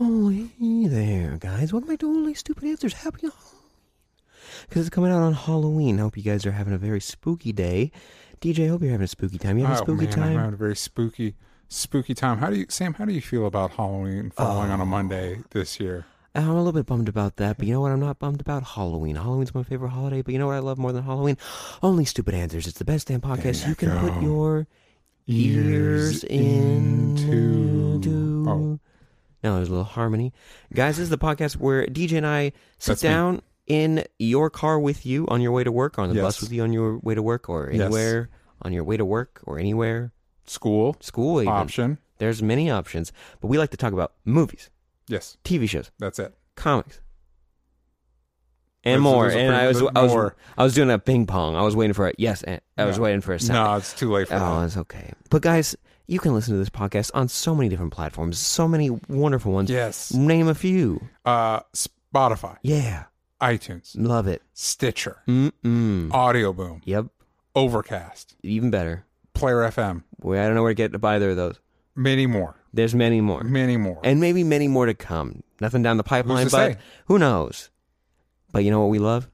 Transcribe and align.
Oh, 0.00 0.28
hey 0.30 0.86
there, 0.88 1.36
guys. 1.38 1.72
What 1.72 1.84
am 1.84 1.90
I 1.90 1.96
doing? 1.96 2.24
Like 2.26 2.36
stupid 2.36 2.64
answers. 2.64 2.94
Happy 2.94 3.20
Halloween. 3.22 3.40
Because 4.68 4.86
it's 4.86 4.94
coming 4.94 5.12
out 5.12 5.22
on 5.22 5.34
Halloween. 5.34 5.98
I 5.98 6.02
hope 6.02 6.16
you 6.16 6.22
guys 6.22 6.44
are 6.46 6.52
having 6.52 6.72
a 6.74 6.78
very 6.78 7.00
spooky 7.00 7.52
day. 7.52 7.92
DJ, 8.40 8.64
I 8.66 8.68
hope 8.68 8.82
you're 8.82 8.90
having 8.90 9.04
a 9.04 9.08
spooky 9.08 9.38
time. 9.38 9.56
You 9.58 9.64
having 9.64 9.78
a 9.78 9.80
oh 9.80 9.84
spooky 9.84 10.04
man, 10.06 10.12
time? 10.14 10.28
I'm 10.32 10.38
having 10.38 10.54
a 10.54 10.56
very 10.56 10.76
spooky, 10.76 11.34
spooky 11.68 12.14
time. 12.14 12.38
How 12.38 12.50
do 12.50 12.56
you, 12.56 12.66
Sam? 12.68 12.94
How 12.94 13.04
do 13.04 13.12
you 13.12 13.20
feel 13.20 13.46
about 13.46 13.72
Halloween 13.72 14.30
falling 14.30 14.70
on 14.70 14.80
a 14.80 14.82
oh. 14.82 14.86
Monday 14.86 15.38
this 15.50 15.78
year? 15.78 16.06
I'm 16.34 16.48
a 16.48 16.56
little 16.56 16.72
bit 16.72 16.86
bummed 16.86 17.08
about 17.08 17.36
that, 17.36 17.58
but 17.58 17.66
you 17.66 17.72
know 17.72 17.80
what? 17.80 17.92
I'm 17.92 18.00
not 18.00 18.18
bummed 18.18 18.40
about 18.40 18.64
Halloween. 18.64 19.14
Halloween's 19.14 19.54
my 19.54 19.62
favorite 19.62 19.90
holiday, 19.90 20.20
but 20.20 20.32
you 20.32 20.40
know 20.40 20.48
what 20.48 20.56
I 20.56 20.58
love 20.58 20.78
more 20.78 20.90
than 20.92 21.04
Halloween? 21.04 21.38
Only 21.80 22.04
stupid 22.04 22.34
answers. 22.34 22.66
It's 22.66 22.78
the 22.78 22.84
best 22.84 23.06
damn 23.06 23.20
podcast. 23.20 23.62
you 23.62 23.68
You, 23.70 23.74
can 23.76 23.96
put 24.00 24.20
your 24.20 24.66
ears 25.28 26.24
into. 26.24 27.30
into- 27.32 28.44
Oh. 28.48 28.80
No, 29.44 29.56
there's 29.56 29.68
a 29.68 29.72
little 29.72 29.84
harmony. 29.84 30.32
Guys, 30.72 30.96
this 30.96 31.04
is 31.04 31.10
the 31.10 31.18
podcast 31.18 31.56
where 31.56 31.86
DJ 31.86 32.16
and 32.16 32.26
I 32.26 32.52
sit 32.78 32.92
That's 32.92 33.02
me. 33.02 33.08
down 33.10 33.42
in 33.66 34.04
your 34.18 34.48
car 34.50 34.80
with 34.80 35.04
you 35.04 35.26
on 35.28 35.40
your 35.42 35.52
way 35.52 35.62
to 35.64 35.70
work, 35.70 35.98
or 35.98 36.02
on 36.02 36.14
the 36.14 36.20
bus 36.20 36.40
with 36.40 36.50
you 36.50 36.62
on 36.62 36.72
your 36.72 36.98
way 37.00 37.14
to 37.14 37.22
work, 37.22 37.48
or 37.50 37.70
Yes. 37.70 37.82
anywhere 37.82 38.30
on 38.62 38.72
your 38.72 38.84
way 38.84 38.96
to 38.96 39.04
work, 39.04 39.40
or 39.44 39.58
anywhere. 39.58 40.12
School 40.46 40.96
School, 41.00 41.40
even. 41.42 41.52
option. 41.52 41.98
There's 42.18 42.42
many 42.42 42.70
options, 42.70 43.12
but 43.40 43.48
we 43.48 43.58
like 43.58 43.70
to 43.70 43.76
talk 43.76 43.92
about 43.92 44.12
movies, 44.24 44.70
Yes, 45.08 45.36
TV 45.44 45.66
shows, 45.68 45.90
that's 45.98 46.18
it. 46.18 46.34
comics, 46.54 47.00
and 48.84 48.92
There's- 48.92 49.02
more. 49.02 49.22
there's 49.24 49.34
a 49.34 49.38
And 49.38 49.48
pretty- 49.48 49.62
I 49.64 49.68
was, 49.68 49.78
there's 49.80 49.90
I 49.96 50.02
was, 50.02 50.12
more. 50.12 50.36
I 50.58 50.62
was 50.64 50.74
doing 50.74 50.90
a 50.90 50.98
ping 50.98 51.26
pong. 51.26 51.56
I 51.56 51.62
was 51.62 51.74
waiting 51.74 51.94
for 51.94 52.06
it. 52.08 52.16
Yes, 52.18 52.42
and 52.42 52.60
I 52.78 52.84
was 52.84 52.98
waiting 53.00 53.20
for 53.22 53.32
a 53.34 53.40
second. 53.40 53.54
No, 53.62 53.74
it's 53.76 53.92
too 53.94 54.10
late 54.12 54.28
for 54.28 54.34
Oh, 54.34 54.60
that. 54.60 54.66
it's 54.66 54.76
okay. 54.76 55.12
But 55.30 55.40
guys, 55.42 55.74
you 56.06 56.18
can 56.18 56.34
listen 56.34 56.52
to 56.54 56.58
this 56.58 56.70
podcast 56.70 57.10
on 57.14 57.28
so 57.28 57.54
many 57.54 57.68
different 57.68 57.92
platforms. 57.92 58.38
So 58.38 58.68
many 58.68 58.90
wonderful 59.08 59.52
ones. 59.52 59.70
Yes. 59.70 60.12
Name 60.12 60.48
a 60.48 60.54
few. 60.54 61.00
Uh, 61.24 61.60
Spotify, 61.74 62.56
Yeah, 62.62 63.04
iTunes, 63.40 63.92
love 63.96 64.26
it. 64.26 64.42
Stitcher, 64.52 65.18
Mm-mm. 65.26 66.12
Audio 66.12 66.52
Boom, 66.52 66.82
Yep, 66.84 67.06
Overcast, 67.56 68.36
even 68.42 68.70
better. 68.70 69.04
Player 69.32 69.58
FM, 69.68 70.04
Boy, 70.20 70.38
I 70.40 70.44
don't 70.46 70.54
know 70.54 70.62
where 70.62 70.70
to 70.70 70.74
get 70.74 70.92
to 70.92 71.06
either 71.06 71.30
of 71.30 71.36
those. 71.36 71.58
many 71.96 72.26
more, 72.26 72.54
There's 72.72 72.94
many 72.94 73.20
more, 73.20 73.42
many 73.42 73.76
more. 73.76 74.00
and 74.04 74.20
maybe 74.20 74.44
many 74.44 74.68
more 74.68 74.86
to 74.86 74.94
come. 74.94 75.42
Nothing 75.60 75.82
down 75.82 75.96
the 75.96 76.04
pipeline, 76.04 76.46
to 76.46 76.52
but 76.52 76.72
say? 76.74 76.78
who 77.06 77.18
knows? 77.18 77.70
But 78.52 78.64
you 78.64 78.70
know 78.70 78.80
what 78.80 78.90
we 78.90 78.98
love? 78.98 79.28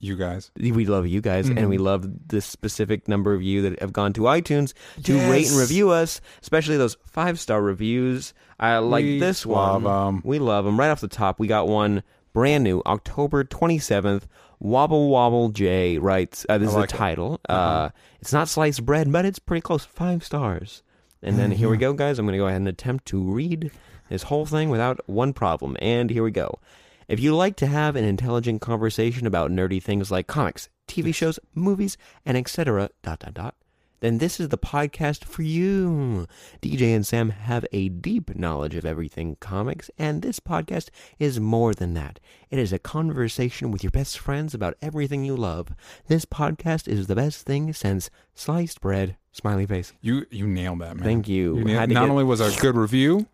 You 0.00 0.16
guys, 0.16 0.50
We 0.58 0.86
love 0.86 1.06
you 1.06 1.20
guys, 1.20 1.48
and 1.48 1.58
Mhm. 1.58 1.68
we 1.68 1.78
love 1.78 2.08
this 2.28 2.46
specific 2.46 3.06
number 3.06 3.34
of 3.34 3.42
you 3.42 3.62
that 3.62 3.78
have 3.80 3.92
gone 3.92 4.12
to 4.14 4.22
iTunes 4.22 4.72
to 5.04 5.18
rate 5.30 5.48
and 5.50 5.58
review 5.58 5.90
us, 5.90 6.20
especially 6.42 6.76
those 6.78 6.96
five 7.06 7.38
star 7.38 7.60
reviews. 7.62 8.32
I 8.58 8.78
like 8.78 9.04
We 9.04 9.18
this 9.20 9.44
love 9.46 9.84
one. 9.84 10.14
'em. 10.16 10.20
We 10.24 10.38
love 10.38 10.64
them. 10.64 10.78
Right 10.78 10.88
off 10.90 11.00
the 11.00 11.08
top, 11.08 11.38
we 11.38 11.46
got 11.46 11.68
one 11.68 12.02
brand 12.32 12.64
new, 12.64 12.82
October 12.86 13.44
27th. 13.44 14.26
Wobble 14.58 15.08
Wobble 15.08 15.48
J 15.50 15.96
writes, 15.98 16.44
uh, 16.48 16.58
this 16.58 16.68
is 16.68 16.74
the 16.74 16.86
title. 16.86 17.40
Uh, 17.48 17.52
Uh-huh. 17.52 17.88
it's 18.20 18.32
not 18.32 18.46
sliced 18.48 18.84
bread, 18.84 19.10
but 19.10 19.24
it's 19.24 19.38
pretty 19.38 19.62
close. 19.62 19.84
Five 19.84 20.22
stars. 20.24 20.82
And 21.22 21.38
then 21.38 21.50
here 21.50 21.68
we 21.68 21.76
go, 21.78 21.92
guys. 21.92 22.18
I'm 22.18 22.24
going 22.26 22.32
to 22.32 22.38
go 22.38 22.46
ahead 22.46 22.56
and 22.60 22.68
attempt 22.68 23.04
to 23.06 23.20
read 23.22 23.70
this 24.08 24.24
whole 24.24 24.44
thing 24.46 24.68
without 24.70 25.00
one 25.06 25.32
problem. 25.34 25.76
And 25.80 26.08
here 26.10 26.22
we 26.22 26.30
go. 26.30 26.58
If 27.10 27.18
you 27.18 27.34
like 27.34 27.56
to 27.56 27.66
have 27.66 27.96
an 27.96 28.04
intelligent 28.04 28.60
conversation 28.60 29.26
about 29.26 29.50
nerdy 29.50 29.82
things 29.82 30.12
like 30.12 30.28
comics, 30.28 30.68
TV 30.86 31.12
shows, 31.12 31.40
movies, 31.56 31.98
and 32.24 32.36
etc., 32.36 32.88
dot 33.02 33.18
dot 33.18 33.34
dot, 33.34 33.54
then 33.98 34.18
this 34.18 34.38
is 34.38 34.50
the 34.50 34.56
podcast 34.56 35.24
for 35.24 35.42
you. 35.42 36.28
DJ 36.62 36.94
and 36.94 37.04
Sam 37.04 37.30
have 37.30 37.66
a 37.72 37.88
deep 37.88 38.36
knowledge 38.36 38.76
of 38.76 38.84
everything 38.86 39.36
comics, 39.40 39.90
and 39.98 40.22
this 40.22 40.38
podcast 40.38 40.90
is 41.18 41.40
more 41.40 41.74
than 41.74 41.94
that. 41.94 42.20
It 42.48 42.60
is 42.60 42.72
a 42.72 42.78
conversation 42.78 43.72
with 43.72 43.82
your 43.82 43.90
best 43.90 44.16
friends 44.16 44.54
about 44.54 44.76
everything 44.80 45.24
you 45.24 45.34
love. 45.34 45.70
This 46.06 46.24
podcast 46.24 46.86
is 46.86 47.08
the 47.08 47.16
best 47.16 47.44
thing 47.44 47.72
since 47.72 48.08
sliced 48.36 48.80
bread. 48.80 49.16
Smiley 49.32 49.66
face. 49.66 49.94
you 50.00 50.26
you 50.30 50.46
nailed 50.46 50.78
that, 50.82 50.94
man. 50.94 51.04
Thank 51.04 51.28
you. 51.28 51.56
nailed- 51.56 51.70
Had 51.70 51.90
not 51.90 52.02
get- 52.04 52.10
only 52.10 52.22
was 52.24 52.40
it 52.40 52.56
a 52.56 52.60
good 52.60 52.76
review, 52.76 53.26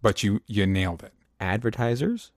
but 0.00 0.22
you 0.22 0.42
you 0.46 0.64
nailed 0.64 1.02
it. 1.02 1.12
Advertisers. 1.40 2.30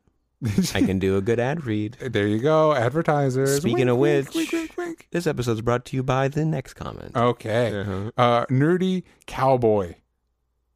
I 0.76 0.82
can 0.82 1.00
do 1.00 1.18
a 1.18 1.22
good 1.22 1.40
ad 1.40 1.66
read. 1.66 1.98
There 2.12 2.28
you 2.28 2.40
go, 2.40 2.74
advertisers. 2.74 3.58
Speaking 3.58 3.90
of 3.90 3.98
which, 3.98 4.34
wink, 4.36 4.52
wink, 4.52 4.74
wink. 4.78 5.08
this 5.12 5.26
episode's 5.28 5.62
brought 5.62 5.86
to 5.86 5.96
you 5.96 6.04
by 6.04 6.28
the 6.28 6.44
next 6.46 6.74
comment. 6.74 7.16
okay, 7.16 7.80
Uh-huh. 7.82 8.12
uh, 8.18 8.46
nerdy 8.48 9.04
cowboy 9.26 9.96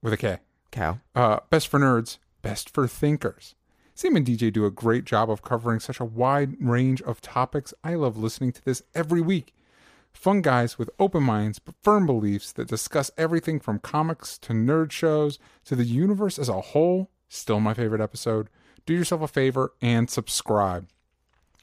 with 0.02 0.14
a 0.14 0.18
K. 0.18 0.38
Cow. 0.72 1.00
Uh, 1.16 1.40
best 1.50 1.68
for 1.68 1.80
nerds, 1.80 2.18
best 2.42 2.70
for 2.70 2.88
thinkers. 2.88 3.56
Sam 3.96 4.16
and 4.16 4.26
DJ 4.26 4.54
do 4.54 4.66
a 4.66 4.72
great 4.72 5.06
job 5.06 5.30
of 5.32 5.42
covering 5.42 5.80
such 5.80 6.00
a 6.00 6.06
wide 6.06 6.56
range 6.60 7.02
of 7.02 7.20
topics. 7.20 7.74
I 7.84 7.96
love 7.96 8.16
listening 8.18 8.52
to 8.54 8.64
this 8.64 8.84
every 8.94 9.22
week. 9.22 9.54
Fun 10.14 10.42
guys 10.42 10.78
with 10.78 10.90
open 11.00 11.24
minds 11.24 11.58
but 11.60 11.76
firm 11.84 12.06
beliefs 12.06 12.52
that 12.54 12.68
discuss 12.68 13.10
everything 13.18 13.60
from 13.60 13.80
comics 13.80 14.38
to 14.40 14.54
nerd 14.54 14.92
shows 14.92 15.40
to 15.66 15.76
the 15.76 15.84
universe 15.84 16.38
as 16.40 16.50
a 16.50 16.62
whole. 16.62 17.10
Still 17.28 17.60
my 17.60 17.74
favorite 17.74 18.02
episode. 18.02 18.50
Do 18.88 18.94
yourself 18.96 19.22
a 19.22 19.28
favor 19.28 19.74
and 19.82 20.10
subscribe. 20.10 20.88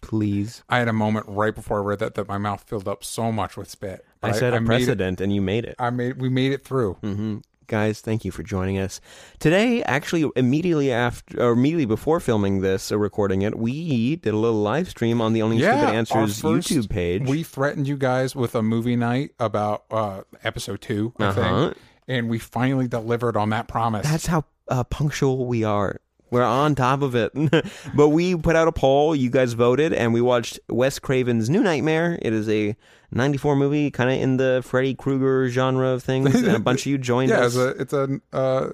Please. 0.01 0.62
I 0.69 0.79
had 0.79 0.89
a 0.89 0.93
moment 0.93 1.25
right 1.29 1.55
before 1.55 1.79
I 1.79 1.83
read 1.83 1.99
that 2.01 2.15
that 2.17 2.29
my 2.29 2.37
mouth 2.39 2.62
filled 2.67 2.87
up 2.87 3.03
so 3.03 3.33
much 3.33 3.57
with 3.57 3.71
spit. 3.71 4.05
I 4.23 4.29
But 4.31 4.37
set 4.37 4.53
a 4.53 4.57
it- 4.59 4.67
precedent 4.67 5.21
and 5.21 5.35
you 5.35 5.41
made 5.41 5.65
it. 5.65 5.75
I 5.79 5.91
made 5.91 6.21
we 6.21 6.29
made 6.29 6.53
it 6.53 6.65
through. 6.65 6.95
hmm 7.01 7.39
Guys, 7.67 8.03
thank 8.03 8.27
you 8.27 8.31
for 8.31 8.43
joining 8.43 8.79
us 8.79 9.01
today. 9.39 9.83
Actually, 9.85 10.31
immediately 10.37 10.93
after, 10.93 11.43
or 11.43 11.53
immediately 11.53 11.87
before 11.87 12.21
filming 12.21 12.61
this 12.61 12.93
or 12.93 12.99
recording 12.99 13.41
it, 13.41 13.56
we 13.59 14.17
did 14.17 14.35
a 14.35 14.37
little 14.37 14.61
live 14.61 14.91
stream 14.91 15.23
on 15.23 15.33
the 15.33 15.41
Only 15.41 15.56
Stupid 15.61 15.79
Answers 15.79 16.43
first- 16.43 16.69
YouTube 16.69 16.91
page. 16.91 17.27
We 17.27 17.43
threatened 17.43 17.89
you 17.89 17.97
guys 17.97 18.37
with 18.37 18.55
a 18.55 18.62
movie 18.62 18.97
night 18.97 19.31
about 19.41 19.85
uh, 19.91 20.25
episode 20.45 20.83
two, 20.83 21.15
I 21.19 21.25
Uh-huh. 21.25 21.65
think, 21.69 21.79
and 22.06 22.29
we 22.29 22.39
finally 22.39 22.87
delivered 22.87 23.35
on 23.35 23.49
that 23.49 23.67
promise. 23.67 24.06
That's 24.06 24.27
how 24.27 24.45
uh, 24.69 24.85
punctual 24.85 25.47
we 25.47 25.65
are. 25.65 26.03
We're 26.34 26.43
on 26.43 26.75
top 26.75 27.03
of 27.03 27.15
it. 27.15 27.33
but 27.95 28.09
we 28.09 28.34
put 28.34 28.56
out 28.56 28.67
a 28.67 28.72
poll. 28.72 29.15
You 29.15 29.31
guys 29.31 29.53
voted, 29.53 29.93
and 29.93 30.12
we 30.12 30.21
watched 30.21 30.59
Wes 30.69 30.99
Craven's 30.99 31.49
New 31.49 31.62
Nightmare. 31.62 32.19
It 32.21 32.33
is 32.33 32.49
a 32.49 32.75
94 33.12 33.55
movie, 33.55 33.93
kind 33.93 34.11
of 34.11 34.21
in 34.21 34.37
the 34.37 34.61
Freddy 34.65 34.97
Krueger 34.97 35.49
genre 35.49 35.91
of 35.91 36.03
things. 36.03 36.34
And 36.34 36.49
a 36.49 36.59
bunch 36.59 36.81
of 36.81 36.87
you 36.87 36.99
joined 36.99 37.31
yeah, 37.31 37.43
us. 37.43 37.55
it's 37.55 37.56
a 37.56 37.69
it's 37.69 37.93
a 37.93 38.21
uh, 38.37 38.71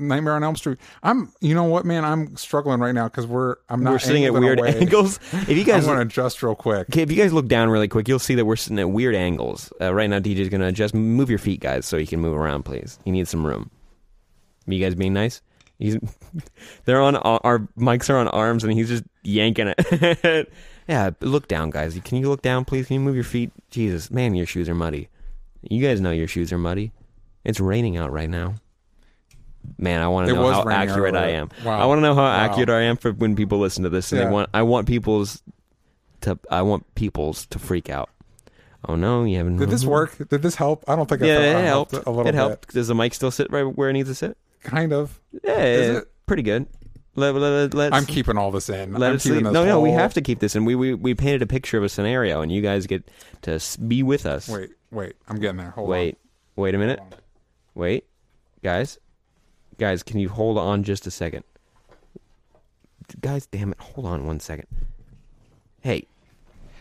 Nightmare 0.00 0.34
on 0.34 0.42
Elm 0.42 0.56
Street. 0.56 0.78
I'm, 1.04 1.32
you 1.40 1.54
know 1.54 1.64
what, 1.64 1.84
man, 1.84 2.04
I'm 2.04 2.36
struggling 2.36 2.80
right 2.80 2.94
now 2.94 3.06
because 3.06 3.28
we're 3.28 3.56
I'm 3.68 3.84
not 3.84 3.92
We're 3.92 3.98
sitting 4.00 4.24
at 4.24 4.34
angled 4.34 4.44
in 4.44 4.58
a 4.58 4.62
weird 4.62 4.76
angles. 4.82 5.20
If 5.32 5.50
you 5.50 5.64
guys 5.64 5.86
want 5.86 5.98
to 5.98 6.02
adjust 6.02 6.42
real 6.42 6.56
quick. 6.56 6.88
Okay, 6.90 7.02
if 7.02 7.12
you 7.12 7.16
guys 7.16 7.32
look 7.32 7.46
down 7.46 7.70
really 7.70 7.88
quick, 7.88 8.08
you'll 8.08 8.18
see 8.18 8.34
that 8.34 8.44
we're 8.44 8.56
sitting 8.56 8.80
at 8.80 8.90
weird 8.90 9.14
angles. 9.14 9.72
Uh, 9.80 9.94
right 9.94 10.10
now, 10.10 10.18
DJ's 10.18 10.48
gonna 10.48 10.72
just 10.72 10.94
move 10.94 11.30
your 11.30 11.38
feet, 11.38 11.60
guys, 11.60 11.86
so 11.86 11.96
you 11.96 12.08
can 12.08 12.18
move 12.18 12.36
around, 12.36 12.64
please. 12.64 12.98
You 13.04 13.12
need 13.12 13.28
some 13.28 13.46
room. 13.46 13.70
Are 14.66 14.74
You 14.74 14.84
guys 14.84 14.94
being 14.94 15.14
nice? 15.14 15.42
He's, 15.78 15.96
they're 16.84 17.00
on 17.00 17.16
uh, 17.16 17.20
our 17.44 17.60
mics 17.78 18.10
are 18.10 18.16
on 18.16 18.28
arms, 18.28 18.64
and 18.64 18.72
he's 18.72 18.88
just 18.88 19.04
yanking 19.22 19.72
it. 19.76 20.52
yeah, 20.88 21.10
look 21.20 21.46
down, 21.48 21.70
guys. 21.70 21.98
Can 22.04 22.18
you 22.18 22.28
look 22.28 22.42
down, 22.42 22.64
please? 22.64 22.86
Can 22.86 22.94
you 22.94 23.00
move 23.00 23.14
your 23.14 23.24
feet? 23.24 23.52
Jesus, 23.70 24.10
man, 24.10 24.34
your 24.34 24.46
shoes 24.46 24.68
are 24.68 24.74
muddy. 24.74 25.08
You 25.62 25.84
guys 25.86 26.00
know 26.00 26.10
your 26.10 26.28
shoes 26.28 26.52
are 26.52 26.58
muddy. 26.58 26.92
It's 27.44 27.60
raining 27.60 27.96
out 27.96 28.12
right 28.12 28.28
now. 28.30 28.54
Man, 29.76 30.00
I 30.00 30.08
want 30.08 30.28
to 30.28 30.34
know 30.34 30.50
how 30.50 30.68
accurate 30.68 31.14
I 31.14 31.30
am. 31.30 31.50
Wow. 31.64 31.78
I 31.80 31.84
want 31.86 31.98
to 31.98 32.02
know 32.02 32.14
how 32.14 32.22
Wow. 32.22 32.36
accurate 32.36 32.70
I 32.70 32.82
am 32.82 32.96
for 32.96 33.12
when 33.12 33.36
people 33.36 33.58
listen 33.58 33.82
to 33.84 33.90
this, 33.90 34.10
and 34.12 34.20
Yeah. 34.20 34.26
they 34.26 34.32
want. 34.32 34.50
I 34.54 34.62
want 34.62 34.86
people's 34.86 35.42
to. 36.22 36.38
I 36.50 36.62
want 36.62 36.92
people's 36.94 37.46
to 37.46 37.58
freak 37.58 37.90
out. 37.90 38.08
Oh 38.88 38.94
no, 38.94 39.24
you 39.24 39.36
haven't. 39.36 39.56
Did 39.58 39.70
this 39.70 39.84
work? 39.84 40.16
Did 40.28 40.42
this 40.42 40.54
help? 40.54 40.84
I 40.88 40.96
don't 40.96 41.08
think 41.08 41.20
Yeah, 41.22 41.34
I 41.38 41.42
it 41.42 41.56
I 41.56 41.60
helped. 41.62 41.92
a 41.92 41.96
little 41.98 42.20
it 42.20 42.24
bit. 42.26 42.34
helped. 42.34 42.72
Does 42.74 42.88
the 42.88 42.94
mic 42.94 43.12
still 43.14 43.30
sit 43.30 43.50
right 43.50 43.62
where 43.64 43.90
it 43.90 43.92
needs 43.92 44.08
to 44.08 44.14
sit? 44.14 44.38
Kind 44.62 44.92
of. 44.92 45.20
Yeah, 45.44 46.00
pretty 46.26 46.42
good. 46.42 46.66
Let, 47.14 47.34
let, 47.34 47.74
let, 47.74 47.92
I'm 47.92 48.06
keeping 48.06 48.36
all 48.38 48.50
this 48.52 48.68
in. 48.68 48.92
let 48.92 49.10
I'm 49.10 49.16
us 49.16 49.22
keeping 49.24 49.36
leave- 49.38 49.44
this 49.46 49.52
No, 49.52 49.64
no, 49.64 49.80
we 49.80 49.90
have 49.90 50.14
to 50.14 50.20
keep 50.20 50.38
this 50.38 50.54
in. 50.54 50.64
We, 50.64 50.74
we 50.76 50.94
we 50.94 51.14
painted 51.14 51.42
a 51.42 51.46
picture 51.46 51.76
of 51.76 51.82
a 51.84 51.88
scenario, 51.88 52.42
and 52.42 52.52
you 52.52 52.62
guys 52.62 52.86
get 52.86 53.08
to 53.42 53.60
be 53.86 54.02
with 54.04 54.24
us. 54.24 54.48
Wait, 54.48 54.70
wait. 54.92 55.14
I'm 55.26 55.40
getting 55.40 55.56
there. 55.56 55.70
Hold 55.70 55.88
wait, 55.88 56.16
wait 56.54 56.74
a 56.74 56.78
minute. 56.78 57.00
Wait, 57.74 58.04
guys, 58.62 58.98
guys, 59.78 60.02
can 60.04 60.20
you 60.20 60.28
hold 60.28 60.58
on 60.58 60.84
just 60.84 61.06
a 61.08 61.10
second? 61.10 61.42
Guys, 63.20 63.46
damn 63.46 63.72
it, 63.72 63.80
hold 63.80 64.06
on 64.06 64.26
one 64.26 64.38
second. 64.38 64.66
Hey, 65.80 66.06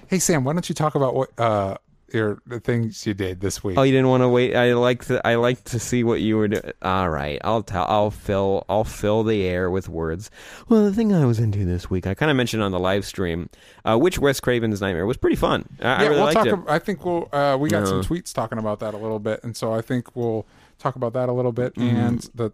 Hey 0.08 0.20
Sam, 0.20 0.44
why 0.44 0.54
don't 0.54 0.68
you 0.70 0.76
talk 0.76 0.96
about 0.96 1.16
what 1.16 1.30
uh 1.40 1.78
your 2.14 2.42
the 2.46 2.60
things 2.60 3.06
you 3.06 3.14
did 3.14 3.42
this 3.42 3.64
week? 3.64 3.78
oh, 3.78 3.84
you 3.84 3.92
didn't 3.92 4.08
want 4.08 4.24
to 4.24 4.30
wait. 4.30 4.56
I 4.56 4.74
like 4.74 5.06
to. 5.06 5.26
I 5.26 5.36
like 5.36 5.64
to 5.66 5.80
see 5.80 6.04
what 6.04 6.22
you 6.22 6.38
were 6.38 6.48
doing. 6.48 6.72
All 6.82 7.10
right, 7.10 7.40
I'll 7.44 7.64
tell. 7.64 7.86
I'll 7.88 8.12
fill. 8.12 8.66
I'll 8.70 8.84
fill 8.84 9.24
the 9.24 9.44
air 9.46 9.70
with 9.70 9.90
words. 9.90 10.32
Well, 10.70 10.84
the 10.86 10.94
thing 10.94 11.14
I 11.14 11.26
was 11.26 11.40
into 11.40 11.66
this 11.66 11.90
week, 11.90 12.08
I 12.08 12.14
kind 12.14 12.32
of 12.32 12.38
mentioned 12.38 12.64
on 12.64 12.72
the 12.72 12.80
live 12.80 13.06
stream, 13.06 13.50
uh, 13.86 13.98
which 13.98 14.20
Wes 14.20 14.40
Craven's 14.40 14.82
Nightmare 14.82 15.06
was 15.06 15.18
pretty 15.18 15.36
fun. 15.36 15.68
I, 15.82 15.84
I 15.84 15.90
yeah, 15.90 16.02
really 16.04 16.16
we'll 16.16 16.24
liked 16.26 16.36
talk. 16.36 16.48
it. 16.48 16.54
ab- 16.54 16.66
I 16.68 16.80
think 16.80 17.06
we'll. 17.06 17.30
Uh, 17.32 17.58
we 17.60 17.70
got 17.70 17.88
some 17.88 18.02
tweets 18.02 18.34
talking 18.34 18.58
about 18.58 18.80
that 18.80 18.94
a 18.94 18.98
little 18.98 19.20
bit, 19.20 19.44
and 19.44 19.56
so 19.56 19.74
I 19.74 19.82
think 19.82 20.16
we'll 20.16 20.46
talk 20.80 20.96
about 20.96 21.14
that 21.14 21.30
a 21.30 21.34
little 21.34 21.52
bit. 21.52 21.76
Mm-hmm. 21.76 21.96
And 21.96 22.30
the 22.36 22.52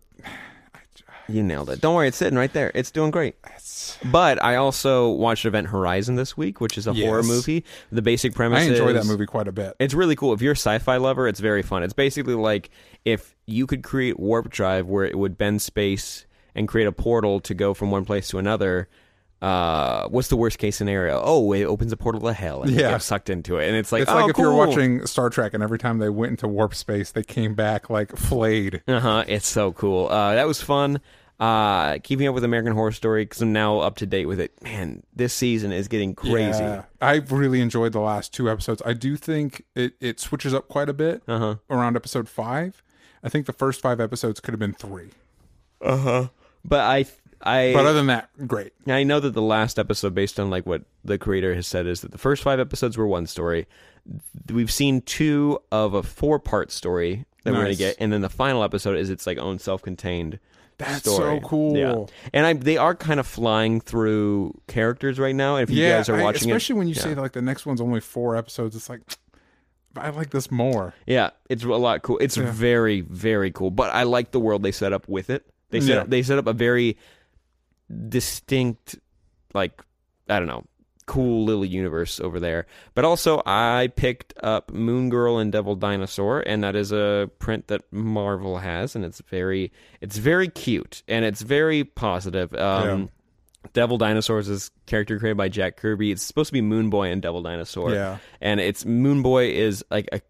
You 1.29 1.41
nailed 1.43 1.69
it. 1.69 1.79
Don't 1.81 1.95
worry, 1.95 2.07
it's 2.09 2.17
sitting 2.17 2.37
right 2.37 2.51
there. 2.51 2.71
It's 2.75 2.91
doing 2.91 3.11
great. 3.11 3.35
But 4.11 4.43
I 4.43 4.55
also 4.55 5.09
watched 5.09 5.45
Event 5.45 5.67
Horizon 5.67 6.15
this 6.15 6.35
week, 6.35 6.59
which 6.59 6.77
is 6.77 6.87
a 6.87 6.93
horror 6.93 7.23
movie. 7.23 7.63
The 7.91 8.01
basic 8.01 8.33
premise 8.33 8.63
I 8.63 8.71
enjoy 8.71 8.93
that 8.93 8.99
is- 9.01 9.07
movie 9.07 9.25
quite 9.25 9.47
a 9.47 9.51
bit. 9.51 9.75
It's 9.79 9.93
really 9.93 10.15
cool. 10.15 10.33
If 10.33 10.41
you're 10.41 10.53
a 10.53 10.57
sci-fi 10.57 10.97
lover, 10.97 11.27
it's 11.27 11.39
very 11.39 11.61
fun. 11.61 11.83
It's 11.83 11.93
basically 11.93 12.35
like 12.35 12.69
if 13.05 13.35
you 13.45 13.65
could 13.67 13.83
create 13.83 14.19
warp 14.19 14.49
drive 14.49 14.87
where 14.87 15.05
it 15.05 15.17
would 15.17 15.37
bend 15.37 15.61
space 15.61 16.25
and 16.55 16.67
create 16.67 16.85
a 16.87 16.91
portal 16.91 17.39
to 17.41 17.53
go 17.53 17.73
from 17.73 17.89
one 17.91 18.05
place 18.05 18.27
to 18.29 18.37
another. 18.37 18.89
Uh, 19.43 20.07
what's 20.07 20.29
the 20.29 20.37
worst 20.37 20.57
case 20.57 20.75
scenario? 20.77 21.21
Oh, 21.23 21.51
it 21.51 21.65
opens 21.65 21.91
a 21.91 21.97
portal 21.97 22.21
to 22.21 22.31
hell 22.33 22.61
and 22.63 22.71
you 22.71 22.79
Yeah. 22.79 22.91
get 22.91 23.01
sucked 23.01 23.29
into 23.29 23.57
it, 23.57 23.67
and 23.67 23.75
it's 23.75 23.91
like 23.91 24.03
it's 24.03 24.11
oh, 24.11 24.15
like 24.15 24.29
if 24.29 24.37
you're 24.37 24.53
watching 24.53 25.05
Star 25.05 25.29
Trek, 25.29 25.53
and 25.53 25.61
every 25.61 25.77
time 25.77 25.97
they 25.99 26.09
went 26.09 26.31
into 26.31 26.47
warp 26.47 26.73
space, 26.73 27.11
they 27.11 27.23
came 27.23 27.53
back 27.53 27.89
like 27.89 28.15
flayed. 28.15 28.81
Uh 28.87 28.99
huh. 28.99 29.23
It's 29.27 29.47
so 29.47 29.73
cool. 29.73 30.07
Uh, 30.07 30.35
that 30.35 30.47
was 30.47 30.61
fun. 30.61 31.01
Uh, 31.39 31.97
keeping 32.03 32.25
up 32.27 32.33
with 32.33 32.45
American 32.45 32.71
Horror 32.73 32.93
Story 32.93 33.25
because 33.25 33.41
I'm 33.41 33.51
now 33.51 33.79
up 33.79 33.97
to 33.97 34.05
date 34.05 34.27
with 34.27 34.39
it. 34.39 34.53
Man, 34.63 35.03
this 35.13 35.33
season 35.33 35.73
is 35.73 35.89
getting 35.89 36.15
crazy. 36.15 36.59
Yeah. 36.63 36.83
I've 37.01 37.31
really 37.33 37.59
enjoyed 37.59 37.91
the 37.91 37.99
last 37.99 38.33
two 38.33 38.49
episodes. 38.49 38.81
I 38.85 38.93
do 38.93 39.17
think 39.17 39.65
it, 39.75 39.93
it 39.99 40.19
switches 40.21 40.53
up 40.53 40.69
quite 40.69 40.87
a 40.87 40.93
bit 40.93 41.21
Uh 41.27 41.39
huh. 41.39 41.55
around 41.69 41.97
episode 41.97 42.29
five. 42.29 42.81
I 43.23 43.29
think 43.29 43.45
the 43.45 43.51
first 43.53 43.81
five 43.81 43.99
episodes 43.99 44.39
could 44.39 44.53
have 44.53 44.59
been 44.59 44.73
three. 44.73 45.09
Uh 45.81 45.97
huh. 45.97 46.27
But 46.63 46.79
I, 46.81 47.05
I, 47.43 47.73
But 47.73 47.81
other 47.85 47.93
than 47.93 48.07
that, 48.07 48.29
great. 48.47 48.73
I 48.87 49.03
know 49.03 49.19
that 49.19 49.31
the 49.31 49.41
last 49.41 49.77
episode, 49.77 50.15
based 50.15 50.39
on 50.39 50.49
like 50.49 50.65
what 50.65 50.83
the 51.03 51.17
creator 51.17 51.53
has 51.55 51.67
said, 51.67 51.85
is 51.85 52.01
that 52.01 52.11
the 52.11 52.17
first 52.17 52.41
five 52.43 52.59
episodes 52.59 52.97
were 52.97 53.07
one 53.07 53.27
story. 53.27 53.67
We've 54.51 54.71
seen 54.71 55.01
two 55.01 55.59
of 55.71 55.93
a 55.93 56.03
four-part 56.03 56.71
story 56.71 57.25
that 57.43 57.53
we're 57.53 57.61
gonna 57.63 57.75
get, 57.75 57.97
and 57.99 58.11
then 58.11 58.21
the 58.21 58.29
final 58.29 58.63
episode 58.63 58.97
is 58.97 59.09
its 59.09 59.27
like 59.27 59.37
own 59.37 59.59
self-contained. 59.59 60.39
That's 60.77 60.99
story. 61.01 61.39
so 61.39 61.47
cool. 61.47 61.77
Yeah, 61.77 62.05
and 62.33 62.45
I 62.45 62.53
they 62.53 62.77
are 62.77 62.95
kind 62.95 63.19
of 63.19 63.27
flying 63.27 63.79
through 63.79 64.59
characters 64.67 65.19
right 65.19 65.35
now. 65.35 65.57
If 65.57 65.69
you 65.69 65.81
yeah, 65.83 65.97
guys 65.97 66.09
are 66.09 66.15
I- 66.15 66.23
watching 66.23 66.49
especially 66.49 66.75
it, 66.75 66.77
when 66.79 66.87
you 66.87 66.95
yeah. 66.95 67.01
say 67.03 67.15
like 67.15 67.33
the 67.33 67.41
next 67.41 67.65
one's 67.65 67.79
only 67.81 67.99
four 67.99 68.35
episodes, 68.35 68.75
it's 68.75 68.89
like 68.89 69.01
I 69.95 70.09
like 70.09 70.31
this 70.31 70.49
more. 70.49 70.93
Yeah, 71.05 71.29
it's 71.49 71.63
a 71.63 71.67
lot 71.67 72.01
cool. 72.01 72.17
It's 72.19 72.37
Yeah. 72.37 72.49
very 72.51 73.01
very 73.01 73.51
cool. 73.51 73.69
But 73.71 73.91
I 73.93 74.03
like 74.03 74.31
the 74.31 74.39
world 74.39 74.63
they 74.63 74.71
set 74.71 74.93
up 74.93 75.07
with 75.07 75.29
it. 75.29 75.45
They 75.69 75.79
set 75.81 75.97
up, 75.97 76.09
they 76.09 76.21
set 76.23 76.37
up 76.37 76.47
a 76.47 76.53
very 76.53 76.97
distinct, 78.09 78.95
like 79.53 79.81
I 80.29 80.39
don't 80.39 80.47
know, 80.47 80.63
cool 81.05 81.43
little 81.43 81.65
universe 81.65 82.19
over 82.19 82.39
there. 82.39 82.65
But 82.95 83.05
also, 83.05 83.41
I 83.45 83.89
picked 83.95 84.33
up 84.41 84.71
Moon 84.71 85.09
Girl 85.09 85.37
and 85.37 85.51
Devil 85.51 85.75
Dinosaur, 85.75 86.41
and 86.41 86.63
that 86.63 86.75
is 86.75 86.91
a 86.91 87.29
print 87.39 87.67
that 87.67 87.81
Marvel 87.91 88.57
has, 88.59 88.95
and 88.95 89.03
it's 89.03 89.21
very 89.21 89.71
it's 90.01 90.17
very 90.17 90.47
cute 90.47 91.03
and 91.07 91.25
it's 91.25 91.41
very 91.41 91.83
positive. 91.83 92.53
Um, 92.55 93.09
Devil 93.71 93.97
Dinosaur 93.97 94.39
is 94.39 94.71
character 94.87 95.17
created 95.19 95.37
by 95.37 95.47
Jack 95.49 95.77
Kirby. 95.77 96.11
It's 96.11 96.21
supposed 96.21 96.49
to 96.49 96.53
be 96.53 96.61
Moon 96.61 96.89
Boy 96.89 97.11
and 97.11 97.21
Devil 97.21 97.41
Dinosaur 97.41 97.93
Yeah. 97.93 98.17
and 98.41 98.59
it's 98.59 98.85
Moon 98.85 99.21
Boy 99.21 99.51
is 99.51 99.85
like 99.89 100.09
a 100.11 100.21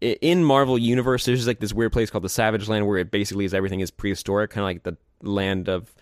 in 0.00 0.42
Marvel 0.44 0.78
universe. 0.78 1.26
There's 1.26 1.46
like 1.46 1.60
this 1.60 1.74
weird 1.74 1.92
place 1.92 2.08
called 2.08 2.24
the 2.24 2.30
Savage 2.30 2.68
Land 2.68 2.86
where 2.86 2.96
it 2.96 3.10
basically 3.10 3.44
is 3.44 3.52
everything 3.52 3.80
is 3.80 3.90
prehistoric, 3.90 4.50
kind 4.50 4.62
of 4.62 4.66
like 4.66 4.82
the 4.82 4.96
land 5.28 5.68
of 5.68 5.94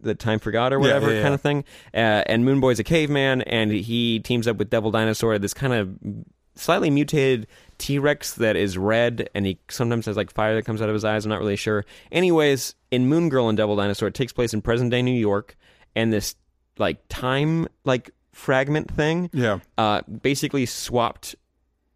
the 0.00 0.14
time 0.14 0.38
forgot 0.38 0.72
or 0.72 0.76
Yeah, 0.76 0.82
whatever 0.82 1.14
yeah, 1.14 1.22
kind 1.22 1.34
of 1.34 1.40
thing. 1.40 1.64
Uh, 1.92 2.22
and 2.26 2.44
Moon 2.44 2.60
Boy's 2.60 2.78
a 2.78 2.84
caveman, 2.84 3.42
and 3.42 3.70
he 3.72 4.20
teams 4.20 4.46
up 4.46 4.56
with 4.56 4.70
Devil 4.70 4.90
Dinosaur, 4.90 5.38
this 5.38 5.54
kind 5.54 5.72
of 5.72 5.98
slightly 6.54 6.90
mutated 6.90 7.46
T 7.78 7.98
Rex 7.98 8.34
that 8.34 8.56
is 8.56 8.76
red, 8.78 9.28
and 9.34 9.46
he 9.46 9.58
sometimes 9.68 10.06
has 10.06 10.16
like 10.16 10.30
fire 10.32 10.54
that 10.56 10.64
comes 10.64 10.82
out 10.82 10.88
of 10.88 10.94
his 10.94 11.04
eyes. 11.04 11.24
I'm 11.24 11.30
not 11.30 11.38
really 11.40 11.56
sure. 11.56 11.84
Anyways, 12.12 12.74
in 12.90 13.06
Moon 13.08 13.28
Girl 13.28 13.48
and 13.48 13.56
Devil 13.56 13.76
Dinosaur, 13.76 14.08
it 14.08 14.14
takes 14.14 14.32
place 14.32 14.52
in 14.54 14.62
present 14.62 14.90
day 14.90 15.02
New 15.02 15.10
York, 15.18 15.56
and 15.94 16.12
this 16.12 16.34
like 16.78 16.98
time 17.08 17.66
like 17.84 18.10
fragment 18.32 18.88
thing 18.90 19.30
Yeah. 19.32 19.58
uh, 19.76 20.02
basically 20.02 20.64
swapped 20.66 21.34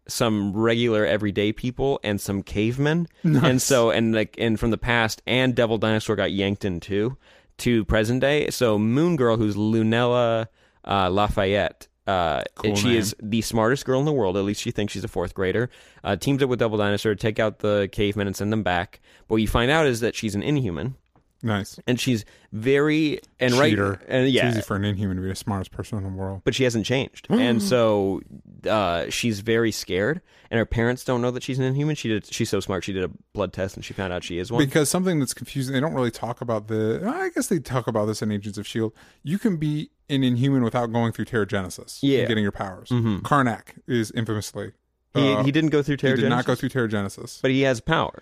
some 0.07 0.51
regular 0.53 1.05
everyday 1.05 1.53
people 1.53 1.99
and 2.03 2.19
some 2.19 2.43
cavemen, 2.43 3.07
and 3.23 3.61
so 3.61 3.91
and 3.91 4.13
like 4.13 4.35
and 4.37 4.59
from 4.59 4.71
the 4.71 4.77
past 4.77 5.21
and 5.25 5.55
Devil 5.55 5.77
Dinosaur 5.77 6.15
got 6.17 6.31
yanked 6.33 6.65
in 6.65 6.79
too 6.81 7.15
to 7.59 7.85
present 7.85 8.21
day. 8.21 8.49
So 8.49 8.77
Moon 8.77 9.15
Girl, 9.15 9.37
who's 9.37 9.55
Lunella 9.55 10.47
uh, 10.85 11.09
Lafayette. 11.09 11.87
Uh, 12.05 12.43
Cool 12.55 12.71
and 12.71 12.77
she 12.77 12.89
name. 12.89 12.97
is 12.97 13.15
the 13.23 13.41
smartest 13.41 13.85
girl 13.85 13.97
in 13.99 14.05
the 14.05 14.11
world. 14.11 14.35
At 14.35 14.43
least 14.43 14.61
she 14.61 14.71
thinks 14.71 14.91
she's 14.91 15.05
a 15.05 15.07
fourth 15.07 15.33
grader. 15.33 15.69
Uh, 16.03 16.17
teams 16.17 16.43
up 16.43 16.49
with 16.49 16.59
Devil 16.59 16.77
Dinosaur 16.77 17.15
to 17.15 17.19
take 17.21 17.39
out 17.39 17.59
the 17.59 17.87
cavemen 17.93 18.27
and 18.27 18.35
send 18.35 18.51
them 18.51 18.61
back. 18.61 18.99
But 19.27 19.35
what 19.35 19.41
you 19.41 19.47
find 19.47 19.71
out 19.71 19.85
is 19.87 20.01
that 20.01 20.13
she's 20.13 20.35
an 20.35 20.43
Inhuman, 20.43 20.95
Nice. 21.43 21.77
and 21.85 21.99
she's 21.99 22.23
very 22.53 23.19
and 23.39 23.53
Cheater. 23.53 23.91
right 23.91 23.99
and 24.07 24.29
yeah, 24.29 24.47
It's 24.47 24.57
easy 24.57 24.65
for 24.65 24.75
an 24.77 24.85
inhuman 24.85 25.17
to 25.17 25.21
be 25.21 25.27
the 25.29 25.35
smartest 25.35 25.71
person 25.71 25.97
in 25.97 26.03
the 26.05 26.09
world. 26.09 26.41
but 26.45 26.55
she 26.55 26.63
hasn't 26.63 26.85
changed, 26.85 27.27
and 27.29 27.61
so 27.71 28.21
uh, 28.67 29.09
she's 29.09 29.41
very 29.41 29.71
scared. 29.71 30.21
And 30.49 30.59
her 30.59 30.65
parents 30.67 31.03
don't 31.03 31.21
know 31.23 31.31
that 31.31 31.41
she's 31.41 31.57
an 31.57 31.65
inhuman. 31.65 31.95
She 31.95 32.09
did. 32.09 32.31
She's 32.31 32.47
so 32.49 32.59
smart. 32.59 32.83
She 32.83 32.93
did 32.93 33.03
a 33.03 33.09
blood 33.33 33.53
test, 33.53 33.75
and 33.75 33.83
she 33.83 33.93
found 33.93 34.13
out 34.13 34.23
she 34.23 34.37
is 34.37 34.51
one. 34.51 34.63
Because 34.63 34.87
something 34.87 35.19
that's 35.19 35.33
confusing, 35.33 35.73
they 35.73 35.79
don't 35.79 35.95
really 35.95 36.11
talk 36.11 36.41
about 36.41 36.67
the. 36.67 37.01
I 37.05 37.29
guess 37.29 37.47
they 37.47 37.57
talk 37.59 37.87
about 37.87 38.05
this 38.05 38.21
in 38.21 38.31
Agents 38.31 38.59
of 38.59 38.67
Shield. 38.67 38.93
You 39.23 39.39
can 39.39 39.57
be 39.57 39.89
an 40.09 40.23
Inhuman 40.23 40.63
without 40.63 40.93
going 40.93 41.11
through 41.11 41.25
Terrigenesis. 41.25 41.99
Yeah. 42.03 42.19
and 42.19 42.27
getting 42.27 42.43
your 42.43 42.51
powers. 42.51 42.89
Mhm. 42.89 43.21
Karnak 43.23 43.69
is 43.87 44.11
infamously. 44.11 44.73
he, 45.15 45.33
uh, 45.33 45.43
he 45.43 45.51
didn't 45.51 45.71
go 45.71 45.81
through 45.81 45.97
he 45.99 46.07
Terrigenesis, 46.07 46.17
did 46.21 46.29
not 46.29 46.45
go 46.45 46.53
through 46.55 46.69
Terrigenesis. 46.69 47.41
but 47.41 47.49
he 47.49 47.61
has 47.61 47.79
power. 47.81 48.21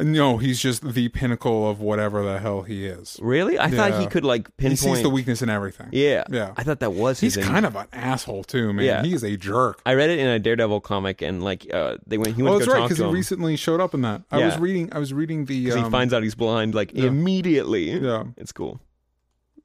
No, 0.00 0.38
he's 0.38 0.58
just 0.58 0.94
the 0.94 1.10
pinnacle 1.10 1.68
of 1.68 1.80
whatever 1.80 2.24
the 2.24 2.38
hell 2.38 2.62
he 2.62 2.86
is. 2.86 3.18
Really? 3.20 3.58
I 3.58 3.70
thought 3.70 4.00
he 4.00 4.06
could 4.06 4.24
like 4.24 4.46
He 4.48 4.52
pinpoint. 4.68 4.78
sees 4.78 5.02
the 5.02 5.10
weakness 5.10 5.42
in 5.42 5.50
everything. 5.50 5.88
yeah, 5.92 6.24
Yeah. 6.30 6.54
I 6.56 6.62
thought 6.62 6.80
that 6.80 6.92
was 6.94 7.20
He's 7.20 7.36
kind 7.36 7.66
of 7.66 7.76
an 7.76 7.88
asshole 7.92 8.44
too, 8.44 8.72
man. 8.72 8.86
Yeah. 8.86 9.02
He 9.02 9.12
is 9.12 9.22
a 9.22 9.36
jerk. 9.36 9.82
I 9.84 9.92
read 9.92 10.08
it 10.08 10.18
in 10.18 10.26
a 10.28 10.38
Daredevil 10.38 10.80
comic, 10.80 11.20
and 11.20 11.44
like 11.44 11.66
uh, 11.74 11.98
they 12.06 12.16
went. 12.16 12.36
He 12.36 12.42
went 12.42 12.54
Oh, 12.56 12.58
to 12.60 12.64
that's 12.64 12.74
right, 12.74 12.82
because 12.84 12.96
he 12.98 13.04
him 13.04 13.10
recently 13.12 13.56
showed 13.56 13.80
up 13.80 13.92
in 13.92 14.00
that. 14.00 14.22
I 14.30 14.38
Yeah. 14.38 14.46
was 14.46 14.58
reading. 14.58 14.88
I 14.92 14.98
was 14.98 15.12
reading 15.12 15.44
the. 15.44 15.72
Um, 15.72 15.84
he 15.84 15.90
finds 15.90 16.14
out 16.14 16.22
he's 16.22 16.34
blind 16.34 16.74
like 16.74 16.92
yeah. 16.94 17.04
immediately. 17.08 17.90
Yeah. 17.90 18.24
it's 18.38 18.52
cool. 18.52 18.80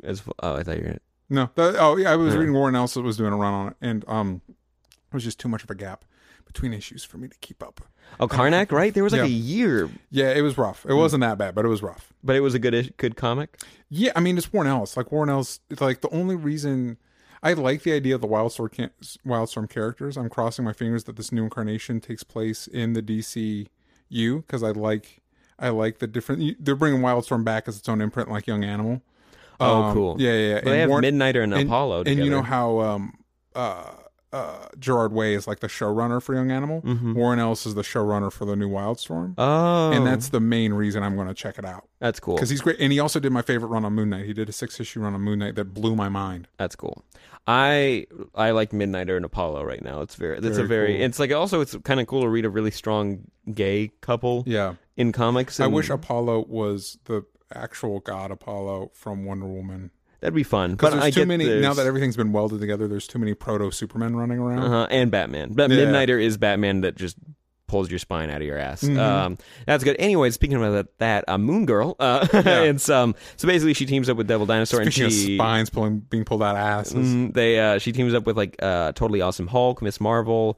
As 0.04 0.22
oh, 0.44 0.56
I 0.56 0.64
thought 0.64 0.76
you 0.76 0.82
were. 0.84 0.88
Gonna, 0.90 1.00
No. 1.30 1.50
That, 1.56 1.76
oh, 1.80 1.96
yeah. 1.96 2.12
I 2.12 2.18
was 2.18 2.34
Yeah. 2.34 2.40
reading 2.42 2.54
Warren 2.54 2.76
Ellis 2.76 2.98
was 2.98 3.16
doing 3.16 3.32
a 3.32 3.38
run 3.38 3.54
on 3.54 3.68
it, 3.70 3.76
and 3.82 4.04
um, 4.10 4.42
it 4.50 5.14
was 5.14 5.24
just 5.24 5.40
too 5.40 5.48
much 5.48 5.64
of 5.64 5.70
a 5.70 5.76
gap 5.76 6.04
between 6.46 6.74
issues 6.74 7.04
for 7.06 7.18
me 7.18 7.30
to 7.30 7.38
keep 7.40 7.64
up. 7.64 7.82
Oh, 8.20 8.28
Karnak, 8.28 8.72
right? 8.72 8.94
There 8.94 9.04
was 9.04 9.14
like 9.14 9.20
Yeah. 9.20 9.26
a 9.26 9.30
year, 9.30 9.90
Yeah, 10.12 10.32
it 10.32 10.42
was 10.42 10.58
rough. 10.58 10.86
It 10.88 10.94
wasn't 10.94 11.22
that 11.22 11.38
bad, 11.38 11.56
but 11.56 11.66
it 11.66 11.70
was 11.70 11.82
rough. 11.84 12.14
but 12.24 12.36
it 12.36 12.42
was 12.42 12.54
a 12.54 12.60
good 12.60 12.94
good 12.98 13.16
comic. 13.16 13.60
Yeah, 13.90 14.12
I 14.16 14.20
mean, 14.20 14.38
it's 14.38 14.52
Warren 14.52 14.70
Ellis. 14.70 14.98
Like 14.98 15.12
Warren 15.12 15.30
Ellis, 15.30 15.60
it's 15.70 15.82
like 15.82 16.02
the 16.02 16.10
only 16.10 16.36
reason 16.36 16.98
I 17.44 17.54
like 17.54 17.84
the 17.84 17.94
idea 17.94 18.16
of 18.16 18.22
the 18.22 18.28
Wildstorm 18.28 18.76
ca- 18.76 18.90
Wildstorm 19.26 19.70
characters. 19.70 20.18
I'm 20.18 20.28
crossing 20.30 20.66
my 20.66 20.74
fingers 20.74 21.04
that 21.06 21.16
this 21.16 21.32
new 21.32 21.44
incarnation 21.44 22.02
takes 22.02 22.24
place 22.24 22.66
in 22.68 22.94
the 22.94 23.02
DCU 23.02 23.68
because 24.38 24.64
I 24.64 24.70
like 24.72 25.22
I 25.60 25.70
like 25.70 26.00
the 26.00 26.08
different. 26.08 26.64
They're 26.64 26.76
bringing 26.76 27.02
Wildstorm 27.02 27.44
back 27.44 27.68
as 27.68 27.78
its 27.78 27.88
own 27.90 28.02
imprint, 28.02 28.30
like 28.30 28.48
Young 28.48 28.64
Animal. 28.64 29.02
Oh, 29.60 29.84
Um, 29.84 29.94
cool. 29.94 30.16
Yeah, 30.20 30.32
yeah. 30.34 30.38
yeah. 30.38 30.54
Well, 30.56 30.64
they 30.74 30.80
have 30.82 30.90
Warren- 30.90 31.04
Midnighter 31.06 31.44
and, 31.44 31.54
and- 31.54 31.68
Apollo. 31.68 32.04
and 32.06 32.20
you 32.24 32.30
know 32.30 32.42
how 32.44 32.80
um 32.82 33.14
uh 33.56 33.92
uh 34.38 34.68
Gerard 34.80 35.12
Way 35.14 35.34
is 35.34 35.48
like 35.48 35.60
the 35.60 35.68
showrunner 35.68 36.22
for 36.22 36.36
Young 36.36 36.52
Animal. 36.52 36.82
Mhm. 36.82 37.16
Warren 37.16 37.40
Ellis 37.40 37.66
is 37.66 37.76
the 37.76 37.82
showrunner 37.82 38.32
for 38.32 38.46
the 38.46 38.56
new 38.56 38.70
Wildstorm. 38.70 39.34
Oh, 39.38 39.92
And 39.92 40.06
that's 40.06 40.30
the 40.30 40.40
main 40.40 40.74
reason 40.74 41.04
I'm 41.04 41.16
going 41.16 41.28
to 41.28 41.34
check 41.34 41.58
it 41.58 41.66
out 41.66 41.88
that's 42.00 42.20
cool. 42.20 42.36
because 42.36 42.50
he's 42.50 42.62
great. 42.62 42.78
And 42.80 42.92
he 42.92 43.00
also 43.00 43.20
did 43.20 43.32
my 43.32 43.42
favorite 43.42 43.70
run 43.70 43.84
on 43.86 43.94
Moon 43.94 44.10
Knight. 44.10 44.26
He 44.26 44.34
did 44.34 44.50
a 44.50 44.52
six 44.52 44.80
issue 44.80 45.00
run 45.02 45.14
on 45.14 45.22
Moon 45.22 45.40
Knight 45.40 45.56
that 45.56 45.74
blew 45.74 45.96
my 45.96 46.10
mind. 46.10 46.48
That's 46.58 46.76
cool. 46.76 47.04
I 47.48 48.06
I 48.36 48.52
like 48.52 48.72
Midnighter 48.72 49.16
and 49.16 49.26
Apollo 49.26 49.64
right 49.64 49.82
now. 49.84 50.02
It's 50.02 50.16
very 50.16 50.40
that's 50.40 50.58
a 50.58 50.64
Very 50.64 50.68
very 50.68 50.94
cool. 50.98 51.06
it's 51.06 51.20
like 51.20 51.32
also 51.32 51.62
it's 51.62 51.76
kind 51.84 52.00
of 52.00 52.08
cool 52.08 52.22
to 52.22 52.30
read 52.30 52.46
a 52.46 52.50
really 52.50 52.72
strong 52.72 53.20
gay 53.54 53.92
couple 54.02 54.44
Yeah, 54.46 54.76
in 54.98 55.12
comics. 55.14 55.60
I 55.60 55.68
wish 55.68 55.90
Apollo 55.90 56.46
was 56.50 56.98
the 57.06 57.24
actual 57.54 58.02
god 58.02 58.30
Apollo 58.32 58.92
from 58.94 59.24
Wonder 59.26 59.48
Woman. 59.48 59.92
That'd 60.20 60.34
be 60.34 60.44
fun. 60.44 60.72
Because 60.72 60.92
But 60.92 60.96
there's 60.96 61.04
I 61.06 61.12
too 61.12 61.22
get 61.22 61.28
many 61.28 61.60
now 61.62 61.74
that 61.74 61.86
everything's 61.86 62.18
been 62.18 62.32
welded 62.32 62.60
together. 62.60 62.88
There's 62.88 63.08
too 63.08 63.20
many 63.20 63.34
proto 63.34 63.72
Supermen 63.72 64.16
running 64.16 64.40
around. 64.40 64.60
Uh-huh, 64.64 64.88
and 64.90 65.12
Batman. 65.12 65.52
But 65.54 65.70
Yeah. 65.70 65.78
Midnighter 65.86 66.22
is 66.22 66.38
Batman 66.38 66.82
that 66.82 66.96
just 66.96 67.18
pulls 67.68 67.90
your 67.90 68.00
spine 68.00 68.30
out 68.30 68.38
of 68.42 68.48
your 68.48 68.58
ass. 68.58 68.82
Mhm. 68.82 68.98
Um, 68.98 69.38
that's 69.66 69.84
good. 69.84 69.98
Anyway, 70.00 70.30
speaking 70.32 70.56
about 70.56 70.72
that, 70.72 70.98
that 71.00 71.26
uh, 71.28 71.38
Moon 71.38 71.66
Girl, 71.66 71.96
uh, 72.00 72.26
Yeah. 72.34 72.62
it's 72.64 72.90
um, 72.90 73.14
so 73.36 73.48
basically 73.48 73.74
she 73.74 73.86
teams 73.86 74.10
up 74.10 74.16
with 74.18 74.26
Devil 74.28 74.46
Dinosaur 74.46 74.84
Speaking 74.84 75.04
and 75.04 75.14
she 75.14 75.36
spines 75.38 75.70
pulling, 75.70 76.00
being 76.00 76.24
pulled 76.24 76.42
out 76.42 76.56
of 76.56 76.62
asses. 76.62 77.14
Mm, 77.14 77.34
they 77.34 77.60
uh, 77.60 77.78
she 77.78 77.92
teams 77.92 78.14
up 78.14 78.26
with 78.26 78.38
like 78.38 78.56
uh, 78.62 78.94
totally 78.94 79.22
awesome 79.22 79.48
Hulk, 79.48 79.82
Miss 79.82 80.00
Marvel. 80.00 80.58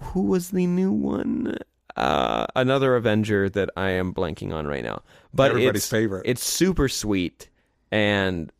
Who 0.00 0.22
was 0.22 0.50
the 0.50 0.66
new 0.66 0.90
one? 0.90 1.56
Uh, 1.96 2.46
another 2.56 2.96
Avenger 2.96 3.50
that 3.50 3.70
I 3.76 3.90
am 3.90 4.14
blanking 4.14 4.52
on 4.54 4.66
right 4.66 4.84
now. 4.84 5.02
But 5.34 5.50
Everybody's 5.50 5.82
it's, 5.82 5.90
favorite. 5.90 6.22
It's 6.24 6.44
super 6.44 6.88
sweet 6.88 7.48
and 7.90 8.50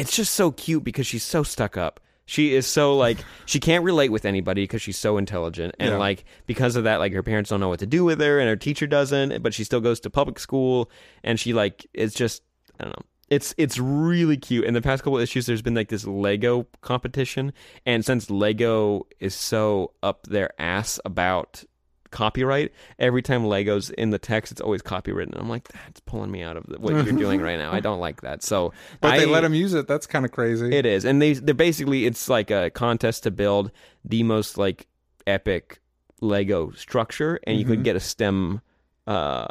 it's 0.00 0.16
just 0.16 0.34
so 0.34 0.50
cute 0.50 0.82
because 0.84 1.06
she's 1.06 1.22
so 1.22 1.42
stuck 1.42 1.76
up. 1.76 2.00
She 2.26 2.54
is 2.54 2.66
so 2.66 2.96
like 2.96 3.18
she 3.46 3.58
can't 3.60 3.84
relate 3.84 4.10
with 4.10 4.24
anybody 4.24 4.62
because 4.64 4.82
she's 4.82 4.98
so 4.98 5.16
intelligent 5.18 5.74
and 5.78 5.90
Yeah. 5.90 5.96
like 5.98 6.24
because 6.46 6.76
of 6.76 6.84
that 6.84 6.98
like 7.00 7.12
her 7.12 7.22
parents 7.22 7.50
don't 7.50 7.60
know 7.60 7.68
what 7.68 7.80
to 7.80 7.86
do 7.86 8.04
with 8.04 8.20
her 8.20 8.38
and 8.38 8.48
her 8.48 8.56
teacher 8.56 8.86
doesn't 8.86 9.42
but 9.42 9.52
she 9.52 9.64
still 9.64 9.80
goes 9.80 9.98
to 10.00 10.10
public 10.10 10.38
school 10.38 10.90
and 11.24 11.40
she 11.40 11.52
like 11.52 11.86
it's 11.92 12.14
just 12.14 12.42
I 12.78 12.84
don't 12.84 12.96
know 12.96 13.04
it's 13.30 13.54
it's 13.58 13.78
really 13.78 14.36
cute. 14.36 14.64
In 14.64 14.74
the 14.74 14.82
past 14.82 15.04
couple 15.04 15.18
issues, 15.20 15.46
there's 15.46 15.62
been 15.62 15.74
like 15.74 15.88
this 15.88 16.04
Lego 16.04 16.66
competition, 16.80 17.52
and 17.86 18.04
since 18.04 18.28
Lego 18.28 19.06
is 19.20 19.36
so 19.36 19.92
up 20.02 20.26
their 20.26 20.50
ass 20.60 20.98
about 21.04 21.62
copyright, 22.10 22.72
every 22.98 23.22
time 23.22 23.44
Lego's 23.44 23.90
in 23.90 24.10
the 24.10 24.18
text, 24.18 24.52
it's 24.52 24.60
always 24.60 24.82
copywritten. 24.82 25.38
I'm 25.38 25.48
like, 25.48 25.68
that's 25.68 26.00
pulling 26.00 26.30
me 26.30 26.42
out 26.42 26.56
of 26.56 26.64
what 26.78 26.94
you're 26.94 27.12
doing 27.16 27.40
right 27.40 27.58
now. 27.58 27.72
I 27.72 27.80
don't 27.80 28.00
like 28.00 28.20
that. 28.22 28.42
So, 28.42 28.72
but 29.00 29.16
they 29.16 29.26
let 29.26 29.42
them 29.42 29.54
use 29.54 29.74
it. 29.74 29.86
That's 29.88 30.06
kind 30.06 30.24
of 30.24 30.32
crazy. 30.32 30.74
It 30.74 30.86
is, 30.86 31.04
and 31.04 31.20
they 31.22 31.34
they're 31.34 31.54
basically 31.54 32.06
it's 32.06 32.28
like 32.28 32.50
a 32.50 32.70
contest 32.70 33.22
to 33.24 33.30
build 33.30 33.70
the 34.04 34.22
most 34.22 34.58
like 34.58 34.86
epic 35.26 35.80
Lego 36.20 36.70
structure, 36.72 37.40
and 37.46 37.58
you 37.58 37.64
Mm-hmm. 37.64 37.74
could 37.74 37.84
get 37.84 37.96
a 37.96 38.00
STEM. 38.00 38.60
Uh, 39.06 39.46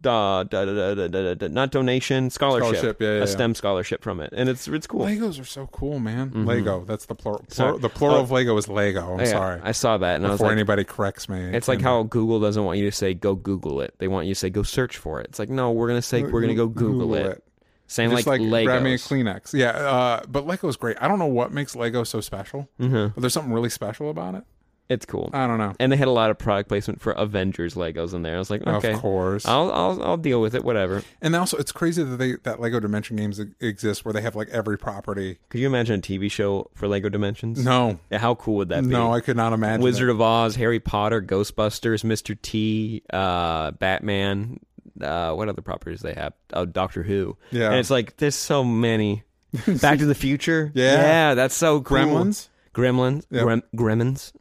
da, 0.00 0.42
da, 0.44 0.64
da, 0.64 0.94
da, 0.94 1.08
da, 1.08 1.34
da, 1.34 1.48
not 1.48 1.70
donation 1.70 2.30
scholarship, 2.30 2.76
Scholarship, 2.76 3.00
yeah, 3.00 3.08
yeah, 3.08 3.14
a 3.14 3.18
yeah. 3.20 3.24
STEM 3.26 3.54
scholarship 3.54 4.02
from 4.02 4.20
it, 4.20 4.30
and 4.36 4.48
it's 4.48 4.66
it's 4.68 4.86
cool. 4.86 5.06
Legos 5.06 5.40
are 5.40 5.44
so 5.44 5.66
cool, 5.68 5.98
man. 5.98 6.44
Lego. 6.46 6.84
That's 6.84 7.06
the 7.06 7.14
plural. 7.14 7.44
Plural 7.48 7.78
the 7.78 7.88
plural 7.88 8.16
Oh. 8.16 8.20
of 8.22 8.30
Lego 8.30 8.56
is 8.56 8.68
Lego. 8.68 9.14
I'm 9.14 9.20
Yeah, 9.20 9.24
sorry. 9.26 9.60
I 9.62 9.72
saw 9.72 9.98
that, 9.98 10.16
and 10.16 10.26
I 10.26 10.30
was 10.30 10.38
Before 10.38 10.48
like, 10.48 10.56
anybody 10.56 10.84
corrects 10.84 11.28
me, 11.28 11.40
it's 11.54 11.68
like 11.68 11.80
how 11.80 12.02
Google 12.04 12.40
doesn't 12.40 12.64
want 12.64 12.78
you 12.78 12.84
to 12.86 12.92
say 12.96 13.14
go 13.14 13.34
Google 13.34 13.80
it; 13.80 13.94
they 13.98 14.08
want 14.08 14.26
you 14.26 14.34
to 14.34 14.38
say 14.38 14.50
go 14.50 14.62
search 14.62 14.96
for 14.96 15.20
it. 15.20 15.26
It's 15.28 15.38
like 15.38 15.48
no, 15.50 15.72
we're 15.72 15.88
gonna 15.88 16.02
say 16.02 16.22
we're 16.22 16.40
gonna 16.40 16.54
go 16.54 16.66
Google, 16.66 17.14
it. 17.14 17.42
Same 17.86 18.10
Just 18.10 18.26
like, 18.26 18.40
like, 18.40 18.62
Legos. 18.62 18.64
grab 18.64 18.82
me 18.82 18.94
a 18.94 18.96
Kleenex. 18.96 19.52
Yeah, 19.52 19.68
uh, 19.68 20.22
but 20.26 20.46
Lego's 20.46 20.76
great. 20.76 20.96
I 21.02 21.06
don't 21.06 21.18
know 21.18 21.26
what 21.26 21.52
makes 21.52 21.76
Lego 21.76 22.02
so 22.02 22.22
special, 22.22 22.66
Mhm. 22.80 23.12
but 23.14 23.20
there's 23.20 23.34
something 23.34 23.52
really 23.52 23.68
special 23.68 24.08
about 24.08 24.34
it. 24.34 24.44
It's 24.88 25.06
cool, 25.06 25.30
I 25.32 25.46
don't 25.46 25.56
know. 25.56 25.72
and 25.80 25.90
they 25.90 25.96
had 25.96 26.08
a 26.08 26.12
lot 26.12 26.30
of 26.30 26.36
product 26.38 26.68
placement 26.68 27.00
for 27.00 27.12
Avengers 27.12 27.74
Legos 27.74 28.12
in 28.12 28.20
there. 28.22 28.36
I 28.36 28.38
was 28.38 28.50
like, 28.50 28.66
okay, 28.66 28.92
Of 28.92 29.00
course. 29.00 29.46
I'll 29.46 29.72
I'll 29.72 30.02
I'll 30.02 30.16
deal 30.18 30.42
with 30.42 30.54
it. 30.54 30.62
Whatever. 30.62 31.02
and 31.22 31.34
also, 31.34 31.56
it's 31.56 31.72
crazy 31.72 32.02
that 32.02 32.16
they 32.18 32.36
that 32.42 32.60
Lego 32.60 32.80
Dimension 32.80 33.16
games 33.16 33.40
exist 33.60 34.04
where 34.04 34.12
they 34.12 34.20
have 34.20 34.36
like 34.36 34.48
every 34.50 34.76
property. 34.76 35.38
Could 35.48 35.60
you 35.60 35.66
imagine 35.66 36.00
a 36.00 36.02
TV 36.02 36.30
show 36.30 36.70
for 36.74 36.86
Lego 36.86 37.08
Dimensions? 37.08 37.64
No, 37.64 37.98
Yeah, 38.10 38.18
how 38.18 38.34
cool 38.34 38.56
would 38.56 38.68
that 38.68 38.82
be? 38.82 38.90
no, 38.90 39.10
I 39.12 39.20
could 39.20 39.36
not 39.38 39.54
imagine. 39.54 39.82
Wizard 39.82 40.10
it. 40.10 40.12
of 40.12 40.20
Oz, 40.20 40.54
Harry 40.56 40.80
Potter, 40.80 41.22
Ghostbusters, 41.22 42.04
Mr. 42.04 42.36
T, 42.40 43.02
uh, 43.10 43.70
Batman. 43.70 44.60
Uh, 45.00 45.32
what 45.32 45.48
other 45.48 45.62
properties 45.62 46.00
they 46.02 46.12
have? 46.12 46.34
Oh, 46.52 46.66
Doctor 46.66 47.02
Who. 47.02 47.36
Yeah. 47.50 47.70
and 47.70 47.76
it's 47.76 47.90
like 47.90 48.18
there's 48.18 48.34
so 48.36 48.62
many. 48.62 49.22
Back 49.80 49.98
to 50.00 50.06
the 50.06 50.14
Future. 50.14 50.70
Yeah. 50.74 50.92
yeah, 50.96 51.34
that's 51.34 51.54
so 51.54 51.80
cool. 51.80 51.96
Gremlins. 51.98 52.48
Gremlins, 52.74 53.24
Yep. 53.30 53.44
Grem- 53.44 53.62
Gremlins, 53.74 54.32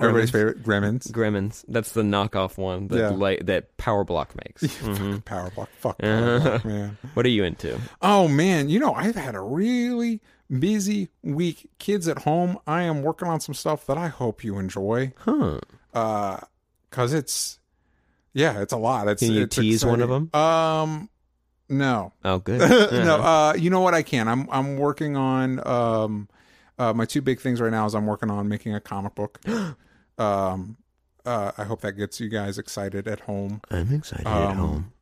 Everybody's 0.00 0.30
favorite 0.30 0.62
Gremlins. 0.62 1.10
Gremlins. 1.10 1.64
That's 1.68 1.92
the 1.92 2.02
knockoff 2.02 2.56
one 2.56 2.88
that 2.88 3.18
Yeah. 3.18 3.36
that 3.44 3.76
Power 3.76 4.04
Block 4.04 4.34
makes. 4.36 4.62
Mhm. 4.78 5.24
Power 5.24 5.50
block. 5.50 5.68
Fuck 5.78 5.98
power 6.02 6.40
block, 6.40 6.64
man. 6.64 6.96
What 7.14 7.26
are 7.26 7.30
you 7.30 7.44
into? 7.44 7.78
Oh 8.00 8.28
man, 8.28 8.68
you 8.68 8.78
know 8.78 8.94
I've 8.94 9.16
had 9.16 9.34
a 9.34 9.40
really 9.40 10.20
busy 10.48 11.08
week. 11.22 11.68
Kids 11.78 12.08
at 12.08 12.20
home. 12.20 12.58
I 12.66 12.82
am 12.84 13.02
working 13.02 13.28
on 13.28 13.40
some 13.40 13.54
stuff 13.54 13.84
that 13.86 13.98
I 13.98 14.08
hope 14.08 14.42
you 14.44 14.58
enjoy. 14.58 15.12
Huh? 15.18 15.58
Uh, 15.92 16.38
cause 16.90 17.12
it's 17.12 17.58
yeah, 18.32 18.60
it's 18.62 18.72
a 18.72 18.76
lot. 18.78 19.08
It's 19.08 19.22
Can 19.22 19.32
you 19.32 19.42
it's 19.42 19.56
tease 19.56 19.84
one 19.84 20.00
of 20.00 20.08
them? 20.08 20.30
Um, 20.32 21.10
no, 21.68 22.12
Oh, 22.24 22.38
good. 22.38 22.60
no. 22.60 23.16
Uh, 23.16 23.54
you 23.58 23.68
know 23.68 23.80
what? 23.80 23.92
I 23.94 24.02
can. 24.02 24.26
I'm 24.28 24.48
I'm 24.50 24.76
working 24.78 25.16
on 25.16 25.66
um, 25.66 26.28
uh, 26.78 26.92
my 26.94 27.04
two 27.04 27.20
big 27.22 27.40
things 27.40 27.60
right 27.60 27.70
now 27.70 27.86
is 27.86 27.94
I'm 27.94 28.06
working 28.06 28.30
on 28.30 28.48
making 28.48 28.74
a 28.74 28.80
comic 28.80 29.14
book. 29.14 29.40
um, 30.18 30.76
uh, 31.24 31.52
I 31.58 31.64
hope 31.64 31.80
that 31.82 31.92
gets 31.92 32.20
you 32.20 32.28
guys 32.28 32.58
excited 32.58 33.06
at 33.06 33.20
home. 33.20 33.60
I'm 33.70 33.92
excited 33.92 34.26
Um, 34.26 34.50
at 34.50 34.56
home. 34.56 34.92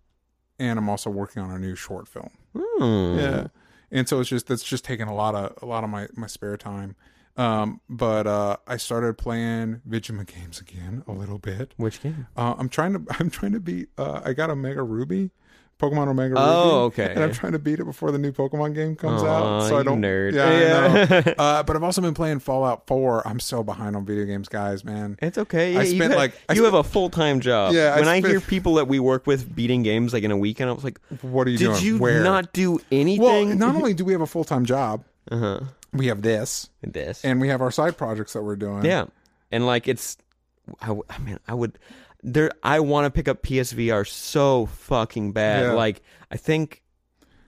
And 0.58 0.78
I'm 0.78 0.88
also 0.88 1.10
working 1.10 1.42
on 1.42 1.50
a 1.50 1.58
new 1.58 1.74
short 1.74 2.08
film. 2.08 2.30
Hmm. 2.56 3.18
Yeah. 3.18 3.46
And 3.90 4.08
so 4.08 4.20
it's 4.20 4.28
just 4.30 4.46
that's 4.48 4.64
just 4.64 4.84
taking 4.84 5.06
a 5.06 5.14
lot 5.14 5.34
of 5.34 5.54
a 5.62 5.66
lot 5.66 5.84
of 5.84 5.90
my 5.90 6.08
my 6.16 6.26
spare 6.26 6.56
time. 6.56 6.96
Um, 7.36 7.82
but 7.90 8.26
uh, 8.26 8.56
I 8.66 8.78
started 8.78 9.18
playing 9.18 9.82
Vigima 9.88 10.26
games 10.26 10.58
again 10.58 11.04
a 11.06 11.12
little 11.12 11.38
bit. 11.38 11.72
Which 11.76 12.02
game? 12.02 12.26
Uh, 12.36 12.54
I'm 12.58 12.68
trying 12.70 12.94
to 12.94 13.02
I'm 13.20 13.30
trying 13.30 13.52
to 13.52 13.60
beat. 13.60 13.90
Uh, 13.98 14.22
I 14.24 14.32
got 14.32 14.48
Omega 14.50 14.82
Ruby, 14.82 15.30
Pokemon 15.78 16.08
Omega 16.08 16.30
Ruby. 16.30 16.40
Oh, 16.42 16.84
okay. 16.84 17.10
And 17.14 17.22
I'm 17.22 17.32
trying 17.32 17.52
to 17.52 17.58
beat 17.58 17.78
it 17.80 17.84
before 17.84 18.10
the 18.10 18.18
new 18.18 18.32
Pokemon 18.32 18.74
game 18.74 18.96
comes 18.96 19.22
Aw, 19.22 19.26
out. 19.26 19.68
So 19.68 19.76
I 19.76 19.82
don't 19.82 20.00
nerd. 20.00 20.32
Yeah, 20.32 21.04
Yeah. 21.20 21.34
I 21.38 21.42
uh, 21.58 21.62
but 21.64 21.76
I've 21.76 21.82
also 21.82 22.00
been 22.00 22.14
playing 22.14 22.38
Fallout 22.38 22.86
4. 22.86 23.28
I'm 23.28 23.38
so 23.40 23.62
behind 23.62 23.94
on 23.94 24.06
video 24.06 24.24
games, 24.24 24.48
guys. 24.48 24.84
Man. 24.84 25.18
It's 25.20 25.36
okay. 25.36 25.76
I 25.76 25.82
Yeah, 25.82 25.88
you 25.88 25.96
spent, 25.96 26.12
ha- 26.14 26.18
like- 26.18 26.32
I 26.48 26.54
you 26.54 26.64
have 26.64 26.72
a 26.74 26.82
full 26.82 27.10
time 27.10 27.40
job. 27.40 27.74
Yeah, 27.74 27.94
When 27.96 28.08
I, 28.08 28.20
spent- 28.20 28.30
hear 28.32 28.40
people 28.40 28.74
that 28.76 28.88
we 28.88 28.98
work 28.98 29.26
with 29.26 29.54
beating 29.54 29.82
games 29.82 30.12
like 30.14 30.24
in 30.24 30.30
a 30.30 30.36
weekend, 30.36 30.70
I 30.70 30.72
was 30.72 30.84
like, 30.84 30.98
What 31.20 31.46
are 31.46 31.50
you 31.50 31.58
"Did 31.58 31.64
doing? 31.64 31.76
Did 31.76 31.84
you 31.84 31.98
Where? 31.98 32.22
not 32.24 32.52
do 32.54 32.78
anything? 32.90 33.22
Well, 33.22 33.34
anything?" 33.34 33.58
not 33.58 33.74
only 33.76 33.92
do 33.92 34.04
we 34.06 34.12
have 34.12 34.22
a 34.22 34.26
full 34.26 34.44
time 34.44 34.64
job, 34.64 35.04
uh 35.30 35.36
huh. 35.38 35.60
we 35.92 36.06
have 36.06 36.22
this, 36.22 36.70
and 36.82 36.92
This. 36.94 37.22
and 37.24 37.38
we 37.40 37.48
have 37.48 37.60
our 37.60 37.70
side 37.70 37.98
projects 37.98 38.32
that 38.32 38.42
we're 38.42 38.56
doing. 38.56 38.84
yeah, 38.84 39.04
and 39.52 39.66
like 39.66 39.88
it's, 39.88 40.16
I, 40.80 40.96
I 41.10 41.18
mean, 41.18 41.38
I 41.46 41.52
would, 41.54 41.78
there. 42.26 42.50
I 42.62 42.80
want 42.80 43.06
to 43.06 43.10
pick 43.10 43.28
up 43.28 43.42
PSVR 43.42 44.06
so 44.06 44.66
fucking 44.66 45.32
bad. 45.32 45.62
Yeah. 45.64 45.72
Like 45.72 46.02
I 46.30 46.36
think, 46.36 46.82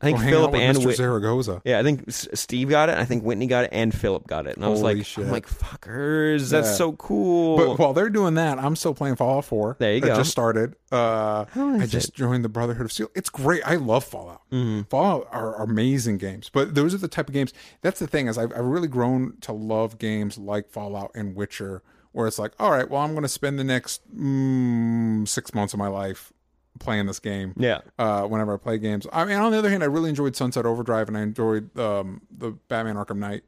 I 0.01 0.05
think 0.07 0.19
hang 0.21 0.31
Philip 0.31 0.55
and 0.55 0.79
Mr. 0.79 0.87
Whit- 0.87 0.97
Zaragoza. 0.97 1.61
yeah, 1.65 1.81
I 1.81 1.83
think 1.83 2.05
S- 2.07 2.29
Steve 2.35 2.69
got 2.69 2.89
it. 2.89 2.97
I 2.97 3.05
think 3.05 3.25
Whitney 3.25 3.49
got 3.49 3.65
it, 3.65 3.71
and 3.73 3.93
Philip 3.93 4.29
got 4.29 4.47
it. 4.47 4.55
And 4.55 4.65
I 4.65 4.69
was 4.69 4.79
Holy 4.81 4.95
like, 4.95 5.07
shit. 5.07 5.25
I'm 5.25 5.33
like, 5.33 5.49
fuckers, 5.49 6.51
that's 6.51 6.69
Yeah. 6.69 6.75
so 6.75 6.93
cool. 6.93 7.57
But 7.57 7.79
while 7.81 7.93
they're 7.95 8.09
doing 8.09 8.35
that, 8.35 8.61
I'm 8.61 8.77
still 8.77 8.95
playing 8.95 9.17
Fallout 9.17 9.45
4. 9.45 9.75
There 9.81 9.95
you 9.95 10.01
go. 10.01 10.13
I 10.13 10.17
just 10.17 10.31
started. 10.31 10.77
Uh, 10.93 11.47
I 11.57 11.87
just 11.87 12.15
joined 12.15 12.45
the 12.45 12.49
Brotherhood 12.49 12.85
of 12.87 12.93
Steel. 12.93 13.09
It's 13.17 13.29
great. 13.29 13.63
I 13.67 13.75
love 13.75 14.05
Fallout. 14.05 14.43
Fallout 14.89 15.27
are, 15.33 15.57
are 15.57 15.65
amazing 15.65 16.19
games. 16.19 16.49
But 16.49 16.77
those 16.77 16.95
are 16.95 16.99
the 16.99 17.09
type 17.09 17.27
of 17.27 17.35
games. 17.35 17.53
That's 17.83 17.99
the 17.99 18.07
thing 18.07 18.29
is 18.29 18.39
I've, 18.39 18.53
I've 18.53 18.65
really 18.65 18.87
grown 18.89 19.35
to 19.41 19.53
love 19.53 19.99
games 19.99 20.39
like 20.39 20.71
Fallout 20.71 21.11
and 21.17 21.35
Witcher, 21.35 21.83
where 22.13 22.27
it's 22.27 22.39
like, 22.39 22.53
all 22.59 22.71
right, 22.71 22.89
well, 22.89 23.03
I'm 23.03 23.13
going 23.13 23.23
to 23.23 23.29
spend 23.29 23.59
the 23.59 23.65
next 23.65 24.03
mm, 24.17 25.27
six 25.29 25.55
months 25.55 25.73
of 25.73 25.79
my 25.79 25.89
life 25.89 26.33
playing 26.79 27.07
this 27.07 27.19
game. 27.19 27.55
yeah, 27.57 27.81
Uh, 27.99 28.23
whenever 28.23 28.55
I 28.55 28.57
play 28.57 28.79
games. 28.79 29.07
I 29.13 29.25
mean, 29.25 29.37
on 29.37 29.53
the 29.53 29.59
other 29.59 29.71
hand, 29.71 29.83
I 29.83 29.87
really 29.87 30.09
enjoyed 30.09 30.37
Sunset 30.37 30.65
Overdrive 30.67 31.09
and 31.09 31.17
I 31.17 31.23
enjoyed 31.23 31.77
um, 31.79 32.23
the 32.31 32.53
Batman 32.69 32.97
Arkham 32.97 33.19
Knight. 33.19 33.45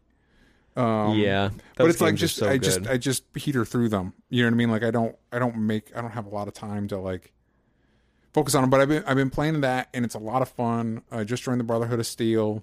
Um, 0.77 1.19
yeah. 1.19 1.51
but 1.77 1.91
it's 1.91 2.01
like 2.01 2.15
just 2.15 2.37
so 2.37 2.49
I 2.49 2.57
just. 2.57 2.87
I 2.87 2.97
just 2.97 3.33
peter 3.33 3.65
through 3.65 3.89
them. 3.89 4.13
You 4.29 4.43
know 4.43 4.49
what 4.49 4.55
I 4.55 4.57
mean? 4.57 4.71
Like 4.71 4.85
I 4.85 4.91
don't 4.91 5.17
I 5.33 5.39
don't 5.39 5.57
make 5.57 5.95
I 5.97 6.01
don't 6.01 6.13
have 6.13 6.27
a 6.27 6.31
lot 6.31 6.49
of 6.49 6.55
time 6.55 6.87
to 6.89 6.99
like 6.99 7.33
focus 8.33 8.55
on 8.55 8.63
them. 8.63 8.71
But 8.71 8.81
I've 8.81 8.89
been 8.89 9.05
I've 9.05 9.17
been 9.17 9.31
playing 9.31 9.63
that 9.63 9.89
and 9.93 10.05
it's 10.05 10.15
a 10.15 10.21
lot 10.21 10.43
of 10.43 10.49
fun. 10.49 11.03
I 11.11 11.25
just 11.25 11.43
joined 11.43 11.59
the 11.61 11.65
Brotherhood 11.65 11.99
of 11.99 12.07
Steel, 12.07 12.63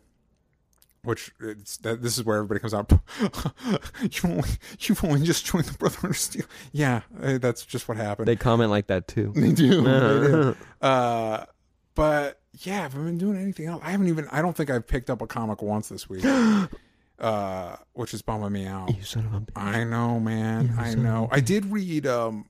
which 1.07 1.31
it's 1.39 1.77
that 1.77 2.01
this 2.01 2.17
is 2.17 2.25
where 2.25 2.37
everybody 2.37 2.59
comes 2.59 2.73
out. 2.73 2.91
you 4.01 4.29
only 4.29 4.49
you've 4.79 5.03
only 5.03 5.25
just 5.25 5.45
joined 5.45 5.65
the 5.65 5.77
Brotherhood 5.77 6.11
of 6.11 6.17
Steel. 6.17 6.45
Yeah, 6.73 7.01
uh, 7.21 7.37
that's 7.37 7.65
just 7.65 7.87
what 7.87 7.97
happened. 7.97 8.27
they 8.27 8.35
comment 8.35 8.69
like 8.69 8.87
that 8.87 9.07
too. 9.07 9.31
They 9.33 9.53
do. 9.53 9.81
they 9.83 10.27
do. 10.27 10.55
Uh, 10.81 11.45
but 11.95 12.41
yeah, 12.59 12.85
if 12.85 12.95
I've 12.95 13.05
been 13.05 13.17
doing 13.17 13.37
anything 13.37 13.67
else, 13.67 13.81
I 13.83 13.91
haven't 13.91 14.09
even. 14.09 14.27
I 14.31 14.41
don't 14.41 14.55
think 14.55 14.69
I've 14.69 14.85
picked 14.85 15.09
up 15.09 15.21
a 15.21 15.27
comic 15.27 15.61
once 15.61 15.87
this 15.87 16.09
week, 16.09 16.25
uh, 17.19 17.75
which 17.93 18.13
is 18.13 18.21
bumming 18.21 18.51
me 18.51 18.65
out. 18.65 18.93
You 18.93 19.03
son 19.03 19.25
of 19.25 19.33
a 19.33 19.39
bitch. 19.39 19.61
I 19.61 19.85
know, 19.85 20.19
man. 20.19 20.75
I 20.77 20.93
know. 20.93 21.29
I 21.31 21.39
did 21.39 21.65
read. 21.65 22.05
Um, 22.05 22.49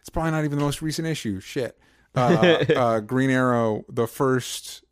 it's 0.00 0.10
probably 0.10 0.32
not 0.32 0.44
even 0.44 0.58
the 0.58 0.64
most 0.64 0.82
recent 0.82 1.08
issue. 1.08 1.40
Shit. 1.40 1.78
Uh, 2.14 2.64
uh, 2.76 3.00
Green 3.00 3.30
Arrow, 3.30 3.84
the 3.88 4.06
first, 4.06 4.84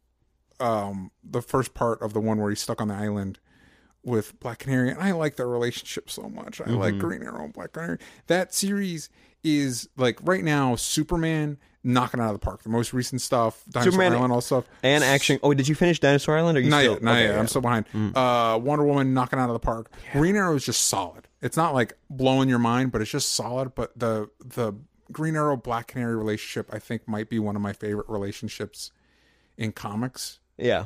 um, 0.61 1.11
the 1.23 1.43
first 1.43 1.75
part 1.75 2.01
of 2.03 2.13
the 2.13 2.21
one 2.21 2.39
where 2.39 2.51
he's 2.51 2.61
stuck 2.61 2.81
on 2.81 2.89
the 2.89 2.95
island, 2.95 3.39
with 4.05 4.39
Black 4.39 4.59
Canary, 4.59 4.91
and 4.91 5.01
I 5.01 5.13
like 5.13 5.37
their 5.37 5.49
relationship 5.49 6.11
so 6.11 6.29
much. 6.29 6.61
I 6.61 6.65
Mm-hmm. 6.65 6.75
like 6.77 6.99
Green 6.99 7.23
Arrow 7.23 7.45
and 7.45 7.53
Black 7.55 7.73
Canary. 7.73 7.99
That 8.27 8.53
series 8.55 9.09
is 9.43 9.89
like 9.97 10.19
right 10.23 10.45
now 10.45 10.75
Superman 10.77 11.57
knocking 11.83 12.21
out 12.21 12.27
of 12.29 12.35
the 12.35 12.45
park. 12.45 12.63
The 12.63 12.69
most 12.69 12.93
recent 12.93 13.21
stuff, 13.23 13.63
Dinosaur 13.71 13.93
Superman 13.93 14.13
Island, 14.15 14.33
all 14.35 14.41
stuff, 14.43 14.65
And 14.83 15.03
action. 15.05 15.39
Oh, 15.43 15.53
did 15.55 15.69
you 15.69 15.75
finish 15.75 16.01
Dinosaur 16.01 16.37
Island? 16.39 16.59
Or 16.59 16.61
you 16.61 16.69
not 16.71 16.81
still? 16.81 16.93
yet, 16.95 17.03
not 17.03 17.11
okay, 17.13 17.23
yet. 17.23 17.31
yeah. 17.31 17.37
Mm. 17.37 17.41
I'm 17.41 17.47
still 17.49 17.61
behind. 17.63 17.87
Uh, 18.15 18.59
Wonder 18.63 18.85
Woman 18.85 19.15
knocking 19.15 19.39
out 19.39 19.49
of 19.49 19.55
the 19.55 19.59
park. 19.61 19.91
Green 20.13 20.37
Arrow 20.37 20.55
is 20.55 20.65
just 20.67 20.87
solid. 20.89 21.27
It's 21.43 21.57
not 21.57 21.73
like 21.75 21.95
blowing 22.11 22.49
your 22.51 22.59
mind, 22.59 22.93
but 22.93 23.01
it's 23.03 23.11
just 23.11 23.33
solid. 23.33 23.75
But 23.75 23.99
the 23.99 24.29
the 24.45 24.75
Green 25.13 25.35
Arrow 25.37 25.57
Black 25.57 25.89
Canary 25.89 26.17
relationship, 26.17 26.69
I 26.73 26.79
think, 26.79 27.07
might 27.09 27.29
be 27.31 27.39
one 27.39 27.57
of 27.57 27.63
my 27.63 27.73
favorite 27.73 28.09
relationships 28.09 28.93
in 29.59 29.73
comics. 29.73 30.41
Yeah. 30.59 30.85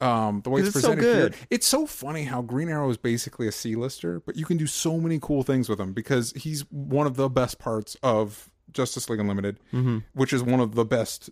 Um, 0.00 0.42
the 0.44 0.50
way 0.50 0.60
it's 0.60 0.68
it's 0.76 0.80
so 0.82 0.94
presented 0.94 1.34
here, 1.34 1.46
it's 1.50 1.66
so 1.66 1.84
funny 1.84 2.22
how 2.22 2.40
Green 2.40 2.68
Arrow 2.68 2.88
is 2.88 2.96
basically 2.96 3.48
a 3.48 3.52
C-lister, 3.52 4.20
but 4.20 4.36
you 4.36 4.46
can 4.46 4.56
do 4.56 4.66
so 4.68 4.96
many 4.98 5.18
cool 5.20 5.42
things 5.42 5.68
with 5.68 5.80
him 5.80 5.92
because 5.92 6.32
he's 6.36 6.60
one 6.70 7.06
of 7.08 7.16
the 7.16 7.28
best 7.28 7.58
parts 7.58 7.96
of 8.02 8.48
Justice 8.72 9.10
League 9.10 9.18
Unlimited, 9.18 9.58
Mm-hmm. 9.72 9.98
which 10.14 10.32
is 10.32 10.40
one 10.42 10.60
of 10.60 10.76
the 10.76 10.84
best 10.84 11.30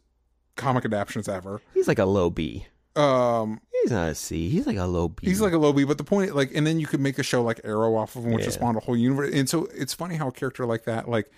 comic 0.57 0.85
adaptations 0.85 1.29
ever. 1.29 1.61
He's 1.75 1.87
like 1.87 2.01
a 2.01 2.07
low 2.07 2.29
B. 2.29 2.67
Um, 2.97 3.61
He's 3.83 3.93
not 3.93 4.09
a 4.09 4.15
C. 4.17 4.49
He's 4.49 4.67
like 4.67 4.79
a 4.79 4.87
low 4.87 5.11
B. 5.11 5.29
He's 5.29 5.41
like 5.41 5.53
a 5.53 5.59
low 5.59 5.73
B, 5.73 5.85
but 5.85 5.97
the 5.99 6.03
point, 6.03 6.35
like, 6.35 6.53
and 6.53 6.67
then 6.67 6.81
you 6.81 6.87
could 6.89 6.99
make 6.99 7.21
a 7.21 7.23
show 7.23 7.43
like 7.45 7.61
Arrow 7.63 7.95
off 7.95 8.17
of 8.17 8.25
him, 8.25 8.33
which 8.33 8.47
Yeah. 8.47 8.51
spawned 8.51 8.79
a 8.79 8.81
whole 8.81 8.97
universe. 8.97 9.33
And 9.33 9.49
so 9.49 9.69
it's 9.75 9.95
funny 9.95 10.17
how 10.17 10.27
a 10.29 10.33
character 10.33 10.67
like 10.67 10.85
that, 10.87 11.09
like, 11.09 11.31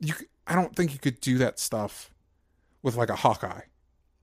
you, 0.00 0.14
I 0.48 0.56
don't 0.56 0.74
think 0.74 0.92
you 0.94 0.98
could 0.98 1.20
do 1.20 1.38
that 1.38 1.60
stuff 1.60 2.10
with 2.82 2.96
like 2.96 3.08
a 3.10 3.14
Hawkeye. 3.14 3.60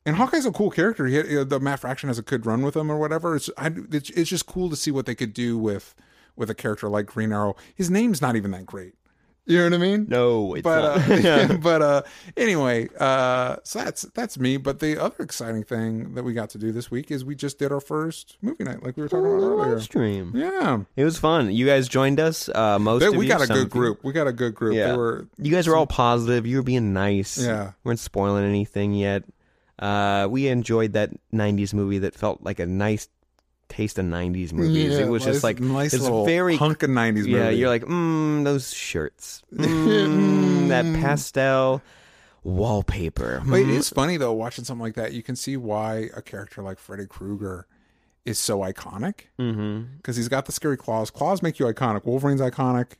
And 0.06 0.16
Hawkeye's 0.16 0.46
a 0.46 0.52
cool 0.52 0.70
character. 0.72 1.06
He 1.06 1.16
had, 1.16 1.50
the 1.50 1.60
Matt 1.60 1.80
Fraction 1.82 2.08
has 2.10 2.18
a 2.18 2.24
good 2.24 2.46
run 2.46 2.62
with 2.62 2.76
him 2.76 2.90
or 2.92 2.98
whatever. 2.98 3.36
It's, 3.36 3.50
I, 3.58 3.72
it's 3.92 4.10
it's 4.12 4.30
just 4.30 4.46
cool 4.46 4.70
to 4.70 4.76
see 4.76 4.92
what 4.92 5.06
they 5.06 5.16
could 5.16 5.34
do 5.34 5.58
with 5.58 5.94
with 6.36 6.50
a 6.50 6.56
character 6.56 6.88
like 6.90 7.06
Green 7.06 7.32
Arrow. 7.32 7.56
His 7.76 7.90
name's 7.92 8.22
not 8.22 8.36
even 8.36 8.52
that 8.52 8.66
great. 8.66 8.94
You 9.46 9.58
know 9.58 9.64
what 9.66 9.74
I 9.74 9.78
mean? 9.78 10.06
no, 10.10 10.54
it's 10.54 10.64
but 10.64 11.08
not. 11.10 11.26
uh, 11.26 11.58
but 11.62 11.82
uh 11.82 12.02
anyway 12.38 12.88
uh 13.00 13.56
so 13.64 13.80
that's 13.80 14.04
that's 14.14 14.38
me 14.38 14.58
but 14.58 14.78
the 14.80 15.02
other 15.02 15.24
exciting 15.24 15.64
thing 15.64 16.14
that 16.14 16.22
we 16.22 16.34
got 16.34 16.52
to 16.52 16.60
do 16.60 16.72
this 16.72 16.92
week 16.92 17.10
is 17.10 17.26
we 17.26 17.34
just 17.34 17.58
did 17.58 17.72
our 17.72 17.80
first 17.80 18.38
movie 18.44 18.64
night 18.64 18.84
like 18.84 18.96
we 18.96 19.02
were 19.02 19.10
talking 19.10 19.26
about 19.26 19.42
earlier 19.42 19.80
stream. 19.80 20.34
yeah 20.36 20.82
It 20.96 21.04
was 21.04 21.18
fun. 21.18 21.52
You 21.52 21.66
guys 21.66 21.88
joined 21.88 22.20
us. 22.20 22.48
Uh, 22.50 22.78
most 22.78 23.00
They- 23.02 23.08
of 23.08 23.16
we 23.16 23.26
got 23.28 23.42
a 23.42 23.48
good 23.48 23.58
you. 23.58 23.66
group 23.66 24.04
we 24.04 24.14
got 24.14 24.28
a 24.28 24.32
good 24.34 24.54
group 24.54 24.76
Yeah. 24.76 24.92
they 24.92 24.98
were 24.98 25.28
You 25.40 25.52
guys 25.52 25.68
were 25.68 25.76
all 25.76 25.88
positive. 25.88 26.46
You 26.46 26.58
were 26.58 26.64
being 26.64 26.94
nice. 26.94 27.40
Yeah. 27.44 27.72
We 27.84 27.90
weren't 27.90 28.00
spoiling 28.00 28.46
anything 28.46 28.94
yet. 28.94 29.24
Uh, 29.80 30.28
we 30.30 30.48
enjoyed 30.48 30.94
that 30.94 31.10
'90s 31.34 31.74
movie 31.74 32.00
that 32.00 32.14
felt 32.14 32.44
like 32.44 32.60
a 32.60 32.66
nice 32.66 33.08
taste 33.70 33.98
of 33.98 34.06
'90s 34.06 34.52
movies. 34.52 34.94
Yeah, 34.94 35.06
it 35.06 35.10
was 35.10 35.26
nice- 35.26 35.36
just 35.36 35.44
like 35.44 35.60
nice 35.60 35.94
it's 35.94 36.08
very 36.08 36.58
hunk 36.58 36.84
of 36.84 36.90
90s 36.90 37.26
Yeah, 37.28 37.50
you're 37.50 37.70
like, 37.70 37.84
mmm, 37.84 38.44
those 38.44 38.74
shirts, 38.74 39.42
mm, 39.54 40.68
that 40.70 40.84
pastel 41.00 41.82
wallpaper. 42.44 43.42
But 43.46 43.60
it 43.62 43.68
Mm. 43.68 43.78
is 43.78 43.90
funny 43.90 44.18
though 44.18 44.34
watching 44.34 44.66
something 44.66 44.82
like 44.84 44.96
that 44.96 45.14
you 45.14 45.24
can 45.24 45.36
see 45.36 45.56
why 45.58 46.10
a 46.16 46.22
character 46.22 46.62
like 46.62 46.80
Freddy 46.80 47.06
Krueger 47.06 47.68
is 48.26 48.38
so 48.40 48.60
iconic. 48.60 49.28
Because 49.38 50.16
he's 50.18 50.28
got 50.28 50.46
the 50.46 50.52
scary 50.52 50.78
claws. 50.78 51.10
Claws 51.10 51.42
make 51.42 51.60
you 51.60 51.66
iconic. 51.66 52.06
Wolverine's 52.06 52.42
iconic. 52.42 52.94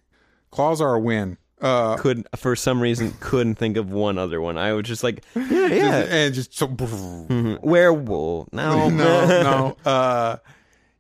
Claws 0.52 0.82
are 0.82 0.96
a 0.96 1.00
win 1.00 1.38
uh 1.62 1.98
Could 1.98 2.28
for 2.36 2.56
some 2.56 2.82
reason 2.82 3.14
couldn't 3.20 3.56
think 3.56 3.78
of 3.78 3.92
one 3.92 4.18
other 4.18 4.40
one. 4.42 4.58
I 4.58 4.74
was 4.74 4.86
just 4.86 5.04
like, 5.04 5.24
yeah, 5.36 5.44
yeah, 5.68 6.06
and 6.10 6.34
just 6.34 6.56
so 6.58 6.68
Mhm. 6.68 7.62
werewolf. 7.62 8.52
No, 8.54 8.90
no, 8.90 9.26
no. 9.28 9.78
Uh, 9.92 10.38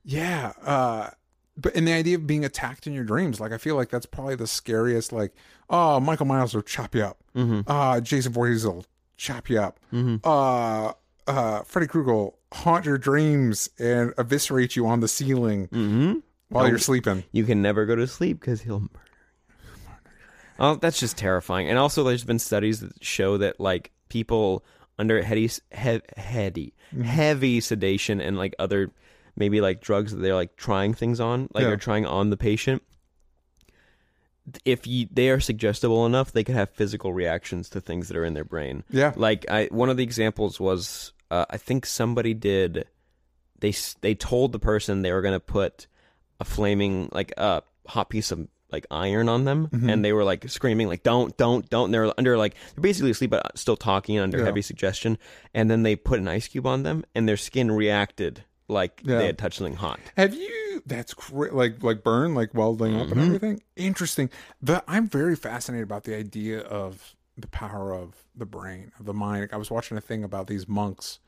yeah. 0.03 0.53
Uh, 0.63 1.09
but 1.57 1.75
and 1.75 1.87
the 1.87 1.93
idea 1.93 2.15
of 2.15 2.25
being 2.25 2.45
attacked 2.45 2.87
in 2.87 2.93
your 2.93 3.03
dreams, 3.03 3.39
like 3.39 3.51
I 3.51 3.57
feel 3.57 3.75
like 3.75 3.89
that's 3.89 4.05
probably 4.05 4.35
the 4.35 4.47
scariest. 4.47 5.11
Like, 5.11 5.33
oh, 5.69 5.99
Michael 5.99 6.25
Myers 6.25 6.53
will 6.53 6.61
chop 6.61 6.95
you 6.95 7.03
up. 7.03 7.17
Mm-hmm. 7.35 7.61
Uh, 7.69 7.99
Jason 8.01 8.31
Voorhees 8.33 8.65
will 8.65 8.85
chop 9.17 9.49
you 9.49 9.59
up. 9.59 9.79
Uh, 9.93 10.93
uh, 11.27 11.61
Freddy 11.63 11.87
Krueger 11.87 12.13
will 12.13 12.39
haunt 12.53 12.85
your 12.85 12.97
dreams 12.97 13.69
and 13.77 14.13
eviscerate 14.17 14.75
you 14.75 14.87
on 14.87 15.01
the 15.01 15.07
ceiling 15.07 15.65
hmm 15.65 16.13
while 16.49 16.63
Don't- 16.63 16.71
you're 16.71 16.79
sleeping. 16.79 17.23
You 17.31 17.43
can 17.43 17.61
never 17.61 17.85
go 17.85 17.95
to 17.95 18.07
sleep 18.07 18.39
because 18.39 18.61
he'll 18.61 18.79
murder. 18.79 18.99
Oh, 20.59 20.75
that's 20.75 20.99
just 20.99 21.17
terrifying. 21.17 21.69
And 21.69 21.77
also, 21.77 22.03
there's 22.03 22.23
been 22.23 22.39
studies 22.39 22.81
that 22.81 23.03
show 23.03 23.37
that 23.37 23.59
like 23.59 23.91
people 24.09 24.63
under 24.97 25.21
heady, 25.21 25.47
he, 25.47 26.01
heady, 26.17 26.73
Mm-hmm. 26.93 27.03
heavy 27.03 27.59
sedation 27.61 28.19
and 28.19 28.35
like 28.35 28.55
other 28.57 28.91
maybe 29.35 29.61
like 29.61 29.79
drugs 29.79 30.11
that 30.11 30.17
they're 30.17 30.33
like 30.33 30.55
trying 30.55 30.93
things 30.95 31.19
on, 31.19 31.47
like 31.53 31.61
Yeah. 31.61 31.67
they're 31.67 31.77
trying 31.77 32.05
on 32.07 32.29
the 32.31 32.35
patient. 32.37 32.81
If 34.65 34.87
you, 34.87 35.07
they 35.11 35.29
are 35.29 35.39
suggestible 35.39 36.05
enough, 36.07 36.31
they 36.31 36.43
could 36.43 36.55
have 36.55 36.71
physical 36.71 37.13
reactions 37.13 37.69
to 37.69 37.81
things 37.81 38.07
that 38.07 38.17
are 38.17 38.25
in 38.25 38.33
their 38.33 38.43
brain. 38.43 38.83
Yeah. 38.89 39.13
Like 39.15 39.45
I, 39.49 39.67
one 39.71 39.89
of 39.89 39.97
the 39.97 40.03
examples 40.03 40.59
was, 40.59 41.13
uh, 41.29 41.45
I 41.49 41.57
think 41.57 41.85
somebody 41.85 42.33
did. 42.33 42.85
They 43.59 43.69
s- 43.69 43.95
they 44.01 44.15
told 44.15 44.51
the 44.51 44.59
person 44.59 45.01
they 45.03 45.11
were 45.13 45.21
going 45.21 45.35
to 45.35 45.39
put 45.39 45.85
a 46.39 46.45
flaming 46.45 47.09
like 47.11 47.31
a 47.37 47.61
hot 47.87 48.09
piece 48.09 48.31
of 48.31 48.47
like 48.71 48.85
iron 48.91 49.29
on 49.29 49.45
them, 49.45 49.67
Mm-hmm. 49.67 49.89
and 49.89 50.05
they 50.05 50.13
were 50.13 50.23
like 50.23 50.49
screaming 50.49 50.87
like 50.87 51.03
don't 51.03 51.35
don't 51.37 51.69
don't. 51.69 51.85
And 51.85 51.93
they're 51.93 52.13
under 52.17 52.37
like 52.37 52.55
they're 52.75 52.81
basically 52.81 53.11
asleep 53.11 53.31
but 53.31 53.57
still 53.57 53.77
talking 53.77 54.19
under 54.19 54.37
Yeah. 54.39 54.45
heavy 54.45 54.61
suggestion, 54.61 55.17
and 55.53 55.69
then 55.69 55.83
they 55.83 55.95
put 55.95 56.19
an 56.19 56.27
ice 56.27 56.47
cube 56.47 56.65
on 56.67 56.83
them, 56.83 57.03
and 57.15 57.27
their 57.27 57.37
skin 57.37 57.71
reacted 57.71 58.43
like 58.67 59.01
Yeah. 59.03 59.17
they 59.17 59.25
had 59.25 59.37
touched 59.37 59.57
something 59.57 59.75
hot. 59.75 59.99
Have 60.15 60.33
you? 60.35 60.81
That's 60.85 61.13
cra- 61.13 61.53
like 61.53 61.81
like 61.83 62.03
burn, 62.03 62.35
like 62.35 62.53
welding 62.53 62.95
up 62.95 63.07
Mm-hmm. 63.07 63.19
and 63.19 63.21
everything. 63.27 63.61
Interesting. 63.75 64.29
The 64.61 64.83
I'm 64.87 65.07
very 65.07 65.35
fascinated 65.35 65.83
about 65.83 66.03
the 66.03 66.15
idea 66.15 66.59
of 66.61 67.15
the 67.37 67.47
power 67.47 67.93
of 67.93 68.15
the 68.35 68.45
brain 68.45 68.91
of 68.99 69.05
the 69.05 69.13
mind. 69.13 69.49
I 69.51 69.57
was 69.57 69.71
watching 69.71 69.97
a 69.97 70.01
thing 70.01 70.23
about 70.23 70.47
these 70.47 70.67
monks 70.67 71.19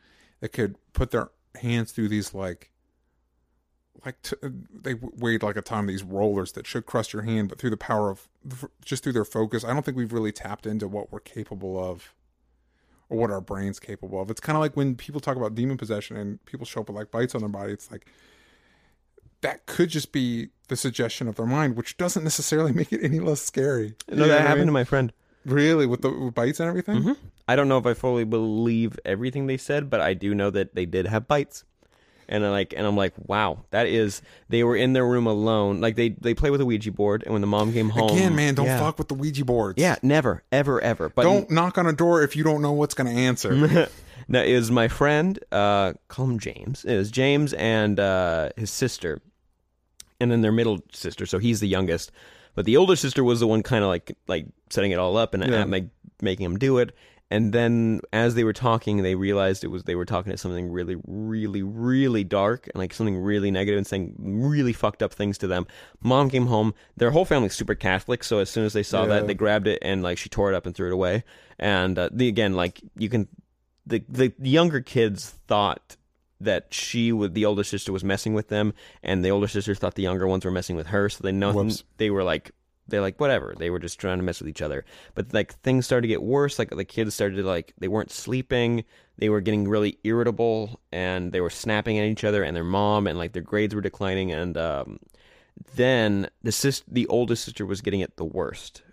that 0.41 0.49
could 0.49 0.75
put 0.93 1.11
their 1.11 1.29
hands 1.61 1.91
through 1.91 2.09
these 2.09 2.33
like 2.33 2.71
like 4.05 4.21
t- 4.21 4.35
uh, 4.41 4.49
they 4.73 4.95
weighed 4.95 5.43
like 5.43 5.57
a 5.57 5.61
ton 5.61 5.81
of 5.81 5.87
these 5.87 6.03
rollers 6.03 6.53
that 6.53 6.65
should 6.65 6.85
crush 6.85 7.13
your 7.13 7.21
hand, 7.21 7.49
but 7.49 7.59
through 7.59 7.69
the 7.69 7.77
power 7.77 8.09
of 8.09 8.27
just 8.83 9.03
through 9.03 9.13
their 9.13 9.25
focus. 9.25 9.63
I 9.63 9.73
don't 9.73 9.83
think 9.83 9.97
we've 9.97 10.13
really 10.13 10.31
tapped 10.31 10.65
into 10.65 10.87
what 10.87 11.11
we're 11.11 11.19
capable 11.19 11.81
of 11.83 12.13
or 13.09 13.17
what 13.17 13.29
our 13.29 13.41
brain's 13.41 13.79
capable 13.79 14.21
of. 14.21 14.31
It's 14.31 14.39
kind 14.39 14.55
of 14.55 14.61
like 14.61 14.75
when 14.75 14.95
people 14.95 15.21
talk 15.21 15.35
about 15.35 15.53
demon 15.53 15.77
possession 15.77 16.17
and 16.17 16.43
people 16.45 16.65
show 16.65 16.81
up 16.81 16.89
with 16.89 16.95
like 16.95 17.11
bites 17.11 17.35
on 17.35 17.41
their 17.41 17.49
body. 17.49 17.73
It's 17.73 17.91
like 17.91 18.07
that 19.41 19.65
could 19.65 19.89
just 19.89 20.11
be 20.11 20.49
the 20.69 20.75
suggestion 20.75 21.27
of 21.27 21.35
their 21.35 21.45
mind, 21.45 21.75
which 21.75 21.97
doesn't 21.97 22.23
necessarily 22.23 22.71
make 22.73 22.91
it 22.91 23.03
any 23.03 23.19
less 23.19 23.41
scary. 23.41 23.95
No, 24.09 24.27
that 24.27 24.41
happened 24.41 24.67
to 24.67 24.71
my 24.71 24.83
friend. 24.83 25.11
really 25.45 25.85
with 25.85 26.01
the 26.01 26.11
with 26.11 26.33
bites 26.33 26.59
and 26.59 26.69
everything. 26.69 26.97
Mm-hmm. 26.97 27.13
I 27.47 27.55
don't 27.55 27.67
know 27.67 27.77
if 27.77 27.85
I 27.85 27.93
fully 27.93 28.23
believe 28.23 28.97
everything 29.03 29.47
they 29.47 29.57
said, 29.57 29.89
but 29.89 29.99
I 29.99 30.13
do 30.13 30.33
know 30.33 30.49
that 30.51 30.73
they 30.73 30.85
did 30.85 31.07
have 31.07 31.27
bites. 31.27 31.65
And 32.31 32.45
I 32.45 32.49
like, 32.49 32.73
and 32.75 32.87
I'm 32.87 32.95
like, 32.95 33.13
wow, 33.27 33.65
that 33.71 33.87
is. 33.87 34.21
They 34.49 34.63
were 34.63 34.75
in 34.77 34.93
their 34.93 35.05
room 35.05 35.27
alone. 35.27 35.81
Like 35.81 35.95
they 35.97 36.09
they 36.09 36.33
play 36.33 36.49
with 36.49 36.61
a 36.61 36.65
Ouija 36.65 36.91
board, 36.91 37.23
and 37.23 37.33
when 37.33 37.41
the 37.41 37.47
mom 37.47 37.73
came 37.73 37.89
home, 37.89 38.09
Again, 38.11 38.35
man, 38.35 38.55
don't 38.55 38.65
yeah. 38.67 38.79
fuck 38.79 38.97
with 38.97 39.09
the 39.09 39.15
Ouija 39.15 39.43
boards. 39.43 39.79
Yeah, 39.79 39.97
never, 40.01 40.41
ever, 40.51 40.79
ever. 40.81 41.09
But 41.09 41.23
don't 41.23 41.51
knock 41.51 41.77
on 41.77 41.87
a 41.87 41.93
door 41.93 42.23
if 42.23 42.35
you 42.37 42.43
don't 42.45 42.61
know 42.61 42.71
what's 42.71 42.93
going 42.93 43.13
to 43.13 43.21
answer. 43.21 43.53
no, 44.29 44.41
it 44.41 44.55
was 44.55 44.71
my 44.71 44.87
friend. 44.87 45.37
Uh, 45.51 45.93
call 46.07 46.25
him 46.25 46.39
James. 46.39 46.85
It 46.85 46.95
was 46.95 47.11
James 47.11 47.51
and 47.53 47.99
uh, 47.99 48.51
his 48.55 48.71
sister, 48.71 49.21
and 50.19 50.31
then 50.31 50.39
their 50.41 50.51
middle 50.53 50.79
sister. 50.93 51.25
So 51.25 51.37
he's 51.37 51.59
the 51.59 51.67
youngest, 51.67 52.11
but 52.55 52.65
the 52.65 52.77
older 52.77 52.95
sister 52.95 53.23
was 53.25 53.41
the 53.41 53.47
one 53.47 53.61
kind 53.61 53.83
of 53.83 53.89
like 53.89 54.15
like 54.27 54.45
setting 54.69 54.91
it 54.91 54.99
all 54.99 55.17
up 55.17 55.33
and 55.33 55.43
Yeah. 55.45 55.63
uh, 55.63 55.67
like 55.67 55.89
making 56.21 56.45
him 56.45 56.57
do 56.57 56.77
it. 56.77 56.95
And 57.31 57.53
then 57.53 58.01
as 58.11 58.35
they 58.35 58.43
were 58.43 58.53
talking, 58.53 59.01
they 59.01 59.15
realized 59.15 59.63
it 59.63 59.69
was 59.69 59.85
they 59.85 59.95
were 59.95 60.05
talking 60.05 60.31
to 60.31 60.37
something 60.37 60.69
really, 60.69 60.97
really, 61.07 61.63
really 61.63 62.23
dark 62.25 62.67
and 62.67 62.75
like 62.75 62.93
something 62.93 63.17
really 63.17 63.49
negative 63.49 63.77
and 63.77 63.87
saying 63.87 64.15
really 64.19 64.73
fucked 64.73 65.01
up 65.01 65.13
things 65.13 65.37
to 65.39 65.47
them. 65.47 65.65
Mom 66.03 66.29
came 66.29 66.47
home. 66.47 66.73
Their 66.97 67.11
whole 67.11 67.23
family's 67.25 67.55
super 67.55 67.73
Catholic, 67.73 68.23
so 68.23 68.39
as 68.39 68.49
soon 68.49 68.65
as 68.65 68.73
they 68.73 68.83
saw 68.83 69.03
Yeah. 69.03 69.07
that, 69.21 69.27
they 69.27 69.33
grabbed 69.33 69.67
it 69.67 69.79
and 69.81 70.03
like 70.03 70.17
she 70.17 70.27
tore 70.29 70.51
it 70.51 70.55
up 70.55 70.65
and 70.65 70.75
threw 70.75 70.87
it 70.87 70.93
away. 70.93 71.23
And 71.57 71.97
uh, 71.97 72.09
the 72.11 72.27
again, 72.27 72.53
like 72.53 72.81
you 72.97 73.07
can 73.09 73.29
the 73.87 74.03
the 74.09 74.33
younger 74.41 74.81
kids 74.81 75.29
thought 75.47 75.95
that 76.41 76.73
she 76.73 77.11
would 77.11 77.33
the 77.33 77.45
older 77.45 77.63
sister 77.63 77.91
was 77.93 78.03
messing 78.03 78.33
with 78.33 78.49
them 78.49 78.73
and 79.03 79.23
the 79.23 79.29
older 79.31 79.47
sister 79.47 79.73
thought 79.75 79.95
the 79.95 80.01
younger 80.03 80.27
ones 80.27 80.43
were 80.43 80.49
messing 80.51 80.75
with 80.75 80.87
her 80.87 81.07
so 81.07 81.23
they 81.23 81.31
know 81.31 81.51
they 81.97 82.09
were 82.09 82.23
like 82.23 82.51
they're 82.91 83.01
like 83.01 83.19
whatever. 83.19 83.55
They 83.57 83.69
were 83.69 83.79
just 83.79 83.99
trying 83.99 84.19
to 84.19 84.23
mess 84.23 84.39
with 84.39 84.49
each 84.49 84.61
other. 84.61 84.85
But 85.15 85.33
like 85.33 85.53
things 85.61 85.85
started 85.85 86.03
to 86.03 86.07
get 86.07 86.21
worse. 86.21 86.59
Like 86.59 86.69
the 86.69 86.85
kids 86.85 87.15
started 87.15 87.37
to 87.37 87.43
like 87.43 87.73
they 87.79 87.87
weren't 87.87 88.11
sleeping. 88.11 88.83
They 89.17 89.29
were 89.29 89.41
getting 89.41 89.67
really 89.67 89.97
irritable 90.03 90.79
and 90.91 91.31
they 91.31 91.41
were 91.41 91.49
snapping 91.49 91.97
at 91.97 92.05
each 92.05 92.23
other 92.23 92.43
and 92.43 92.55
their 92.55 92.63
mom 92.63 93.07
and 93.07 93.17
like 93.17 93.33
their 93.33 93.41
grades 93.41 93.73
were 93.73 93.81
declining. 93.81 94.31
And 94.31 94.57
um 94.57 94.99
then 95.75 96.29
the 96.43 96.51
sis 96.51 96.83
the 96.87 97.07
oldest 97.07 97.45
sister 97.45 97.65
was 97.65 97.81
getting 97.81 98.01
it 98.01 98.17
the 98.17 98.25
worst. 98.25 98.83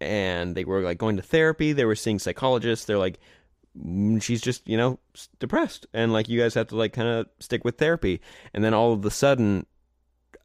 And 0.00 0.54
they 0.54 0.64
were 0.64 0.82
like 0.82 0.98
going 0.98 1.16
to 1.16 1.22
therapy. 1.22 1.72
They 1.72 1.86
were 1.86 1.94
seeing 1.94 2.18
psychologists. 2.18 2.84
They're 2.84 2.98
like 2.98 3.18
"Mm, 3.78 4.22
she's 4.22 4.42
just 4.42 4.68
you 4.68 4.76
know 4.76 4.98
depressed. 5.38 5.86
And 5.94 6.12
like 6.12 6.28
you 6.28 6.40
guys 6.40 6.54
have 6.54 6.68
to 6.68 6.76
like 6.76 6.92
kind 6.92 7.08
of 7.08 7.28
stick 7.40 7.64
with 7.64 7.78
therapy. 7.78 8.20
And 8.52 8.62
then 8.62 8.74
all 8.74 8.92
of 8.92 9.04
a 9.04 9.10
sudden 9.10 9.66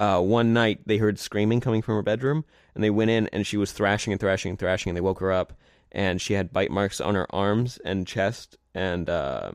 uh, 0.01 0.19
one 0.19 0.51
night 0.51 0.79
they 0.87 0.97
heard 0.97 1.19
screaming 1.19 1.59
coming 1.61 1.83
from 1.83 1.93
her 1.95 2.01
bedroom, 2.01 2.43
and 2.73 2.83
they 2.83 2.89
went 2.89 3.11
in, 3.11 3.27
and 3.27 3.45
she 3.45 3.55
was 3.55 3.71
thrashing 3.71 4.11
and 4.11 4.19
thrashing 4.19 4.49
and 4.49 4.57
thrashing, 4.59 4.89
and 4.89 4.97
they 4.97 5.01
woke 5.01 5.19
her 5.19 5.31
up, 5.31 5.53
and 5.91 6.19
she 6.19 6.33
had 6.33 6.51
bite 6.51 6.71
marks 6.71 6.99
on 6.99 7.13
her 7.13 7.27
arms 7.33 7.77
and 7.85 8.07
chest 8.07 8.57
and 8.73 9.09
uh, 9.09 9.51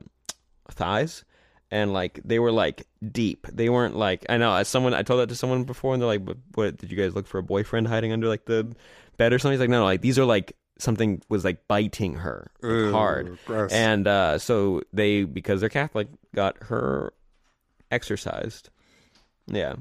thighs, 0.71 1.25
and 1.71 1.93
like 1.93 2.21
they 2.25 2.39
were 2.39 2.53
like 2.53 2.87
deep. 3.11 3.47
They 3.53 3.69
weren't 3.69 3.97
like 3.97 4.25
I 4.29 4.37
know 4.37 4.55
as 4.55 4.69
someone 4.69 4.95
I 4.95 5.03
told 5.03 5.21
that 5.21 5.29
to 5.31 5.35
someone 5.35 5.65
before, 5.65 5.93
and 5.95 6.01
they're 6.01 6.07
like, 6.07 6.25
"But 6.25 6.37
what 6.55 6.77
did 6.77 6.93
you 6.93 6.97
guys 6.97 7.15
look 7.17 7.27
for 7.27 7.39
a 7.39 7.43
boyfriend 7.43 7.89
hiding 7.89 8.13
under 8.13 8.29
like 8.29 8.45
the 8.45 8.73
bed 9.17 9.33
or 9.33 9.39
something?" 9.41 9.55
He's 9.55 9.61
like, 9.61 9.71
"No, 9.71 9.81
no, 9.81 9.85
like 9.85 10.01
these 10.01 10.19
are 10.19 10.25
like." 10.25 10.55
Something 10.79 11.23
was 11.31 11.43
like 11.43 11.67
biting 11.69 12.17
her 12.17 12.51
like, 12.61 12.71
Ugh, 12.71 12.93
hard, 12.93 13.39
gross. 13.47 13.73
and 13.73 14.07
uh, 14.07 14.37
so 14.37 14.83
they, 14.93 15.25
because 15.25 15.61
they're 15.61 15.71
Catholic, 15.71 16.09
got 16.35 16.59
her 16.65 17.15
exorcised. 17.91 18.69
Yeah. 19.47 19.77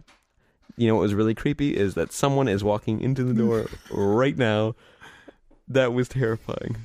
You 0.77 0.87
know 0.87 0.95
what 0.95 1.01
was 1.01 1.13
really 1.13 1.33
creepy 1.33 1.75
is 1.75 1.93
that 1.93 2.11
someone 2.11 2.47
is 2.47 2.63
walking 2.63 3.01
into 3.01 3.23
the 3.23 3.33
door 3.33 3.67
right 3.91 4.37
now. 4.37 4.75
That 5.67 5.93
was 5.93 6.07
terrifying. 6.07 6.77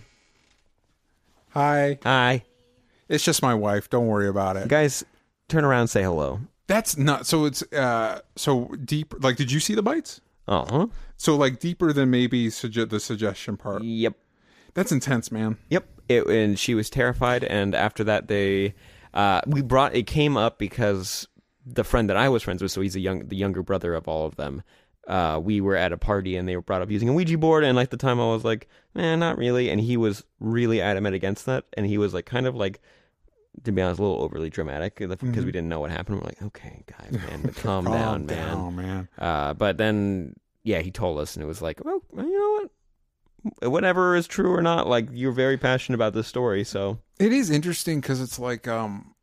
Hi. 1.51 1.99
Hi. 2.05 2.45
It's 3.09 3.25
just 3.25 3.43
my 3.43 3.55
wife. 3.55 3.91
Don't 3.91 4.07
worry 4.07 4.29
about 4.29 4.57
it. 4.57 4.69
Guys, 4.69 5.05
turn 5.49 5.65
around 5.65 5.89
say 5.89 6.03
hello. 6.03 6.41
That's 6.67 6.97
not 6.97 7.27
so 7.27 7.45
it's 7.45 7.63
uh 7.73 8.21
so 8.37 8.67
deep 8.85 9.13
like 9.23 9.37
did 9.37 9.51
you 9.51 9.59
see 9.61 9.75
the 9.75 9.83
bites? 9.83 10.21
Uh 10.47 10.65
huh. 10.69 10.87
So 11.17 11.37
like 11.37 11.59
deeper 11.59 11.93
than 11.93 12.11
maybe 12.11 12.47
sugge- 12.49 12.89
the 12.89 13.01
suggestion 13.01 13.57
part. 13.57 13.83
Yep. 13.83 14.15
That's 14.75 14.93
intense, 14.93 15.31
man. 15.33 15.59
Yep. 15.69 15.87
It, 16.09 16.27
and 16.27 16.59
she 16.59 16.75
was 16.75 16.91
terrified. 16.91 17.45
And 17.45 17.75
after 17.75 18.05
that, 18.05 18.29
they, 18.29 18.75
uh, 19.15 19.41
we 19.47 19.63
brought, 19.63 19.95
it 19.95 20.07
came 20.07 20.37
up 20.37 20.59
because 20.59 21.29
the 21.67 21.85
friend 21.85 22.09
that 22.11 22.17
I 22.17 22.29
was 22.29 22.43
friends 22.43 22.63
with, 22.63 22.73
so 22.73 22.81
he's 22.81 22.97
a 22.97 23.01
young, 23.01 23.29
the 23.29 23.37
younger 23.37 23.63
brother 23.63 23.95
of 23.95 24.09
all 24.09 24.27
of 24.27 24.37
them. 24.37 24.63
Uh, 25.07 25.41
we 25.43 25.61
were 25.61 25.77
at 25.77 25.93
a 25.93 25.99
party 25.99 26.37
and 26.37 26.49
they 26.49 26.55
were 26.55 26.63
brought 26.63 26.83
up 26.83 26.91
using 26.91 27.09
a 27.09 27.13
Ouija 27.13 27.37
board. 27.39 27.65
And 27.65 27.75
like 27.77 27.91
the 27.91 27.97
time 27.97 28.21
I 28.21 28.27
was 28.27 28.45
like, 28.45 28.69
man, 28.95 29.19
not 29.19 29.39
really. 29.39 29.69
And 29.71 29.81
he 29.81 29.97
was 29.97 30.25
really 30.39 30.81
adamant 30.81 31.15
against 31.15 31.47
that. 31.47 31.65
And 31.77 31.87
he 31.87 31.99
was 31.99 32.15
like, 32.15 32.27
kind 32.27 32.47
of 32.47 32.55
like, 32.55 32.81
to 33.65 33.73
be 33.73 33.83
honest, 33.83 33.99
a 33.99 34.03
little 34.03 34.23
overly 34.23 34.51
dramatic 34.51 34.97
because 34.97 35.45
we 35.45 35.51
didn't 35.53 35.69
know 35.69 35.81
what 35.81 35.91
happened. 35.91 36.21
We're 36.21 36.27
like, 36.27 36.43
okay, 36.43 36.85
guys, 36.87 37.13
man, 37.29 37.43
but 37.43 37.57
calm, 37.57 37.85
down, 37.87 38.27
man. 38.27 38.37
down, 38.37 38.77
man. 38.77 39.09
Uh, 39.19 39.55
but 39.55 39.77
then, 39.79 40.37
yeah, 40.63 40.81
he 40.81 40.91
told 40.93 41.19
us, 41.19 41.35
and 41.35 41.43
it 41.43 41.47
was 41.47 41.61
like, 41.61 41.85
well, 41.85 42.01
you 42.17 42.39
know 42.39 42.69
what? 43.63 43.71
Whatever 43.73 44.15
is 44.17 44.27
true 44.27 44.55
or 44.55 44.63
not, 44.63 44.87
like 44.87 45.09
you're 45.13 45.33
very 45.33 45.57
passionate 45.57 45.97
about 45.97 46.13
this 46.13 46.29
story, 46.29 46.63
so 46.63 46.99
It 47.19 47.33
is 47.33 47.51
interesting 47.51 48.01
because 48.01 48.21
it's 48.21 48.39
like 48.39 48.69
um, 48.69 49.15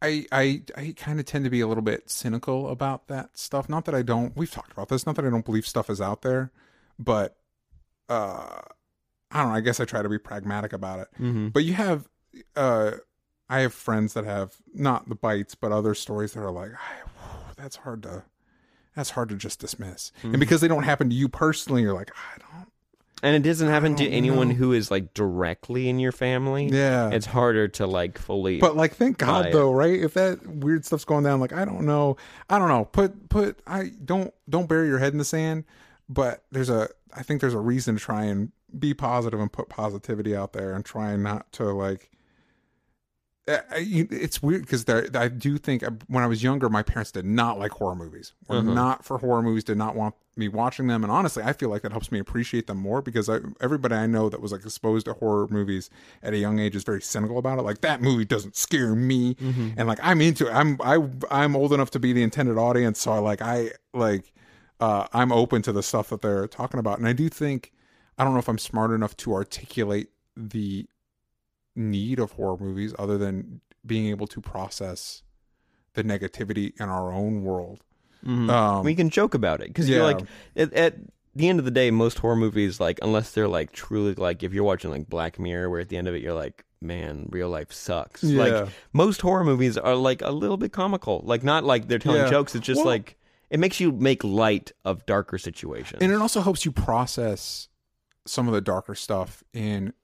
I 0.00 0.26
I 0.30 0.62
I 0.76 0.94
kind 0.96 1.18
of 1.18 1.26
tend 1.26 1.44
to 1.44 1.50
be 1.50 1.60
a 1.60 1.66
little 1.66 1.82
bit 1.82 2.10
cynical 2.10 2.68
about 2.68 3.08
that 3.08 3.36
stuff. 3.36 3.68
Not 3.68 3.84
that 3.86 3.94
I 3.94 4.02
don't. 4.02 4.36
We've 4.36 4.50
talked 4.50 4.72
about 4.72 4.88
this. 4.88 5.06
Not 5.06 5.16
that 5.16 5.24
I 5.24 5.30
don't 5.30 5.44
believe 5.44 5.66
stuff 5.66 5.90
is 5.90 6.00
out 6.00 6.22
there, 6.22 6.52
but 6.98 7.36
uh, 8.08 8.60
I 9.30 9.42
don't 9.42 9.48
know. 9.48 9.54
I 9.54 9.60
guess 9.60 9.80
I 9.80 9.84
try 9.84 10.02
to 10.02 10.08
be 10.08 10.18
pragmatic 10.18 10.72
about 10.72 11.00
it. 11.00 11.08
mm-hmm. 11.14 11.48
But 11.48 11.64
you 11.64 11.74
have 11.74 12.08
uh, 12.56 12.92
I 13.48 13.60
have 13.60 13.74
friends 13.74 14.14
that 14.14 14.24
have 14.24 14.56
not 14.74 15.08
the 15.08 15.14
bites, 15.14 15.54
but 15.54 15.72
other 15.72 15.94
stories 15.94 16.32
that 16.34 16.40
are 16.40 16.50
like, 16.50 16.70
that's 17.56 17.76
hard 17.76 18.02
to. 18.04 18.24
That's 18.94 19.10
hard 19.10 19.28
to 19.28 19.36
just 19.36 19.60
dismiss, 19.60 20.10
and 20.24 20.40
because 20.40 20.60
they 20.60 20.66
don't 20.66 20.82
happen 20.82 21.08
to 21.08 21.14
you 21.14 21.28
personally, 21.28 21.82
you're 21.82 21.94
like, 21.94 22.10
I 22.10 22.38
don't. 22.38 22.47
And 23.22 23.34
it 23.34 23.48
doesn't 23.48 23.68
happen 23.68 23.96
to 23.96 24.06
oh, 24.06 24.12
anyone 24.12 24.48
know. 24.48 24.54
who 24.54 24.72
is 24.72 24.90
like 24.90 25.14
directly 25.14 25.88
in 25.88 25.98
your 25.98 26.12
family. 26.12 26.68
Yeah, 26.68 27.10
it's 27.10 27.26
harder 27.26 27.68
to 27.68 27.86
like 27.86 28.18
fully. 28.18 28.58
But 28.58 28.76
like, 28.76 28.94
thank 28.94 29.18
God 29.18 29.46
it. 29.46 29.52
though, 29.52 29.72
right? 29.72 30.00
If 30.00 30.14
that 30.14 30.46
weird 30.46 30.84
stuff's 30.84 31.04
going 31.04 31.24
down, 31.24 31.40
like 31.40 31.52
I 31.52 31.64
don't 31.64 31.84
know, 31.84 32.16
I 32.48 32.58
don't 32.58 32.68
know. 32.68 32.84
Put 32.84 33.28
put 33.28 33.60
I 33.66 33.90
don't 34.04 34.32
don't 34.48 34.68
bury 34.68 34.88
your 34.88 34.98
head 34.98 35.12
in 35.12 35.18
the 35.18 35.24
sand. 35.24 35.64
But 36.08 36.44
there's 36.50 36.70
a 36.70 36.88
I 37.14 37.22
think 37.22 37.40
there's 37.40 37.54
a 37.54 37.60
reason 37.60 37.96
to 37.96 38.00
try 38.00 38.24
and 38.24 38.52
be 38.78 38.94
positive 38.94 39.40
and 39.40 39.50
put 39.50 39.68
positivity 39.68 40.36
out 40.36 40.52
there 40.52 40.72
and 40.72 40.84
try 40.84 41.16
not 41.16 41.50
to 41.52 41.64
like. 41.64 42.10
I- 43.72 43.76
you- 43.78 44.08
It's 44.10 44.42
weird 44.42 44.62
because 44.62 44.84
I 45.14 45.28
do 45.28 45.58
think 45.58 45.82
uh, 45.82 45.90
when 46.06 46.22
I 46.22 46.26
was 46.26 46.42
younger, 46.42 46.68
my 46.68 46.82
parents 46.82 47.10
did 47.12 47.24
not 47.24 47.58
like 47.58 47.72
horror 47.72 47.94
movies. 47.94 48.32
Were 48.48 48.60
not 48.74 49.04
for 49.04 49.18
horror 49.18 49.42
movies. 49.42 49.64
Did 49.64 49.78
not 49.78 49.94
want 49.96 50.14
me 50.36 50.48
watching 50.48 50.86
them. 50.86 51.02
And 51.02 51.10
honestly, 51.10 51.42
I 51.42 51.52
feel 51.52 51.68
like 51.68 51.82
that 51.82 51.90
helps 51.90 52.12
me 52.12 52.18
appreciate 52.18 52.66
them 52.68 52.78
more 52.78 53.02
because 53.02 53.28
I, 53.28 53.38
everybody 53.60 53.94
I 53.96 54.06
know 54.06 54.28
that 54.28 54.40
was 54.40 54.52
like 54.52 54.64
exposed 54.64 55.06
to 55.06 55.14
horror 55.14 55.48
movies 55.50 55.90
at 56.22 56.32
a 56.32 56.38
young 56.38 56.58
age 56.60 56.76
is 56.76 56.84
very 56.84 57.00
cynical 57.02 57.38
about 57.38 57.58
it. 57.58 57.62
Like 57.62 57.80
that 57.80 58.00
movie 58.02 58.24
doesn't 58.24 58.54
scare 58.56 58.94
me, 58.94 59.36
and 59.76 59.88
like 59.88 59.98
I'm 60.02 60.20
into 60.20 60.46
it. 60.46 60.52
I'm 60.52 60.78
I 60.82 60.98
I'm 61.30 61.56
old 61.56 61.72
enough 61.72 61.90
to 61.92 61.98
be 61.98 62.12
the 62.12 62.22
intended 62.22 62.58
audience, 62.58 63.00
so 63.00 63.12
I 63.12 63.18
like 63.18 63.42
I 63.42 63.72
like 63.94 64.32
uh, 64.80 65.06
I'm 65.12 65.32
open 65.32 65.62
to 65.62 65.72
the 65.72 65.82
stuff 65.82 66.10
that 66.10 66.22
they're 66.22 66.46
talking 66.46 66.78
about. 66.78 66.98
And 66.98 67.08
I 67.08 67.12
do 67.12 67.28
think 67.28 67.72
I 68.18 68.24
don't 68.24 68.32
know 68.34 68.38
if 68.40 68.48
I'm 68.48 68.58
smart 68.58 68.90
enough 68.92 69.16
to 69.18 69.32
articulate 69.34 70.08
the 70.36 70.86
need 71.78 72.18
of 72.18 72.32
horror 72.32 72.56
movies 72.58 72.94
other 72.98 73.16
than 73.16 73.60
being 73.86 74.08
able 74.08 74.26
to 74.26 74.40
process 74.40 75.22
the 75.94 76.02
negativity 76.04 76.72
in 76.80 76.88
our 76.88 77.12
own 77.12 77.42
world. 77.42 77.80
Mhm. 78.26 78.50
Um, 78.50 78.84
we 78.84 78.94
can 78.94 79.10
joke 79.10 79.34
about 79.34 79.60
it 79.60 79.68
because 79.68 79.88
yeah. 79.88 79.96
you're 79.96 80.04
like 80.04 80.20
at, 80.56 80.72
at 80.72 80.96
the 81.34 81.48
end 81.48 81.58
of 81.60 81.64
the 81.64 81.70
day, 81.70 81.90
most 81.90 82.18
horror 82.18 82.36
movies, 82.36 82.80
like 82.80 82.98
unless 83.02 83.30
they're 83.32 83.48
like 83.48 83.72
truly 83.72 84.14
like 84.14 84.42
if 84.42 84.52
you're 84.52 84.64
watching 84.64 84.90
like 84.90 85.08
Black 85.08 85.38
Mirror, 85.38 85.70
where 85.70 85.80
at 85.80 85.88
the 85.88 85.96
end 85.96 86.08
of 86.08 86.14
it 86.14 86.22
you're 86.22 86.34
like, 86.34 86.64
man, 86.80 87.28
real 87.30 87.48
life 87.48 87.72
sucks. 87.72 88.22
Yeah. 88.24 88.42
Like 88.42 88.68
most 88.92 89.20
horror 89.20 89.44
movies 89.44 89.78
are 89.78 89.94
like 89.94 90.20
a 90.22 90.30
little 90.30 90.56
bit 90.56 90.72
comical, 90.72 91.22
like 91.24 91.44
not 91.44 91.62
like 91.64 91.86
they're 91.88 91.98
telling 92.00 92.22
Yeah. 92.22 92.30
jokes. 92.30 92.54
It's 92.56 92.66
just 92.66 92.78
Well- 92.78 92.86
like 92.86 93.16
it 93.50 93.58
makes 93.60 93.80
you 93.80 93.92
make 93.92 94.22
light 94.24 94.72
of 94.84 95.06
darker 95.06 95.38
situations. 95.38 96.02
and 96.02 96.12
it 96.12 96.16
also 96.20 96.40
helps 96.42 96.64
you 96.66 96.72
process 96.72 97.68
some 98.26 98.46
of 98.46 98.52
the 98.52 98.60
darker 98.60 98.94
stuff 98.94 99.42
in 99.54 99.94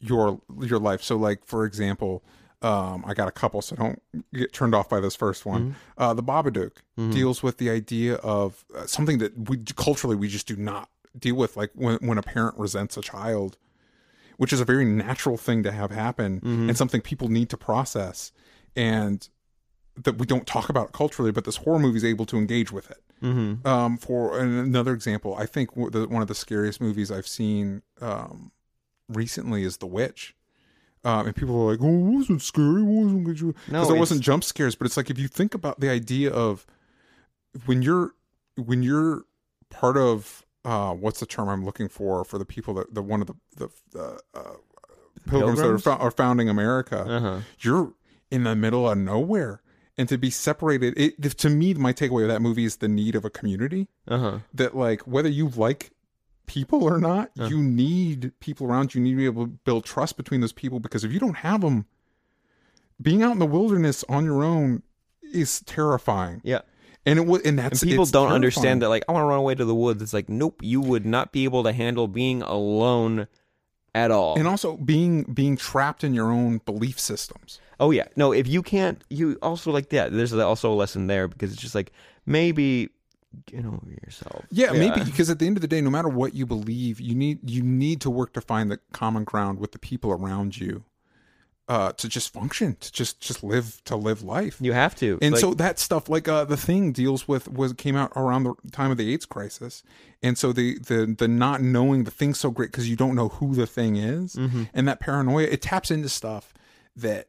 your 0.00 0.40
your 0.62 0.78
life. 0.78 1.02
So, 1.02 1.16
like 1.16 1.44
for 1.44 1.64
example, 1.64 2.22
um, 2.62 3.04
I 3.06 3.14
got 3.14 3.28
a 3.28 3.32
couple, 3.32 3.62
so 3.62 3.76
don't 3.76 4.02
get 4.32 4.52
turned 4.52 4.74
off 4.74 4.88
by 4.88 5.00
this 5.00 5.14
first 5.14 5.46
one. 5.46 5.76
Uh, 5.96 6.14
the 6.14 6.22
Babadook 6.22 6.72
deals 7.10 7.42
with 7.42 7.58
the 7.58 7.70
idea 7.70 8.14
of 8.16 8.64
uh, 8.76 8.86
something 8.86 9.18
that 9.18 9.48
we 9.48 9.58
culturally 9.76 10.16
we 10.16 10.28
just 10.28 10.46
do 10.46 10.56
not 10.56 10.88
deal 11.18 11.36
with, 11.36 11.56
like 11.56 11.70
when 11.74 11.98
when 12.00 12.18
a 12.18 12.22
parent 12.22 12.58
resents 12.58 12.96
a 12.96 13.00
child, 13.00 13.56
which 14.36 14.52
is 14.52 14.60
a 14.60 14.64
very 14.64 14.84
natural 14.84 15.36
thing 15.36 15.62
to 15.62 15.72
have 15.72 15.90
happen 15.90 16.40
and 16.68 16.76
something 16.76 17.00
people 17.00 17.28
need 17.28 17.48
to 17.50 17.56
process, 17.56 18.32
and 18.76 19.28
that 19.96 20.18
we 20.18 20.26
don't 20.26 20.46
talk 20.46 20.68
about 20.68 20.92
culturally, 20.92 21.32
but 21.32 21.44
this 21.44 21.56
horror 21.56 21.78
movie 21.78 21.96
is 21.96 22.04
able 22.04 22.24
to 22.26 22.36
engage 22.38 22.70
with 22.70 22.88
it. 22.90 23.02
mm-hmm. 23.22 23.66
Um, 23.66 23.98
for 23.98 24.38
another 24.38 24.92
example, 24.92 25.34
I 25.36 25.46
think 25.46 25.70
w- 25.70 25.90
the, 25.90 26.06
one 26.08 26.22
of 26.22 26.28
the 26.28 26.36
scariest 26.36 26.80
movies 26.80 27.10
I've 27.10 27.26
seen 27.26 27.82
um, 28.00 28.52
recently 29.08 29.62
is 29.64 29.78
The 29.78 29.86
Witch. 29.86 30.34
Um, 31.04 31.26
and 31.28 31.36
people 31.36 31.60
are 31.62 31.70
like, 31.70 31.80
"Oh, 31.80 31.86
it 32.08 32.16
wasn't 32.18 32.42
scary. 32.42 32.82
Wasn't 32.82 33.24
because 33.24 33.42
No, 33.70 33.84
there 33.86 33.94
wasn't 33.96 34.20
jump 34.20 34.42
scares." 34.44 34.74
But 34.74 34.86
it's 34.86 34.96
like 34.96 35.10
if 35.10 35.18
you 35.18 35.28
think 35.28 35.54
about 35.54 35.78
the 35.80 35.88
idea 35.88 36.30
of 36.32 36.66
when 37.66 37.82
you're 37.82 38.14
when 38.56 38.82
you're 38.82 39.22
part 39.70 39.96
of 39.96 40.44
uh, 40.64 40.92
what's 40.94 41.20
the 41.20 41.26
term 41.26 41.48
I'm 41.48 41.64
looking 41.64 41.88
for 41.88 42.24
for 42.24 42.36
the 42.38 42.44
people 42.44 42.74
that 42.74 42.92
the 42.94 43.02
one 43.02 43.20
of 43.20 43.28
the 43.28 43.34
the, 43.56 43.68
the 43.92 44.20
uh, 44.34 44.42
pilgrims, 45.28 45.60
Pilgrims? 45.60 45.84
that 45.84 45.90
are, 45.90 45.96
fo- 45.96 46.02
are 46.04 46.10
founding 46.10 46.48
America 46.48 47.00
Uh-huh. 47.08 47.38
you're 47.60 47.92
in 48.30 48.42
the 48.44 48.56
middle 48.56 48.88
of 48.90 48.98
nowhere 48.98 49.62
and 49.96 50.08
to 50.08 50.18
be 50.18 50.30
separated 50.30 50.94
it 50.96 51.22
to 51.38 51.48
me 51.48 51.74
my 51.74 51.92
takeaway 51.92 52.22
of 52.22 52.28
that 52.28 52.42
movie 52.42 52.64
is 52.64 52.76
the 52.76 52.88
need 52.88 53.14
of 53.14 53.24
a 53.24 53.30
community 53.30 53.88
Uh-huh. 54.08 54.38
that 54.52 54.76
like 54.76 55.02
whether 55.02 55.28
you 55.28 55.48
like 55.50 55.90
people 56.48 56.82
or 56.82 56.98
not 56.98 57.30
you 57.36 57.62
need 57.62 58.32
people 58.40 58.66
around 58.66 58.92
you 58.94 59.00
you 59.00 59.04
need 59.04 59.12
to 59.12 59.16
be 59.18 59.24
able 59.26 59.44
to 59.46 59.52
build 59.64 59.84
trust 59.84 60.16
between 60.16 60.40
those 60.40 60.52
people 60.52 60.80
because 60.80 61.04
if 61.04 61.12
you 61.12 61.20
don't 61.20 61.36
have 61.36 61.60
them 61.60 61.86
being 63.00 63.22
out 63.22 63.32
in 63.32 63.38
the 63.38 63.46
wilderness 63.46 64.04
on 64.08 64.24
your 64.24 64.42
own 64.42 64.82
is 65.22 65.60
terrifying 65.60 66.40
Yeah. 66.42 66.62
and 67.06 67.18
it 67.18 67.26
was 67.26 67.42
and 67.42 67.58
that's 67.58 67.82
And 67.82 67.90
people 67.90 68.04
don't 68.06 68.12
terrifying. 68.22 68.34
understand 68.34 68.82
that 68.82 68.88
like 68.88 69.04
I 69.08 69.12
want 69.12 69.22
to 69.22 69.26
run 69.28 69.38
away 69.38 69.54
to 69.54 69.64
the 69.64 69.74
woods. 69.74 70.02
It's 70.02 70.12
like 70.14 70.28
nope, 70.28 70.60
you 70.62 70.80
would 70.80 71.06
not 71.06 71.30
be 71.30 71.44
able 71.44 71.62
to 71.64 71.72
handle 71.72 72.08
being 72.08 72.42
alone 72.42 73.28
at 73.94 74.10
all. 74.10 74.36
and 74.38 74.48
also 74.48 74.76
being 74.78 75.22
being 75.24 75.56
trapped 75.56 76.02
in 76.02 76.14
your 76.14 76.30
own 76.32 76.58
belief 76.64 76.98
systems 76.98 77.60
Oh 77.80 77.92
yeah, 77.92 78.08
no. 78.16 78.32
If 78.32 78.48
you 78.48 78.60
can't, 78.60 79.04
you 79.08 79.38
also 79.40 79.70
like 79.70 79.90
that. 79.90 80.10
There's 80.12 80.32
also 80.32 80.72
a 80.72 80.74
lesson 80.74 81.06
there 81.06 81.28
because 81.28 81.52
it's 81.52 81.62
just 81.62 81.76
like 81.76 81.92
maybe 82.26 82.88
get 83.46 83.64
over 83.66 83.90
yourself. 84.04 84.44
Yeah, 84.50 84.72
maybe 84.72 85.04
because 85.04 85.28
at 85.30 85.38
the 85.38 85.46
end 85.46 85.56
of 85.56 85.60
the 85.60 85.68
day, 85.68 85.80
no 85.80 85.90
matter 85.90 86.08
what 86.08 86.34
you 86.34 86.46
believe, 86.46 87.00
you 87.00 87.14
need 87.14 87.48
you 87.48 87.62
need 87.62 88.00
to 88.02 88.10
work 88.10 88.32
to 88.34 88.40
find 88.40 88.70
the 88.70 88.78
common 88.92 89.24
ground 89.24 89.58
with 89.58 89.72
the 89.72 89.78
people 89.78 90.10
around 90.10 90.58
you, 90.58 90.84
uh, 91.68 91.92
to 91.92 92.08
just 92.08 92.32
function, 92.32 92.76
to 92.80 92.90
just 92.92 93.20
just 93.20 93.44
live 93.44 93.82
to 93.84 93.96
live 93.96 94.22
life. 94.22 94.56
you 94.60 94.72
have 94.72 94.94
to. 94.96 95.18
And 95.20 95.32
Like, 95.34 95.40
so 95.40 95.52
that 95.54 95.78
stuff, 95.78 96.08
like 96.08 96.26
uh, 96.28 96.44
the 96.44 96.56
thing, 96.56 96.92
deals 96.92 97.28
with 97.28 97.48
was 97.48 97.72
came 97.74 97.96
out 97.96 98.12
around 98.16 98.44
the 98.44 98.54
time 98.72 98.90
of 98.90 98.96
the 98.96 99.12
AIDS 99.12 99.26
crisis, 99.26 99.82
and 100.22 100.38
so 100.38 100.52
the 100.52 100.78
the 100.78 101.14
the 101.18 101.28
not 101.28 101.60
knowing 101.60 102.04
the 102.04 102.10
thing's 102.10 102.38
so 102.40 102.50
great 102.50 102.70
because 102.72 102.88
you 102.88 102.96
don't 102.96 103.14
know 103.14 103.28
who 103.28 103.54
the 103.54 103.66
thing 103.66 103.96
is, 103.96 104.34
Mm-hmm. 104.36 104.62
and 104.72 104.88
that 104.88 105.00
paranoia 105.00 105.44
it 105.44 105.60
taps 105.62 105.90
into 105.90 106.08
stuff 106.08 106.54
that 106.96 107.28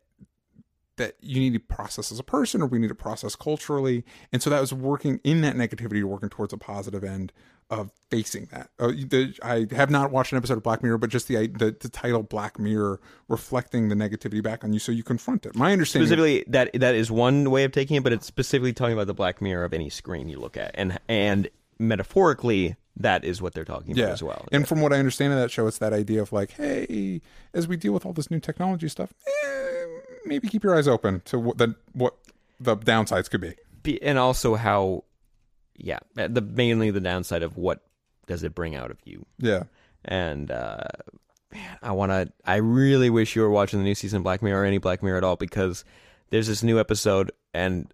that 1.00 1.16
you 1.22 1.40
need 1.40 1.54
to 1.54 1.60
process 1.60 2.12
as 2.12 2.20
a 2.20 2.24
person 2.24 2.62
or 2.62 2.68
we 2.68 2.78
need 2.78 2.90
to 2.90 2.96
process 2.96 3.36
culturally. 3.36 4.06
And 4.32 4.44
so 4.44 4.50
that 4.52 4.62
was 4.62 4.72
working 4.72 5.20
in 5.24 5.42
that 5.42 5.56
negativity, 5.56 6.04
working 6.04 6.30
towards 6.30 6.54
a 6.54 6.58
positive 6.58 7.04
end 7.04 7.34
of 7.72 7.92
facing 8.10 8.48
that. 8.52 8.70
Uh, 8.80 8.88
the, 8.88 9.34
I 9.44 9.68
have 9.76 9.90
not 9.90 10.12
watched 10.12 10.32
an 10.32 10.38
episode 10.38 10.58
of 10.58 10.64
Black 10.64 10.82
Mirror, 10.82 10.98
but 10.98 11.10
just 11.10 11.28
the, 11.28 11.48
the 11.48 11.76
the 11.80 11.90
title 11.90 12.24
Black 12.24 12.58
Mirror 12.58 13.00
reflecting 13.28 13.90
the 13.90 13.96
negativity 13.96 14.42
back 14.42 14.64
on 14.64 14.74
you, 14.74 14.80
so 14.80 14.92
you 14.92 15.04
confront 15.04 15.46
it. 15.46 15.56
My 15.56 15.72
understanding, 15.72 16.08
specifically 16.08 16.44
that 16.48 16.72
that 16.74 16.96
is 16.96 17.12
one 17.12 17.52
way 17.52 17.64
of 17.64 17.72
taking 17.72 17.98
it, 17.98 18.04
but 18.04 18.12
it's 18.12 18.26
specifically 18.26 18.74
talking 18.74 18.94
about 18.94 19.08
the 19.08 19.14
black 19.14 19.42
mirror 19.42 19.66
of 19.66 19.74
any 19.74 19.90
screen 19.90 20.30
you 20.30 20.40
look 20.40 20.58
at, 20.58 20.72
and 20.74 21.00
and 21.08 21.50
metaphorically 21.78 22.76
that 23.00 23.24
is 23.24 23.42
what 23.42 23.54
they're 23.54 23.66
talking 23.66 23.98
about 23.98 24.12
as 24.12 24.22
well. 24.22 24.46
And 24.52 24.68
from 24.68 24.82
what 24.82 24.92
I 24.92 24.98
understand 24.98 25.34
of 25.34 25.40
that 25.40 25.52
show, 25.52 25.68
it's 25.68 25.78
that 25.78 25.94
idea 25.94 26.22
of 26.22 26.34
like, 26.34 26.52
hey, 26.52 27.22
as 27.54 27.68
we 27.68 27.78
deal 27.78 27.94
with 27.94 28.06
all 28.06 28.14
this 28.14 28.30
new 28.30 28.40
technology 28.40 28.90
stuff, 28.90 29.14
eh, 29.26 29.79
maybe 30.26 30.48
keep 30.48 30.64
your 30.64 30.76
eyes 30.76 30.88
open 30.88 31.22
to 31.26 31.40
what 31.40 31.58
the 31.58 31.76
what 31.94 32.16
the 32.60 32.76
downsides 32.76 33.30
could 33.30 33.42
be. 33.42 33.56
Be- 33.84 34.02
and 34.02 34.18
also 34.18 34.56
how, 34.56 35.04
yeah, 35.78 36.00
the 36.16 36.42
mainly 36.42 36.92
the 36.92 37.00
downside 37.00 37.44
of 37.44 37.58
what 37.58 37.82
does 38.28 38.44
it 38.44 38.54
bring 38.54 38.76
out 38.76 38.92
of 38.92 38.98
you. 39.06 39.26
Yeah. 39.38 39.64
And 40.06 40.52
uh, 40.52 40.84
man, 41.52 41.78
I 41.82 41.92
want 41.92 42.12
to. 42.12 42.32
I 42.46 42.58
really 42.58 43.10
wish 43.10 43.36
you 43.36 43.42
were 43.42 43.50
watching 43.50 43.80
the 43.80 43.86
new 43.86 43.96
season 43.96 44.18
of 44.18 44.24
Black 44.24 44.42
Mirror 44.42 44.62
or 44.62 44.66
any 44.66 44.78
Black 44.78 45.04
Mirror 45.04 45.18
at 45.18 45.24
all 45.24 45.36
because 45.36 45.84
there's 46.30 46.48
this 46.48 46.64
new 46.64 46.80
episode, 46.80 47.32
and 47.54 47.92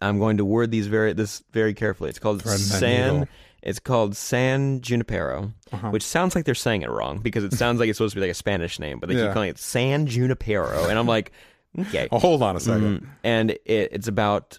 I'm 0.00 0.18
going 0.18 0.38
to 0.38 0.44
word 0.44 0.70
these 0.70 0.86
very 0.86 1.12
this 1.12 1.42
very 1.52 1.74
carefully. 1.74 2.10
It's 2.10 2.18
called 2.18 2.42
San. 2.42 3.28
It's 3.62 3.78
called 3.78 4.16
San 4.16 4.80
Junipero, 4.80 5.52
Uh-huh. 5.72 5.90
which 5.90 6.02
sounds 6.02 6.34
like 6.34 6.44
they're 6.44 6.54
saying 6.54 6.82
it 6.82 6.90
wrong 6.90 7.18
because 7.18 7.44
it 7.44 7.52
sounds 7.52 7.78
like 7.80 7.88
it's 7.88 7.96
supposed 7.98 8.14
to 8.14 8.16
be 8.16 8.22
like 8.26 8.30
a 8.30 8.34
Spanish 8.34 8.78
name, 8.78 8.98
but 8.98 9.08
they 9.08 9.14
Yeah. 9.16 9.26
keep 9.26 9.32
calling 9.34 9.48
it 9.50 9.58
San 9.58 10.06
Junipero, 10.06 10.88
and 10.88 10.98
I'm 10.98 11.06
like, 11.06 11.32
okay. 11.78 12.08
Oh, 12.10 12.18
hold 12.20 12.42
on 12.42 12.56
a 12.56 12.60
2nd 12.60 13.00
Mhm. 13.00 13.06
And 13.24 13.50
it, 13.52 13.60
it's 13.66 14.08
about 14.08 14.58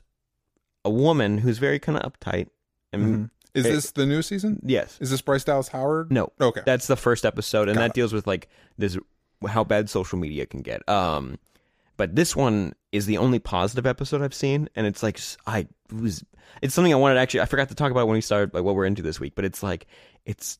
a 0.86 0.90
woman 0.90 1.38
who's 1.38 1.58
very 1.58 1.80
kind 1.80 1.98
of 1.98 2.12
uptight. 2.14 2.48
And 2.92 3.04
Mm-hmm. 3.04 3.24
Is 3.56 3.66
it- 3.68 3.72
this 3.72 3.92
the 3.92 4.06
new 4.08 4.22
season? 4.24 4.60
yes, 4.66 4.98
Is 5.00 5.12
this 5.12 5.22
Bryce 5.22 5.44
Dallas 5.44 5.68
Howard? 5.68 6.12
no, 6.12 6.32
Okay. 6.42 6.62
that's 6.66 6.88
the 6.88 6.96
first 6.98 7.24
episode, 7.26 7.68
and 7.70 7.76
Got 7.76 7.82
that 7.82 7.90
it. 7.92 7.94
deals 7.94 8.12
with 8.14 8.26
like 8.26 8.48
this 8.78 8.98
how 9.48 9.64
bad 9.64 9.90
social 9.90 10.18
media 10.18 10.46
can 10.48 10.62
get. 10.62 10.88
Um, 10.90 11.38
but 11.98 12.16
this 12.16 12.36
one 12.36 12.74
is 12.94 13.08
the 13.08 13.18
only 13.18 13.40
positive 13.40 13.88
episode 13.88 14.22
I've 14.22 14.36
seen, 14.36 14.70
and 14.76 14.88
it's 14.88 15.04
like 15.04 15.20
I 15.46 15.68
was. 15.92 16.24
It's 16.62 16.76
something 16.76 16.94
I 16.94 16.98
wanted 16.98 17.18
actually. 17.18 17.42
I 17.42 17.46
forgot 17.46 17.70
to 17.70 17.76
talk 17.76 17.92
about 17.92 18.08
when 18.08 18.14
we 18.14 18.22
started, 18.22 18.54
like 18.54 18.64
what 18.64 18.76
we're 18.76 18.86
into 18.86 19.02
this 19.02 19.20
week. 19.20 19.34
But 19.36 19.44
it's 19.44 19.62
like 19.62 19.88
it's. 20.26 20.60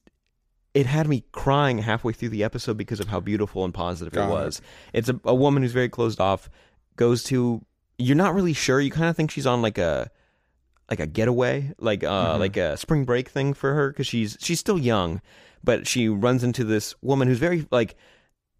It 0.74 0.88
had 0.88 1.08
me 1.08 1.24
crying 1.32 1.78
halfway 1.78 2.14
through 2.14 2.30
the 2.30 2.44
episode 2.44 2.78
because 2.78 3.00
of 3.00 3.08
how 3.08 3.20
beautiful 3.20 3.64
and 3.64 3.72
positive 3.72 4.12
Got 4.12 4.24
it 4.24 4.32
it. 4.32 4.34
was. 4.34 4.62
It's 4.92 5.08
a, 5.10 5.20
a 5.24 5.36
woman 5.36 5.62
who's 5.62 5.72
very 5.72 5.88
closed 5.90 6.20
off, 6.20 6.50
goes 6.96 7.24
to. 7.26 7.64
You're 8.00 8.18
not 8.18 8.34
really 8.34 8.54
sure. 8.54 8.82
You 8.82 8.90
kind 8.90 9.08
of 9.08 9.16
think 9.16 9.30
she's 9.30 9.46
on 9.46 9.62
like 9.62 9.78
a 9.78 10.10
like 10.90 11.00
a 11.00 11.06
getaway, 11.06 11.72
like 11.78 12.04
uh, 12.04 12.38
like 12.40 12.58
a 12.58 12.76
spring 12.78 13.06
break 13.06 13.30
thing 13.30 13.54
for 13.54 13.76
her 13.76 13.90
because 13.90 14.08
she's 14.08 14.36
she's 14.42 14.60
still 14.60 14.80
young, 14.80 15.22
but 15.64 15.88
she 15.88 16.10
runs 16.10 16.44
into 16.44 16.64
this 16.64 16.96
woman 17.04 17.28
who's 17.28 17.38
very 17.38 17.68
like 17.70 17.96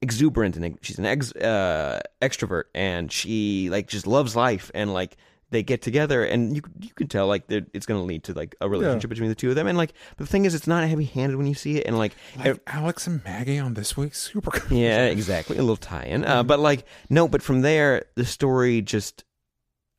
exuberant 0.04 0.56
and 0.58 0.78
she's 0.82 1.00
an 1.00 1.06
ex 1.06 1.32
uh, 1.36 2.00
extrovert 2.22 2.66
and 2.76 3.12
she 3.12 3.70
like 3.70 3.88
just 3.88 4.06
loves 4.06 4.36
life 4.36 4.70
and 4.76 4.94
like 4.94 5.18
they 5.50 5.62
get 5.64 5.82
together 5.84 6.24
and 6.26 6.56
you 6.56 6.62
you 6.82 6.90
can 6.96 7.08
tell 7.08 7.28
like 7.28 7.44
it's 7.50 7.86
going 7.86 8.00
to 8.02 8.06
lead 8.06 8.24
to 8.24 8.34
like 8.34 8.56
a 8.60 8.68
relationship 8.68 9.10
between 9.10 9.30
the 9.30 9.36
two 9.36 9.50
of 9.50 9.56
them 9.56 9.68
and 9.68 9.78
like 9.78 9.94
the 10.18 10.26
thing 10.26 10.46
is 10.46 10.56
it's 10.56 10.66
not 10.68 10.84
heavy 10.88 11.06
handed 11.06 11.36
when 11.38 11.46
you 11.46 11.54
see 11.54 11.78
it 11.78 11.86
and 11.88 11.96
like 11.98 12.14
like 12.44 12.60
Alex 12.68 13.06
and 13.08 13.24
Maggie 13.24 13.60
on 13.60 13.76
this 13.76 13.96
week's 13.96 14.20
Super. 14.20 14.50
Cool. 14.52 14.78
yeah, 14.78 15.06
exactly. 15.06 15.58
A 15.58 15.62
little 15.62 15.78
tie-in, 15.78 16.22
Mm-hmm. 16.24 16.32
uh, 16.32 16.44
but 16.44 16.60
like 16.60 16.86
no. 17.10 17.28
But 17.28 17.42
from 17.44 17.62
there, 17.62 18.06
the 18.16 18.26
story 18.26 18.82
just 18.82 19.24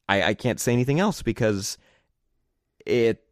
I 0.09 0.23
I 0.31 0.35
can't 0.35 0.59
say 0.61 0.73
anything 0.73 0.99
else 1.01 1.23
because 1.23 1.79
it 2.85 3.23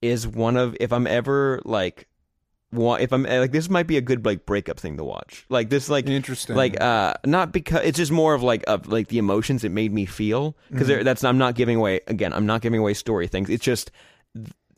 is 0.00 0.26
one 0.26 0.56
of 0.56 0.76
if 0.80 0.92
I'm 0.92 1.06
ever 1.06 1.60
like 1.64 2.08
if 2.74 3.12
I'm 3.12 3.22
like 3.24 3.52
this 3.52 3.68
might 3.70 3.86
be 3.86 3.96
a 3.96 4.00
good 4.00 4.24
like 4.26 4.46
breakup 4.46 4.78
thing 4.80 4.96
to 4.96 5.04
watch. 5.04 5.44
Like 5.48 5.70
this 5.70 5.88
like 5.88 6.06
Interesting. 6.08 6.56
like 6.56 6.80
uh 6.80 7.14
not 7.24 7.52
because 7.52 7.84
it's 7.84 7.96
just 7.96 8.12
more 8.12 8.34
of 8.34 8.42
like 8.42 8.64
of 8.66 8.86
like 8.88 9.08
the 9.08 9.18
emotions 9.18 9.64
it 9.64 9.70
made 9.70 9.92
me 9.92 10.06
feel 10.06 10.56
because 10.70 10.88
Mm-hmm. 10.88 11.04
that's 11.04 11.24
I'm 11.24 11.38
not 11.38 11.54
giving 11.54 11.76
away 11.76 12.00
again 12.06 12.32
I'm 12.32 12.46
not 12.46 12.60
giving 12.60 12.80
away 12.80 12.94
story 12.94 13.26
things. 13.28 13.48
It's 13.50 13.64
just 13.64 13.90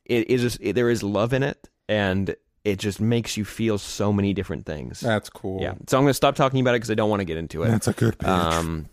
it 0.04 0.30
is 0.30 0.40
just, 0.42 0.74
there 0.74 0.88
is 0.90 1.02
love 1.02 1.32
in 1.32 1.42
it 1.42 1.68
and 1.88 2.36
it 2.64 2.78
just 2.78 3.00
makes 3.00 3.36
you 3.36 3.44
feel 3.44 3.78
so 3.78 4.12
many 4.12 4.32
different 4.34 4.66
things. 4.66 5.00
That's 5.00 5.28
cool. 5.30 5.60
Yeah. 5.62 5.74
So 5.88 5.96
I'm 5.98 6.04
going 6.04 6.10
to 6.10 6.14
stop 6.14 6.34
talking 6.36 6.60
about 6.60 6.72
it 6.74 6.78
because 6.78 6.90
I 6.90 6.94
don't 6.94 7.10
want 7.10 7.20
to 7.20 7.24
get 7.24 7.36
into 7.36 7.62
it. 7.62 7.68
That's 7.68 7.88
a 7.88 7.92
good 7.92 8.18
pitch. 8.18 8.28
Um, 8.28 8.86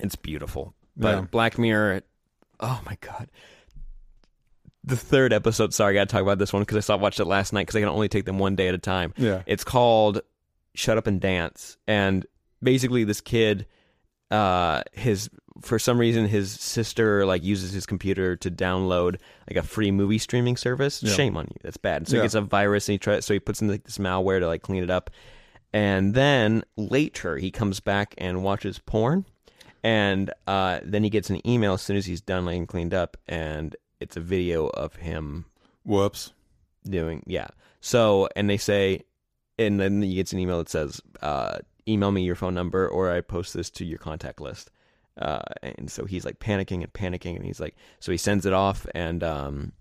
it's 0.00 0.16
beautiful. 0.16 0.74
But 0.96 1.14
Yeah. 1.14 1.20
Black 1.22 1.58
Mirror, 1.58 2.02
oh 2.60 2.80
my 2.84 2.96
god. 3.00 3.28
The 4.86 4.96
third 4.96 5.32
episode. 5.32 5.74
Sorry, 5.74 5.94
I 5.96 6.00
got 6.00 6.08
to 6.08 6.12
talk 6.12 6.22
about 6.22 6.38
this 6.38 6.52
one 6.52 6.62
because 6.62 6.76
I 6.76 6.80
saw 6.80 6.96
watched 6.96 7.18
it 7.20 7.24
last 7.24 7.52
night 7.52 7.62
because 7.62 7.76
I 7.76 7.80
can 7.80 7.88
only 7.88 8.08
take 8.08 8.24
them 8.24 8.38
one 8.38 8.54
day 8.56 8.68
at 8.68 8.74
a 8.74 8.78
time. 8.78 9.12
Yeah. 9.16 9.42
It's 9.46 9.64
called 9.64 10.20
"Shut 10.74 10.96
Up 10.96 11.06
and 11.08 11.20
Dance," 11.20 11.76
and 11.88 12.24
basically 12.62 13.02
this 13.04 13.20
kid, 13.20 13.66
uh, 14.30 14.82
his 14.92 15.28
for 15.62 15.78
some 15.78 15.98
reason 15.98 16.28
his 16.28 16.50
sister 16.52 17.24
like 17.26 17.42
uses 17.42 17.72
his 17.72 17.86
computer 17.86 18.36
to 18.36 18.50
download 18.50 19.16
like 19.50 19.56
a 19.56 19.62
free 19.62 19.90
movie 19.90 20.18
streaming 20.18 20.56
service. 20.56 21.02
Yeah. 21.02 21.12
Shame 21.14 21.36
on 21.36 21.46
you. 21.46 21.56
That's 21.62 21.78
bad. 21.78 22.06
So 22.06 22.14
Yeah. 22.16 22.22
he 22.22 22.24
gets 22.26 22.34
a 22.34 22.42
virus 22.42 22.88
and 22.88 22.94
he 22.94 22.98
tries. 22.98 23.24
So 23.24 23.34
he 23.34 23.40
puts 23.40 23.60
in 23.62 23.68
like, 23.68 23.84
this 23.84 23.98
malware 23.98 24.38
to 24.40 24.46
like 24.46 24.62
clean 24.62 24.82
it 24.84 24.90
up, 24.90 25.10
and 25.72 26.14
then 26.14 26.62
later 26.76 27.38
he 27.38 27.50
comes 27.50 27.80
back 27.80 28.14
and 28.18 28.44
watches 28.44 28.78
porn, 28.78 29.24
and 29.82 30.30
uh, 30.46 30.78
then 30.84 31.02
he 31.02 31.10
gets 31.10 31.28
an 31.30 31.44
email 31.48 31.72
as 31.74 31.82
soon 31.82 31.96
as 31.96 32.06
he's 32.06 32.20
done 32.20 32.44
like 32.44 32.56
and 32.56 32.68
cleaned 32.68 32.94
up, 32.94 33.16
and 33.26 33.74
it's 34.00 34.16
a 34.16 34.20
video 34.20 34.66
of 34.68 34.96
him 34.96 35.46
Whoops. 35.84 36.32
doing 36.84 37.22
yeah. 37.26 37.48
So 37.80 38.28
and 38.36 38.50
they 38.50 38.56
say 38.56 39.02
and 39.58 39.80
then 39.80 40.02
he 40.02 40.16
gets 40.16 40.32
an 40.32 40.38
email 40.38 40.58
that 40.58 40.68
says 40.68 41.00
uh 41.22 41.58
email 41.88 42.10
me 42.10 42.22
your 42.24 42.34
phone 42.34 42.54
number 42.54 42.88
or 42.88 43.12
i 43.12 43.20
post 43.20 43.54
this 43.54 43.70
to 43.70 43.84
your 43.84 43.98
contact 43.98 44.40
list. 44.40 44.70
Uh 45.16 45.42
and 45.62 45.90
so 45.90 46.04
he's 46.04 46.24
like 46.24 46.40
panicking 46.40 46.82
and 46.82 46.92
panicking 46.92 47.36
and 47.36 47.44
he's 47.44 47.60
like 47.60 47.76
so 48.00 48.12
he 48.12 48.18
sends 48.18 48.44
it 48.44 48.52
off 48.52 48.86
and 48.94 49.22
um 49.22 49.72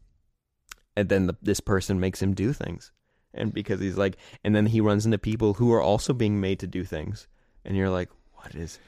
and 0.96 1.10
then 1.10 1.28
the, 1.28 1.36
this 1.42 1.60
person 1.60 2.00
makes 2.00 2.22
him 2.22 2.34
do 2.34 2.54
things. 2.54 2.92
And 3.34 3.54
because 3.54 3.82
he's 3.82 3.98
like 3.98 4.18
and 4.44 4.56
then 4.56 4.68
he 4.68 4.80
runs 4.80 5.06
into 5.06 5.18
people 5.18 5.56
who 5.56 5.74
are 5.74 5.82
also 5.82 6.14
being 6.14 6.40
made 6.40 6.60
to 6.60 6.68
do 6.68 6.84
things. 6.86 7.28
And 7.66 7.76
you're 7.76 7.90
like 7.90 8.10
what 8.34 8.56
is 8.56 8.80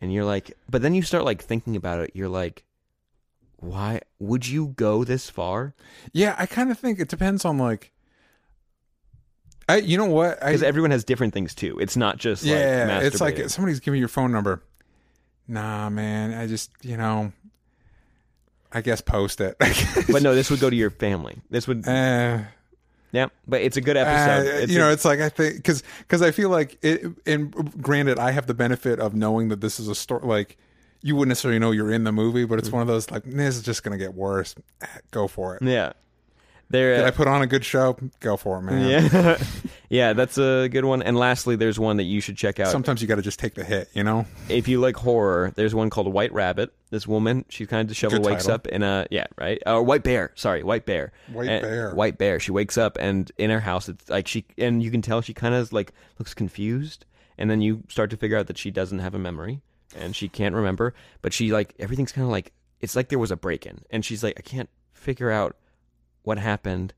and 0.00 0.12
you're 0.12 0.24
like 0.24 0.54
but 0.68 0.82
then 0.82 0.94
you 0.94 1.02
start 1.02 1.24
like 1.24 1.42
thinking 1.42 1.76
about 1.76 2.00
it. 2.00 2.10
You're 2.12 2.28
like 2.28 2.64
why 3.58 4.00
would 4.18 4.46
you 4.46 4.68
go 4.76 5.04
this 5.04 5.30
far 5.30 5.74
Yeah, 6.12 6.34
I 6.38 6.46
kind 6.46 6.70
of 6.70 6.78
think 6.78 6.98
it 6.98 7.08
depends 7.08 7.44
on 7.44 7.58
like. 7.58 7.92
I 9.68 9.78
you 9.78 9.98
know 9.98 10.06
what 10.06 10.38
because 10.38 10.62
everyone 10.62 10.92
has 10.92 11.02
different 11.04 11.34
things 11.34 11.54
too. 11.54 11.78
It's 11.80 11.96
not 11.96 12.18
just 12.18 12.44
yeah 12.44 12.86
like 12.88 13.04
it's 13.04 13.20
like 13.20 13.50
somebody's 13.50 13.80
giving 13.80 13.98
your 13.98 14.08
phone 14.08 14.30
number. 14.30 14.62
Nah, 15.48 15.90
man, 15.90 16.34
I 16.34 16.46
just 16.46 16.70
you 16.82 16.96
know. 16.96 17.32
I 18.72 18.80
guess 18.82 19.00
post 19.00 19.40
it. 19.40 19.56
but 20.10 20.22
no, 20.22 20.34
this 20.34 20.50
would 20.50 20.60
go 20.60 20.68
to 20.68 20.76
your 20.76 20.90
family. 20.90 21.40
This 21.50 21.66
would 21.66 21.86
Uh, 21.88 22.40
yeah, 23.12 23.28
but 23.46 23.62
it's 23.62 23.76
a 23.76 23.80
good 23.80 23.96
uh, 23.96 24.00
episode. 24.00 24.62
It's 24.62 24.72
you 24.72 24.78
know, 24.78 24.90
a- 24.90 24.92
it's 24.92 25.04
like 25.04 25.20
I 25.20 25.28
think 25.30 25.56
because 25.56 25.82
because 26.00 26.20
I 26.20 26.30
feel 26.30 26.50
like 26.50 26.78
it. 26.82 27.06
And 27.24 27.52
granted, 27.82 28.18
I 28.18 28.32
have 28.32 28.46
the 28.46 28.54
benefit 28.54 29.00
of 29.00 29.14
knowing 29.14 29.48
that 29.48 29.60
this 29.60 29.80
is 29.80 29.88
a 29.88 29.94
story. 29.94 30.26
Like 30.26 30.58
you 31.06 31.14
wouldn't 31.14 31.28
necessarily 31.28 31.60
know 31.60 31.70
you're 31.70 31.92
in 31.92 32.04
the 32.04 32.12
movie, 32.12 32.44
but 32.44 32.58
it's 32.58 32.68
mm. 32.68 32.74
one 32.74 32.82
of 32.82 32.88
those 32.88 33.10
like 33.10 33.22
this 33.24 33.56
is 33.56 33.62
just 33.62 33.82
gonna 33.82 33.96
get 33.98 34.14
worse. 34.14 34.54
Go 35.12 35.28
for 35.28 35.54
it. 35.54 35.62
yeah, 35.62 35.92
there. 36.68 36.96
Did 36.96 37.04
uh, 37.04 37.08
I 37.08 37.10
put 37.12 37.28
on 37.28 37.42
a 37.42 37.46
good 37.46 37.64
show? 37.64 37.96
Go 38.18 38.36
for 38.36 38.58
it, 38.58 38.62
man. 38.62 38.88
yeah, 38.88 39.38
yeah, 39.88 40.12
that's 40.14 40.36
a 40.36 40.68
good 40.68 40.84
one. 40.84 41.02
And 41.02 41.16
lastly, 41.16 41.54
there's 41.54 41.78
one 41.78 41.98
that 41.98 42.04
you 42.04 42.20
should 42.20 42.36
check 42.36 42.58
out 42.58 42.72
Sometimes 42.72 43.00
you 43.00 43.06
got 43.06 43.16
to 43.16 43.22
just 43.22 43.38
take 43.38 43.54
the 43.54 43.62
hit, 43.62 43.88
you 43.94 44.02
know. 44.02 44.26
if 44.48 44.66
you 44.66 44.80
like 44.80 44.96
horror. 44.96 45.52
There's 45.54 45.76
one 45.76 45.90
called 45.90 46.12
White 46.12 46.32
Rabbit. 46.32 46.72
This 46.90 47.06
woman, 47.06 47.44
she 47.48 47.66
kind 47.66 47.82
of 47.82 47.86
disheveled 47.86 48.22
Good 48.22 48.30
wakes 48.30 48.44
title. 48.44 48.54
up 48.56 48.66
in 48.66 48.82
a 48.82 49.06
yeah 49.10 49.26
right 49.38 49.62
or 49.64 49.82
White 49.84 50.02
Bear. 50.02 50.32
Sorry, 50.34 50.64
White 50.64 50.86
Bear. 50.86 51.12
White 51.32 51.48
And- 51.48 51.62
Bear. 51.62 51.94
White 51.94 52.18
Bear. 52.18 52.40
She 52.40 52.50
wakes 52.50 52.76
up 52.76 52.98
and 53.00 53.30
in 53.38 53.50
her 53.50 53.60
house, 53.60 53.88
it's 53.88 54.08
like 54.10 54.26
she 54.26 54.44
and 54.58 54.82
you 54.82 54.90
can 54.90 55.02
tell 55.02 55.20
she 55.20 55.34
kind 55.34 55.54
of 55.54 55.72
like 55.72 55.92
looks 56.18 56.34
confused, 56.34 57.06
and 57.38 57.48
then 57.48 57.60
you 57.60 57.84
start 57.88 58.10
to 58.10 58.16
figure 58.16 58.36
out 58.36 58.48
that 58.48 58.58
she 58.58 58.72
doesn't 58.72 58.98
have 58.98 59.14
a 59.14 59.20
memory 59.20 59.62
and 59.94 60.16
she 60.16 60.28
can't 60.28 60.54
remember, 60.54 60.94
but 61.22 61.32
she 61.32 61.52
like 61.52 61.74
everything's 61.78 62.12
kind 62.12 62.24
of 62.24 62.30
like 62.30 62.52
it's 62.80 62.96
like 62.96 63.08
there 63.08 63.18
was 63.18 63.30
a 63.30 63.36
break 63.36 63.66
in, 63.66 63.80
and 63.90 64.04
she's 64.04 64.22
like 64.22 64.34
I 64.38 64.42
can't 64.42 64.70
figure 64.92 65.30
out 65.30 65.56
what 66.22 66.38
happened. 66.38 66.92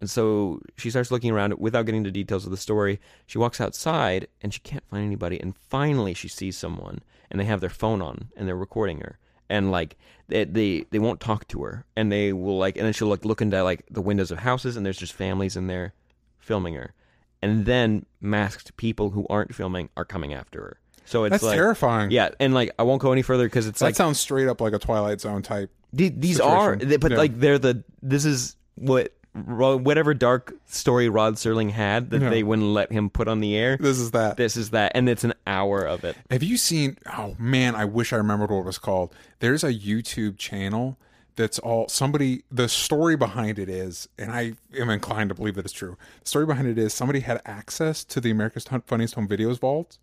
And 0.00 0.10
so 0.10 0.60
she 0.76 0.90
starts 0.90 1.12
looking 1.12 1.30
around 1.30 1.54
without 1.58 1.86
getting 1.86 2.00
into 2.00 2.10
details 2.10 2.44
of 2.44 2.50
the 2.50 2.56
story. 2.56 3.00
She 3.26 3.38
walks 3.38 3.60
outside 3.60 4.26
and 4.40 4.52
she 4.52 4.58
can't 4.60 4.84
find 4.88 5.04
anybody. 5.04 5.40
And 5.40 5.56
finally, 5.56 6.12
she 6.12 6.26
sees 6.26 6.56
someone 6.56 7.02
and 7.30 7.38
they 7.38 7.44
have 7.44 7.60
their 7.60 7.70
phone 7.70 8.02
on 8.02 8.28
and 8.36 8.48
they're 8.48 8.56
recording 8.56 9.00
her. 9.00 9.18
And 9.48 9.70
like 9.70 9.96
they 10.26 10.44
they, 10.44 10.86
they 10.90 10.98
won't 10.98 11.20
talk 11.20 11.46
to 11.48 11.62
her 11.62 11.84
and 11.94 12.10
they 12.10 12.32
will 12.32 12.58
like 12.58 12.76
and 12.76 12.86
then 12.86 12.92
she'll 12.92 13.08
like 13.08 13.24
look 13.24 13.40
into 13.40 13.62
like 13.62 13.84
the 13.90 14.00
windows 14.00 14.30
of 14.32 14.38
houses 14.38 14.76
and 14.76 14.84
there's 14.84 14.98
just 14.98 15.12
families 15.12 15.56
in 15.56 15.68
there 15.68 15.94
filming 16.38 16.74
her. 16.74 16.94
And 17.40 17.66
then 17.66 18.06
masked 18.20 18.76
people 18.76 19.10
who 19.10 19.26
aren't 19.28 19.54
filming 19.54 19.88
are 19.96 20.04
coming 20.04 20.32
after 20.34 20.60
her. 20.60 20.80
So 21.04 21.24
it's 21.24 21.32
That's 21.32 21.42
like 21.44 21.56
terrifying. 21.56 22.10
Yeah, 22.10 22.30
and 22.40 22.54
like 22.54 22.70
I 22.78 22.82
won't 22.84 23.02
go 23.02 23.12
any 23.12 23.22
further 23.22 23.44
because 23.44 23.66
it's 23.66 23.80
like 23.80 23.94
that 23.94 24.02
like 24.02 24.06
sounds 24.06 24.20
straight 24.20 24.48
up 24.48 24.60
like 24.60 24.72
a 24.72 24.78
Twilight 24.78 25.20
Zone 25.20 25.42
type. 25.42 25.70
the- 25.92 26.08
these 26.08 26.40
are, 26.40 26.74
situation. 26.78 27.00
but 27.00 27.10
Yeah. 27.12 27.16
like 27.18 27.38
they're 27.40 27.58
the 27.58 27.82
this 28.02 28.24
is 28.24 28.56
what 28.76 29.12
Ro- 29.34 29.78
whatever 29.78 30.12
dark 30.12 30.52
story 30.66 31.08
Rod 31.08 31.36
Serling 31.36 31.70
had 31.70 32.10
that 32.10 32.18
they 32.18 32.42
wouldn't 32.42 32.68
let 32.68 32.92
him 32.92 33.08
put 33.08 33.28
on 33.28 33.40
the 33.40 33.56
air. 33.56 33.78
This 33.78 33.98
is 33.98 34.10
that. 34.10 34.36
This 34.36 34.58
is 34.58 34.70
that, 34.70 34.92
and 34.94 35.08
it's 35.08 35.24
an 35.24 35.32
hour 35.46 35.84
of 35.84 36.04
it. 36.04 36.16
Have 36.30 36.42
you 36.42 36.58
seen? 36.58 36.98
Oh 37.16 37.34
man, 37.38 37.74
I 37.74 37.86
wish 37.86 38.12
I 38.12 38.16
remembered 38.16 38.50
what 38.50 38.58
it 38.60 38.66
was 38.66 38.76
called. 38.76 39.14
There's 39.40 39.64
a 39.64 39.72
YouTube 39.72 40.36
channel 40.36 40.98
that's 41.36 41.58
all 41.58 41.88
somebody. 41.88 42.42
The 42.50 42.68
story 42.68 43.16
behind 43.16 43.58
it 43.58 43.70
is, 43.70 44.06
and 44.18 44.30
I 44.30 44.52
am 44.78 44.90
inclined 44.90 45.30
to 45.30 45.34
believe 45.34 45.54
that 45.54 45.64
it's 45.64 45.72
true. 45.72 45.96
The 46.24 46.28
story 46.28 46.44
behind 46.44 46.68
it 46.68 46.76
is 46.76 46.92
somebody 46.92 47.20
had 47.20 47.40
access 47.46 48.04
to 48.04 48.20
the 48.20 48.30
America's 48.30 48.66
Hun- 48.68 48.82
Funniest 48.86 49.14
Home 49.14 49.28
Videos 49.28 49.58
vault, 49.58 49.96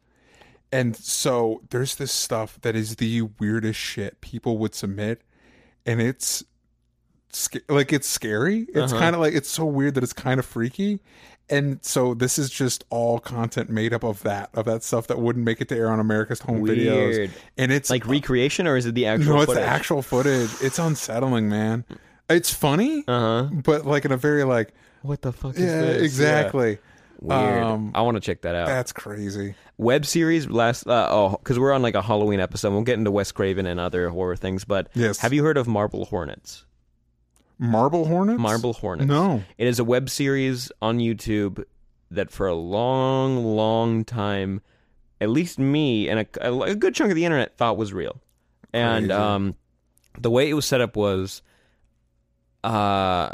and 0.71 0.95
so 0.95 1.61
there's 1.69 1.95
this 1.95 2.11
stuff 2.11 2.59
that 2.61 2.75
is 2.75 2.97
the 2.97 3.23
weirdest 3.39 3.79
shit 3.79 4.21
people 4.21 4.57
would 4.59 4.75
submit, 4.75 5.21
and 5.85 6.01
it's 6.01 6.43
like 7.67 7.93
it's 7.93 8.07
scary. 8.07 8.67
It's 8.73 8.91
kind 8.93 9.15
of 9.15 9.21
like 9.21 9.33
it's 9.33 9.49
so 9.49 9.65
weird 9.65 9.95
that 9.95 10.03
it's 10.03 10.13
kind 10.13 10.39
of 10.39 10.45
freaky. 10.45 10.99
And 11.51 11.83
so 11.83 12.13
this 12.13 12.37
is 12.37 12.51
just 12.51 12.83
all 12.91 13.17
content 13.19 13.71
made 13.71 13.91
up 13.91 14.03
of 14.03 14.21
that, 14.21 14.51
of 14.53 14.65
that 14.65 14.83
stuff 14.83 15.07
that 15.07 15.17
wouldn't 15.17 15.43
make 15.43 15.61
it 15.61 15.67
to 15.69 15.75
air 15.75 15.89
on 15.89 15.99
America's 15.99 16.39
Home 16.41 16.61
Videos. 16.63 17.31
And 17.57 17.71
it's 17.71 17.89
Like 17.89 18.05
recreation, 18.05 18.67
or 18.67 18.77
is 18.77 18.85
it 18.85 18.93
the 18.93 19.07
actual? 19.07 19.33
no, 19.33 19.41
it's 19.41 19.45
footage? 19.47 19.63
the 19.63 19.67
actual 19.67 20.01
footage. 20.03 20.49
It's 20.61 20.77
unsettling, 20.77 21.49
man. 21.49 21.85
It's 22.29 22.53
funny, 22.53 23.03
Uh 23.07 23.19
huh. 23.45 23.49
but 23.63 23.83
like 23.85 24.05
in 24.05 24.11
a 24.11 24.17
very 24.17 24.43
like 24.43 24.73
What 25.01 25.23
the 25.23 25.33
fuck 25.33 25.55
is 25.55 25.61
yeah, 25.61 25.81
exactly. 26.03 26.71
Yeah. 26.73 26.77
Weird. 27.21 27.63
Um, 27.63 27.91
I 27.95 28.01
want 28.01 28.15
to 28.15 28.21
check 28.21 28.41
that 28.43 28.55
out. 28.55 28.67
That's 28.67 28.91
crazy. 28.93 29.55
web 29.77 30.05
series 30.05 30.47
last 30.49 30.87
uh, 30.87 31.07
oh 31.11 31.31
because 31.31 31.59
we're 31.59 31.73
on 31.73 31.81
like 31.81 31.95
a 31.95 32.01
halloween 32.01 32.39
episode 32.39 32.71
we'll 32.71 32.81
get 32.83 32.97
into 32.97 33.11
wes 33.11 33.31
craven 33.31 33.65
and 33.65 33.79
other 33.79 34.09
horror 34.09 34.35
things 34.37 34.63
but 34.65 34.87
Yes. 34.93 35.17
have 35.19 35.33
you 35.33 35.43
heard 35.43 35.57
of 35.57 35.67
marble 35.67 36.05
hornets 36.05 36.65
Marble 37.61 38.05
Hornets. 38.05 38.39
marble 38.39 38.71
hornets 38.73 39.07
No. 39.09 39.43
it 39.57 39.67
is 39.67 39.79
a 39.79 39.83
web 39.83 40.09
series 40.09 40.71
on 40.81 40.99
youtube 40.99 41.63
that 42.11 42.31
for 42.31 42.47
a 42.47 42.55
long 42.55 43.43
long 43.43 44.05
time 44.05 44.61
at 45.19 45.29
least 45.29 45.59
me 45.59 46.07
and 46.07 46.25
a, 46.41 46.53
a 46.61 46.73
good 46.75 46.95
chunk 46.95 47.11
of 47.11 47.15
the 47.15 47.25
internet 47.25 47.57
thought 47.57 47.75
was 47.75 47.91
real 47.91 48.21
and 48.71 49.11
um 49.11 49.55
the 50.17 50.29
way 50.31 50.49
it 50.49 50.53
was 50.53 50.65
set 50.65 50.79
up 50.79 50.95
was 50.95 51.41
uh 52.63 53.29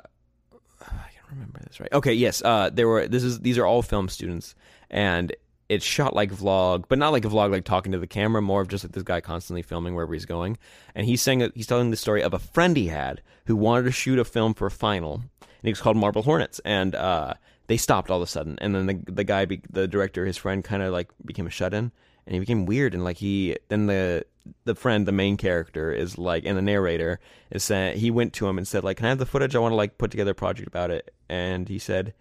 remember 1.29 1.59
this 1.65 1.79
right. 1.79 1.91
Okay, 1.91 2.13
yes. 2.13 2.41
Uh, 2.43 2.69
there 2.71 2.87
were. 2.87 3.07
This 3.07 3.23
is. 3.23 3.39
These 3.39 3.57
are 3.57 3.65
all 3.65 3.81
film 3.81 4.09
students, 4.09 4.55
and 4.89 5.35
it's 5.69 5.85
shot 5.85 6.15
like 6.15 6.31
vlog, 6.31 6.85
but 6.87 6.99
not 6.99 7.11
like 7.11 7.25
a 7.25 7.29
vlog, 7.29 7.51
like 7.51 7.65
talking 7.65 7.91
to 7.91 7.99
the 7.99 8.07
camera. 8.07 8.41
More 8.41 8.61
of 8.61 8.67
just 8.67 8.83
like 8.83 8.93
this 8.93 9.03
guy 9.03 9.21
constantly 9.21 9.61
filming 9.61 9.95
wherever 9.95 10.13
he's 10.13 10.25
going. 10.25 10.57
And 10.93 11.05
he's 11.05 11.21
saying 11.21 11.51
he's 11.55 11.67
telling 11.67 11.91
the 11.91 11.97
story 11.97 12.21
of 12.21 12.33
a 12.33 12.39
friend 12.39 12.77
he 12.77 12.87
had 12.87 13.21
who 13.45 13.55
wanted 13.55 13.83
to 13.83 13.91
shoot 13.91 14.19
a 14.19 14.25
film 14.25 14.53
for 14.53 14.67
a 14.67 14.71
final, 14.71 15.15
and 15.41 15.63
it 15.63 15.71
was 15.71 15.81
called 15.81 15.97
Marble 15.97 16.23
Hornets, 16.23 16.59
and 16.65 16.95
uh, 16.95 17.33
they 17.67 17.77
stopped 17.77 18.09
all 18.09 18.17
of 18.17 18.23
a 18.23 18.27
sudden. 18.27 18.57
And 18.61 18.75
then 18.75 18.85
the 18.85 19.11
the 19.11 19.23
guy, 19.23 19.45
the 19.69 19.87
director, 19.87 20.25
his 20.25 20.37
friend, 20.37 20.63
kind 20.63 20.83
of 20.83 20.93
like 20.93 21.09
became 21.25 21.47
a 21.47 21.51
shut 21.51 21.73
in, 21.73 21.91
and 22.25 22.33
he 22.33 22.39
became 22.39 22.65
weird. 22.65 22.93
And 22.93 23.03
like 23.03 23.17
he 23.17 23.57
then 23.69 23.87
the 23.87 24.25
the 24.63 24.75
friend, 24.75 25.07
the 25.07 25.11
main 25.11 25.37
character, 25.37 25.91
is 25.91 26.17
like, 26.17 26.45
and 26.45 26.57
the 26.57 26.61
narrator 26.61 27.19
is 27.51 27.63
saying 27.63 27.97
he 27.97 28.11
went 28.11 28.33
to 28.33 28.47
him 28.47 28.57
and 28.57 28.67
said 28.67 28.83
like, 28.83 28.97
"Can 28.97 29.05
I 29.05 29.09
have 29.09 29.17
the 29.17 29.25
footage? 29.25 29.55
I 29.55 29.59
want 29.59 29.71
to 29.71 29.77
like 29.77 29.97
put 29.97 30.11
together 30.11 30.31
a 30.31 30.35
project 30.35 30.67
about 30.67 30.91
it." 30.91 31.13
And 31.29 31.67
he 31.67 31.79
said, 31.79 32.13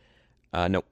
uh, 0.53 0.69
"Nope." 0.69 0.87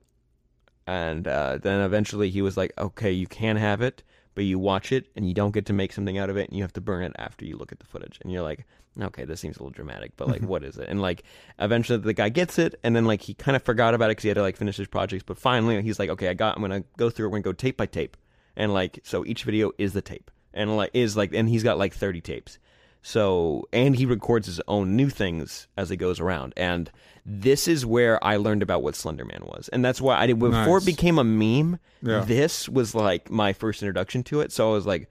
And 0.87 1.29
uh, 1.29 1.59
then 1.59 1.81
eventually 1.81 2.31
he 2.31 2.42
was 2.42 2.57
like, 2.57 2.73
"Okay, 2.77 3.12
you 3.12 3.27
can 3.27 3.57
have 3.57 3.81
it, 3.83 4.03
but 4.35 4.45
you 4.45 4.59
watch 4.59 4.92
it 4.92 5.07
and 5.14 5.27
you 5.27 5.35
don't 5.35 5.53
get 5.53 5.66
to 5.66 5.73
make 5.73 5.92
something 5.92 6.18
out 6.18 6.31
of 6.31 6.37
it, 6.37 6.49
and 6.49 6.57
you 6.57 6.64
have 6.64 6.73
to 6.75 6.81
burn 6.81 7.03
it 7.03 7.12
after 7.16 7.45
you 7.45 7.57
look 7.57 7.73
at 7.73 7.79
the 7.79 7.87
footage." 7.87 8.18
And 8.23 8.33
you're 8.33 8.42
like, 8.42 8.66
"Okay, 9.01 9.25
this 9.25 9.40
seems 9.40 9.57
a 9.57 9.61
little 9.61 9.71
dramatic, 9.71 10.12
but 10.16 10.29
like, 10.29 10.42
what 10.42 10.64
is 10.64 10.77
it?" 10.79 10.88
And 10.88 11.01
like, 11.01 11.23
eventually 11.59 11.99
the 11.99 12.12
guy 12.12 12.29
gets 12.29 12.59
it, 12.59 12.75
and 12.83 12.95
then 12.97 13.05
like 13.05 13.23
he 13.23 13.35
kind 13.35 13.57
of 13.57 13.62
forgot 13.62 13.95
about 13.95 14.07
it 14.07 14.12
because 14.12 14.25
he 14.25 14.29
had 14.29 14.37
to 14.37 14.42
like 14.42 14.57
finish 14.57 14.77
his 14.77 14.88
projects. 14.88 15.25
But 15.25 15.38
finally, 15.38 15.81
he's 15.83 15.99
like, 15.99 16.11
"Okay, 16.11 16.29
I 16.29 16.35
got. 16.35 16.57
I'm 16.57 16.62
gonna 16.62 16.85
go 16.97 17.11
through 17.11 17.27
it. 17.27 17.29
We're 17.31 17.38
gonna 17.38 17.42
go 17.45 17.53
tape 17.53 17.77
by 17.77 17.87
tape." 17.87 18.16
And 18.57 18.73
like, 18.75 19.01
so 19.03 19.25
each 19.25 19.45
video 19.45 19.73
is 19.79 19.92
the 19.92 20.03
tape, 20.03 20.31
and 20.55 20.77
like 20.77 20.91
is 20.95 21.17
like, 21.17 21.33
and 21.35 21.49
he's 21.49 21.62
got 21.62 21.79
like 21.79 21.95
30 21.95 22.21
tapes. 22.21 22.59
So, 23.05 23.69
and 23.73 23.97
he 23.97 24.07
records 24.07 24.47
his 24.47 24.61
own 24.69 24.95
new 24.95 25.11
things 25.11 25.67
as 25.77 25.88
he 25.91 25.97
goes 25.97 26.21
around. 26.21 26.53
And 26.57 26.88
this 27.27 27.67
is 27.67 27.85
where 27.85 28.23
I 28.25 28.37
learned 28.37 28.62
about 28.62 28.83
what 28.85 28.95
Slenderman 28.95 29.43
was. 29.43 29.69
And 29.73 29.85
that's 29.85 30.01
why 30.01 30.17
I 30.19 30.27
did, 30.29 30.38
before 30.38 30.79
Nice. 30.79 30.83
it 30.83 30.87
became 30.87 31.19
a 31.19 31.25
meme, 31.25 31.81
Yeah. 32.01 32.21
this 32.21 32.69
was 32.69 32.95
like 32.95 33.29
my 33.29 33.53
first 33.53 33.83
introduction 33.83 34.23
to 34.25 34.41
it. 34.41 34.53
So 34.53 34.71
I 34.71 34.73
was 34.73 34.87
like, 34.87 35.09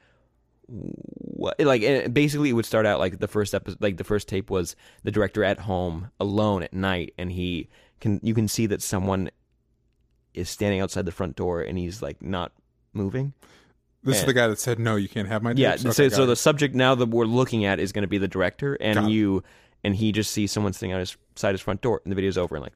what? 0.68 1.60
Like, 1.60 2.14
basically, 2.14 2.50
it 2.50 2.54
would 2.54 2.66
start 2.66 2.86
out 2.86 3.00
like 3.00 3.20
the 3.20 3.28
first 3.28 3.54
episode, 3.54 3.82
like 3.82 3.98
the 3.98 4.04
first 4.06 4.28
tape 4.30 4.50
was 4.50 4.76
the 5.04 5.12
director 5.12 5.44
at 5.44 5.60
home 5.60 6.12
alone 6.20 6.64
at 6.64 6.74
night. 6.74 7.14
And 7.18 7.32
he 7.32 7.68
can, 8.00 8.20
you 8.24 8.34
can 8.34 8.48
see 8.48 8.68
that 8.68 8.82
someone 8.82 9.30
is 10.34 10.50
standing 10.50 10.80
outside 10.80 11.06
the 11.06 11.12
front 11.12 11.36
door 11.36 11.62
and 11.62 11.78
he's 11.78 12.02
like 12.02 12.22
not 12.22 12.54
moving. 12.94 13.34
This 14.04 14.20
is 14.20 14.26
the 14.26 14.34
guy 14.34 14.48
that 14.48 14.60
said 14.60 14.80
no, 14.80 14.96
you 14.96 15.08
can't 15.10 15.28
have 15.28 15.44
my. 15.44 15.54
Yeah, 15.56 15.72
tapes? 15.72 15.82
so, 15.84 15.90
Okay, 15.90 16.10
so 16.10 16.18
got 16.24 16.26
the 16.28 16.36
subject 16.36 16.74
now 16.76 16.96
that 16.96 17.10
we're 17.10 17.26
looking 17.26 17.66
at 17.66 17.80
is 17.80 17.92
going 17.92 18.02
to 18.04 18.08
be 18.08 18.18
the 18.18 18.28
director, 18.28 18.76
and 18.82 18.96
Got 19.00 19.06
it. 19.06 19.12
you, 19.12 19.44
and 19.84 19.96
he 19.96 20.12
just 20.12 20.32
sees 20.32 20.52
someone 20.52 20.74
sitting 20.74 20.92
outside 20.94 21.52
his 21.54 21.62
front 21.62 21.82
door, 21.82 22.02
and 22.04 22.12
the 22.12 22.16
video's 22.16 22.38
over 22.38 22.56
in 22.56 22.64
like 22.64 22.74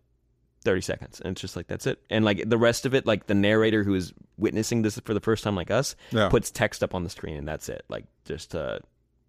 thirty 0.64 0.82
seconds, 0.82 1.22
and 1.22 1.32
it's 1.32 1.42
just 1.42 1.56
like 1.56 1.68
that's 1.68 1.88
it. 1.88 2.00
And 2.10 2.24
like 2.26 2.48
the 2.48 2.58
rest 2.58 2.86
of 2.86 2.94
it, 2.94 3.06
like 3.08 3.26
the 3.28 3.34
narrator 3.36 3.84
who 3.84 3.96
is 3.96 4.14
witnessing 4.38 4.82
this 4.84 5.00
for 5.00 5.14
the 5.14 5.20
first 5.20 5.44
time, 5.44 5.56
like 5.56 5.72
us, 5.72 5.96
Yeah. 6.12 6.30
puts 6.30 6.52
text 6.52 6.84
up 6.84 6.94
on 6.94 7.04
the 7.04 7.10
screen, 7.10 7.38
and 7.38 7.48
that's 7.48 7.70
it. 7.70 7.86
Like 7.90 8.06
just 8.26 8.52
to 8.52 8.82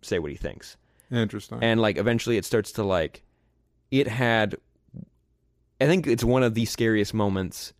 say 0.02 0.18
what 0.18 0.30
he 0.30 0.36
thinks, 0.36 0.76
Interesting. 1.10 1.58
and 1.62 1.80
like 1.80 1.96
eventually 1.96 2.36
it 2.36 2.44
starts 2.44 2.72
to 2.72 2.82
like, 2.82 3.22
it 3.90 4.06
had, 4.08 4.56
I 5.80 5.86
think 5.86 6.06
it's 6.06 6.24
one 6.24 6.42
of 6.42 6.54
the 6.54 6.64
scariest 6.66 7.12
moments 7.14 7.72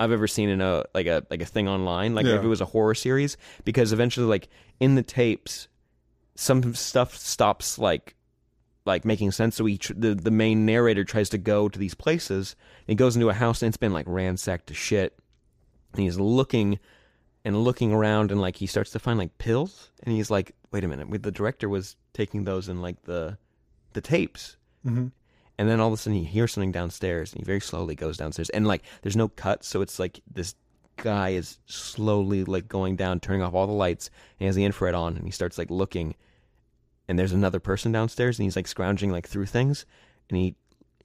I've 0.00 0.10
ever 0.12 0.26
seen 0.26 0.48
in 0.48 0.60
a 0.60 0.84
like 0.94 1.06
a 1.06 1.24
like 1.30 1.42
a 1.42 1.46
thing 1.46 1.68
online, 1.68 2.14
like 2.14 2.26
Yeah. 2.26 2.36
if 2.36 2.42
it 2.42 2.48
was 2.48 2.60
a 2.60 2.64
horror 2.66 2.94
series, 2.94 3.36
because 3.64 3.92
eventually 3.92 4.26
like 4.26 4.48
in 4.80 4.94
the 4.96 5.02
tapes, 5.02 5.68
some 6.34 6.74
stuff 6.74 7.14
stops 7.16 7.78
like 7.78 8.16
like 8.86 9.04
making 9.04 9.30
sense. 9.32 9.56
So 9.56 9.66
he 9.66 9.76
tr- 9.78 9.92
the 9.94 10.14
the 10.14 10.30
main 10.30 10.64
narrator 10.64 11.04
tries 11.04 11.28
to 11.30 11.38
go 11.38 11.68
to 11.68 11.78
these 11.78 11.94
places. 11.94 12.56
And 12.80 12.88
he 12.88 12.94
goes 12.94 13.14
into 13.14 13.28
a 13.28 13.34
house 13.34 13.62
and 13.62 13.68
it's 13.68 13.76
been 13.76 13.92
like 13.92 14.06
ransacked 14.08 14.68
to 14.68 14.74
shit. 14.74 15.18
And 15.92 16.02
he's 16.02 16.18
looking 16.18 16.78
and 17.44 17.62
looking 17.64 17.92
around 17.92 18.30
and 18.32 18.40
like 18.40 18.56
he 18.56 18.66
starts 18.66 18.90
to 18.92 18.98
find 18.98 19.18
like 19.18 19.36
pills 19.38 19.90
and 20.02 20.14
he's 20.14 20.30
like, 20.30 20.54
wait 20.72 20.82
a 20.84 20.88
minute, 20.88 21.22
the 21.22 21.30
director 21.30 21.68
was 21.68 21.96
taking 22.14 22.44
those 22.44 22.68
in 22.68 22.80
like 22.80 23.02
the 23.02 23.36
the 23.92 24.00
tapes. 24.00 24.56
hmm 24.82 25.08
And 25.60 25.68
then 25.68 25.78
all 25.78 25.88
of 25.88 25.92
a 25.92 25.96
sudden 25.98 26.18
he 26.18 26.24
hears 26.24 26.54
something 26.54 26.72
downstairs 26.72 27.32
and 27.32 27.42
he 27.42 27.44
very 27.44 27.60
slowly 27.60 27.94
goes 27.94 28.16
downstairs. 28.16 28.48
And 28.48 28.66
like 28.66 28.82
there's 29.02 29.14
no 29.14 29.28
cut, 29.28 29.62
so 29.62 29.82
it's 29.82 29.98
like 29.98 30.20
this 30.32 30.54
guy 30.96 31.30
is 31.30 31.58
slowly 31.66 32.44
like 32.44 32.66
going 32.66 32.96
down, 32.96 33.20
turning 33.20 33.42
off 33.42 33.52
all 33.52 33.66
the 33.66 33.72
lights, 33.74 34.06
and 34.06 34.38
he 34.38 34.46
has 34.46 34.56
the 34.56 34.64
infrared 34.64 34.94
on 34.94 35.18
and 35.18 35.26
he 35.26 35.30
starts 35.30 35.58
like 35.58 35.70
looking 35.70 36.14
and 37.08 37.18
there's 37.18 37.32
another 37.32 37.60
person 37.60 37.92
downstairs 37.92 38.38
and 38.38 38.44
he's 38.44 38.56
like 38.56 38.68
scrounging 38.68 39.12
like 39.12 39.28
through 39.28 39.44
things 39.44 39.84
and 40.30 40.38
he 40.38 40.54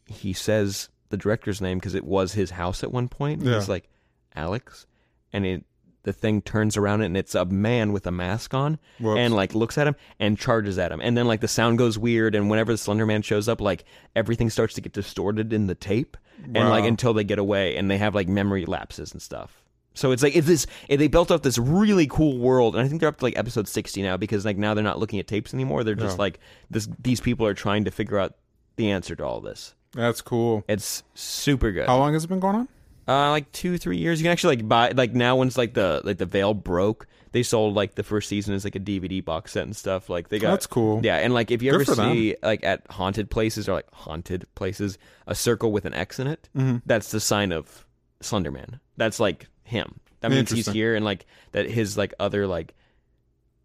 he 0.06 0.32
says 0.32 0.88
the 1.10 1.18
director's 1.18 1.60
name 1.60 1.78
because 1.78 1.94
it 1.94 2.06
was 2.06 2.32
his 2.32 2.52
house 2.52 2.82
at 2.82 2.94
one 2.94 3.10
point. 3.10 3.41
Yeah. 3.41 3.56
He's 3.56 3.68
like 3.68 3.89
Alex 4.38 4.88
and 5.34 5.46
it 5.46 5.65
the 6.06 6.13
thing 6.13 6.41
turns 6.41 6.78
around 6.78 7.02
and 7.02 7.18
it's 7.18 7.36
a 7.36 7.44
man 7.46 7.91
with 7.91 8.08
a 8.08 8.12
mask 8.12 8.54
on 8.54 8.80
Whoops. 9.00 9.20
and 9.20 9.34
like 9.36 9.54
looks 9.54 9.78
at 9.78 9.86
him 9.88 9.96
and 10.20 10.38
charges 10.39 10.78
at 10.80 10.91
him. 10.91 11.02
And 11.02 11.18
then 11.18 11.28
like 11.28 11.41
the 11.41 11.48
sound 11.48 11.78
goes 11.78 11.98
weird 12.00 12.34
and 12.34 12.50
whenever 12.50 12.72
the 12.72 12.78
slender 12.78 13.06
man 13.06 13.22
shows 13.22 13.50
up 13.50 13.60
like 13.60 13.84
everything 14.15 14.50
starts 14.50 14.74
to 14.76 14.82
get 14.82 14.94
distorted 14.94 15.52
in 15.52 15.68
the 15.68 15.76
tape 15.76 16.15
and 16.44 16.70
like 16.70 16.86
until 16.86 17.13
they 17.13 17.24
get 17.24 17.39
away 17.39 17.76
and 17.76 17.89
they 17.91 17.98
have 17.98 18.15
like 18.15 18.28
memory 18.28 18.65
lapses 18.65 19.12
and 19.12 19.22
stuff. 19.22 19.62
So 19.94 20.12
it's 20.12 20.22
like 20.24 20.36
it's 20.36 20.48
this 20.48 20.68
it, 20.89 20.98
they 20.98 21.08
built 21.08 21.32
up 21.32 21.41
this 21.44 21.58
really 21.58 22.06
cool 22.08 22.38
world 22.38 22.76
and 22.76 22.84
i 22.84 22.88
think 22.89 23.00
they're 23.00 23.08
up 23.08 23.18
to 23.18 23.24
like 23.24 23.38
episode 23.38 23.68
60 23.68 24.02
now 24.04 24.18
because 24.18 24.44
like 24.46 24.58
now 24.58 24.74
they're 24.74 24.84
not 24.84 25.00
looking 25.00 25.20
at 25.20 25.28
tapes 25.28 25.54
anymore. 25.54 25.84
They're 25.84 25.96
just 25.96 26.20
like 26.20 26.39
this 26.70 26.88
these 27.02 27.22
people 27.22 27.46
are 27.48 27.54
trying 27.54 27.86
to 27.86 27.91
figure 27.91 28.20
out 28.20 28.36
the 28.76 28.91
answer 28.91 29.15
to 29.15 29.26
all 29.26 29.39
this. 29.41 29.74
That's 29.94 30.22
cool. 30.22 30.65
it's 30.68 31.04
super 31.13 31.72
good. 31.72 31.88
How 31.88 31.98
long 31.98 32.13
has 32.13 32.26
it 32.26 32.28
been 32.28 32.41
going 32.41 32.56
on? 32.58 32.68
Uh, 33.08 33.30
like 33.32 33.52
two, 33.52 33.78
three 33.78 33.98
years. 33.98 34.20
You 34.20 34.24
can 34.26 34.32
actually 34.32 34.58
like 34.58 34.68
buy 34.68 34.89
like 34.96 35.13
now 35.13 35.36
once 35.36 35.58
like 35.58 35.74
the 35.74 36.02
like 36.04 36.18
the 36.18 36.26
veil 36.26 36.54
broke, 36.54 37.08
they 37.32 37.44
sold 37.44 37.76
like 37.76 37.96
the 37.96 38.04
first 38.04 38.30
season 38.30 38.54
as 38.54 38.63
like 38.63 38.76
a 38.76 38.80
DVD 38.80 39.24
box 39.24 39.52
set 39.54 39.63
and 39.63 39.76
stuff. 39.76 40.10
Like 40.10 40.30
they 40.30 40.39
got 40.39 40.52
That's 40.52 40.68
cool. 40.68 41.02
Yeah, 41.04 41.18
and 41.18 41.34
like 41.34 41.52
if 41.52 41.62
you 41.62 41.72
Good 41.72 41.82
ever 41.82 41.86
for 41.86 41.96
them. 41.96 42.13
see 42.13 42.36
like 42.42 42.63
at 42.63 42.82
haunted 42.90 43.29
places 43.29 43.67
or 43.69 43.73
like 43.73 43.92
haunted 43.94 44.46
places, 44.56 44.98
a 45.27 45.36
circle 45.36 45.71
with 45.71 45.86
an 45.86 45.94
X 45.94 46.19
in 46.19 46.27
it, 46.27 46.50
Mm-hmm. 46.56 46.77
that's 46.86 47.12
the 47.12 47.19
sign 47.19 47.52
of 47.52 47.86
Slenderman. 48.21 48.79
That's 48.98 49.19
like 49.19 49.48
him. 49.63 50.00
That 50.21 50.32
means 50.32 50.50
he's 50.50 50.67
here 50.67 50.96
and 50.96 51.06
like 51.06 51.25
that 51.52 51.69
his 51.69 51.98
like 51.98 52.13
other 52.19 52.48
like 52.48 52.73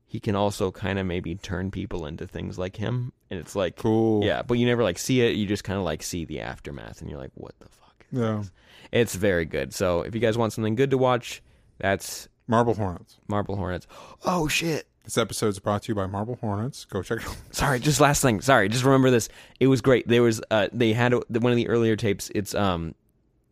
he 0.06 0.18
can 0.20 0.34
also 0.34 0.70
kind 0.72 0.98
of 0.98 1.06
maybe 1.06 1.36
turn 1.36 1.70
people 1.70 2.04
into 2.04 2.26
things 2.26 2.58
like 2.58 2.76
him, 2.76 3.12
and 3.30 3.38
it's 3.40 3.54
like 3.56 3.76
Cool. 3.76 4.24
yeah, 4.24 4.42
but 4.42 4.54
you 4.58 4.66
never 4.66 4.82
like 4.82 4.98
see 4.98 5.20
it. 5.22 5.36
You 5.36 5.46
just 5.46 5.64
kind 5.64 5.78
of 5.78 5.84
like 5.84 6.02
see 6.02 6.24
the 6.26 6.40
aftermath, 6.40 7.00
and 7.00 7.08
you're 7.08 7.18
like, 7.20 7.30
what 7.34 7.54
the 7.60 7.68
fuck? 7.68 7.79
Yeah. 8.12 8.44
It's 8.92 9.14
very 9.14 9.44
good. 9.44 9.72
So 9.72 10.02
if 10.02 10.14
you 10.14 10.20
guys 10.20 10.36
want 10.36 10.52
something 10.52 10.74
good 10.74 10.90
to 10.90 10.98
watch, 10.98 11.42
that's 11.78 12.28
Marble 12.46 12.74
Hornets. 12.74 13.18
Marble 13.28 13.56
Hornets. 13.56 13.86
Oh 14.24 14.48
shit. 14.48 14.86
This 15.04 15.16
episode 15.16 15.48
is 15.48 15.58
brought 15.58 15.82
to 15.84 15.92
you 15.92 15.94
by 15.94 16.06
Marble 16.06 16.36
Hornets. 16.36 16.84
Go 16.84 17.02
check 17.02 17.20
it 17.20 17.26
out. 17.28 17.36
Sorry, 17.52 17.80
just 17.80 18.00
last 18.00 18.22
thing. 18.22 18.40
Sorry, 18.40 18.68
just 18.68 18.84
remember 18.84 19.10
this. 19.10 19.28
It 19.58 19.68
was 19.68 19.80
great. 19.80 20.06
There 20.08 20.22
was 20.22 20.40
uh 20.50 20.68
they 20.72 20.92
had 20.92 21.12
a, 21.12 21.20
one 21.28 21.52
of 21.52 21.56
the 21.56 21.68
earlier 21.68 21.96
tapes. 21.96 22.30
It's 22.34 22.54
um 22.54 22.94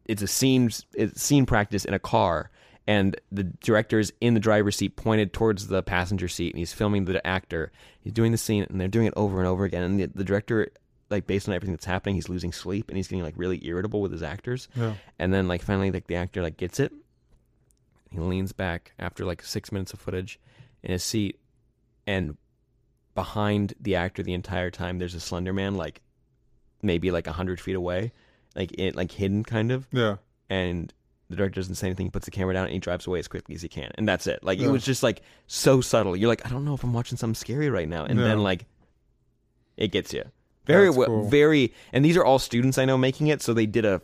it's 0.04 0.22
a 0.22 0.26
scene 0.26 0.70
it's 0.94 1.22
scene 1.22 1.46
practice 1.46 1.84
in 1.84 1.94
a 1.94 1.98
car 1.98 2.50
and 2.86 3.20
the 3.30 3.44
director 3.44 3.98
is 3.98 4.12
in 4.20 4.34
the 4.34 4.40
driver's 4.40 4.76
seat 4.76 4.96
pointed 4.96 5.32
towards 5.32 5.68
the 5.68 5.82
passenger 5.82 6.26
seat 6.26 6.54
and 6.54 6.58
he's 6.58 6.72
filming 6.72 7.04
the 7.04 7.24
actor. 7.26 7.70
He's 8.00 8.12
doing 8.12 8.32
the 8.32 8.38
scene 8.38 8.66
and 8.68 8.80
they're 8.80 8.88
doing 8.88 9.06
it 9.06 9.14
over 9.16 9.38
and 9.38 9.46
over 9.46 9.64
again 9.64 9.82
and 9.82 10.00
the, 10.00 10.06
the 10.06 10.24
director 10.24 10.68
like 11.10 11.26
based 11.26 11.48
on 11.48 11.54
everything 11.54 11.74
that's 11.74 11.84
happening, 11.86 12.14
he's 12.14 12.28
losing 12.28 12.52
sleep 12.52 12.88
and 12.88 12.96
he's 12.96 13.08
getting 13.08 13.22
like 13.24 13.34
really 13.36 13.64
irritable 13.66 14.00
with 14.00 14.12
his 14.12 14.22
actors. 14.22 14.68
Yeah. 14.74 14.94
And 15.18 15.32
then 15.32 15.48
like 15.48 15.62
finally 15.62 15.90
like 15.90 16.06
the 16.06 16.16
actor 16.16 16.42
like 16.42 16.56
gets 16.56 16.78
it. 16.80 16.92
He 18.10 18.18
leans 18.18 18.52
back 18.52 18.92
after 18.98 19.24
like 19.24 19.42
6 19.42 19.72
minutes 19.72 19.92
of 19.92 20.00
footage 20.00 20.38
in 20.82 20.92
his 20.92 21.02
seat 21.02 21.38
and 22.06 22.36
behind 23.14 23.74
the 23.80 23.96
actor 23.96 24.22
the 24.22 24.32
entire 24.32 24.70
time 24.70 24.98
there's 24.98 25.14
a 25.14 25.20
slender 25.20 25.52
man 25.52 25.74
like 25.74 26.00
maybe 26.82 27.10
like 27.10 27.26
a 27.26 27.30
100 27.30 27.60
feet 27.60 27.74
away 27.74 28.12
like 28.54 28.70
it 28.78 28.94
like 28.94 29.10
hidden 29.10 29.42
kind 29.44 29.72
of 29.72 29.88
Yeah. 29.92 30.16
and 30.48 30.92
the 31.28 31.36
director 31.36 31.60
doesn't 31.60 31.74
say 31.74 31.88
anything 31.88 32.06
he 32.06 32.10
puts 32.10 32.26
the 32.26 32.30
camera 32.30 32.54
down 32.54 32.64
and 32.66 32.72
he 32.72 32.78
drives 32.78 33.06
away 33.08 33.18
as 33.18 33.26
quickly 33.28 33.54
as 33.56 33.62
he 33.62 33.68
can 33.68 33.90
and 33.96 34.06
that's 34.08 34.26
it 34.28 34.42
like 34.44 34.60
it 34.60 34.68
was 34.68 34.84
just 34.84 35.02
like 35.02 35.20
so 35.48 35.80
subtle 35.80 36.16
you're 36.16 36.28
like 36.28 36.46
i 36.46 36.48
don't 36.48 36.64
know 36.64 36.74
if 36.74 36.84
i'm 36.84 36.92
watching 36.92 37.18
something 37.18 37.34
scary 37.34 37.68
right 37.68 37.88
now 37.88 38.04
and 38.04 38.18
then 38.18 38.38
like 38.42 38.64
it 39.76 39.88
gets 39.88 40.12
you 40.14 40.24
very 40.68 40.86
That's 40.86 40.96
well 40.96 41.06
cool. 41.08 41.28
very 41.28 41.72
and 41.92 42.04
these 42.04 42.16
are 42.16 42.24
all 42.24 42.38
students 42.38 42.78
i 42.78 42.84
know 42.84 42.96
making 42.96 43.26
it 43.26 43.42
so 43.42 43.52
they 43.52 43.66
did 43.66 43.84
a 43.84 44.00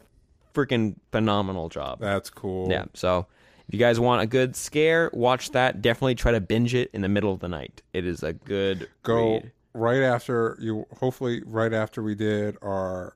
freaking 0.55 0.97
phenomenal 1.13 1.69
job 1.69 2.01
That's 2.01 2.31
cool. 2.31 2.69
yeah 2.71 2.87
so 2.95 3.27
if 3.69 3.73
you 3.75 3.79
guys 3.79 3.99
want 4.01 4.21
a 4.23 4.27
good 4.27 4.57
scare 4.57 5.11
watch 5.13 5.51
that 5.53 5.81
definitely 5.83 6.17
try 6.17 6.33
to 6.33 6.41
binge 6.41 6.75
it 6.75 6.91
in 6.93 7.01
the 7.03 7.09
middle 7.09 7.33
of 7.33 7.39
the 7.41 7.49
night 7.49 7.83
it 7.93 8.05
is 8.07 8.23
a 8.25 8.33
good 8.33 8.89
Go 9.05 9.35
read. 9.35 9.53
right 9.75 10.03
after 10.03 10.57
you. 10.61 10.87
Hopefully, 10.99 11.43
right 11.47 11.73
after 11.73 12.03
we 12.03 12.15
did 12.15 12.57
our. 12.63 13.15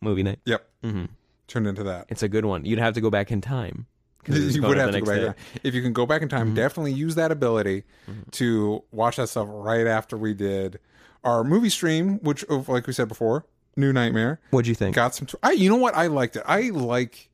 movie 0.00 0.22
night 0.22 0.40
Yep. 0.44 0.68
Mm-hmm. 0.84 1.04
Turned 1.48 1.66
into 1.66 1.82
that. 1.84 2.06
it's 2.08 2.22
a 2.22 2.28
good 2.28 2.44
one 2.44 2.64
you'd 2.64 2.78
have 2.78 2.94
to 2.94 3.00
go 3.00 3.10
back 3.10 3.30
in 3.30 3.40
time 3.40 3.86
you 4.28 4.62
would 4.62 4.76
have 4.78 4.92
to 4.92 5.00
go 5.00 5.26
back. 5.26 5.36
day. 5.36 5.60
If 5.64 5.74
you 5.74 5.82
can 5.82 5.92
go 5.92 6.06
back 6.06 6.22
in 6.22 6.28
time, 6.28 6.52
Mhm. 6.52 6.54
definitely 6.54 6.92
use 6.92 7.16
that 7.16 7.32
ability 7.32 7.82
Mhm. 8.08 8.30
to 8.32 8.84
watch 8.92 9.16
that 9.16 9.28
stuff 9.28 9.48
right 9.50 9.86
after 9.86 10.16
we 10.16 10.32
did 10.32 10.78
our 11.24 11.44
movie 11.44 11.68
stream, 11.68 12.18
which, 12.22 12.44
oh, 12.48 12.64
like 12.68 12.86
we 12.86 12.92
said 12.92 13.08
before, 13.08 13.46
New 13.76 13.92
Nightmare. 13.92 14.40
what'd 14.50 14.66
you 14.66 14.74
think 14.74 14.94
Got 14.96 15.14
some. 15.14 15.26
I, 15.42 15.52
you 15.52 15.68
know 15.70 15.76
what? 15.76 15.94
I 15.94 16.06
liked 16.08 16.36
it. 16.36 16.42
I 16.46 16.70
like. 16.70 17.28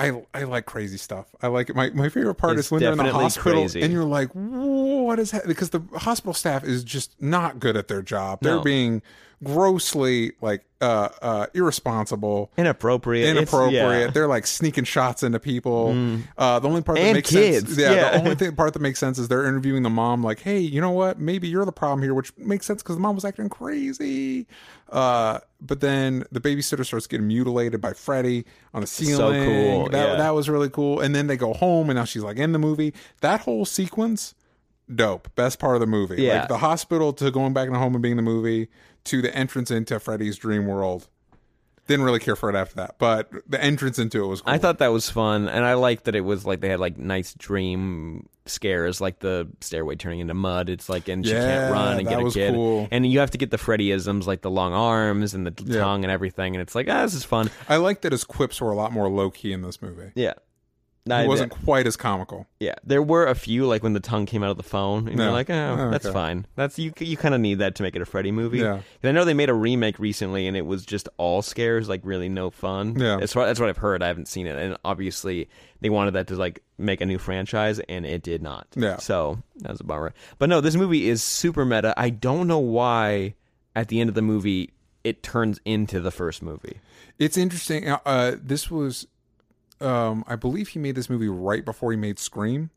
I 0.00 0.22
I 0.32 0.44
like 0.44 0.64
crazy 0.64 0.96
stuff. 0.96 1.26
I 1.42 1.48
like 1.48 1.70
it. 1.70 1.74
My 1.76 1.90
my 1.90 2.08
favorite 2.08 2.36
part 2.36 2.56
It's 2.56 2.68
is 2.68 2.70
when 2.70 2.80
they're 2.80 2.92
in 2.92 2.98
the 2.98 3.12
hospital 3.12 3.62
crazy. 3.62 3.82
and 3.82 3.92
you're 3.92 4.04
like, 4.04 4.30
what 4.32 5.18
is 5.18 5.32
that? 5.32 5.46
Because 5.48 5.70
the 5.70 5.80
hospital 5.96 6.32
staff 6.34 6.62
is 6.62 6.84
just 6.84 7.20
not 7.20 7.58
good 7.58 7.76
at 7.76 7.88
their 7.88 8.00
job. 8.00 8.38
They're 8.40 8.54
No. 8.56 8.62
being 8.62 9.02
grossly 9.44 10.32
like 10.40 10.64
uh 10.80 11.08
uh 11.22 11.46
irresponsible 11.54 12.50
inappropriate 12.56 13.28
inappropriate. 13.36 13.72
yeah. 13.74 14.10
They're 14.10 14.26
like 14.26 14.46
sneaking 14.46 14.84
shots 14.84 15.22
into 15.22 15.38
people. 15.38 15.92
Mm. 15.94 16.22
Uh, 16.36 16.58
the 16.58 16.68
only 16.68 16.82
part 16.82 16.98
that 16.98 17.04
And 17.04 17.14
makes 17.16 17.30
kids, 17.30 17.66
sense, 17.68 17.78
yeah, 17.78 17.92
yeah. 17.92 18.10
the 18.12 18.18
only 18.18 18.34
thing, 18.36 18.54
part 18.56 18.72
that 18.72 18.80
makes 18.82 18.98
sense 18.98 19.18
is 19.18 19.28
they're 19.28 19.46
interviewing 19.46 19.82
the 19.82 19.90
mom. 19.90 20.22
Like, 20.24 20.40
hey, 20.40 20.58
you 20.58 20.80
know 20.80 20.90
what? 20.90 21.18
Maybe 21.20 21.48
you're 21.48 21.64
the 21.64 21.72
problem 21.72 22.02
here, 22.02 22.14
which 22.14 22.36
makes 22.36 22.66
sense 22.66 22.82
because 22.82 22.96
the 22.96 23.00
mom 23.00 23.14
was 23.14 23.24
acting 23.24 23.48
crazy. 23.48 24.46
Uh, 24.90 25.38
but 25.60 25.80
then 25.80 26.24
the 26.32 26.40
babysitter 26.40 26.84
starts 26.84 27.06
getting 27.06 27.26
mutilated 27.26 27.80
by 27.80 27.92
Freddy 27.92 28.44
on 28.74 28.80
the 28.80 28.86
ceiling. 28.86 29.16
so 29.16 29.44
cool, 29.44 29.88
That 29.90 30.08
yeah. 30.10 30.14
that 30.16 30.30
was 30.34 30.48
really 30.48 30.70
cool. 30.70 31.00
And 31.00 31.14
then 31.14 31.26
they 31.26 31.36
go 31.36 31.52
home, 31.54 31.90
and 31.90 31.96
now 31.98 32.04
she's 32.04 32.22
like 32.22 32.38
in 32.38 32.52
the 32.52 32.58
movie. 32.58 32.94
That 33.20 33.40
whole 33.40 33.64
sequence. 33.64 34.34
Dope. 34.94 35.28
Best 35.34 35.58
part 35.58 35.74
of 35.76 35.80
the 35.80 35.86
movie. 35.86 36.22
Yeah. 36.22 36.40
Like 36.40 36.48
the 36.48 36.56
hospital 36.58 37.12
to 37.14 37.30
going 37.30 37.52
back 37.52 37.66
in 37.66 37.74
the 37.74 37.78
home 37.78 37.94
and 37.94 38.02
being 38.02 38.16
the 38.16 38.22
movie 38.22 38.68
to 39.08 39.20
the 39.22 39.34
entrance 39.34 39.70
into 39.70 39.98
Freddy's 40.00 40.36
dream 40.36 40.66
world. 40.66 41.08
Didn't 41.86 42.04
really 42.04 42.18
care 42.20 42.36
for 42.36 42.50
it 42.50 42.54
after 42.54 42.74
that, 42.76 42.96
but 42.98 43.30
the 43.48 43.62
entrance 43.64 43.98
into 43.98 44.22
it 44.22 44.26
was 44.26 44.42
cool. 44.42 44.52
I 44.52 44.58
thought 44.58 44.76
that 44.80 44.88
was 44.92 45.08
fun, 45.08 45.48
and 45.48 45.64
I 45.64 45.72
liked 45.72 46.04
that 46.04 46.14
it 46.14 46.20
was 46.20 46.44
like 46.44 46.60
they 46.60 46.68
had 46.68 46.80
like 46.80 46.98
nice 46.98 47.32
dream 47.32 48.28
scares, 48.44 49.00
like 49.00 49.20
the 49.20 49.48
stairway 49.62 49.96
turning 49.96 50.20
into 50.20 50.34
mud. 50.34 50.68
It's 50.68 50.90
like, 50.90 51.08
and 51.08 51.24
she 51.24 51.32
Yeah, 51.32 51.46
can't 51.46 51.72
run 51.72 51.98
and 51.98 52.06
get 52.06 52.20
a 52.20 52.30
kid, 52.30 52.52
cool. 52.52 52.88
and 52.90 53.06
you 53.10 53.20
have 53.20 53.30
to 53.30 53.38
get 53.38 53.50
the 53.50 53.56
Freddyisms, 53.56 54.26
like 54.26 54.42
the 54.42 54.50
long 54.50 54.74
arms 54.74 55.32
and 55.32 55.46
the 55.46 55.54
Yeah. 55.64 55.80
tongue 55.80 56.04
and 56.04 56.10
everything, 56.10 56.54
and 56.54 56.60
it's 56.60 56.74
like, 56.74 56.88
ah, 56.90 57.04
this 57.04 57.14
is 57.14 57.24
fun. 57.24 57.48
I 57.70 57.76
liked 57.78 58.02
that 58.02 58.12
his 58.12 58.22
quips 58.24 58.60
were 58.60 58.70
a 58.70 58.76
lot 58.76 58.92
more 58.92 59.08
low 59.08 59.30
key 59.30 59.54
in 59.54 59.62
this 59.62 59.80
movie. 59.80 60.12
Yeah, 60.14 60.34
It 61.10 61.28
wasn't 61.28 61.52
quite 61.52 61.86
as 61.86 61.96
comical. 61.96 62.46
Yeah, 62.60 62.74
there 62.84 63.02
were 63.02 63.26
a 63.26 63.34
few 63.34 63.66
like 63.66 63.82
when 63.82 63.92
the 63.92 64.00
tongue 64.00 64.26
came 64.26 64.42
out 64.42 64.50
of 64.50 64.56
the 64.56 64.62
phone, 64.62 65.08
and 65.08 65.16
No. 65.16 65.24
you're 65.24 65.32
like, 65.32 65.50
oh, 65.50 65.76
Oh, 65.78 65.90
that's 65.90 66.06
okay. 66.06 66.12
fine. 66.12 66.46
That's 66.56 66.78
you. 66.78 66.92
You 66.98 67.16
kind 67.16 67.34
of 67.34 67.40
need 67.40 67.58
that 67.60 67.74
to 67.76 67.82
make 67.82 67.94
it 67.96 68.02
a 68.02 68.06
Freddy 68.06 68.30
movie. 68.32 68.58
Yeah. 68.58 68.80
I 69.02 69.12
know 69.12 69.24
they 69.24 69.34
made 69.34 69.48
a 69.50 69.54
remake 69.54 69.98
recently, 69.98 70.46
and 70.46 70.56
it 70.56 70.66
was 70.66 70.84
just 70.86 71.08
all 71.16 71.42
scares, 71.42 71.88
like 71.88 72.00
really 72.04 72.28
no 72.28 72.50
fun. 72.50 72.98
Yeah. 72.98 73.16
that's 73.18 73.34
what 73.36 73.46
that's 73.46 73.60
what 73.60 73.68
I've 73.68 73.76
heard. 73.78 74.02
I 74.02 74.08
haven't 74.08 74.28
seen 74.28 74.46
it, 74.46 74.56
and 74.56 74.76
obviously 74.84 75.48
they 75.80 75.90
wanted 75.90 76.12
that 76.14 76.26
to 76.28 76.36
like 76.36 76.62
make 76.76 77.00
a 77.00 77.06
new 77.06 77.18
franchise, 77.18 77.80
and 77.88 78.04
it 78.06 78.22
did 78.22 78.42
not. 78.42 78.66
Yeah. 78.76 78.96
so 78.98 79.42
that 79.60 79.70
was 79.70 79.80
a 79.80 79.84
bummer. 79.84 80.12
But 80.38 80.48
no, 80.48 80.60
this 80.60 80.74
movie 80.76 81.08
is 81.08 81.22
super 81.22 81.64
meta. 81.64 81.94
I 81.96 82.10
don't 82.10 82.46
know 82.46 82.58
why 82.58 83.34
at 83.76 83.88
the 83.88 84.00
end 84.00 84.08
of 84.08 84.14
the 84.14 84.22
movie 84.22 84.72
it 85.04 85.22
turns 85.22 85.60
into 85.64 86.00
the 86.00 86.10
first 86.10 86.42
movie. 86.42 86.80
It's 87.18 87.36
interesting. 87.36 87.88
Uh, 87.88 87.98
Uh, 88.04 88.32
this 88.42 88.70
was, 88.70 89.06
um, 89.80 90.24
I 90.26 90.36
believe 90.36 90.68
he 90.68 90.78
made 90.78 90.94
this 90.94 91.10
movie 91.10 91.28
right 91.28 91.64
before 91.64 91.90
he 91.90 91.96
made 91.96 92.18
Scream. 92.18 92.70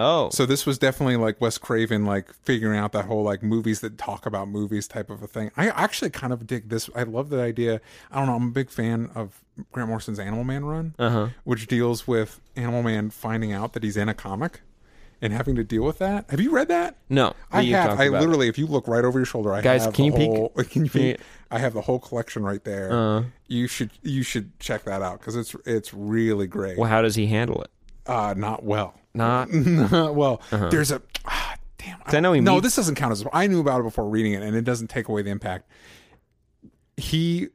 Oh, 0.00 0.30
So 0.30 0.46
this 0.46 0.64
was 0.64 0.78
definitely 0.78 1.16
like 1.16 1.40
Wes 1.40 1.58
Craven, 1.58 2.06
like 2.06 2.32
figuring 2.44 2.78
out 2.78 2.92
that 2.92 3.06
whole 3.06 3.24
like 3.24 3.42
movies 3.42 3.80
that 3.80 3.98
talk 3.98 4.26
about 4.26 4.48
movies 4.48 4.86
type 4.86 5.10
of 5.10 5.24
a 5.24 5.26
thing. 5.26 5.50
I 5.56 5.70
actually 5.70 6.10
kind 6.10 6.32
of 6.32 6.46
dig 6.46 6.68
this. 6.68 6.88
I 6.94 7.02
love 7.02 7.30
the 7.30 7.40
idea. 7.42 7.80
I 8.12 8.18
don't 8.18 8.26
know. 8.26 8.36
I'm 8.36 8.46
a 8.46 8.52
big 8.52 8.70
fan 8.70 9.10
of 9.16 9.42
Grant 9.72 9.88
Morrison's 9.88 10.20
Animal 10.20 10.44
Man 10.44 10.64
run, 10.64 10.94
uh 11.00 11.10
huh. 11.10 11.28
which 11.42 11.66
deals 11.66 12.06
with 12.06 12.40
Animal 12.54 12.84
Man 12.84 13.10
finding 13.10 13.52
out 13.52 13.72
that 13.72 13.82
he's 13.82 13.96
in 13.96 14.08
a 14.08 14.14
comic 14.14 14.60
and 15.20 15.32
having 15.32 15.54
to 15.56 15.64
deal 15.64 15.82
with 15.82 15.98
that. 15.98 16.30
Have 16.30 16.40
you 16.40 16.50
read 16.50 16.68
that? 16.68 16.96
No, 17.08 17.34
I 17.50 17.62
have. 17.64 17.98
I 17.98 18.04
it. 18.06 18.10
literally, 18.12 18.48
if 18.48 18.56
you 18.58 18.66
look 18.66 18.86
right 18.88 19.04
over 19.04 19.18
your 19.18 19.26
shoulder, 19.26 19.52
I 19.52 19.60
Guys, 19.62 19.84
have 19.84 19.94
can 19.94 20.10
the 20.10 20.12
you 20.12 20.16
peek? 20.16 20.30
whole, 20.30 20.48
Can 20.64 20.84
you 20.84 20.90
Can 20.90 21.02
you- 21.02 21.12
peek? 21.14 21.20
I 21.50 21.58
have 21.58 21.72
the 21.72 21.80
whole 21.80 21.98
collection 21.98 22.42
right 22.42 22.62
there. 22.62 22.92
Uh, 22.92 23.24
you 23.46 23.66
should 23.68 23.90
you 24.02 24.22
should 24.22 24.58
check 24.60 24.84
that 24.84 25.00
out 25.00 25.18
because 25.20 25.34
it's 25.34 25.56
it's 25.64 25.94
really 25.94 26.46
great. 26.46 26.76
well, 26.76 26.90
how 26.90 27.00
does 27.02 27.14
he 27.14 27.26
handle 27.26 27.62
it? 27.62 27.70
Uh, 28.06 28.34
not 28.36 28.62
well. 28.64 28.94
Not 29.14 29.50
Not 29.52 30.14
well. 30.14 30.42
There's 30.50 30.90
a 30.90 31.00
ah, 31.24 31.56
damn. 31.78 31.98
'Cause 32.00 32.14
I 32.14 32.20
know 32.20 32.32
he 32.34 32.40
no, 32.42 32.54
meets- 32.54 32.64
this 32.64 32.76
doesn't 32.76 32.94
count 32.96 33.12
as. 33.12 33.24
I 33.32 33.46
knew 33.46 33.60
about 33.60 33.80
it 33.80 33.84
before 33.84 34.08
reading 34.08 34.34
it, 34.34 34.42
and 34.42 34.54
it 34.54 34.62
doesn't 34.64 34.88
take 34.88 35.08
away 35.08 35.22
the 35.22 35.30
impact. 35.30 35.70
He 36.96 37.48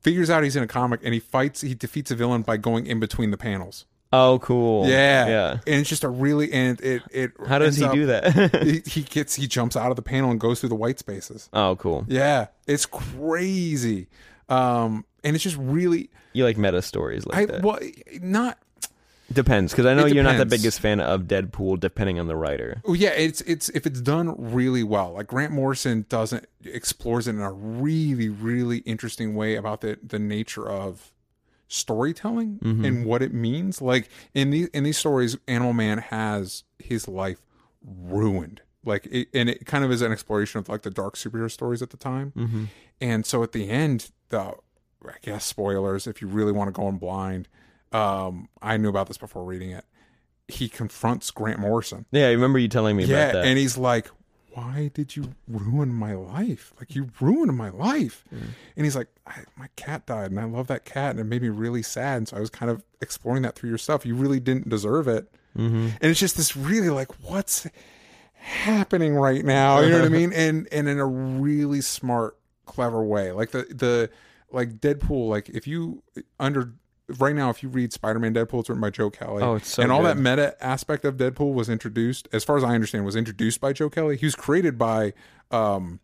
figures 0.00 0.30
out 0.30 0.44
he's 0.44 0.56
in 0.56 0.62
a 0.62 0.66
comic, 0.68 1.00
and 1.02 1.14
he 1.14 1.20
fights. 1.20 1.60
He 1.62 1.74
defeats 1.74 2.10
a 2.10 2.14
villain 2.14 2.42
by 2.42 2.56
going 2.56 2.86
in 2.86 3.00
between 3.00 3.30
the 3.30 3.36
panels. 3.36 3.86
Oh, 4.16 4.38
cool. 4.40 4.88
Yeah, 4.88 5.26
yeah. 5.26 5.50
And 5.66 5.80
it's 5.80 5.88
just 5.88 6.04
a 6.04 6.08
really 6.08 6.52
and 6.52 6.80
it 6.80 7.02
it. 7.10 7.32
How 7.46 7.58
does 7.58 7.76
he 7.76 7.84
up- 7.84 7.92
do 7.94 8.06
that? 8.06 8.62
he, 8.64 8.82
he 8.86 9.02
gets 9.02 9.34
he 9.34 9.46
jumps 9.46 9.76
out 9.76 9.90
of 9.90 9.96
the 9.96 10.02
panel 10.02 10.30
and 10.30 10.38
goes 10.40 10.60
through 10.60 10.68
the 10.70 10.74
white 10.74 10.98
spaces. 10.98 11.48
oh, 11.52 11.76
cool. 11.76 12.04
Yeah, 12.08 12.46
it's 12.66 12.86
crazy. 12.86 14.08
Um, 14.48 15.04
and 15.22 15.34
it's 15.34 15.42
just 15.42 15.56
really 15.56 16.10
You 16.34 16.44
like 16.44 16.58
meta 16.58 16.82
stories 16.82 17.24
like 17.26 17.36
I 17.38 17.44
that? 17.46 17.62
well 17.62 17.78
not 18.20 18.58
Depends, 19.32 19.72
because 19.72 19.86
I 19.86 19.94
know 19.94 20.04
you're 20.04 20.22
not 20.22 20.36
the 20.36 20.44
biggest 20.44 20.80
fan 20.80 21.00
of 21.00 21.22
Deadpool, 21.22 21.80
depending 21.80 22.20
on 22.20 22.26
the 22.26 22.36
writer. 22.36 22.82
Oh 22.84 22.92
yeah, 22.92 23.08
it's 23.08 23.40
it's 23.42 23.70
if 23.70 23.86
it's 23.86 24.02
done 24.02 24.34
really 24.36 24.82
well. 24.82 25.14
Like 25.14 25.28
Grant 25.28 25.50
Morrison 25.50 26.04
doesn't 26.10 26.46
explores 26.62 27.26
it 27.26 27.30
in 27.30 27.40
a 27.40 27.50
really 27.50 28.28
really 28.28 28.78
interesting 28.78 29.34
way 29.34 29.56
about 29.56 29.80
the 29.80 29.98
the 30.06 30.18
nature 30.18 30.68
of 30.68 31.10
storytelling 31.74 32.58
Mm-hmm. 32.62 32.84
and 32.84 33.06
what 33.06 33.22
it 33.22 33.32
means. 33.34 33.82
Like 33.82 34.08
in 34.32 34.50
these 34.50 34.68
in 34.68 34.84
these 34.84 34.98
stories, 34.98 35.36
Animal 35.48 35.72
Man 35.72 35.98
has 35.98 36.64
his 36.78 37.08
life 37.08 37.44
ruined. 37.84 38.62
Like 38.84 39.06
it, 39.06 39.28
and 39.34 39.48
it 39.48 39.64
kind 39.66 39.84
of 39.84 39.90
is 39.90 40.02
an 40.02 40.12
exploration 40.12 40.58
of 40.58 40.68
like 40.68 40.82
the 40.82 40.90
dark 40.90 41.16
superhero 41.16 41.50
stories 41.50 41.82
at 41.82 41.90
the 41.90 41.96
time. 41.96 42.32
Mm-hmm. 42.36 42.64
And 43.00 43.24
so 43.26 43.42
at 43.42 43.52
the 43.52 43.68
end, 43.70 44.10
the 44.28 44.52
I 45.06 45.14
guess 45.22 45.44
spoilers 45.44 46.06
if 46.06 46.20
you 46.22 46.28
really 46.28 46.52
want 46.52 46.68
to 46.68 46.72
go 46.72 46.88
in 46.88 46.98
blind. 46.98 47.48
Um, 47.92 48.48
I 48.60 48.76
knew 48.76 48.88
about 48.88 49.06
this 49.06 49.18
before 49.18 49.44
reading 49.44 49.70
it. 49.70 49.84
He 50.48 50.68
confronts 50.68 51.30
Grant 51.30 51.58
Morrison. 51.60 52.06
Yeah, 52.10 52.26
I 52.26 52.32
remember 52.32 52.58
you 52.58 52.68
telling 52.68 52.96
me 52.96 53.04
Yeah, 53.04 53.16
about 53.28 53.32
that. 53.34 53.46
and 53.46 53.56
he's 53.58 53.78
like, 53.78 54.08
"Why 54.54 54.90
did 54.94 55.16
you 55.16 55.34
ruin 55.46 55.92
my 55.92 56.14
life? 56.14 56.72
Like 56.78 56.94
you 56.94 57.10
ruined 57.20 57.56
my 57.56 57.70
life." 57.70 58.24
Mm. 58.34 58.48
And 58.76 58.86
he's 58.86 58.96
like, 58.96 59.08
I, 59.26 59.40
"My 59.56 59.68
cat 59.76 60.06
died, 60.06 60.30
and 60.30 60.40
I 60.40 60.44
love 60.44 60.66
that 60.68 60.84
cat, 60.84 61.10
and 61.10 61.20
it 61.20 61.24
made 61.24 61.42
me 61.42 61.48
really 61.48 61.82
sad." 61.82 62.16
And 62.18 62.28
so 62.28 62.36
I 62.36 62.40
was 62.40 62.50
kind 62.50 62.70
of 62.70 62.82
exploring 63.00 63.42
that 63.42 63.54
through 63.54 63.68
your 63.68 63.78
stuff. 63.78 64.06
You 64.06 64.14
really 64.14 64.40
didn't 64.40 64.68
deserve 64.68 65.08
it, 65.08 65.30
mm-hmm. 65.56 65.88
and 66.00 66.10
it's 66.10 66.20
just 66.20 66.36
this 66.36 66.56
really 66.56 66.90
like, 66.90 67.10
what's 67.22 67.66
happening 68.34 69.14
right 69.14 69.44
now? 69.44 69.80
You 69.80 69.90
know 69.90 69.98
what 69.98 70.06
I 70.06 70.08
mean? 70.08 70.32
And 70.36 70.68
and 70.70 70.88
in 70.88 70.98
a 70.98 71.06
really 71.06 71.80
smart, 71.80 72.38
clever 72.66 73.02
way, 73.02 73.32
like 73.32 73.50
the 73.50 73.64
the 73.70 74.10
like 74.50 74.80
Deadpool. 74.80 75.28
Like 75.28 75.48
if 75.48 75.66
you 75.66 76.02
under 76.38 76.74
right 77.18 77.34
now, 77.34 77.50
if 77.50 77.62
you 77.62 77.68
read 77.68 77.92
Spider 77.92 78.18
Man 78.18 78.34
Deadpool, 78.34 78.60
it's 78.60 78.68
written 78.68 78.80
by 78.80 78.90
Joe 78.90 79.10
Kelly. 79.10 79.42
Oh, 79.42 79.56
it's 79.56 79.68
so 79.68 79.82
and 79.82 79.92
all 79.92 80.02
good. 80.02 80.16
that 80.16 80.18
meta 80.18 80.56
aspect 80.64 81.04
of 81.04 81.16
Deadpool 81.16 81.54
was 81.54 81.68
introduced, 81.68 82.28
as 82.32 82.44
far 82.44 82.56
as 82.56 82.64
I 82.64 82.74
understand, 82.74 83.04
was 83.04 83.16
introduced 83.16 83.60
by 83.60 83.72
Joe 83.72 83.90
Kelly. 83.90 84.16
He 84.16 84.26
was 84.26 84.34
created 84.34 84.78
by 84.78 85.12
um 85.50 86.00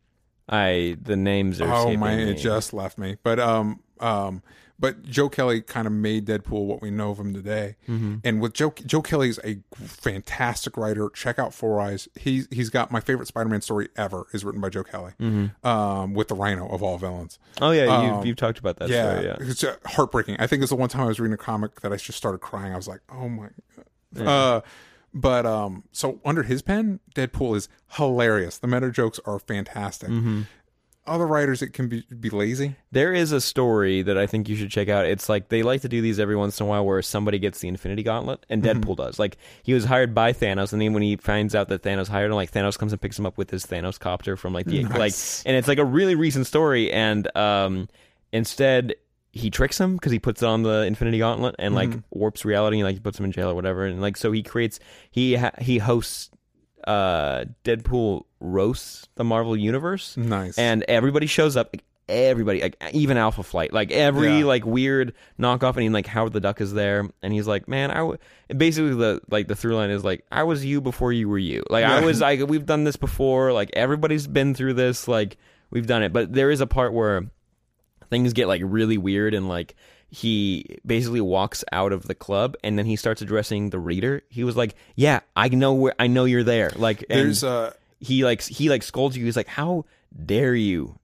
I 0.48 0.96
the 1.00 1.16
names 1.16 1.60
are. 1.60 1.72
oh 1.72 1.96
my 1.96 2.12
it 2.12 2.34
just 2.34 2.72
left 2.72 2.98
me. 2.98 3.16
But 3.22 3.38
um 3.38 3.80
um 4.00 4.42
but 4.80 5.02
Joe 5.02 5.28
Kelly 5.28 5.60
kind 5.60 5.86
of 5.86 5.92
made 5.92 6.26
Deadpool 6.26 6.64
what 6.64 6.80
we 6.80 6.90
know 6.90 7.10
of 7.10 7.18
him 7.20 7.34
today. 7.34 7.76
Mm-hmm. 7.88 8.16
And 8.24 8.40
with 8.40 8.54
Joe 8.54 8.72
Joe 8.86 9.02
Kelly's 9.02 9.38
a 9.44 9.58
fantastic 9.76 10.76
writer. 10.76 11.10
Check 11.10 11.38
out 11.38 11.52
Four 11.54 11.80
Eyes. 11.80 12.08
He 12.18 12.44
he's 12.50 12.70
got 12.70 12.90
my 12.90 13.00
favorite 13.00 13.26
Spider-Man 13.26 13.60
story 13.60 13.88
ever 13.96 14.26
is 14.32 14.44
written 14.44 14.60
by 14.60 14.70
Joe 14.70 14.82
Kelly. 14.84 15.12
Um 15.62 16.14
with 16.14 16.28
the 16.28 16.34
Rhino 16.34 16.66
of 16.68 16.82
all 16.82 16.98
villains. 16.98 17.38
Oh 17.60 17.70
yeah, 17.70 17.84
Um, 17.84 18.06
you've, 18.16 18.26
you've 18.26 18.36
talked 18.36 18.58
about 18.58 18.78
that 18.78 18.88
yeah, 18.88 19.10
story. 19.12 19.26
Yeah. 19.26 19.36
it's 19.40 19.62
uh, 19.62 19.76
heartbreaking. 19.86 20.36
I 20.38 20.46
think 20.46 20.62
it's 20.62 20.70
the 20.70 20.76
one 20.76 20.88
time 20.88 21.02
I 21.02 21.06
was 21.06 21.20
reading 21.20 21.34
a 21.34 21.38
comic 21.38 21.80
that 21.82 21.92
I 21.92 21.96
just 21.96 22.16
started 22.18 22.38
crying. 22.38 22.72
I 22.72 22.76
was 22.76 22.88
like, 22.88 23.00
"Oh 23.12 23.28
my 23.28 23.48
god!" 24.16 24.26
Uh, 24.26 24.60
but 25.12 25.44
um, 25.44 25.84
so 25.92 26.20
under 26.24 26.42
his 26.44 26.62
pen, 26.62 27.00
Deadpool 27.14 27.56
is 27.56 27.68
hilarious. 27.92 28.58
The 28.58 28.66
meta 28.68 28.90
jokes 28.90 29.18
are 29.26 29.38
fantastic. 29.38 30.08
Mm-hmm. 30.08 30.42
Other 31.10 31.26
writers, 31.26 31.60
it 31.60 31.72
can 31.72 31.88
be 31.88 32.04
be 32.20 32.30
lazy. 32.30 32.76
There 32.92 33.12
is 33.12 33.32
a 33.32 33.40
story 33.40 34.02
that 34.02 34.16
I 34.16 34.26
think 34.26 34.48
you 34.48 34.54
should 34.56 34.70
check 34.70 34.88
out. 34.88 35.06
It's 35.06 35.28
like 35.28 35.48
they 35.48 35.62
like 35.62 35.82
to 35.82 35.88
do 35.88 36.00
these 36.00 36.20
every 36.20 36.36
once 36.36 36.60
in 36.60 36.64
a 36.66 36.68
while 36.68 36.86
where 36.86 37.02
somebody 37.02 37.38
gets 37.40 37.58
the 37.60 37.68
Infinity 37.68 38.02
Gauntlet, 38.04 38.46
and 38.48 38.62
Mm-hmm. 38.62 38.80
Deadpool 38.80 38.96
does. 38.96 39.18
Like 39.18 39.36
he 39.64 39.74
was 39.74 39.84
hired 39.84 40.14
by 40.14 40.32
Thanos, 40.32 40.72
and 40.72 40.80
then 40.80 40.92
when 40.92 41.02
he 41.02 41.16
finds 41.16 41.54
out 41.54 41.68
that 41.68 41.82
Thanos 41.82 42.08
hired 42.08 42.30
him, 42.30 42.36
like 42.36 42.52
Thanos 42.52 42.78
comes 42.78 42.92
and 42.92 43.00
picks 43.02 43.18
him 43.18 43.26
up 43.26 43.36
with 43.36 43.50
his 43.50 43.66
Thanos 43.66 43.98
copter 43.98 44.36
from 44.36 44.52
like 44.54 44.66
the 44.66 44.84
Nice. 44.84 44.98
like, 45.44 45.48
and 45.48 45.56
it's 45.56 45.66
like 45.68 45.78
a 45.78 45.84
really 45.84 46.14
recent 46.14 46.46
story. 46.46 46.92
And 46.92 47.34
um, 47.36 47.88
instead 48.32 48.94
he 49.32 49.48
tricks 49.50 49.78
him 49.78 49.94
because 49.94 50.10
he 50.12 50.18
puts 50.18 50.42
it 50.42 50.46
on 50.46 50.62
the 50.64 50.82
Infinity 50.86 51.18
Gauntlet 51.18 51.54
and 51.58 51.74
like 51.74 51.90
Mm-hmm. 51.90 51.98
warps 52.18 52.44
reality, 52.44 52.78
and 52.78 52.84
like 52.84 52.94
he 52.94 53.00
puts 53.00 53.18
him 53.18 53.24
in 53.24 53.32
jail 53.32 53.50
or 53.50 53.54
whatever. 53.54 53.84
And 53.84 54.00
like 54.00 54.16
so 54.16 54.32
he 54.32 54.42
creates 54.42 54.80
he 55.10 55.34
ha- 55.36 55.52
he 55.60 55.78
hosts 55.78 56.30
uh 56.86 57.44
Deadpool 57.64 58.24
roasts 58.40 59.08
the 59.16 59.24
Marvel 59.24 59.56
universe 59.56 60.16
Nice. 60.16 60.56
and 60.58 60.82
everybody 60.88 61.26
shows 61.26 61.56
up 61.56 61.70
like, 61.74 61.84
everybody 62.08 62.60
like 62.60 62.76
even 62.92 63.16
alpha 63.16 63.42
flight 63.42 63.72
like 63.72 63.92
every 63.92 64.38
Yeah. 64.38 64.44
like 64.44 64.64
weird 64.66 65.14
knockoff 65.38 65.74
and 65.74 65.82
he, 65.82 65.88
like 65.90 66.06
howard 66.06 66.32
the 66.32 66.40
duck 66.40 66.60
is 66.60 66.72
there 66.72 67.08
and 67.22 67.32
he's 67.32 67.46
like 67.46 67.68
man 67.68 67.90
I." 67.92 67.98
w-, 67.98 68.18
basically 68.56 68.94
the 68.94 69.20
like 69.30 69.46
the 69.46 69.54
through 69.54 69.76
line 69.76 69.90
is 69.90 70.02
like 70.02 70.24
i 70.32 70.42
was 70.42 70.64
you 70.64 70.80
before 70.80 71.12
you 71.12 71.28
were 71.28 71.38
you 71.38 71.62
like 71.70 71.84
i 71.84 72.04
was 72.04 72.20
like 72.26 72.40
we've 72.48 72.66
done 72.66 72.82
this 72.82 72.96
before 72.96 73.52
like 73.52 73.70
everybody's 73.74 74.26
been 74.26 74.54
through 74.54 74.74
this 74.74 75.06
like 75.06 75.36
we've 75.70 75.86
done 75.86 76.02
it 76.02 76.12
but 76.12 76.32
there 76.32 76.50
is 76.50 76.60
a 76.60 76.66
part 76.66 76.92
where 76.92 77.30
things 78.08 78.32
get 78.32 78.48
like 78.48 78.62
really 78.64 78.98
weird 78.98 79.32
and 79.32 79.48
like 79.48 79.76
he 80.10 80.78
basically 80.84 81.20
walks 81.20 81.64
out 81.72 81.92
of 81.92 82.08
the 82.08 82.14
club 82.14 82.56
and 82.64 82.76
then 82.76 82.84
he 82.84 82.96
starts 82.96 83.22
addressing 83.22 83.70
the 83.70 83.78
reader 83.78 84.22
he 84.28 84.42
was 84.42 84.56
like 84.56 84.74
yeah 84.96 85.20
i 85.36 85.48
know 85.48 85.72
where 85.72 85.94
i 86.00 86.08
know 86.08 86.24
you're 86.24 86.42
there 86.42 86.72
like 86.76 87.04
There's 87.08 87.44
uh 87.44 87.72
he 88.00 88.24
like 88.24 88.42
he 88.42 88.68
like 88.68 88.82
scolds 88.82 89.16
you. 89.16 89.24
He's 89.24 89.36
like, 89.36 89.46
"How 89.46 89.84
dare 90.24 90.54
you 90.54 90.98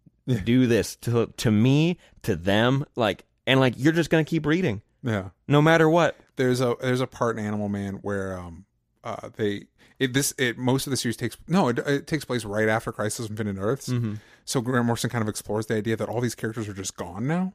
do 0.44 0.66
this 0.66 0.96
to 0.96 1.32
to 1.36 1.50
me, 1.50 1.98
to 2.22 2.34
them?" 2.34 2.84
Like, 2.96 3.24
and 3.46 3.60
like 3.60 3.74
you're 3.76 3.92
just 3.92 4.10
gonna 4.10 4.24
keep 4.24 4.46
reading 4.46 4.82
yeah. 5.02 5.28
no 5.46 5.62
matter 5.62 5.88
what. 5.88 6.16
There's 6.36 6.60
a 6.60 6.74
there's 6.80 7.00
a 7.00 7.06
part 7.06 7.38
in 7.38 7.44
Animal 7.44 7.68
Man 7.68 7.94
where 7.96 8.38
um 8.38 8.64
uh 9.04 9.28
they 9.36 9.66
it 9.98 10.14
this 10.14 10.34
it 10.38 10.58
most 10.58 10.86
of 10.86 10.90
the 10.90 10.96
series 10.96 11.16
takes 11.16 11.36
no 11.46 11.68
it, 11.68 11.78
it 11.78 12.06
takes 12.06 12.24
place 12.24 12.44
right 12.44 12.68
after 12.68 12.92
Crisis 12.92 13.26
on 13.26 13.32
Infinite 13.32 13.58
Earths. 13.58 13.88
Mm-hmm. 13.88 14.14
So 14.44 14.60
Grant 14.60 14.86
Morrison 14.86 15.10
kind 15.10 15.22
of 15.22 15.28
explores 15.28 15.66
the 15.66 15.74
idea 15.74 15.96
that 15.96 16.08
all 16.08 16.20
these 16.20 16.34
characters 16.34 16.68
are 16.68 16.74
just 16.74 16.96
gone 16.96 17.26
now. 17.26 17.52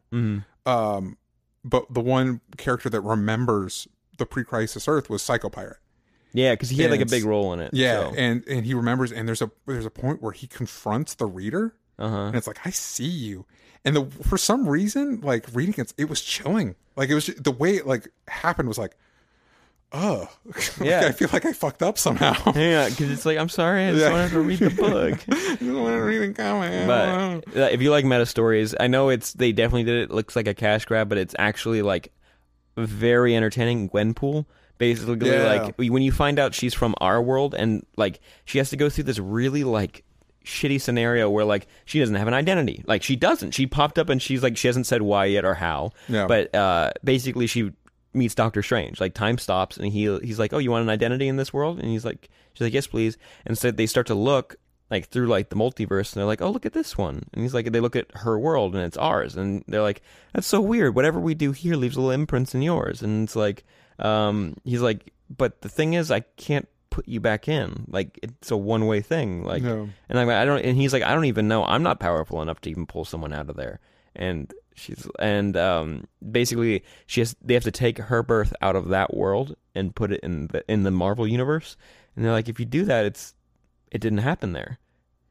Um, 0.66 1.18
but 1.64 1.94
the 1.94 2.02
one 2.02 2.42
character 2.58 2.90
that 2.90 3.02
remembers 3.02 3.88
the 4.18 4.26
pre-crisis 4.26 4.88
Earth 4.88 5.10
was 5.10 5.22
Psycho 5.22 5.50
Pirate. 5.50 5.78
Yeah, 6.34 6.54
because 6.54 6.70
he 6.70 6.82
had 6.82 6.92
like 6.92 7.02
a 7.02 7.06
big 7.06 7.26
role 7.26 7.54
in 7.54 7.60
it. 7.60 7.72
Yeah, 7.74 8.10
so. 8.10 8.16
and 8.16 8.48
and 8.48 8.66
he 8.66 8.74
remembers, 8.74 9.12
and 9.12 9.28
there's 9.28 9.42
a 9.42 9.52
there's 9.66 9.86
a 9.86 9.92
point 9.92 10.22
where 10.22 10.32
he 10.32 10.48
confronts 10.48 11.16
the 11.16 11.26
reader, 11.26 11.76
uh-huh. 12.00 12.16
and 12.16 12.36
it's 12.36 12.48
like 12.48 12.66
I 12.66 12.70
see 12.70 13.04
you, 13.04 13.46
and 13.84 13.96
the 13.96 14.06
for 14.06 14.38
some 14.38 14.68
reason 14.68 15.20
like 15.22 15.46
reading 15.54 15.76
it, 15.78 15.94
it 15.98 16.10
was 16.10 16.22
chilling. 16.22 16.76
Like 16.96 17.10
it 17.10 17.16
was 17.16 17.28
the 17.28 17.52
way 17.52 17.76
it 17.76 17.86
like 17.86 18.08
happened 18.28 18.70
was 18.70 18.78
like, 18.78 18.96
oh, 19.94 20.28
Yeah. 20.82 21.02
I 21.06 21.12
feel 21.12 21.30
like 21.34 21.46
I 21.46 21.54
fucked 21.54 21.84
up 21.84 21.98
somehow. 21.98 22.34
Yeah, 22.56 22.90
because 22.90 23.10
it's 23.12 23.26
like 23.26 23.38
I'm 23.38 23.50
sorry, 23.50 23.86
I 23.88 23.92
just 23.92 24.02
Yeah. 24.04 24.12
wanted 24.12 24.32
to 24.32 24.40
read 24.42 24.60
the 24.60 24.70
book. 24.82 25.20
I 25.30 25.56
don't 25.56 25.82
want 25.84 25.96
to 25.96 26.02
read 26.02 26.18
the 26.30 26.34
comic. 26.34 26.88
but 26.88 27.58
uh, 27.58 27.70
if 27.72 27.82
you 27.82 27.92
like 27.92 28.06
meta 28.06 28.26
stories, 28.26 28.74
I 28.80 28.88
know 28.88 29.10
it's 29.10 29.34
they 29.34 29.52
definitely 29.52 29.84
did 29.86 29.96
it. 29.96 30.04
it. 30.04 30.12
Looks 30.12 30.36
like 30.36 30.48
a 30.48 30.54
cash 30.54 30.86
grab, 30.86 31.10
but 31.10 31.18
it's 31.18 31.36
actually 31.40 31.82
like 31.82 32.12
very 32.78 33.36
entertaining. 33.36 33.90
Gwenpool, 33.90 34.46
basically, 34.78 35.30
Yeah. 35.30 35.44
like 35.44 35.76
when 35.78 36.02
you 36.04 36.12
find 36.12 36.40
out 36.40 36.54
she's 36.54 36.74
from 36.74 36.96
our 37.02 37.22
world, 37.22 37.54
and 37.54 37.86
like 37.98 38.20
she 38.46 38.58
has 38.58 38.70
to 38.72 38.78
go 38.78 38.90
through 38.90 39.04
this 39.06 39.20
really 39.20 39.64
like 39.64 40.04
shitty 40.46 40.82
scenario 40.82 41.30
where 41.30 41.46
like 41.46 41.68
she 41.86 42.00
doesn't 42.00 42.16
have 42.16 42.28
an 42.28 42.34
identity. 42.34 42.84
Like 42.88 43.04
she 43.04 43.16
doesn't. 43.16 43.52
She 43.52 43.68
popped 43.68 44.00
up 44.00 44.10
and 44.10 44.22
she's 44.22 44.42
like 44.42 44.58
she 44.58 44.68
hasn't 44.68 44.88
said 44.88 45.02
why 45.02 45.26
yet 45.26 45.46
or 45.46 45.54
how. 45.54 45.92
Yeah. 46.08 46.28
But 46.28 46.56
uh, 46.56 46.92
basically, 47.04 47.46
she 47.48 47.72
meets 48.14 48.36
Doctor 48.36 48.62
Strange. 48.64 49.00
Like 49.00 49.14
time 49.14 49.38
stops, 49.38 49.78
and 49.78 49.88
he 49.92 50.04
he's 50.20 50.40
like, 50.40 50.54
"Oh, 50.54 50.58
you 50.58 50.72
want 50.72 50.84
an 50.84 50.90
identity 50.90 51.28
in 51.28 51.38
this 51.38 51.54
world?" 51.54 51.80
And 51.80 51.88
he's 51.90 52.06
like, 52.06 52.30
"She's 52.54 52.62
like, 52.62 52.74
yes, 52.74 52.88
please." 52.88 53.18
And 53.46 53.58
so 53.58 53.72
they 53.72 53.86
start 53.86 54.08
to 54.08 54.16
look 54.16 54.56
like 54.90 55.08
through 55.08 55.28
like 55.28 55.50
the 55.50 55.56
multiverse, 55.56 56.14
and 56.14 56.20
they're 56.20 56.26
like, 56.26 56.42
"Oh, 56.42 56.50
look 56.52 56.66
at 56.66 56.74
this 56.74 56.98
one." 56.98 57.24
And 57.34 57.44
he's 57.44 57.54
like, 57.54 57.72
they 57.72 57.80
look 57.80 57.96
at 57.96 58.08
her 58.18 58.38
world, 58.38 58.76
and 58.76 58.84
it's 58.84 58.98
ours, 58.98 59.36
and 59.36 59.64
they're 59.68 59.82
like, 59.82 60.02
"That's 60.34 60.48
so 60.48 60.60
weird. 60.62 60.96
Whatever 60.96 61.20
we 61.20 61.34
do 61.34 61.52
here 61.54 61.76
leaves 61.76 61.98
little 61.98 62.12
imprints 62.12 62.54
in 62.54 62.62
yours." 62.62 63.02
And 63.02 63.24
it's 63.24 63.36
like, 63.36 63.64
um, 64.00 64.56
he's 64.66 64.82
like, 64.82 65.14
"But 65.36 65.62
the 65.62 65.70
thing 65.70 65.94
is, 65.94 66.12
I 66.12 66.22
can't." 66.38 66.68
put 66.90 67.08
you 67.08 67.22
back 67.22 67.48
in 67.48 67.86
like 67.88 68.20
it's 68.22 68.52
a 68.52 68.58
one 68.58 68.86
way 68.86 69.00
thing 69.00 69.46
like 69.46 69.64
No. 69.64 69.88
and 70.10 70.20
I'm 70.20 70.28
I 70.28 70.44
don't 70.44 70.60
and 70.60 70.76
he's 70.76 70.92
like 70.92 71.04
I 71.04 71.14
don't 71.14 71.24
even 71.24 71.48
know 71.48 71.64
I'm 71.64 71.84
not 71.84 72.02
powerful 72.02 72.42
enough 72.42 72.60
to 72.60 72.70
even 72.70 72.86
pull 72.86 73.06
someone 73.06 73.32
out 73.32 73.50
of 73.50 73.56
there 73.56 73.80
and 74.14 74.54
she's 74.76 75.08
and 75.20 75.58
um 75.58 76.08
basically 76.32 76.84
she 77.06 77.22
has 77.22 77.36
they 77.42 77.54
have 77.54 77.64
to 77.64 77.72
take 77.72 77.98
her 77.98 78.24
birth 78.24 78.54
out 78.62 78.76
of 78.76 78.88
that 78.90 79.14
world 79.14 79.56
and 79.76 79.96
put 79.96 80.12
it 80.12 80.20
in 80.22 80.48
the 80.48 80.64
in 80.72 80.84
the 80.84 80.92
Marvel 80.92 81.28
universe. 81.28 81.76
And 82.16 82.26
they're 82.26 82.32
like 82.32 82.50
if 82.50 82.60
you 82.60 82.66
do 82.66 82.86
that 82.86 83.06
it's 83.06 83.34
it 83.92 84.00
didn't 84.02 84.20
happen 84.20 84.54
there. 84.54 84.80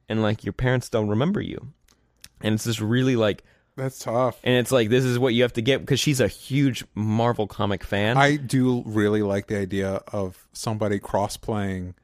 And 0.08 0.22
like 0.22 0.44
your 0.44 0.52
parents 0.52 0.88
don't 0.88 1.08
remember 1.08 1.40
you. 1.40 1.72
And 2.40 2.54
it's 2.54 2.64
just 2.64 2.80
really 2.80 3.16
like 3.16 3.44
That's 3.76 3.98
tough. 3.98 4.38
and 4.44 4.56
it's 4.56 4.72
like 4.72 4.88
this 4.88 5.04
is 5.04 5.18
what 5.18 5.34
you 5.34 5.42
have 5.42 5.52
to 5.54 5.62
get 5.62 5.80
because 5.80 6.00
she's 6.00 6.20
a 6.20 6.28
huge 6.28 6.84
Marvel 6.94 7.46
comic 7.46 7.84
fan. 7.84 8.16
I 8.16 8.36
do 8.36 8.82
really 8.86 9.22
like 9.22 9.46
the 9.46 9.58
idea 9.58 10.02
of 10.12 10.48
somebody 10.52 10.98
cross 10.98 11.36
playing 11.36 11.94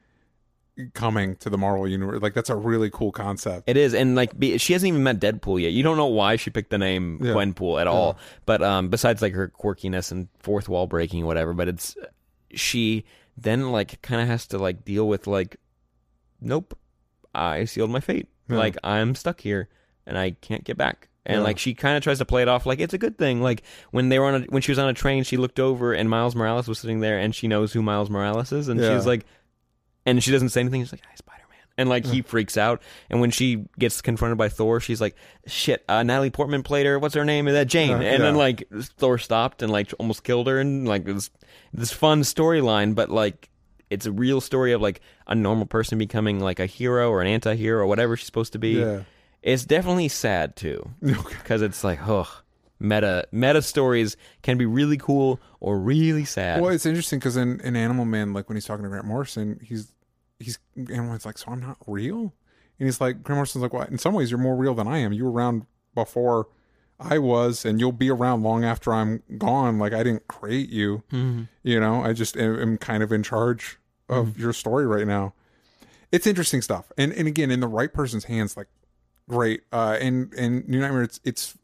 coming 0.93 1.35
to 1.37 1.49
the 1.49 1.57
Marvel 1.57 1.87
universe. 1.87 2.21
Like 2.21 2.33
that's 2.33 2.49
a 2.49 2.55
really 2.55 2.89
cool 2.89 3.11
concept. 3.11 3.67
It 3.69 3.77
is, 3.77 3.93
and 3.93 4.15
like 4.15 4.37
be, 4.37 4.57
she 4.57 4.73
hasn't 4.73 4.87
even 4.89 5.03
met 5.03 5.19
Deadpool 5.19 5.61
yet. 5.61 5.71
You 5.71 5.83
don't 5.83 5.97
know 5.97 6.05
why 6.07 6.35
she 6.35 6.49
picked 6.49 6.69
the 6.69 6.77
name 6.77 7.19
Yeah. 7.21 7.31
Gwenpool 7.33 7.79
at 7.81 7.87
all. 7.87 8.17
But 8.45 8.61
um, 8.61 8.89
besides 8.89 9.21
like 9.21 9.33
her 9.33 9.49
quirkiness 9.49 10.11
and 10.11 10.27
fourth 10.39 10.69
wall 10.69 10.87
breaking, 10.87 11.25
whatever. 11.25 11.53
But 11.53 11.67
it's 11.67 11.95
she 12.53 13.05
then 13.35 13.71
like 13.71 14.01
kind 14.01 14.21
of 14.21 14.27
has 14.27 14.47
to 14.47 14.57
like 14.57 14.83
deal 14.85 15.07
with 15.07 15.27
like, 15.27 15.57
nope, 16.41 16.77
I 17.33 17.65
sealed 17.65 17.89
my 17.91 17.99
fate. 17.99 18.27
Yeah. 18.49 18.57
Like 18.57 18.77
I'm 18.83 19.15
stuck 19.15 19.41
here 19.41 19.69
and 20.05 20.17
I 20.17 20.31
can't 20.31 20.63
get 20.63 20.77
back. 20.77 21.09
And 21.25 21.39
Yeah. 21.39 21.43
like 21.43 21.59
she 21.59 21.73
kind 21.73 21.97
of 21.97 22.03
tries 22.03 22.19
to 22.19 22.25
play 22.25 22.41
it 22.41 22.47
off 22.47 22.65
like 22.65 22.79
it's 22.79 22.93
a 22.93 22.97
good 22.97 23.17
thing. 23.17 23.41
Like 23.41 23.63
when 23.91 24.09
they 24.09 24.17
were 24.19 24.27
on 24.27 24.35
a, 24.35 24.45
when 24.47 24.61
she 24.61 24.71
was 24.71 24.79
on 24.79 24.87
a 24.87 24.93
train, 24.93 25.23
she 25.23 25.35
looked 25.37 25.59
over 25.59 25.93
and 25.93 26.09
Miles 26.09 26.35
Morales 26.35 26.67
was 26.69 26.79
sitting 26.79 27.01
there, 27.01 27.19
and 27.19 27.35
she 27.35 27.47
knows 27.49 27.73
who 27.73 27.81
Miles 27.81 28.09
Morales 28.09 28.51
is, 28.53 28.69
and 28.69 28.79
Yeah. 28.79 28.95
she's 28.95 29.05
like, 29.05 29.25
and 30.07 30.23
she 30.23 30.31
doesn't 30.31 30.49
say 30.49 30.61
anything. 30.61 30.81
She's 30.81 30.93
like, 30.93 31.05
"Hi, 31.05 31.15
Spider 31.15 31.43
Man," 31.49 31.59
and 31.77 31.89
like 31.89 32.05
he 32.05 32.21
freaks 32.21 32.57
out. 32.57 32.81
And 33.09 33.21
when 33.21 33.29
she 33.29 33.65
gets 33.77 34.01
confronted 34.01 34.37
by 34.37 34.49
Thor, 34.49 34.79
she's 34.79 35.01
like, 35.01 35.15
"Shit, 35.45 35.83
uh, 35.87 36.01
Natalie 36.01 36.31
Portman 36.31 36.63
played 36.63 36.85
her. 36.85 36.97
What's 36.97 37.13
her 37.13 37.25
name? 37.25 37.47
Is 37.47 37.53
that 37.53 37.67
Jane?" 37.67 37.91
Uh, 37.91 37.99
and 37.99 38.23
then 38.23 38.33
yeah. 38.33 38.39
like 38.39 38.67
Thor 38.97 39.17
stopped 39.17 39.61
and 39.61 39.71
like 39.71 39.93
almost 39.99 40.23
killed 40.23 40.47
her, 40.47 40.59
and 40.59 40.87
like 40.87 41.03
this 41.03 41.29
this 41.73 41.91
fun 41.91 42.21
storyline, 42.21 42.95
but 42.95 43.09
like. 43.09 43.49
It's 43.89 44.05
a 44.05 44.11
real 44.11 44.41
story 44.41 44.73
of 44.73 44.81
like 44.81 44.99
a 45.27 45.33
normal 45.33 45.65
person 45.65 45.97
becoming 45.97 46.41
like 46.41 46.59
a 46.59 46.65
hero 46.65 47.09
or 47.09 47.21
an 47.21 47.27
anti-hero 47.27 47.83
or 47.83 47.87
whatever 47.87 48.17
she's 48.17 48.25
supposed 48.25 48.51
to 48.51 48.59
be. 48.59 48.71
Yeah. 48.71 49.03
It's 49.41 49.63
definitely 49.63 50.09
sad 50.09 50.57
too 50.57 50.91
because 51.01 51.61
it's 51.61 51.85
like, 51.85 52.05
oh, 52.05 52.27
meta 52.79 53.27
meta 53.31 53.61
stories 53.61 54.17
can 54.41 54.57
be 54.57 54.65
really 54.65 54.97
cool 54.97 55.39
or 55.59 55.79
really 55.79 56.25
sad. 56.25 56.61
Well, 56.61 56.71
it's 56.71 56.85
interesting 56.85 57.19
because 57.19 57.37
in, 57.37 57.59
in 57.61 57.75
Animal 57.75 58.05
Man, 58.05 58.33
like 58.33 58.49
when 58.49 58.55
he's 58.55 58.65
talking 58.65 58.83
to 58.83 58.89
Grant 58.89 59.05
Morrison, 59.05 59.59
he's 59.63 59.93
he's 60.39 60.59
Man's 60.75 61.25
like, 61.25 61.37
so 61.37 61.51
I'm 61.51 61.61
not 61.61 61.77
real, 61.87 62.33
and 62.79 62.87
he's 62.87 63.01
like, 63.01 63.23
Grant 63.23 63.37
Morrison's 63.37 63.63
like, 63.63 63.73
well, 63.73 63.83
in 63.83 63.97
some 63.97 64.13
ways 64.13 64.31
you're 64.31 64.39
more 64.39 64.55
real 64.55 64.73
than 64.73 64.87
I 64.87 64.99
am. 64.99 65.13
You 65.13 65.25
were 65.25 65.31
around 65.31 65.65
before 65.95 66.47
I 66.99 67.17
was, 67.19 67.65
and 67.65 67.79
you'll 67.79 67.91
be 67.91 68.09
around 68.09 68.43
long 68.43 68.63
after 68.63 68.93
I'm 68.93 69.23
gone. 69.37 69.79
Like 69.79 69.93
I 69.93 70.03
didn't 70.03 70.27
create 70.27 70.69
you, 70.69 71.03
you 71.63 71.79
know. 71.79 72.03
I 72.03 72.13
just 72.13 72.35
am, 72.37 72.59
am 72.59 72.77
kind 72.77 73.03
of 73.03 73.11
in 73.11 73.23
charge 73.23 73.77
of 74.09 74.37
your 74.37 74.53
story 74.53 74.87
right 74.87 75.07
now. 75.07 75.33
It's 76.11 76.25
interesting 76.25 76.61
stuff, 76.61 76.91
and 76.97 77.11
and 77.13 77.27
again, 77.27 77.51
in 77.51 77.59
the 77.59 77.67
right 77.67 77.93
person's 77.93 78.25
hands, 78.25 78.55
like 78.55 78.67
great. 79.29 79.61
Uh, 79.71 79.97
and 79.99 80.33
and 80.33 80.67
New 80.67 80.79
Nightmare, 80.79 81.03
it's 81.03 81.19
it's. 81.23 81.57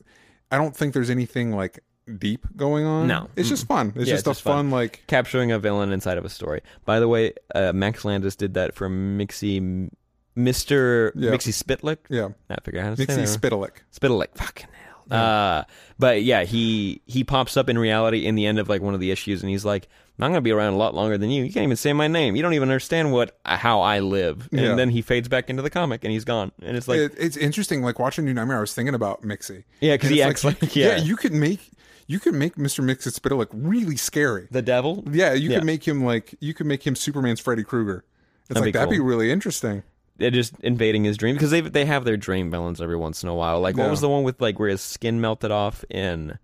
I 0.52 0.58
don't 0.58 0.76
think 0.76 0.94
there's 0.94 1.10
anything 1.10 1.52
like 1.52 1.80
deep 2.18 2.46
going 2.56 2.86
on. 2.86 3.08
No. 3.08 3.30
it's 3.36 3.50
just 3.50 3.68
fun. 3.68 3.94
It's 3.96 4.08
Yeah, 4.08 4.14
just 4.16 4.20
it's 4.20 4.28
a 4.28 4.30
just 4.32 4.42
fun. 4.42 4.66
fun, 4.66 4.72
like 4.72 5.04
capturing 5.08 5.52
a 5.52 5.60
villain 5.60 5.92
inside 5.92 6.18
of 6.18 6.26
a 6.26 6.30
story. 6.30 6.62
By 6.86 7.00
the 7.00 7.08
way, 7.08 7.34
uh, 7.56 7.72
Max 7.74 8.04
Landis 8.06 8.36
did 8.36 8.54
that 8.56 8.76
for 8.76 8.90
Mixie, 8.90 9.90
Mister 10.36 11.12
Yeah. 11.16 11.32
Mixie 11.32 11.54
Spitlick. 11.54 11.98
yeah, 12.10 12.30
I 12.50 12.56
figured 12.64 12.82
out 12.84 12.90
how 12.90 12.96
to 12.96 12.98
say 12.98 13.04
Nixie 13.16 13.26
that. 13.38 13.40
Spitalik. 13.40 13.72
Spitlick. 13.96 14.36
Fucking 14.36 14.68
hell. 15.10 15.18
Uh, 15.20 15.64
but 16.00 16.24
yeah, 16.24 16.44
he 16.44 17.02
he 17.06 17.24
pops 17.24 17.56
up 17.58 17.70
in 17.70 17.78
reality 17.78 18.26
in 18.26 18.36
the 18.36 18.46
end 18.46 18.58
of 18.60 18.68
like 18.70 18.82
one 18.82 18.94
of 18.94 19.00
the 19.00 19.12
issues, 19.12 19.42
and 19.44 19.50
he's 19.52 19.64
like, 19.66 19.88
"I'm 20.20 20.32
gonna 20.32 20.42
be 20.42 20.52
around 20.52 20.74
a 20.74 20.78
lot 20.78 20.96
longer 20.96 21.18
than 21.18 21.30
you. 21.30 21.44
You 21.44 21.52
can't 21.54 21.66
even 21.66 21.78
say 21.78 21.94
my 21.94 22.08
name. 22.08 22.36
You 22.36 22.42
don't 22.42 22.54
even 22.54 22.70
understand 22.70 23.12
what 23.12 23.38
how 23.46 23.82
I 23.82 24.00
live." 24.00 24.48
And 24.52 24.62
Yeah. 24.62 24.76
then 24.76 24.90
he 24.90 25.02
fades 25.04 25.28
back 25.28 25.50
into 25.52 25.62
the 25.62 25.70
comic, 25.70 26.04
and 26.04 26.12
he's 26.12 26.24
gone. 26.26 26.52
And 26.64 26.76
it's 26.78 26.88
like, 26.88 27.00
it, 27.00 27.14
it's 27.20 27.38
interesting. 27.38 27.84
Like 27.84 28.00
watching 28.00 28.26
New 28.26 28.34
Nightmare, 28.34 28.58
I 28.58 28.62
was 28.62 28.74
thinking 28.74 28.96
about 28.96 29.22
Mixie. 29.24 29.66
Yeah, 29.82 29.98
'cause 29.98 30.06
And 30.08 30.16
he 30.16 30.22
it's 30.22 30.30
acts 30.30 30.44
like- 30.62 30.76
yeah. 30.76 30.98
you 30.98 31.16
could 31.16 31.34
make 31.34 31.70
you 32.08 32.20
could 32.20 32.34
make 32.34 32.58
Mister 32.58 32.82
Mixie 32.82 33.18
Spitalik 33.18 33.48
really 33.52 33.96
scary. 33.98 34.48
the 34.52 34.62
devil. 34.62 35.04
Yeah, 35.12 35.34
you 35.34 35.50
Yeah. 35.50 35.58
could 35.60 35.66
make 35.66 35.88
him 35.88 36.04
like 36.04 36.36
you 36.40 36.54
could 36.54 36.66
make 36.68 36.86
him 36.86 36.96
Superman's 36.96 37.40
Freddy 37.40 37.64
Krueger. 37.64 38.04
It's 38.42 38.50
That'd 38.50 38.62
like 38.64 38.74
be 38.74 38.78
that'd 38.78 38.90
be 38.90 39.00
really 39.00 39.32
interesting. 39.32 39.84
They're 40.18 40.30
just 40.32 40.54
invading 40.60 41.06
his 41.06 41.18
dream 41.18 41.36
because 41.36 41.52
they 41.52 41.62
they 41.62 41.86
have 41.86 42.06
their 42.06 42.18
dream 42.18 42.52
villains 42.52 42.80
every 42.82 42.98
once 42.98 43.24
in 43.24 43.30
a 43.30 43.36
while. 43.36 43.60
Like 43.62 43.78
what 43.78 43.90
was 43.90 44.02
the 44.02 44.10
one 44.10 44.24
with 44.24 44.42
like 44.42 44.60
where 44.60 44.70
his 44.70 44.82
skin 44.82 45.20
melted 45.22 45.52
off 45.52 45.84
in 45.90 46.38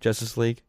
Justice 0.00 0.36
League? 0.36 0.62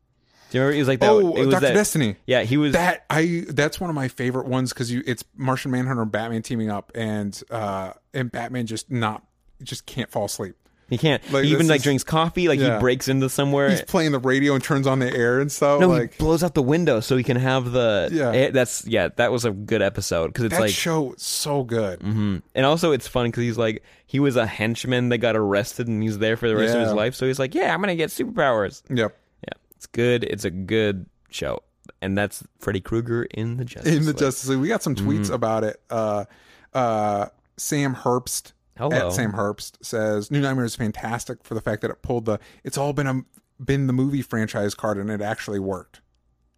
Do 0.50 0.58
you 0.58 0.62
remember? 0.64 0.74
He 0.74 0.80
was 0.80 0.88
like 0.88 1.00
that. 1.02 1.12
oh, 1.12 1.36
it 1.36 1.46
was 1.46 1.50
Doctor 1.50 1.68
that, 1.68 1.74
Destiny. 1.76 2.16
Yeah, 2.26 2.42
he 2.42 2.58
was. 2.58 2.74
That 2.74 3.06
I 3.10 3.44
that's 3.50 3.80
one 3.80 3.92
of 3.92 3.96
my 3.96 4.08
favorite 4.08 4.48
ones 4.48 4.74
because 4.74 4.92
you 4.92 5.04
it's 5.06 5.24
Martian 5.36 5.70
Manhunter 5.70 6.02
and 6.02 6.12
Batman 6.12 6.42
teaming 6.42 6.72
up 6.72 6.92
and 6.96 7.40
uh 7.52 7.94
and 8.16 8.32
Batman 8.32 8.66
just 8.66 8.90
not 8.90 9.24
just 9.62 9.86
can't 9.86 10.10
fall 10.10 10.26
asleep. 10.26 10.56
He 10.90 10.98
can't. 10.98 11.22
like, 11.32 11.46
he 11.46 11.52
even 11.52 11.68
like 11.68 11.78
is- 11.78 11.84
drinks 11.84 12.04
coffee. 12.04 12.48
Like 12.48 12.60
Yeah. 12.60 12.76
he 12.76 12.80
breaks 12.80 13.08
into 13.08 13.30
somewhere. 13.30 13.70
He's 13.70 13.82
playing 13.82 14.12
the 14.12 14.20
radio 14.20 14.54
and 14.56 14.64
turns 14.64 14.88
on 14.88 15.00
the 15.00 15.12
air 15.14 15.40
and 15.40 15.52
stuff. 15.52 15.80
no, 15.82 15.88
like 15.88 16.14
he 16.14 16.18
blows 16.20 16.44
out 16.44 16.54
the 16.54 16.62
window 16.64 17.00
so 17.00 17.16
he 17.18 17.24
can 17.24 17.38
have 17.38 17.72
the. 17.72 18.10
Yeah. 18.12 18.32
eh, 18.32 18.50
that's 18.52 18.86
yeah. 18.88 19.10
That 19.16 19.32
was 19.32 19.46
a 19.46 19.52
good 19.52 19.82
episode 19.82 20.28
because 20.28 20.46
it's 20.46 20.56
that 20.56 20.62
like. 20.62 20.72
show 20.74 21.14
so 21.18 21.64
good. 21.64 22.00
mhm. 22.00 22.42
And 22.56 22.66
also, 22.66 22.92
it's 22.92 23.08
fun 23.08 23.28
because 23.28 23.44
he's 23.44 23.58
like 23.58 23.84
he 24.06 24.20
was 24.20 24.36
a 24.36 24.46
henchman 24.46 25.10
that 25.10 25.20
got 25.20 25.36
arrested 25.36 25.88
and 25.88 26.02
he's 26.02 26.18
there 26.18 26.36
for 26.38 26.48
the 26.50 26.56
rest 26.56 26.74
of 26.76 26.82
his 26.82 26.94
life. 26.94 27.14
So 27.16 27.28
he's 27.28 27.40
like, 27.40 27.54
yeah, 27.54 27.74
I'm 27.74 27.80
gonna 27.80 27.96
get 27.96 28.10
superpowers. 28.10 28.82
Yep. 28.90 29.16
Yeah, 29.44 29.54
it's 29.76 29.86
good. 29.86 30.24
It's 30.24 30.46
a 30.46 30.50
good 30.52 31.06
show, 31.30 31.62
and 32.02 32.18
that's 32.18 32.44
Freddy 32.60 32.82
Krueger 32.82 33.24
in 33.24 33.58
the 33.58 33.66
Justice 33.66 33.94
in 33.96 34.02
the 34.06 34.08
League. 34.08 34.18
Justice 34.18 34.50
League. 34.50 34.60
We 34.60 34.68
got 34.68 34.82
some 34.82 34.96
tweets 34.96 35.30
about 35.30 35.64
it. 35.64 35.80
Uh, 35.92 36.26
uh, 36.74 37.28
Sam 37.58 37.94
Herbst 37.96 38.54
Hello. 38.80 38.96
at 39.08 39.14
Sam 39.14 39.34
Herbst 39.34 39.74
says 39.82 40.32
New 40.32 40.42
Nightmare 40.42 40.66
is 40.66 40.76
fantastic 40.76 41.44
for 41.44 41.54
the 41.54 41.62
fact 41.62 41.82
that 41.82 41.92
it 41.92 42.02
pulled 42.02 42.26
the. 42.26 42.40
It's 42.64 42.78
all 42.78 42.94
been 42.94 43.08
a 43.08 43.22
been 43.64 43.88
the 43.88 43.94
movie 43.94 44.22
franchise 44.22 44.74
card 44.74 44.98
and 44.98 45.12
it 45.12 45.22
actually 45.22 45.60
worked. 45.60 46.02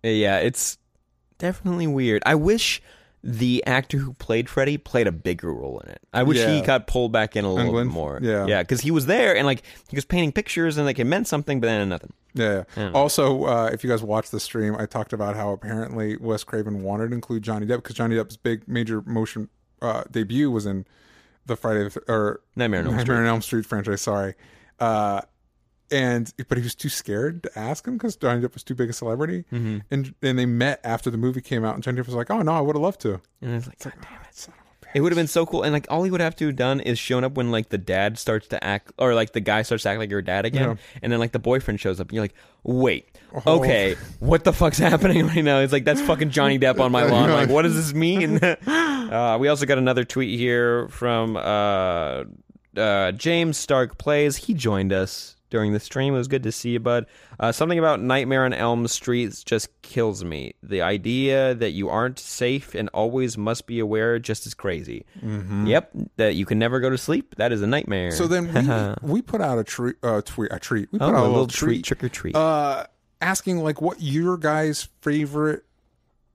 Yeah, 0.03 0.37
it's 0.37 0.77
definitely 1.37 1.87
weird. 1.87 2.21
I 2.25 2.35
wish 2.35 2.81
the 3.23 3.63
actor 3.67 3.97
who 3.97 4.13
played 4.13 4.49
Freddy 4.49 4.77
played 4.77 5.07
a 5.07 5.11
bigger 5.11 5.53
role 5.53 5.79
in 5.79 5.89
it. 5.89 6.01
I 6.11 6.23
wish 6.23 6.37
he 6.43 6.61
got 6.61 6.87
pulled 6.87 7.11
back 7.11 7.35
in 7.35 7.45
a 7.45 7.49
little 7.49 7.67
England? 7.67 7.89
bit 7.89 7.93
more. 7.93 8.19
Yeah. 8.21 8.47
yeah, 8.47 8.63
because 8.63 8.81
he 8.81 8.89
was 8.89 9.05
there 9.05 9.35
and 9.35 9.45
like 9.45 9.63
he 9.89 9.95
was 9.95 10.05
painting 10.05 10.31
pictures 10.31 10.77
and 10.77 10.85
like 10.85 10.97
it 10.97 11.05
meant 11.05 11.27
something, 11.27 11.59
but 11.59 11.67
then 11.67 11.89
nothing. 11.89 12.13
Yeah. 12.33 12.63
Yeah. 12.75 12.91
Also, 12.93 13.45
uh, 13.45 13.69
if 13.71 13.83
you 13.83 13.89
guys 13.89 14.01
watched 14.01 14.31
the 14.31 14.39
stream, 14.39 14.75
I 14.77 14.85
talked 14.85 15.13
about 15.13 15.35
how 15.35 15.51
apparently 15.51 16.17
Wes 16.17 16.43
Craven 16.43 16.81
wanted 16.81 17.09
to 17.09 17.15
include 17.15 17.43
Johnny 17.43 17.65
Depp 17.65 17.77
because 17.77 17.95
Johnny 17.95 18.15
Depp's 18.15 18.37
big 18.37 18.67
major 18.67 19.01
motion 19.01 19.49
uh, 19.81 20.03
debut 20.09 20.49
was 20.49 20.65
in 20.65 20.85
the 21.51 21.55
Friday 21.57 21.83
the, 21.83 21.89
th- 21.91 22.05
or 22.07 22.41
Nightmare 22.55 22.79
on 22.81 22.87
Elm 22.87 22.95
Nightmare 22.97 23.15
Street. 23.17 23.23
on 23.23 23.25
Elm 23.27 23.41
Street 23.41 23.65
franchise. 23.65 24.01
Sorry. 24.01 24.33
Uh, 24.79 25.21
and 25.91 26.33
but 26.47 26.57
he 26.57 26.63
was 26.63 26.73
too 26.73 26.87
scared 26.89 27.43
to 27.43 27.59
ask 27.59 27.85
him 27.85 27.97
because 27.97 28.15
Johnny 28.15 28.41
Depp 28.41 28.53
was 28.53 28.63
too 28.63 28.75
big 28.75 28.89
a 28.89 28.93
celebrity, 28.93 29.43
Mm-hmm. 29.51 29.79
and 29.91 30.15
and 30.21 30.39
they 30.39 30.45
met 30.45 30.79
after 30.83 31.09
the 31.09 31.17
movie 31.17 31.41
came 31.41 31.65
out, 31.65 31.75
and 31.75 31.83
Johnny 31.83 31.99
Depp 32.01 32.05
was 32.05 32.15
like, 32.15 32.31
"Oh 32.31 32.41
no, 32.41 32.53
I 32.53 32.61
would 32.61 32.75
have 32.77 32.81
loved 32.81 33.01
to." 33.01 33.19
And 33.41 33.55
it's 33.55 33.67
like, 33.67 33.79
God 33.81 33.95
damn 34.01 34.21
it. 34.21 34.47
It 34.93 35.01
would 35.01 35.11
have 35.11 35.17
been 35.17 35.27
so 35.27 35.45
cool, 35.45 35.63
and 35.63 35.73
like 35.73 35.85
all 35.89 36.03
he 36.03 36.11
would 36.11 36.21
have 36.21 36.35
to 36.37 36.47
have 36.47 36.55
done 36.55 36.79
is 36.79 36.99
shown 36.99 37.23
up 37.23 37.33
when 37.33 37.51
like 37.51 37.69
the 37.69 37.77
dad 37.77 38.17
starts 38.17 38.47
to 38.49 38.63
act, 38.63 38.91
or 38.97 39.13
like 39.15 39.33
the 39.33 39.39
guy 39.39 39.61
starts 39.61 39.83
to 39.83 39.89
act 39.89 39.99
like 39.99 40.09
your 40.09 40.21
dad 40.21 40.45
again, 40.45 40.69
Yeah. 40.69 40.75
and 41.01 41.11
then 41.11 41.19
like 41.19 41.31
the 41.31 41.39
boyfriend 41.39 41.79
shows 41.79 41.99
up, 41.99 42.07
and 42.09 42.15
you're 42.15 42.23
like, 42.23 42.35
wait, 42.63 43.07
Oh. 43.45 43.59
okay, 43.59 43.95
what 44.19 44.43
the 44.43 44.53
fuck's 44.53 44.77
happening 44.89 45.27
right 45.27 45.43
now? 45.43 45.59
It's 45.59 45.73
like 45.73 45.85
that's 45.85 46.01
fucking 46.01 46.31
Johnny 46.31 46.59
Depp 46.59 46.79
on 46.79 46.91
my 46.91 47.03
lawn. 47.03 47.29
Like, 47.29 47.49
what 47.49 47.61
does 47.63 47.75
this 47.75 47.93
mean? 47.93 48.37
uh, 48.43 49.37
we 49.39 49.47
also 49.47 49.65
got 49.65 49.77
another 49.77 50.03
tweet 50.03 50.37
here 50.37 50.87
from 50.89 51.37
uh, 51.37 52.23
uh, 52.77 53.11
James 53.13 53.57
Stark 53.57 53.97
plays. 53.97 54.35
He 54.37 54.53
joined 54.53 54.91
us 54.93 55.35
during 55.51 55.73
the 55.73 55.79
stream. 55.79 56.15
It 56.15 56.17
was 56.17 56.27
good 56.27 56.43
to 56.43 56.51
see 56.51 56.71
you, 56.71 56.79
bud. 56.79 57.05
Uh, 57.39 57.51
something 57.51 57.77
about 57.77 58.01
Nightmare 58.01 58.45
on 58.45 58.53
Elm 58.53 58.87
Street 58.87 59.43
just 59.45 59.69
kills 59.83 60.23
me. 60.23 60.55
The 60.63 60.81
idea 60.81 61.53
that 61.53 61.71
you 61.71 61.89
aren't 61.89 62.17
safe 62.17 62.73
and 62.73 62.89
always 62.89 63.37
must 63.37 63.67
be 63.67 63.77
aware 63.77 64.17
just 64.17 64.47
is 64.47 64.55
crazy. 64.55 65.05
Yep, 65.21 65.91
that 66.15 66.35
you 66.35 66.45
can 66.45 66.57
never 66.57 66.79
go 66.79 66.89
to 66.89 66.97
sleep. 66.97 67.35
That 67.35 67.51
is 67.51 67.61
a 67.61 67.67
nightmare. 67.67 68.09
Mm-hmm. 68.09 68.17
So 68.17 68.27
then 68.27 68.97
we, 69.03 69.13
we 69.13 69.21
put 69.21 69.41
out 69.41 69.59
a 69.59 69.63
treat, 69.63 69.97
uh, 70.01 70.21
tweet, 70.21 70.51
a 70.51 70.57
treat. 70.57 70.91
We 70.91 70.97
put 70.97 71.13
oh, 71.13 71.15
out 71.15 71.25
a 71.25 71.29
little 71.29 71.47
treat, 71.47 71.83
treat, 71.83 71.99
trick 71.99 72.03
or 72.03 72.09
treat. 72.09 72.35
uh, 72.35 72.85
asking 73.21 73.59
like 73.59 73.81
what 73.81 74.01
your 74.01 74.37
guys' 74.37 74.89
favorite 75.01 75.63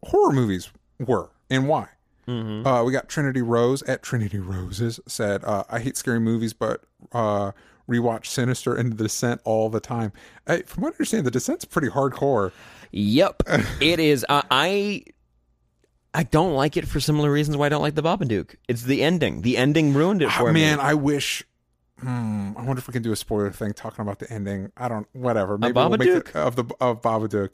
horror 0.05 0.33
movies 0.33 0.71
were 1.01 1.31
and 1.51 1.67
why. 1.67 1.89
Mm-hmm. 2.29 2.67
Uh, 2.67 2.83
we 2.83 2.93
got 2.93 3.09
Trinity 3.09 3.43
Rose 3.43 3.83
at 3.85 4.03
Trinity 4.03 4.39
Roses 4.39 4.99
said, 5.07 5.45
uh, 5.45 5.65
"I 5.71 5.79
hate 5.79 5.97
scary 5.97 6.19
movies, 6.19 6.53
but 6.53 6.83
uh, 7.13 7.53
rewatch 7.89 8.27
Sinister 8.27 8.75
and 8.75 8.93
The 8.93 9.05
Descent 9.05 9.41
all 9.45 9.69
the 9.71 9.81
time." 9.81 10.13
I, 10.47 10.63
from 10.63 10.83
what 10.85 10.89
I 10.91 10.95
understand, 10.95 11.27
The 11.27 11.31
Descent's 11.31 11.65
pretty 11.65 11.89
hardcore. 11.89 12.53
Yep, 12.93 13.43
it 13.81 14.01
is. 14.01 14.25
Uh, 14.29 14.43
I 14.51 15.05
I 16.15 16.23
don't 16.23 16.55
like 16.55 16.77
it 16.77 16.87
for 16.89 16.99
similar 17.01 17.31
reasons 17.31 17.57
why 17.57 17.67
I 17.67 17.69
don't 17.69 17.83
like 17.83 17.95
the 17.95 18.03
Babadook. 18.03 18.55
It's 18.69 18.83
the 18.83 19.03
ending. 19.03 19.43
The 19.43 19.57
ending 19.59 19.93
ruined 19.93 20.23
it 20.23 20.31
for 20.33 20.49
Ah, 20.49 20.53
me. 20.53 20.61
man, 20.63 20.81
I 20.81 20.95
wish. 20.95 21.45
Hmm, 22.01 22.53
I 22.57 22.63
wonder 22.63 22.79
if 22.79 22.87
we 22.89 22.93
can 22.93 23.03
do 23.03 23.13
a 23.13 23.17
spoiler 23.17 23.51
thing 23.51 23.73
talking 23.73 24.03
about 24.03 24.19
the 24.19 24.31
ending. 24.33 24.71
I 24.77 24.89
don't. 24.89 25.07
Whatever. 25.15 25.57
Maybe 25.59 25.73
we'll 25.73 25.91
make 25.91 26.03
it 26.09 26.35
of 26.37 26.57
the 26.57 26.65
of 26.81 27.01
Babadook. 27.03 27.51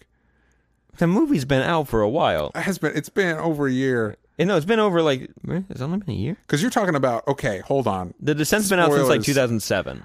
the 0.98 1.06
movie's 1.06 1.44
been 1.44 1.62
out 1.62 1.88
for 1.88 2.02
a 2.02 2.08
while. 2.08 2.50
It 2.54 2.62
has 2.62 2.78
been. 2.78 2.96
It's 2.96 3.08
been 3.08 3.36
over 3.38 3.66
a 3.66 3.72
year. 3.72 4.16
No, 4.38 4.56
it's 4.56 4.66
been 4.66 4.80
over 4.80 5.02
like 5.02 5.30
eh, 5.48 5.60
it's 5.70 5.80
only 5.80 5.98
been 5.98 6.10
a 6.14 6.18
year. 6.18 6.36
Because 6.42 6.60
you're 6.62 6.70
talking 6.72 6.96
about. 6.96 7.26
Okay, 7.28 7.58
hold 7.60 7.86
on. 7.86 8.14
The 8.20 8.34
Descent's 8.34 8.68
been 8.68 8.80
out 8.80 8.92
since 8.92 9.08
like 9.08 9.22
2007. 9.22 10.04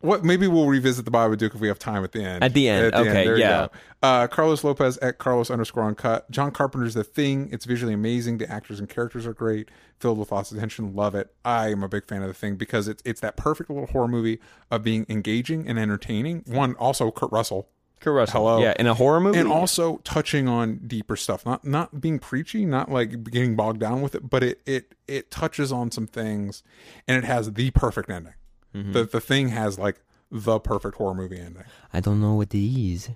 What? 0.00 0.24
Maybe 0.24 0.46
we'll 0.46 0.66
revisit 0.68 1.04
the 1.04 1.10
Babadook 1.10 1.54
if 1.54 1.60
we 1.60 1.68
have 1.68 1.78
time 1.78 2.04
at 2.04 2.12
the 2.12 2.22
end. 2.22 2.44
At 2.44 2.52
the 2.54 2.68
end, 2.68 2.94
okay, 2.94 3.24
There 3.24 3.36
you 3.36 3.42
yeah. 3.42 3.66
go. 3.66 3.78
Uh, 4.02 4.26
Carlos 4.26 4.62
Lopez 4.62 4.98
at 4.98 5.18
Carlos 5.18 5.50
underscore 5.50 5.84
uncut. 5.84 6.30
John 6.30 6.50
Carpenter's 6.52 6.94
The 6.94 7.02
Thing. 7.02 7.48
It's 7.50 7.64
visually 7.64 7.94
amazing. 7.94 8.38
The 8.38 8.50
actors 8.50 8.78
and 8.78 8.88
characters 8.88 9.26
are 9.26 9.32
great. 9.32 9.70
Filled 9.98 10.18
with 10.18 10.30
lots 10.30 10.52
of 10.52 10.58
tension. 10.58 10.94
Love 10.94 11.14
it. 11.14 11.34
I 11.44 11.70
am 11.70 11.82
a 11.82 11.88
big 11.88 12.04
fan 12.06 12.20
of 12.22 12.28
The 12.28 12.34
Thing 12.34 12.56
because 12.56 12.88
it's 12.88 13.02
it's 13.06 13.20
that 13.22 13.36
perfect 13.36 13.70
little 13.70 13.86
horror 13.86 14.06
movie 14.08 14.38
of 14.70 14.82
being 14.84 15.06
engaging 15.08 15.66
and 15.66 15.78
entertaining. 15.78 16.44
One 16.46 16.74
also 16.74 17.10
Kurt 17.10 17.32
Russell. 17.32 17.68
Kurt 17.98 18.14
Russell. 18.14 18.40
Hello. 18.46 18.62
Yeah, 18.62 18.74
in 18.78 18.86
a 18.86 18.92
horror 18.94 19.18
movie. 19.20 19.38
and 19.38 19.48
also 19.50 19.96
touching 20.04 20.46
on 20.46 20.80
deeper 20.86 21.16
stuff 21.16 21.46
not 21.46 21.64
not 21.64 21.98
being 22.02 22.18
preachy 22.18 22.66
not 22.66 22.90
like 22.90 23.24
getting 23.30 23.56
bogged 23.56 23.80
down 23.80 24.02
with 24.02 24.14
it 24.14 24.28
but 24.28 24.42
it 24.44 24.60
it 24.66 24.94
it 25.08 25.30
touches 25.30 25.72
on 25.72 25.90
some 25.90 26.06
things 26.06 26.62
and 27.08 27.16
it 27.16 27.24
has 27.26 27.50
the 27.54 27.70
perfect 27.70 28.10
ending 28.10 28.34
Mm-hmm. 28.76 28.92
the 28.92 29.04
the 29.04 29.20
thing 29.20 29.48
has 29.48 29.78
like 29.78 29.96
the 30.30 30.58
perfect 30.60 30.96
horror 30.96 31.14
movie 31.14 31.38
ending 31.38 31.64
I 31.92 32.00
don't 32.00 32.20
know 32.20 32.34
what 32.34 32.50
is. 32.54 33.08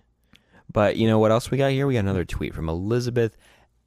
But 0.72 0.96
you 0.96 1.06
know 1.08 1.18
what 1.18 1.30
else 1.32 1.50
we 1.50 1.58
got 1.58 1.72
here? 1.72 1.86
We 1.86 1.94
got 1.94 2.00
another 2.00 2.24
tweet 2.24 2.54
from 2.54 2.68
Elizabeth 2.68 3.36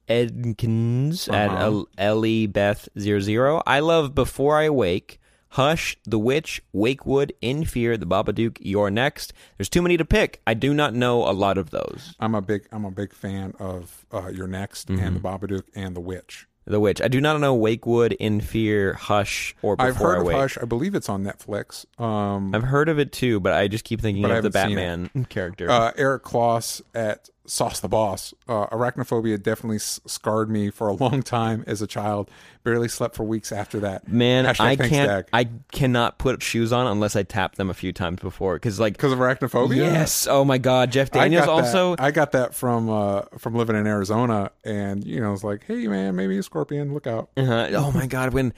Edkins 0.08 1.32
at 1.32 1.50
Uh-huh. 1.50 1.64
El- 1.64 1.88
Ellie 1.98 2.46
Beth 2.46 2.88
00. 2.98 3.62
I 3.66 3.80
love 3.80 4.14
Before 4.14 4.58
I 4.58 4.68
Wake, 4.68 5.18
Hush, 5.50 5.96
The 6.04 6.18
Witch, 6.18 6.62
Wakewood, 6.72 7.32
In 7.40 7.64
Fear, 7.64 7.96
The 7.96 8.06
Babadook, 8.06 8.58
You're 8.60 8.90
Next. 8.90 9.32
There's 9.56 9.68
too 9.68 9.82
many 9.82 9.96
to 9.96 10.04
pick. 10.04 10.40
I 10.46 10.54
do 10.54 10.74
not 10.74 10.94
know 10.94 11.28
a 11.28 11.32
lot 11.32 11.58
of 11.58 11.70
those. 11.70 12.14
i'm 12.20 12.34
a 12.34 12.42
big 12.42 12.66
i'm 12.72 12.84
a 12.84 12.90
big 12.90 13.12
fan 13.14 13.54
of 13.58 14.04
uh 14.12 14.28
you're 14.28 14.46
next 14.48 14.88
and 14.90 14.98
Mm-hmm. 14.98 15.14
the 15.14 15.20
babadook 15.20 15.64
and 15.74 15.94
the 15.96 16.00
witch 16.00 16.46
The 16.66 16.80
Witch. 16.80 17.00
I 17.02 17.08
do 17.08 17.20
not 17.20 17.38
know 17.40 17.54
Wakewood, 17.54 18.12
In 18.12 18.40
Fear, 18.40 18.94
Hush, 18.94 19.54
or 19.62 19.76
Before 19.76 19.88
i've 19.88 19.96
heard 19.96 20.16
I 20.16 20.20
of 20.20 20.26
Wake. 20.26 20.36
hush 20.36 20.58
i 20.60 20.64
believe 20.64 20.94
it's 20.94 21.08
on 21.10 21.22
netflix 21.22 21.84
um 22.00 22.54
I've 22.54 22.62
heard 22.62 22.88
of 22.88 22.98
it 22.98 23.12
too, 23.12 23.38
but 23.40 23.52
I 23.52 23.68
just 23.68 23.84
keep 23.84 24.00
thinking 24.00 24.22
But 24.22 24.30
I 24.32 24.36
of 24.36 24.50
the 24.50 24.58
haven't 24.58 24.70
seen 24.70 24.78
it. 24.78 25.02
Batman 25.12 25.24
character. 25.28 25.70
uh, 25.70 25.92
Eric 25.96 26.22
Kloss 26.24 26.80
at 26.94 27.28
Sauce 27.46 27.80
the 27.80 27.88
Boss. 27.88 28.32
Uh, 28.48 28.66
arachnophobia 28.68 29.42
definitely 29.42 29.76
s- 29.76 30.00
scarred 30.06 30.48
me 30.48 30.70
for 30.70 30.88
a 30.88 30.92
long 30.94 31.22
time 31.22 31.62
as 31.66 31.82
a 31.82 31.86
child. 31.86 32.30
Barely 32.62 32.88
slept 32.88 33.14
for 33.14 33.24
weeks 33.24 33.52
after 33.52 33.78
that. 33.80 34.08
Man, 34.08 34.46
Hashtag 34.46 34.60
I 34.60 34.76
thanks, 34.76 34.88
can't. 34.88 35.08
Dag. 35.08 35.26
I 35.32 35.48
cannot 35.72 36.18
put 36.18 36.42
shoes 36.42 36.72
on 36.72 36.86
unless 36.86 37.14
I 37.16 37.22
tap 37.22 37.56
them 37.56 37.68
a 37.68 37.74
few 37.74 37.92
times 37.92 38.20
before. 38.20 38.54
Because 38.54 38.80
like, 38.80 38.94
because 38.94 39.12
of 39.12 39.18
arachnophobia. 39.18 39.76
yes, 39.76 40.26
oh 40.26 40.44
my 40.44 40.56
god, 40.58 40.90
Jeff 40.92 41.14
I 41.14 41.20
Daniels 41.24 41.46
got 41.46 41.64
also. 41.64 41.96
That. 41.96 42.02
I 42.02 42.10
got 42.10 42.32
that 42.32 42.54
from 42.54 42.88
uh, 42.88 43.22
from 43.38 43.54
living 43.54 43.76
in 43.76 43.86
Arizona, 43.86 44.50
and 44.64 45.04
you 45.04 45.20
know, 45.20 45.32
it's 45.34 45.44
like, 45.44 45.64
hey 45.66 45.86
man, 45.86 46.16
maybe 46.16 46.38
a 46.38 46.42
scorpion. 46.42 46.94
Look 46.94 47.06
out. 47.06 47.28
Uh, 47.36 47.68
oh 47.74 47.92
my 47.92 48.06
god, 48.06 48.32
when 48.32 48.54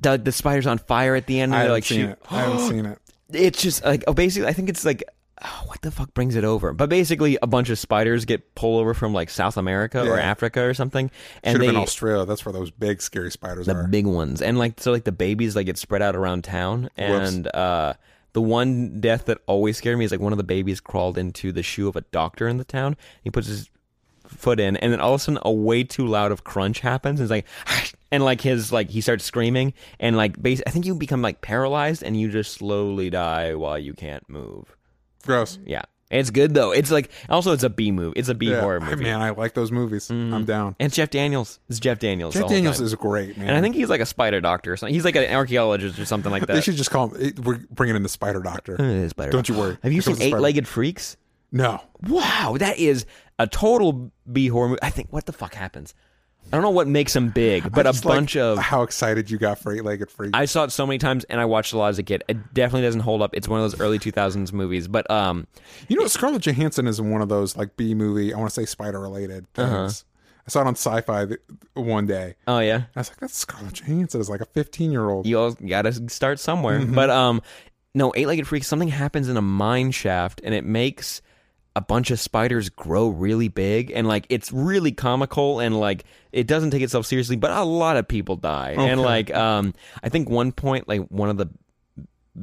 the 0.00 0.16
the 0.16 0.32
spider's 0.32 0.66
on 0.66 0.78
fire 0.78 1.14
at 1.14 1.26
the 1.26 1.40
end, 1.40 1.52
and 1.52 1.56
I 1.56 1.64
they're 1.64 1.68
haven't 1.68 1.74
like 1.76 1.84
seen 1.84 2.00
shoot. 2.06 2.10
it. 2.12 2.18
I 2.30 2.40
haven't 2.40 2.68
seen 2.70 2.86
it. 2.86 2.98
It's 3.32 3.62
just 3.62 3.84
like 3.84 4.02
oh, 4.08 4.12
basically, 4.12 4.48
I 4.48 4.52
think 4.52 4.68
it's 4.68 4.84
like 4.84 5.04
oh, 5.44 5.62
what 5.66 5.82
the 5.82 5.90
fuck 5.90 6.14
brings 6.14 6.36
it 6.36 6.44
over? 6.44 6.72
But 6.72 6.88
basically, 6.88 7.38
a 7.42 7.46
bunch 7.46 7.70
of 7.70 7.78
spiders 7.78 8.24
get 8.24 8.54
pulled 8.54 8.80
over 8.80 8.94
from 8.94 9.12
like 9.12 9.30
South 9.30 9.56
America 9.56 10.00
or 10.02 10.16
Yeah. 10.16 10.22
Africa 10.22 10.62
or 10.62 10.74
something, 10.74 11.10
and 11.42 11.54
Should 11.54 11.62
they 11.62 11.66
have 11.66 11.74
been 11.74 11.82
Australia. 11.82 12.24
That's 12.26 12.44
where 12.44 12.52
those 12.52 12.70
big 12.70 13.02
scary 13.02 13.30
spiders 13.30 13.66
the 13.66 13.74
are. 13.74 13.88
big 13.88 14.06
ones, 14.06 14.42
and 14.42 14.58
like 14.58 14.80
so 14.80 14.90
like 14.92 15.04
the 15.04 15.12
babies 15.12 15.56
like 15.56 15.66
get 15.66 15.78
spread 15.78 16.02
out 16.02 16.16
around 16.16 16.44
town, 16.44 16.90
and 16.96 17.46
uh, 17.54 17.94
the 18.32 18.40
one 18.40 19.00
death 19.00 19.24
that 19.26 19.38
always 19.46 19.76
scared 19.76 19.98
me 19.98 20.04
is 20.04 20.10
like 20.10 20.20
one 20.20 20.32
of 20.32 20.38
the 20.38 20.44
babies 20.44 20.80
crawled 20.80 21.18
into 21.18 21.52
the 21.52 21.62
shoe 21.62 21.88
of 21.88 21.96
a 21.96 22.02
doctor 22.02 22.46
in 22.46 22.58
the 22.58 22.64
town. 22.64 22.96
He 23.22 23.30
puts 23.30 23.46
his 23.48 23.68
foot 24.26 24.60
in, 24.60 24.76
and 24.76 24.92
then 24.92 25.00
all 25.00 25.14
of 25.14 25.20
a 25.20 25.24
sudden 25.24 25.40
a 25.42 25.50
way 25.52 25.82
too 25.82 26.06
loud 26.06 26.30
of 26.30 26.44
crunch 26.44 26.78
happens. 26.80 27.18
And 27.18 27.24
it's 27.24 27.30
like, 27.30 27.46
and 28.12 28.22
like 28.24 28.40
his 28.40 28.72
like 28.72 28.90
he 28.90 29.00
starts 29.00 29.24
screaming, 29.24 29.74
and 29.98 30.16
like 30.16 30.40
base. 30.40 30.62
I 30.66 30.70
think 30.70 30.86
you 30.86 30.94
become 30.94 31.22
like 31.22 31.40
paralyzed, 31.40 32.02
and 32.04 32.16
you 32.16 32.30
just 32.30 32.52
slowly 32.52 33.10
die 33.10 33.54
while 33.54 33.78
you 33.78 33.94
can't 33.94 34.28
move. 34.28 34.76
Gross. 35.26 35.58
Yeah, 35.66 35.82
it's 36.10 36.30
good 36.30 36.54
though. 36.54 36.72
It's 36.72 36.90
like 36.90 37.10
also 37.28 37.52
it's 37.52 37.62
a 37.62 37.70
B 37.70 37.90
movie. 37.92 38.18
It's 38.18 38.28
a 38.28 38.34
B 38.34 38.50
Yeah. 38.50 38.60
horror 38.60 38.80
movie. 38.80 39.02
man, 39.04 39.20
I 39.20 39.30
like 39.30 39.54
those 39.54 39.70
movies. 39.70 40.10
I'm 40.10 40.44
down. 40.44 40.74
And 40.80 40.86
it's 40.86 40.96
Jeff 40.96 41.10
Daniels. 41.10 41.60
It's 41.68 41.78
Jeff 41.80 41.98
Daniels. 41.98 42.34
Jeff 42.34 42.48
Daniels 42.48 42.78
time. 42.78 42.86
is 42.86 42.94
great, 42.94 43.36
man. 43.36 43.48
and 43.48 43.56
I 43.56 43.60
think 43.60 43.74
he's 43.74 43.88
like 43.90 44.00
a 44.00 44.06
spider 44.06 44.40
doctor 44.40 44.72
or 44.72 44.76
something. 44.76 44.94
He's 44.94 45.04
like 45.04 45.16
an 45.16 45.32
archaeologist 45.34 45.98
or 45.98 46.04
something 46.04 46.30
like 46.32 46.42
that. 46.46 46.54
they 46.54 46.60
should 46.60 46.76
just 46.76 46.90
call 46.90 47.08
him. 47.08 47.34
We're 47.42 47.58
bringing 47.70 47.96
in 47.96 48.02
the 48.02 48.08
Spider 48.08 48.40
Doctor. 48.40 48.76
Uh, 48.80 49.08
spider 49.08 49.30
Don't 49.30 49.48
you 49.48 49.54
worry. 49.54 49.78
Have 49.82 49.92
you 49.92 50.00
seen 50.00 50.12
comes 50.14 50.18
the 50.20 50.24
spider. 50.30 50.36
Eight 50.38 50.40
Legged 50.42 50.68
Freaks? 50.68 51.16
No. 51.52 51.80
Wow, 52.08 52.56
that 52.58 52.78
is 52.78 53.06
a 53.38 53.46
total 53.46 54.12
B 54.30 54.48
horror 54.48 54.68
movie. 54.68 54.80
I 54.82 54.90
think 54.90 55.12
what 55.12 55.26
the 55.26 55.32
fuck 55.32 55.54
happens? 55.54 55.94
I 56.52 56.56
don't 56.56 56.62
know 56.62 56.70
what 56.70 56.88
makes 56.88 57.12
them 57.12 57.28
big, 57.28 57.70
but 57.70 57.86
a 57.86 57.90
just 57.90 58.04
like 58.04 58.16
bunch 58.16 58.36
of 58.36 58.58
how 58.58 58.82
excited 58.82 59.30
you 59.30 59.38
got 59.38 59.58
for 59.58 59.72
Eight 59.72 59.84
Legged 59.84 60.10
Freak. 60.10 60.32
I 60.34 60.46
saw 60.46 60.64
it 60.64 60.72
so 60.72 60.84
many 60.84 60.98
times 60.98 61.22
and 61.24 61.40
I 61.40 61.44
watched 61.44 61.72
it 61.72 61.76
a 61.76 61.78
lot 61.78 61.88
as 61.90 61.98
a 61.98 62.02
kid. 62.02 62.24
It 62.28 62.52
definitely 62.54 62.82
doesn't 62.82 63.02
hold 63.02 63.22
up. 63.22 63.30
It's 63.34 63.46
one 63.46 63.60
of 63.60 63.70
those 63.70 63.80
early 63.80 64.00
2000s 64.00 64.52
movies, 64.52 64.88
but 64.88 65.08
um 65.10 65.46
you 65.88 65.96
know, 65.96 66.06
Scarlett 66.08 66.42
Johansson 66.42 66.88
is 66.88 67.00
one 67.00 67.22
of 67.22 67.28
those 67.28 67.56
like 67.56 67.76
B 67.76 67.94
movie. 67.94 68.34
I 68.34 68.38
want 68.38 68.50
to 68.50 68.54
say 68.54 68.66
spider 68.66 68.98
related 68.98 69.46
things. 69.54 69.68
Uh-huh. 69.68 69.90
I 70.46 70.50
saw 70.50 70.62
it 70.62 70.66
on 70.66 70.74
Sci-Fi 70.74 71.26
th- 71.26 71.40
one 71.74 72.06
day. 72.06 72.34
oh 72.48 72.58
yeah. 72.58 72.82
I 72.96 73.00
was 73.00 73.10
like, 73.10 73.20
that's 73.20 73.36
Scarlett 73.36 73.74
Johansson. 73.74 74.20
Is 74.20 74.28
like 74.28 74.40
a 74.40 74.46
15 74.46 74.90
year 74.90 75.08
old. 75.08 75.26
You 75.26 75.38
all 75.38 75.52
got 75.52 75.82
to 75.82 76.08
start 76.08 76.40
somewhere. 76.40 76.80
Mm-hmm. 76.80 76.94
But 76.96 77.10
um 77.10 77.42
no, 77.94 78.12
Eight-Legged 78.16 78.46
Freak. 78.48 78.64
something 78.64 78.88
happens 78.88 79.28
in 79.28 79.36
a 79.36 79.42
mine 79.42 79.92
shaft 79.92 80.40
and 80.42 80.52
it 80.52 80.64
makes 80.64 81.22
a 81.80 81.82
bunch 81.82 82.10
of 82.10 82.20
spiders 82.20 82.68
grow 82.68 83.08
really 83.08 83.48
big 83.48 83.90
and 83.90 84.06
like 84.06 84.26
it's 84.28 84.52
really 84.52 84.92
comical 84.92 85.60
and 85.60 85.80
like 85.80 86.04
it 86.30 86.46
doesn't 86.46 86.72
take 86.72 86.82
itself 86.82 87.06
seriously 87.06 87.36
but 87.36 87.50
a 87.50 87.64
lot 87.64 87.96
of 87.96 88.06
people 88.06 88.36
die. 88.36 88.74
And 88.78 89.00
like 89.00 89.32
um 89.34 89.72
i 90.02 90.10
think 90.10 90.28
one 90.28 90.52
point 90.52 90.86
like 90.86 91.00
one 91.08 91.30
of 91.30 91.38
the 91.38 91.48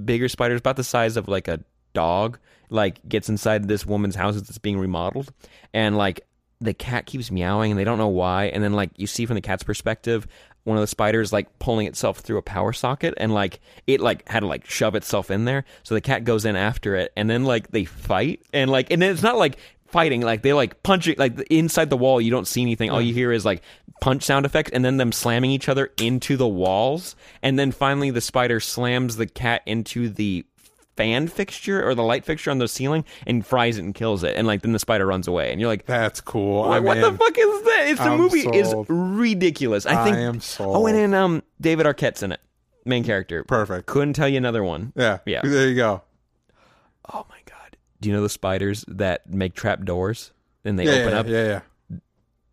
bigger 0.06 0.28
spiders 0.28 0.60
about 0.60 0.76
the 0.76 0.84
size 0.84 1.18
of 1.18 1.28
like 1.28 1.48
a 1.48 1.60
dog 1.94 2.40
like 2.72 3.08
gets 3.08 3.30
inside 3.30 3.68
this 3.68 3.86
woman's 3.86 4.16
house 4.16 4.36
that's 4.36 4.58
being 4.58 4.80
remodeled 4.80 5.32
and 5.72 5.96
like 5.96 6.22
the 6.60 6.74
cat 6.74 7.06
keeps 7.06 7.30
meowing 7.30 7.72
and 7.72 7.80
they 7.80 7.84
don't 7.84 8.00
know 8.00 8.08
why 8.08 8.46
and 8.46 8.64
then 8.64 8.74
like 8.74 8.90
you 8.96 9.06
see 9.06 9.28
from 9.28 9.36
the 9.36 9.42
cat's 9.42 9.64
perspective 9.64 10.28
one 10.68 10.78
of 10.78 10.82
the 10.82 10.88
spiders 10.88 11.32
like 11.32 11.60
pulling 11.60 11.88
itself 11.88 12.20
through 12.20 12.38
a 12.38 12.42
power 12.42 12.74
socket 12.74 13.14
and 13.16 13.34
like 13.34 13.62
it 13.88 14.02
like 14.02 14.28
had 14.28 14.42
to 14.42 14.48
like 14.48 14.70
shove 14.70 14.96
itself 14.96 15.32
in 15.32 15.46
there. 15.46 15.64
So 15.84 15.96
the 15.96 16.02
cat 16.02 16.26
goes 16.26 16.44
in 16.44 16.58
after 16.58 16.96
it 16.96 17.14
and 17.16 17.30
then 17.30 17.46
like 17.46 17.70
they 17.72 17.86
fight. 17.86 18.42
And 18.52 18.70
like 18.70 18.92
and 18.92 19.02
it's 19.02 19.24
not 19.24 19.38
like 19.38 19.58
fighting. 19.88 20.22
Like 20.22 20.42
they 20.42 20.52
like 20.52 20.84
punching 20.84 21.16
like 21.18 21.40
inside 21.50 21.90
the 21.90 21.96
wall 21.96 22.20
you 22.20 22.30
don't 22.30 22.48
see 22.48 22.62
anything. 22.62 22.90
All 22.90 23.02
you 23.02 23.14
mm. 23.14 23.16
hear 23.16 23.32
is 23.32 23.46
like 23.46 23.64
punch 24.02 24.24
sound 24.24 24.46
effects 24.46 24.72
and 24.74 24.84
then 24.84 24.98
them 24.98 25.14
slamming 25.14 25.52
each 25.52 25.70
other 25.70 25.92
into 25.98 26.36
the 26.36 26.48
walls. 26.48 27.16
And 27.42 27.58
then 27.58 27.72
finally 27.72 28.12
the 28.12 28.22
spider 28.22 28.60
slams 28.60 29.16
the 29.16 29.26
cat 29.26 29.62
into 29.66 30.10
the 30.10 30.46
fan 30.98 31.28
fixture 31.28 31.88
or 31.88 31.96
the 31.96 32.04
light 32.04 32.26
fixture 32.26 32.52
on 32.52 32.58
the 32.58 32.68
ceiling 32.68 33.06
and 33.26 33.46
fries 33.46 33.78
it 33.78 33.84
and 33.86 33.94
kills 33.96 34.24
it 34.24 34.36
and 34.36 34.48
like 34.48 34.64
then 34.64 34.74
the 34.74 34.80
spider 34.80 35.06
runs 35.06 35.28
away 35.28 35.52
and 35.52 35.62
you're 35.62 35.70
like 35.70 35.86
That's 35.86 36.20
cool. 36.20 36.64
what, 36.68 36.78
I'm 36.98 37.02
the 37.02 37.12
fuck 37.18 37.38
is 37.38 37.62
that? 37.64 37.84
It's 37.88 38.00
the 38.02 38.08
I'm 38.10 38.18
movie 38.20 38.40
is 38.42 38.74
ridiculous. 38.90 39.86
I 39.86 40.04
think. 40.04 40.18
I 40.18 40.22
am 40.22 40.40
sold. 40.42 40.76
Oh, 40.76 40.88
and 40.88 40.98
then 40.98 41.14
um, 41.14 41.44
David 41.62 41.86
Arquette's 41.86 42.24
in 42.24 42.32
it, 42.32 42.42
main 42.86 43.04
character. 43.04 43.44
Perfect. 43.44 43.86
Couldn't 43.86 44.14
tell 44.14 44.28
you 44.28 44.38
another 44.38 44.64
one. 44.64 44.92
Yeah. 44.96 45.20
Yeah. 45.26 45.42
There 45.44 45.68
you 45.70 45.76
go. 45.76 46.02
Oh 47.14 47.26
my 47.30 47.38
god! 47.46 47.78
Do 48.02 48.10
you 48.10 48.16
know 48.16 48.22
the 48.24 48.30
spiders 48.30 48.84
that 48.88 49.30
make 49.32 49.54
trap 49.54 49.84
doors 49.86 50.32
and 50.66 50.78
they 50.78 50.86
Yeah, 50.86 50.92
open 51.04 51.12
yeah, 51.14 51.20
up? 51.20 51.28
yeah, 51.28 51.44
yeah. 51.46 51.60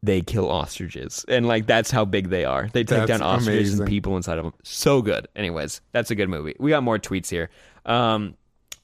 They 0.03 0.21
kill 0.21 0.51
ostriches, 0.51 1.25
and 1.29 1.49
like 1.49 1.67
that's 1.67 1.91
how 1.91 2.05
big 2.05 2.29
they 2.29 2.45
are. 2.45 2.69
They 2.75 2.85
take 2.85 2.99
That's 3.07 3.09
down 3.09 3.23
ostriches 3.23 3.71
amazing. 3.71 3.81
and 3.81 3.89
people 3.89 4.17
inside 4.19 4.37
of 4.37 4.45
them. 4.45 4.53
So 4.63 5.01
good. 5.01 5.29
Anyways, 5.35 5.81
that's 5.93 6.11
a 6.11 6.15
good 6.15 6.29
movie. 6.29 6.55
We 6.61 6.71
got 6.73 6.83
more 6.83 6.99
tweets 6.99 7.31
here. 7.31 7.49
Um, 7.87 8.37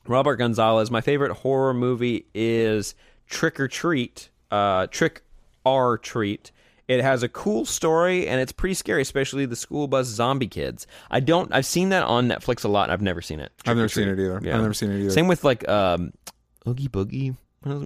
Robert 0.07 0.36
Gonzalez, 0.36 0.90
my 0.90 1.01
favorite 1.01 1.32
horror 1.32 1.74
movie 1.74 2.26
is 2.34 2.94
Trick 3.28 3.61
or 3.61 3.68
Treat. 3.68 4.30
Uh, 4.51 4.86
Trick 4.88 5.22
or 5.64 5.98
Treat. 5.98 6.51
It 6.88 7.03
has 7.03 7.22
a 7.22 7.28
cool 7.28 7.64
story 7.66 8.26
and 8.26 8.40
it's 8.40 8.51
pretty 8.51 8.74
scary, 8.74 9.03
especially 9.03 9.46
the 9.46 9.55
school 9.55 9.86
bus 9.86 10.09
zombie 10.09 10.48
kids. 10.48 10.88
I 11.09 11.20
don't. 11.20 11.53
I've 11.55 11.66
seen 11.66 11.90
that 11.90 12.03
on 12.03 12.28
Netflix 12.28 12.64
a 12.64 12.68
lot. 12.68 12.84
and 12.84 12.92
I've 12.92 13.03
never 13.03 13.22
seen 13.22 13.38
it. 13.38 13.53
I've 13.64 13.76
never 13.76 13.88
seen 13.88 14.09
it 14.09 14.18
either. 14.18 14.40
Yeah. 14.42 14.57
I've 14.57 14.62
never 14.62 14.74
seen 14.74 14.90
it 14.90 14.98
either. 15.01 15.11
Same 15.11 15.28
with 15.28 15.44
like 15.44 15.68
um, 15.68 16.12
Oogie 16.66 16.88
Boogie, 16.88 17.36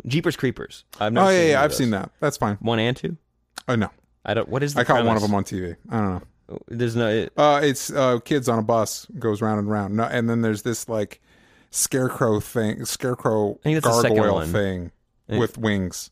Jeepers 0.07 0.37
Creepers. 0.37 0.85
I've 0.99 1.13
never 1.13 1.27
oh 1.27 1.31
seen 1.31 1.39
yeah, 1.39 1.51
yeah. 1.51 1.63
I've 1.63 1.71
those. 1.73 1.79
seen 1.79 1.91
that. 1.91 2.13
That's 2.21 2.39
fine. 2.39 2.57
one 2.61 2.79
and 2.79 2.97
two. 2.97 3.19
Oh 3.69 3.75
no, 3.75 3.91
I 4.25 4.33
don't. 4.33 4.49
What 4.49 4.63
is 4.63 4.73
the 4.73 4.81
I 4.81 4.85
caught 4.85 5.05
one 5.05 5.17
of 5.17 5.23
them 5.23 5.35
on 5.35 5.45
TV. 5.45 5.77
I 5.91 5.97
don't 5.99 6.09
know. 6.15 6.23
There's 6.69 6.95
no. 6.97 7.09
It, 7.09 7.33
Uh, 7.37 7.61
it's 7.63 7.91
uh, 7.91 8.19
kids 8.21 8.49
on 8.49 8.59
a 8.59 8.63
bus 8.63 9.07
goes 9.19 9.41
round 9.41 9.59
and 9.61 9.71
round. 9.71 9.97
No, 9.97 10.05
and 10.05 10.29
then 10.29 10.43
there's 10.43 10.63
this 10.63 10.89
like 10.89 11.21
scarecrow 11.71 12.41
thing, 12.41 12.85
scarecrow 12.85 13.59
think 13.63 13.83
that's 13.83 13.97
the 13.97 14.03
second 14.03 14.17
gargoyle 14.17 14.35
one. 14.37 14.53
thing 14.53 14.93
with 15.29 15.57
wings 15.59 16.11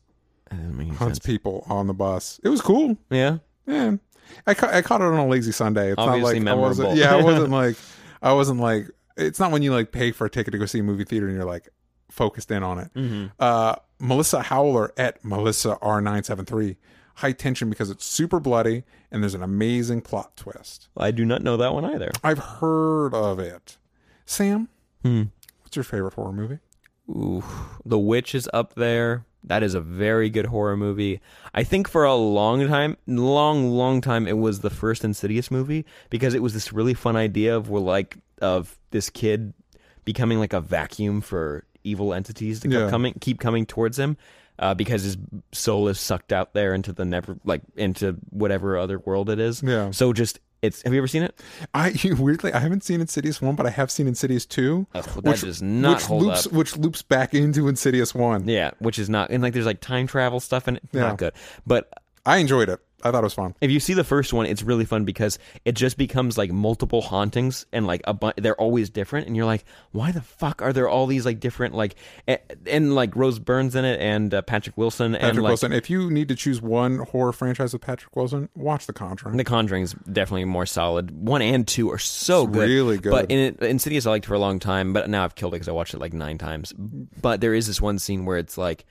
that 0.49 0.57
doesn't 0.57 0.77
make 0.77 0.87
any 0.87 0.95
hunts 0.97 1.17
sense. 1.17 1.25
people 1.25 1.65
on 1.67 1.87
the 1.87 1.93
bus. 1.93 2.39
It 2.43 2.49
was 2.49 2.61
cool. 2.61 2.97
Yeah. 3.09 3.37
Yeah, 3.65 3.95
I 4.45 4.53
ca- 4.55 4.71
I 4.73 4.81
caught 4.81 5.01
it 5.01 5.05
on 5.05 5.13
a 5.15 5.27
lazy 5.27 5.51
Sunday. 5.53 5.91
It's 5.91 5.99
Obviously 5.99 6.39
not 6.39 6.57
like 6.57 6.65
I 6.65 6.67
wasn't. 6.67 6.95
Yeah, 6.97 7.13
I 7.15 7.21
wasn't 7.21 7.49
like 7.51 7.75
I 8.21 8.33
wasn't 8.33 8.59
like. 8.59 8.87
It's 9.15 9.39
not 9.39 9.51
when 9.51 9.61
you 9.61 9.71
like 9.71 9.91
pay 9.91 10.11
for 10.11 10.25
a 10.25 10.29
ticket 10.29 10.51
to 10.53 10.57
go 10.57 10.65
see 10.65 10.79
a 10.79 10.83
movie 10.83 11.03
theater 11.05 11.27
and 11.27 11.35
you're 11.35 11.45
like 11.45 11.69
focused 12.09 12.51
in 12.51 12.63
on 12.63 12.79
it. 12.79 12.93
Mm-hmm. 12.95 13.27
Uh, 13.39 13.75
Melissa 13.99 14.41
Howler 14.41 14.91
at 14.97 15.23
Melissa 15.23 15.77
R 15.81 16.01
nine 16.01 16.23
seven 16.23 16.43
three. 16.45 16.75
High 17.15 17.31
tension 17.33 17.69
because 17.69 17.89
it's 17.89 18.05
super 18.05 18.39
bloody 18.39 18.83
and 19.11 19.21
there's 19.21 19.35
an 19.35 19.43
amazing 19.43 20.01
plot 20.01 20.35
twist. 20.35 20.87
I 20.97 21.11
do 21.11 21.25
not 21.25 21.43
know 21.43 21.57
that 21.57 21.73
one 21.73 21.85
either. 21.85 22.11
I've 22.23 22.39
heard 22.39 23.13
of 23.13 23.39
it. 23.39 23.77
Sam, 24.25 24.69
Hmm. 25.03 25.23
what's 25.61 25.75
your 25.75 25.83
favorite 25.83 26.13
horror 26.15 26.31
movie? 26.33 26.59
Ooh, 27.09 27.43
The 27.85 27.99
Witch 27.99 28.33
is 28.33 28.49
up 28.53 28.75
there. 28.75 29.25
That 29.43 29.61
is 29.61 29.73
a 29.75 29.81
very 29.81 30.29
good 30.29 30.45
horror 30.47 30.77
movie. 30.77 31.19
I 31.53 31.63
think 31.63 31.89
for 31.89 32.05
a 32.05 32.15
long 32.15 32.65
time, 32.67 32.95
long, 33.05 33.69
long 33.71 33.99
time, 33.99 34.25
it 34.25 34.37
was 34.37 34.61
the 34.61 34.69
first 34.69 35.03
Insidious 35.03 35.51
movie 35.51 35.85
because 36.09 36.33
it 36.33 36.41
was 36.41 36.53
this 36.53 36.71
really 36.71 36.93
fun 36.93 37.17
idea 37.17 37.55
of 37.55 37.69
we're 37.69 37.79
like 37.81 38.17
of 38.41 38.79
this 38.91 39.09
kid 39.09 39.53
becoming 40.05 40.39
like 40.39 40.53
a 40.53 40.61
vacuum 40.61 41.19
for 41.21 41.65
evil 41.83 42.13
entities 42.13 42.61
to 42.61 42.69
Yeah. 42.69 42.89
coming, 42.89 43.13
keep 43.19 43.39
coming 43.41 43.65
towards 43.65 43.99
him. 43.99 44.15
Uh, 44.59 44.73
because 44.73 45.03
his 45.03 45.17
soul 45.51 45.87
is 45.87 45.99
sucked 45.99 46.31
out 46.31 46.53
there 46.53 46.73
into 46.75 46.93
the 46.93 47.03
never 47.03 47.37
like 47.43 47.61
into 47.75 48.17
whatever 48.29 48.77
other 48.77 48.99
world 48.99 49.29
it 49.29 49.39
is. 49.39 49.63
Yeah. 49.63 49.89
So 49.91 50.13
just 50.13 50.39
it's. 50.61 50.83
Have 50.83 50.93
you 50.93 50.99
ever 50.99 51.07
seen 51.07 51.23
it? 51.23 51.39
I 51.73 51.93
weirdly 52.19 52.53
I 52.53 52.59
haven't 52.59 52.83
seen 52.83 53.01
Insidious 53.01 53.41
one, 53.41 53.55
but 53.55 53.65
I 53.65 53.71
have 53.71 53.89
seen 53.89 54.07
Insidious 54.07 54.45
two, 54.45 54.85
Ugh, 54.93 55.03
that 55.23 55.39
does 55.41 55.61
not 55.61 55.95
which 55.97 56.05
hold 56.05 56.23
loops 56.23 56.45
up. 56.45 56.53
which 56.53 56.77
loops 56.77 57.01
back 57.01 57.33
into 57.33 57.67
Insidious 57.67 58.13
one. 58.13 58.47
Yeah, 58.47 58.71
which 58.79 58.99
is 58.99 59.09
not 59.09 59.31
and 59.31 59.41
like 59.41 59.53
there's 59.53 59.65
like 59.65 59.81
time 59.81 60.05
travel 60.05 60.39
stuff 60.39 60.67
in 60.67 60.75
it. 60.77 60.83
Yeah. 60.91 61.01
Not 61.01 61.17
good. 61.17 61.33
But 61.65 61.91
I 62.25 62.37
enjoyed 62.37 62.69
it. 62.69 62.79
I 63.03 63.11
thought 63.11 63.19
it 63.19 63.23
was 63.23 63.33
fun. 63.33 63.53
if 63.61 63.69
you 63.69 63.79
see 63.79 63.93
the 63.93 64.03
first 64.03 64.33
one, 64.33 64.45
it's 64.45 64.63
really 64.63 64.85
fun 64.85 65.05
because 65.05 65.37
it 65.65 65.73
just 65.73 65.97
becomes 65.97 66.37
like 66.37 66.51
multiple 66.51 67.01
hauntings 67.01 67.65
and 67.71 67.85
like 67.85 68.01
a 68.05 68.13
bu- 68.13 68.31
they're 68.37 68.59
always 68.59 68.89
different, 68.89 69.27
and 69.27 69.35
you're 69.35 69.45
like, 69.45 69.65
why 69.91 70.11
the 70.11 70.21
fuck 70.21 70.61
are 70.61 70.73
there 70.73 70.87
all 70.89 71.05
these 71.05 71.25
like 71.25 71.39
different 71.39 71.75
like 71.75 71.95
and, 72.27 72.39
and 72.65 72.95
like 72.95 73.15
Rose 73.15 73.39
Byrne's 73.39 73.75
in 73.75 73.85
it 73.85 73.99
and 73.99 74.33
uh, 74.33 74.41
Patrick 74.41 74.77
Wilson 74.77 75.13
and 75.15 75.21
Patrick 75.21 75.43
like 75.43 75.49
Wilson. 75.49 75.73
If 75.73 75.89
you 75.89 76.09
need 76.09 76.29
to 76.29 76.35
choose 76.35 76.61
one 76.61 76.99
horror 76.99 77.33
franchise 77.33 77.73
with 77.73 77.81
Patrick 77.81 78.15
Wilson, 78.15 78.49
watch 78.55 78.87
The 78.87 78.93
Conjuring. 78.93 79.37
The 79.37 79.43
Conjuring 79.43 79.83
is 79.83 79.93
definitely 80.11 80.45
more 80.45 80.65
solid. 80.65 81.11
One 81.11 81.41
and 81.41 81.67
two 81.67 81.91
are 81.91 81.97
so 81.99 82.43
It's 82.43 82.53
good, 82.53 82.69
really 82.69 82.97
good. 82.97 83.11
But 83.11 83.31
in 83.31 83.57
Insidious, 83.61 84.05
I 84.05 84.11
liked 84.11 84.25
for 84.25 84.33
a 84.33 84.39
long 84.39 84.59
time, 84.59 84.93
but 84.93 85.09
now 85.09 85.23
I've 85.23 85.35
killed 85.35 85.53
it 85.53 85.57
because 85.57 85.69
I 85.69 85.73
watched 85.73 85.93
it 85.93 85.99
like 85.99 86.13
nine 86.13 86.37
times. 86.37 86.73
But 86.73 87.41
there 87.41 87.53
is 87.53 87.67
this 87.67 87.81
one 87.81 87.99
scene 87.99 88.25
where 88.25 88.37
it's 88.37 88.57
like, 88.57 88.85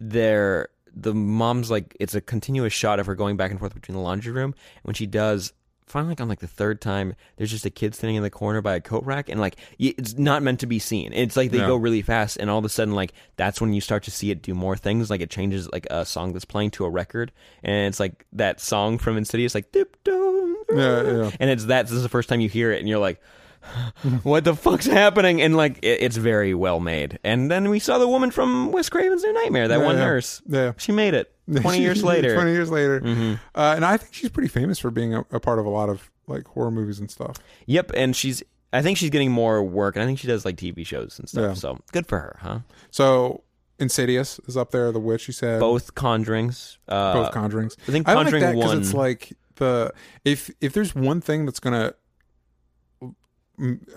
there 0.00 0.68
the 0.94 1.14
mom's 1.14 1.70
like 1.70 1.96
it's 2.00 2.14
a 2.14 2.20
continuous 2.20 2.72
shot 2.72 2.98
of 3.00 3.06
her 3.06 3.14
going 3.14 3.36
back 3.36 3.50
and 3.50 3.58
forth 3.60 3.74
between 3.74 3.96
the 3.96 4.02
laundry 4.02 4.32
room. 4.32 4.54
And 4.76 4.84
when 4.84 4.94
she 4.94 5.06
does, 5.06 5.52
finally, 5.86 6.10
like 6.12 6.20
on 6.20 6.28
like 6.28 6.40
the 6.40 6.46
third 6.46 6.80
time, 6.80 7.14
there's 7.36 7.50
just 7.50 7.64
a 7.66 7.70
kid 7.70 7.94
standing 7.94 8.16
in 8.16 8.22
the 8.22 8.30
corner 8.30 8.60
by 8.60 8.74
a 8.74 8.80
coat 8.80 9.04
rack, 9.04 9.28
and 9.28 9.40
like 9.40 9.56
it's 9.78 10.18
not 10.18 10.42
meant 10.42 10.60
to 10.60 10.66
be 10.66 10.78
seen. 10.78 11.12
It's 11.12 11.36
like 11.36 11.50
they 11.50 11.58
Yeah. 11.58 11.66
go 11.66 11.76
really 11.76 12.02
fast, 12.02 12.36
and 12.36 12.50
all 12.50 12.58
of 12.58 12.64
a 12.64 12.68
sudden, 12.68 12.94
like 12.94 13.12
that's 13.36 13.60
when 13.60 13.72
you 13.72 13.80
start 13.80 14.02
to 14.04 14.10
see 14.10 14.30
it 14.30 14.42
do 14.42 14.54
more 14.54 14.76
things. 14.76 15.08
Like 15.10 15.20
it 15.20 15.30
changes 15.30 15.70
like 15.72 15.86
a 15.90 16.04
song 16.04 16.32
that's 16.32 16.44
playing 16.44 16.72
to 16.72 16.84
a 16.84 16.90
record, 16.90 17.32
and 17.62 17.88
it's 17.88 18.00
like 18.00 18.24
that 18.32 18.60
song 18.60 18.98
from 18.98 19.16
Insidious, 19.16 19.54
like 19.54 19.72
dip 19.72 20.02
dum, 20.04 20.56
Yeah, 20.70 21.02
yeah. 21.02 21.30
and 21.40 21.48
it's 21.50 21.64
that. 21.66 21.86
This 21.86 21.92
is 21.96 22.02
the 22.02 22.08
first 22.08 22.28
time 22.28 22.40
you 22.40 22.48
hear 22.48 22.70
it, 22.72 22.80
and 22.80 22.88
you're 22.88 22.98
like. 22.98 23.20
what 24.22 24.44
the 24.44 24.54
fuck's 24.54 24.86
happening? 24.86 25.40
And 25.42 25.56
like, 25.56 25.78
it, 25.82 26.02
it's 26.02 26.16
very 26.16 26.54
well 26.54 26.80
made. 26.80 27.18
And 27.24 27.50
then 27.50 27.68
we 27.70 27.78
saw 27.78 27.98
the 27.98 28.08
woman 28.08 28.30
from 28.30 28.72
Wes 28.72 28.88
Craven's 28.88 29.22
New 29.22 29.32
Nightmare, 29.32 29.68
that 29.68 29.78
Yeah, 29.80 29.84
one 29.84 29.96
yeah. 29.96 30.04
nurse. 30.04 30.42
Yeah. 30.46 30.72
She 30.76 30.92
made 30.92 31.14
it 31.14 31.34
20 31.60 31.80
years 31.80 32.02
later. 32.04 32.28
Mm-hmm. 32.28 32.36
20 32.36 32.52
years 32.52 32.70
later. 32.70 33.38
Uh, 33.54 33.72
and 33.76 33.84
I 33.84 33.96
think 33.96 34.14
she's 34.14 34.30
pretty 34.30 34.48
famous 34.48 34.78
for 34.78 34.90
being 34.90 35.14
a, 35.14 35.20
a 35.30 35.40
part 35.40 35.58
of 35.58 35.66
a 35.66 35.70
lot 35.70 35.88
of 35.88 36.10
like 36.26 36.46
horror 36.48 36.70
movies 36.70 36.98
and 36.98 37.10
stuff. 37.10 37.36
Yep, 37.66 37.92
and 37.94 38.14
she's. 38.14 38.42
I 38.70 38.82
think 38.82 38.98
she's 38.98 39.08
getting 39.08 39.30
more 39.30 39.62
work, 39.64 39.96
and 39.96 40.02
I 40.02 40.06
think 40.06 40.18
she 40.18 40.26
does 40.26 40.44
like 40.44 40.56
TV 40.56 40.86
shows 40.86 41.18
and 41.18 41.26
stuff. 41.26 41.42
Yeah. 41.42 41.54
So 41.54 41.78
good 41.90 42.06
for 42.06 42.18
her, 42.18 42.36
huh? 42.42 42.58
So 42.90 43.44
Insidious 43.78 44.38
is 44.46 44.58
up 44.58 44.72
there. 44.72 44.92
The 44.92 45.00
Witch, 45.00 45.26
you 45.26 45.32
said. 45.32 45.58
Both 45.58 45.94
Conjurings. 45.94 46.76
Uh, 46.86 47.14
Both 47.14 47.32
Conjurings. 47.32 47.76
I 47.88 47.92
think 47.92 48.06
I 48.06 48.12
like 48.12 48.24
Conjuring 48.24 48.42
that 48.42 48.54
one. 48.56 48.78
it's 48.78 48.92
like 48.92 49.32
the 49.54 49.92
if 50.24 50.50
if 50.60 50.74
there's 50.74 50.94
one 50.94 51.22
thing 51.22 51.46
that's 51.46 51.60
gonna 51.60 51.94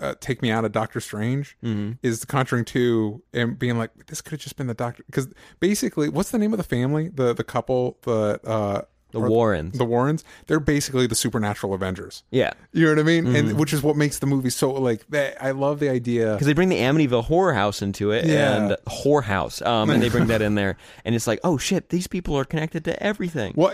uh, 0.00 0.14
take 0.20 0.42
me 0.42 0.50
out 0.50 0.64
of 0.64 0.72
Doctor 0.72 1.00
Strange 1.00 1.56
Mhm. 1.62 1.98
is 2.02 2.20
the 2.20 2.26
Conjuring 2.26 2.64
two 2.64 3.22
and 3.32 3.58
being 3.58 3.78
like 3.78 3.90
this 4.06 4.20
could 4.20 4.32
have 4.32 4.40
just 4.40 4.56
been 4.56 4.66
the 4.66 4.74
Doctor 4.74 5.02
because 5.06 5.28
basically 5.60 6.08
what's 6.08 6.30
the 6.30 6.38
name 6.38 6.52
of 6.52 6.56
the 6.58 6.64
family 6.64 7.08
the 7.08 7.32
the 7.32 7.44
couple 7.44 7.98
the 8.02 8.40
uh 8.44 8.82
the 9.12 9.20
Warrens. 9.20 9.76
the 9.76 9.84
Warrens 9.84 10.24
they're 10.46 10.58
basically 10.58 11.06
the 11.06 11.14
supernatural 11.14 11.74
Avengers 11.74 12.24
yeah, 12.30 12.52
you 12.72 12.84
know 12.86 12.92
what 12.92 12.98
I 12.98 13.02
mean 13.02 13.24
Mm-hmm. 13.26 13.36
and 13.36 13.58
which 13.60 13.72
is 13.74 13.82
what 13.82 13.94
makes 13.96 14.18
the 14.20 14.26
movie 14.26 14.48
so 14.48 14.72
like 14.72 15.06
that 15.10 15.36
I 15.44 15.50
love 15.50 15.80
the 15.80 15.90
idea 15.90 16.32
because 16.32 16.46
they 16.46 16.54
bring 16.54 16.70
the 16.70 16.78
Amityville 16.78 17.24
Horror 17.24 17.52
House 17.52 17.82
into 17.82 18.10
it, 18.10 18.24
Yeah. 18.24 18.56
and 18.56 18.76
Whore 18.88 19.22
House, 19.24 19.60
um, 19.62 19.90
and 19.90 20.02
they 20.02 20.08
bring 20.08 20.28
that 20.28 20.40
in 20.40 20.54
there, 20.54 20.78
and 21.04 21.14
it's 21.14 21.26
like, 21.26 21.40
oh 21.44 21.58
shit, 21.58 21.90
these 21.90 22.06
people 22.06 22.38
are 22.38 22.44
connected 22.46 22.84
to 22.86 23.02
everything. 23.02 23.52
Well, 23.54 23.70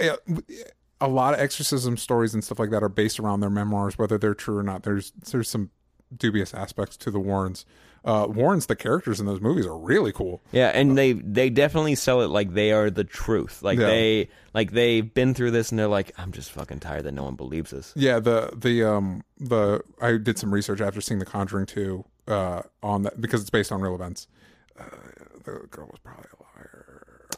a 1.00 1.06
lot 1.06 1.32
of 1.34 1.38
exorcism 1.38 1.96
stories 1.96 2.34
and 2.34 2.42
stuff 2.42 2.58
like 2.58 2.70
that 2.70 2.82
are 2.82 2.88
based 2.88 3.20
around 3.20 3.38
their 3.38 3.50
memoirs, 3.50 3.96
whether 3.96 4.18
they're 4.18 4.34
true 4.34 4.58
or 4.58 4.64
not. 4.64 4.82
There's 4.82 5.12
there's 5.30 5.48
some 5.48 5.70
dubious 6.16 6.54
aspects 6.54 6.96
to 6.98 7.10
the 7.10 7.20
Warrens. 7.20 7.64
Uh, 8.04 8.26
Warrens, 8.28 8.66
the 8.66 8.76
characters 8.76 9.18
in 9.20 9.26
those 9.26 9.40
movies 9.40 9.66
are 9.66 9.76
really 9.76 10.12
cool. 10.12 10.40
Yeah, 10.52 10.68
and 10.68 10.96
they 10.96 11.12
they 11.12 11.50
definitely 11.50 11.94
sell 11.96 12.20
it 12.22 12.28
like 12.28 12.54
they 12.54 12.72
are 12.72 12.90
the 12.90 13.04
truth. 13.04 13.62
Like 13.62 13.78
Yeah. 13.78 13.86
they 13.86 14.28
like 14.54 14.70
they've 14.70 15.12
been 15.12 15.34
through 15.34 15.50
this, 15.50 15.70
and 15.70 15.78
they're 15.78 15.88
like, 15.88 16.12
I'm 16.16 16.30
just 16.32 16.50
fucking 16.52 16.80
tired 16.80 17.04
that 17.04 17.12
no 17.12 17.24
one 17.24 17.34
believes 17.34 17.72
us. 17.72 17.92
Yeah, 17.96 18.20
the 18.20 18.50
the 18.56 18.84
um 18.84 19.24
the 19.38 19.82
I 20.00 20.16
did 20.16 20.38
some 20.38 20.54
research 20.54 20.80
after 20.80 21.00
seeing 21.00 21.18
The 21.18 21.26
Conjuring 21.26 21.66
two 21.66 22.04
uh 22.28 22.62
on 22.82 23.02
that 23.02 23.20
because 23.20 23.40
it's 23.40 23.50
based 23.50 23.72
on 23.72 23.80
real 23.80 23.94
events. 23.96 24.28
Uh, 24.78 24.84
the 25.44 25.66
girl 25.70 25.88
was 25.90 25.98
probably 26.02 26.26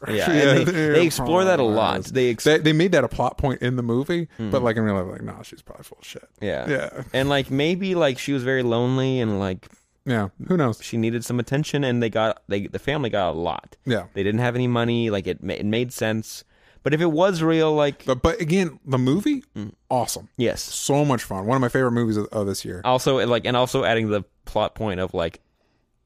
a 0.03 0.11
liar. 0.11 0.17
Yeah, 0.17 0.53
they, 0.53 0.63
they're 0.63 0.93
explore 0.95 1.43
that 1.45 1.59
a 1.59 1.63
lot. 1.63 2.03
They, 2.05 2.29
ex- 2.31 2.43
They, 2.43 2.57
they 2.57 2.73
made 2.73 2.91
that 2.93 3.03
a 3.03 3.07
plot 3.07 3.37
point 3.37 3.61
in 3.61 3.75
the 3.75 3.83
movie, 3.83 4.27
but 4.37 4.61
like 4.63 4.77
in 4.77 4.83
real 4.83 4.95
life, 4.95 5.11
like, 5.11 5.21
nah, 5.23 5.41
she's 5.43 5.61
probably 5.61 5.83
full 5.83 5.97
of 5.99 6.05
shit. 6.07 6.27
yeah, 6.41 6.69
Yeah, 6.69 7.03
and 7.13 7.29
like 7.29 7.51
maybe 7.51 7.95
like 7.95 8.17
she 8.19 8.33
was 8.33 8.43
very 8.43 8.63
lonely, 8.63 9.19
and 9.19 9.39
like 9.39 9.67
yeah. 10.05 10.29
Who 10.47 10.57
knows? 10.57 10.79
she 10.81 10.97
needed 10.97 11.23
some 11.23 11.39
attention, 11.39 11.83
and 11.83 12.01
they 12.01 12.09
got 12.09 12.41
they 12.47 12.65
the 12.67 12.79
family 12.79 13.09
got 13.11 13.31
a 13.35 13.37
lot. 13.37 13.77
Yeah. 13.85 14.05
They 14.13 14.23
didn't 14.23 14.41
have 14.41 14.55
any 14.55 14.67
money. 14.67 15.09
Like 15.11 15.27
it, 15.27 15.43
ma- 15.43 15.53
it 15.53 15.65
made 15.65 15.93
sense. 15.93 16.43
But 16.83 16.95
if 16.95 17.01
it 17.01 17.11
was 17.11 17.43
real, 17.43 17.71
like 17.75 18.05
But 18.05 18.23
but 18.23 18.41
again, 18.41 18.79
the 18.83 18.97
movie, 18.97 19.43
Mm. 19.55 19.73
awesome. 19.91 20.29
yes. 20.37 20.63
so 20.63 21.05
much 21.05 21.23
fun. 21.23 21.45
One 21.45 21.55
of 21.55 21.61
my 21.61 21.69
favorite 21.69 21.91
movies 21.91 22.17
of, 22.17 22.25
of 22.31 22.47
this 22.47 22.65
year. 22.65 22.81
Also, 22.83 23.23
like 23.27 23.45
and 23.45 23.55
also 23.55 23.83
adding 23.83 24.09
the 24.09 24.23
plot 24.45 24.73
point 24.73 24.99
of 24.99 25.13
like 25.13 25.39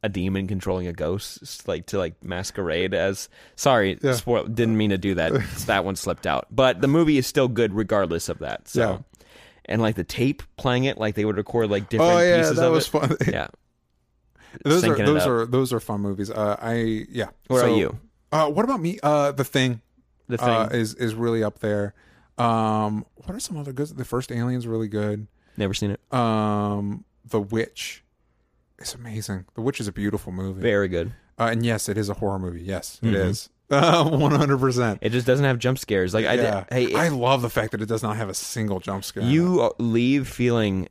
a 0.05 0.09
demon 0.09 0.47
controlling 0.47 0.87
a 0.87 0.93
ghost, 0.93 1.67
like 1.67 1.87
to 1.87 1.97
like 1.97 2.23
masquerade 2.23 2.93
as. 2.93 3.27
Sorry, 3.55 3.97
Yeah. 4.01 4.13
spoil. 4.13 4.45
Didn't 4.45 4.77
mean 4.77 4.91
to 4.91 4.97
do 4.97 5.15
that. 5.15 5.33
that 5.65 5.83
one 5.83 5.95
slipped 5.95 6.27
out. 6.27 6.47
But 6.51 6.81
the 6.81 6.87
movie 6.87 7.17
is 7.17 7.25
still 7.27 7.47
good 7.47 7.73
regardless 7.73 8.29
of 8.29 8.39
that. 8.39 8.67
So. 8.67 8.79
Yeah. 8.81 8.97
And 9.67 9.81
like 9.81 9.95
the 9.95 10.03
tape 10.03 10.43
playing 10.57 10.83
it, 10.83 10.99
like 10.99 11.15
they 11.15 11.25
would 11.25 11.37
record 11.37 11.71
like 11.71 11.89
different 11.89 12.11
Oh 12.13 12.19
yeah, 12.19 12.37
pieces 12.37 12.57
that 12.57 12.67
of 12.67 12.73
was 12.73 12.85
it. 12.85 12.89
fun. 12.91 13.17
Yeah. 13.27 13.47
those 14.63 14.83
are 14.85 14.95
those 14.95 15.25
are 15.25 15.45
those 15.47 15.73
are 15.73 15.79
fun 15.79 16.01
movies. 16.01 16.29
Uh, 16.29 16.55
I 16.61 17.05
yeah. 17.09 17.29
What 17.47 17.59
So, 17.61 17.65
about 17.65 17.77
you? 17.77 17.99
Uh, 18.31 18.49
what 18.51 18.63
about 18.63 18.79
me? 18.79 18.99
Uh, 19.01 19.31
the 19.31 19.43
thing. 19.43 19.81
The 20.27 20.37
thing. 20.37 20.47
Uh, 20.49 20.69
is 20.71 20.93
is 20.93 21.15
really 21.15 21.43
up 21.43 21.59
there. 21.59 21.95
Um, 22.37 23.05
what 23.15 23.35
are 23.35 23.39
some 23.39 23.57
other 23.57 23.73
good? 23.73 23.87
The 23.87 24.05
first 24.05 24.31
Alien's 24.31 24.67
really 24.67 24.87
good. 24.87 25.25
Never 25.57 25.73
seen 25.73 25.89
it. 25.91 26.13
Um, 26.13 27.03
The 27.25 27.41
Witch. 27.41 28.03
It's 28.79 28.93
amazing. 28.95 29.45
The 29.55 29.61
Witch 29.61 29.79
is 29.79 29.87
a 29.87 29.91
beautiful 29.91 30.31
movie. 30.31 30.61
Very 30.61 30.87
good. 30.87 31.13
Uh, 31.39 31.49
and 31.51 31.65
yes, 31.65 31.87
it 31.89 31.97
is 31.97 32.09
a 32.09 32.13
horror 32.15 32.39
movie. 32.39 32.61
Yes, 32.61 32.99
it 33.01 33.07
Mhm. 33.07 33.13
is. 33.29 33.49
One 33.67 34.31
hundred 34.31 34.59
percent. 34.59 34.99
It 35.01 35.09
just 35.11 35.25
doesn't 35.25 35.45
have 35.45 35.57
jump 35.59 35.79
scares. 35.79 36.13
Like 36.13 36.25
I 36.25 36.33
Yeah. 36.35 36.63
Hey, 36.69 36.93
I 36.93 37.07
love 37.09 37.41
the 37.41 37.49
fact 37.49 37.71
that 37.71 37.81
it 37.81 37.87
does 37.87 38.03
not 38.03 38.15
have 38.17 38.29
a 38.29 38.33
single 38.33 38.79
jump 38.79 39.03
scare. 39.03 39.23
you 39.23 39.71
leave 39.79 40.27
feeling 40.27 40.87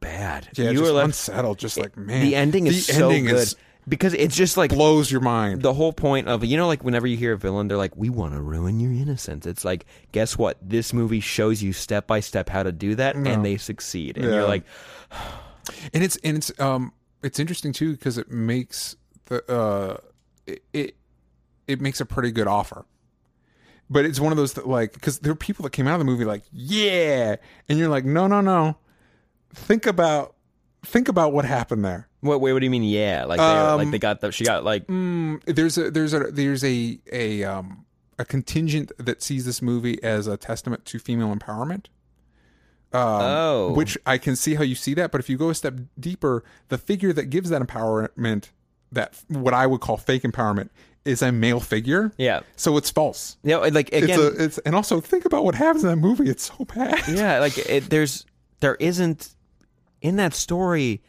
bad. 0.00 0.48
yeah, 0.54 0.70
you 0.70 0.78
just 0.80 0.90
are 0.90 0.94
left. 0.94 1.04
unsettled. 1.06 1.58
Just 1.58 1.78
like 1.78 1.96
man, 1.96 2.22
the 2.24 2.34
ending 2.34 2.66
is 2.66 2.86
the 2.86 2.92
so 2.94 3.08
ending 3.08 3.24
good 3.26 3.34
is- 3.36 3.56
because 3.88 4.14
it's 4.14 4.36
just 4.36 4.56
like 4.56 4.70
blows 4.70 5.10
your 5.10 5.20
mind. 5.20 5.62
the 5.62 5.72
whole 5.72 5.92
point 5.92 6.28
of 6.28 6.44
you 6.44 6.56
know 6.56 6.66
like 6.68 6.84
whenever 6.84 7.06
you 7.06 7.16
hear 7.16 7.32
a 7.32 7.38
villain 7.38 7.66
they're 7.68 7.76
like 7.78 7.96
we 7.96 8.08
want 8.10 8.32
to 8.32 8.40
ruin 8.40 8.78
your 8.78 8.92
innocence 8.92 9.44
it's 9.44 9.64
like 9.64 9.86
guess 10.12 10.38
what 10.38 10.56
this 10.62 10.92
movie 10.92 11.18
shows 11.18 11.62
you 11.64 11.72
step 11.72 12.06
by 12.06 12.20
step 12.20 12.48
how 12.48 12.62
to 12.62 12.70
do 12.70 12.94
that 12.94 13.16
No. 13.16 13.28
and 13.28 13.44
they 13.44 13.56
succeed 13.56 14.16
and 14.18 14.26
Yeah. 14.26 14.34
you're 14.34 14.46
like 14.46 14.62
and 15.92 16.02
it's 16.02 16.16
and 16.24 16.36
it's 16.36 16.58
um 16.60 16.92
it's 17.22 17.38
interesting 17.38 17.72
too 17.72 17.92
because 17.92 18.18
it 18.18 18.30
makes 18.30 18.96
the 19.26 19.44
uh 19.52 19.96
it, 20.46 20.62
it 20.72 20.96
it 21.66 21.80
makes 21.80 22.00
a 22.00 22.06
pretty 22.06 22.32
good 22.32 22.46
offer. 22.46 22.84
But 23.90 24.04
it's 24.06 24.18
one 24.18 24.32
of 24.32 24.38
those 24.38 24.54
that 24.54 24.66
like 24.66 24.92
because 24.94 25.18
there 25.20 25.32
are 25.32 25.36
people 25.36 25.62
that 25.64 25.70
came 25.70 25.86
out 25.86 25.94
of 25.94 25.98
the 25.98 26.04
movie 26.04 26.24
like 26.24 26.42
yeah. 26.52 27.36
And 27.68 27.78
you're 27.78 27.88
like 27.88 28.04
no 28.04 28.26
no 28.26 28.40
no. 28.40 28.76
Think 29.54 29.86
about 29.86 30.34
think 30.84 31.08
about 31.08 31.32
what 31.32 31.44
happened 31.44 31.84
there. 31.84 32.08
What 32.20 32.40
wait 32.40 32.52
what 32.52 32.60
do 32.60 32.66
you 32.66 32.70
mean 32.70 32.84
yeah? 32.84 33.24
Like 33.24 33.38
they 33.38 33.44
Um, 33.44 33.78
like 33.78 33.90
they 33.90 33.98
got 33.98 34.20
the 34.20 34.32
she 34.32 34.44
got 34.44 34.64
like 34.64 34.86
mm, 34.86 35.42
there's 35.44 35.76
a 35.76 35.90
there's 35.90 36.14
a 36.14 36.20
there's 36.30 36.64
a 36.64 36.98
a 37.12 37.44
um 37.44 37.84
a 38.18 38.24
contingent 38.24 38.92
that 38.98 39.22
sees 39.22 39.44
this 39.44 39.60
movie 39.60 40.02
as 40.02 40.26
a 40.26 40.36
testament 40.36 40.84
to 40.86 40.98
female 40.98 41.34
empowerment 41.34 41.86
um, 42.94 43.02
Oh. 43.22 43.72
which 43.74 43.96
I 44.06 44.18
can 44.18 44.36
see 44.36 44.54
how 44.54 44.62
you 44.62 44.74
see 44.74 44.94
that. 44.94 45.10
But 45.12 45.20
if 45.20 45.28
you 45.30 45.36
go 45.36 45.50
a 45.50 45.54
step 45.54 45.74
deeper, 45.98 46.44
the 46.68 46.78
figure 46.78 47.12
that 47.12 47.26
gives 47.26 47.50
that 47.50 47.62
empowerment, 47.62 48.50
that 48.90 49.20
what 49.28 49.54
I 49.54 49.66
would 49.66 49.80
call 49.80 49.96
fake 49.96 50.22
empowerment, 50.22 50.68
is 51.04 51.20
a 51.22 51.32
male 51.32 51.58
figure. 51.60 52.12
yeah 52.16 52.40
So 52.56 52.76
it's 52.76 52.90
false. 52.90 53.36
yeah 53.42 53.56
like 53.56 53.88
again 53.88 54.04
it's 54.10 54.18
a, 54.18 54.44
it's 54.44 54.58
and 54.58 54.74
also 54.76 55.00
think 55.00 55.24
about 55.24 55.44
what 55.44 55.54
happens 55.56 55.82
in 55.84 55.90
that 55.90 55.96
movie. 55.96 56.28
It's 56.30 56.44
so 56.56 56.64
bad. 56.64 57.02
yeah 57.08 57.38
like 57.40 57.58
it, 57.58 57.90
there's 57.90 58.24
there 58.60 58.76
isn't 58.76 59.34
in 60.00 60.16
that 60.16 60.32
story 60.34 61.02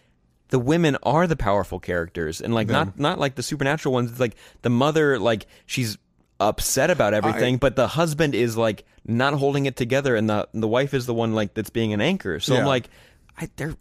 the 0.49 0.57
women 0.59 0.97
are 1.03 1.27
the 1.27 1.35
powerful 1.35 1.79
characters 1.79 2.41
and 2.41 2.53
like 2.55 2.67
not 2.67 2.97
not 2.99 3.19
like 3.19 3.35
the 3.35 3.43
supernatural 3.43 3.93
ones 3.93 4.09
it's 4.11 4.19
like 4.19 4.35
the 4.63 4.69
mother 4.69 5.19
like 5.19 5.45
she's 5.67 5.97
upset 6.43 6.89
about 6.89 7.13
everything 7.13 7.57
but 7.57 7.75
the 7.75 7.87
husband 7.87 8.35
is 8.35 8.55
like 8.57 8.85
not 9.05 9.33
holding 9.33 9.65
it 9.65 9.75
together 9.75 10.15
and 10.15 10.29
the 10.29 10.47
the 10.53 10.67
wife 10.67 10.93
is 10.93 11.05
the 11.05 11.13
one 11.13 11.33
like 11.33 11.53
that's 11.53 11.69
being 11.69 11.93
an 11.93 12.01
anchor 12.01 12.39
so 12.39 12.55
i'm 12.55 12.65
like 12.65 12.89
i 13.37 13.49
they're 13.55 13.75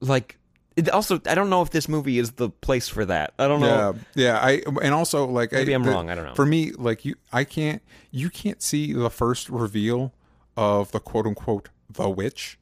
like 0.00 0.36
it 0.76 0.88
also 0.90 1.20
i 1.26 1.34
don't 1.34 1.50
know 1.50 1.62
if 1.62 1.70
this 1.70 1.88
movie 1.88 2.18
is 2.18 2.32
the 2.32 2.48
place 2.50 2.88
for 2.88 3.04
that 3.04 3.32
i 3.38 3.46
don't 3.46 3.60
know 3.60 3.94
Yeah, 4.14 4.24
yeah. 4.24 4.38
I 4.38 4.62
and 4.82 4.92
also 4.94 5.26
like 5.26 5.52
Maybe 5.52 5.72
I, 5.72 5.76
I'm 5.76 5.84
the- 5.84 5.90
wrong, 5.90 6.10
I 6.10 6.14
don't 6.14 6.26
know. 6.26 6.34
For 6.34 6.44
me, 6.46 6.72
like 6.72 7.04
you, 7.04 7.14
I 7.32 7.44
can't. 7.44 7.80
You 8.10 8.28
can't 8.30 8.60
see 8.60 8.92
the 8.92 9.10
first 9.10 9.48
reveal 9.48 10.12
of 10.56 10.90
the 10.92 10.98
quote 11.00 11.26
unquote 11.26 11.68
the 11.88 12.08
witch 12.10 12.58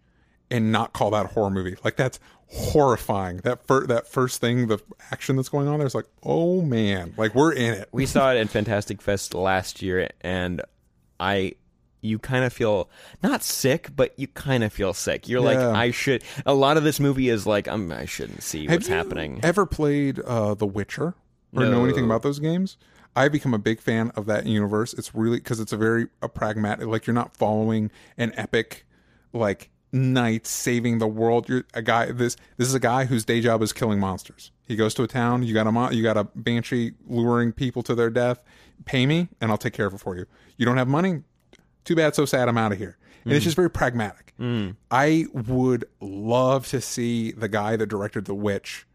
and 0.51 0.71
not 0.71 0.93
call 0.93 1.11
that 1.13 1.25
a 1.25 1.29
horror 1.29 1.51
movie. 1.51 1.77
Like 1.85 1.97
that's 1.97 2.21
horrifying. 2.53 3.39
That 3.39 3.67
fir- 3.67 3.87
that 3.87 4.07
first 4.07 4.41
thing, 4.41 4.69
the 4.69 4.79
action 5.11 5.37
that's 5.37 5.49
going 5.49 5.69
on 5.69 5.79
there 5.79 5.87
is 5.87 5.95
like, 5.95 6.07
oh 6.23 6.61
man, 6.63 7.15
like 7.17 7.35
we're 7.35 7.53
in 7.53 7.75
it. 7.75 7.89
we 7.93 8.07
saw 8.07 8.33
it 8.33 8.39
at 8.39 8.49
Fantastic 8.51 9.01
Fest 9.01 9.35
last 9.35 9.81
year, 9.83 10.09
and 10.21 10.63
I, 11.19 11.55
you 12.01 12.19
kind 12.19 12.45
of 12.45 12.53
feel 12.53 12.91
not 13.23 13.43
sick, 13.43 13.91
but 13.97 14.13
you 14.19 14.27
kind 14.29 14.65
of 14.65 14.73
feel 14.73 14.93
sick. 14.93 15.29
You're 15.29 15.41
like, 15.41 15.57
Yeah. 15.59 15.73
I 15.73 15.91
should. 15.91 16.23
A 16.45 16.55
lot 16.55 16.77
of 16.77 16.85
this 16.85 17.01
movie 17.01 17.29
is 17.29 17.47
like, 17.47 17.69
I'm, 17.69 17.91
I 17.93 18.05
shouldn't 18.05 18.43
see 18.43 18.67
Have 18.67 18.73
what's 18.81 18.89
you 18.89 18.95
happening. 18.95 19.41
Ever 19.43 19.65
played 19.67 20.19
uh, 20.21 20.55
The 20.55 20.67
Witcher 20.67 21.15
or 21.55 21.65
know 21.67 21.85
anything 21.85 22.05
about 22.05 22.23
those 22.23 22.39
games? 22.39 22.77
I've 23.15 23.31
become 23.33 23.53
a 23.53 23.59
big 23.59 23.79
fan 23.81 24.11
of 24.17 24.25
that 24.27 24.47
universe. 24.47 24.95
It's 24.95 25.15
really 25.15 25.37
because 25.37 25.61
it's 25.61 25.73
a 25.73 25.77
very 25.77 26.09
a 26.23 26.29
pragmatic. 26.29 26.87
Like 26.87 27.07
you're 27.07 27.15
not 27.15 27.37
following 27.37 27.91
an 28.17 28.33
epic, 28.37 28.87
like 29.35 29.69
knight 29.93 30.47
saving 30.47 30.99
the 30.99 31.07
world. 31.07 31.49
You're 31.49 31.65
a 31.75 31.83
guy. 31.83 32.13
This 32.13 32.37
this 32.57 32.69
is 32.69 32.75
a 32.75 32.81
guy 32.81 33.05
whose 33.05 33.25
day 33.25 33.41
job 33.41 33.63
is 33.63 33.73
killing 33.73 34.01
monsters. 34.01 34.51
He 34.67 34.77
goes 34.77 34.95
to 34.95 35.03
a 35.03 35.09
town. 35.09 35.43
You 35.43 35.55
got 35.55 35.67
a 35.67 35.73
mon- 35.73 35.95
you 35.95 36.03
got 36.03 36.17
a 36.17 36.25
banshee 36.35 36.93
luring 37.07 37.53
people 37.53 37.83
to 37.85 37.95
their 37.95 38.11
death. 38.11 38.43
Pay 38.85 39.07
me, 39.07 39.29
and 39.41 39.51
I'll 39.51 39.59
take 39.59 39.75
care 39.75 39.87
of 39.87 39.95
it 39.95 39.99
for 39.99 40.17
you. 40.17 40.27
You 40.57 40.67
don't 40.67 40.79
have 40.79 40.89
money. 40.89 41.23
Too 41.85 41.95
bad, 41.95 42.15
so 42.15 42.25
sad. 42.25 42.49
I'm 42.49 42.59
out 42.59 42.73
of 42.73 42.79
here. 42.79 42.97
And 43.25 43.33
it's 43.33 43.43
mm. 43.43 43.47
just 43.47 43.57
very 43.57 43.71
pragmatic. 43.71 44.35
Mm. 44.41 44.77
I 44.91 45.27
would 45.33 45.85
love 46.01 46.67
to 46.69 46.81
see 46.81 47.33
the 47.33 47.49
guy 47.49 47.77
that 47.77 47.87
directed 47.87 48.25
The 48.25 48.35
Witch 48.35 48.87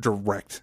direct 0.00 0.62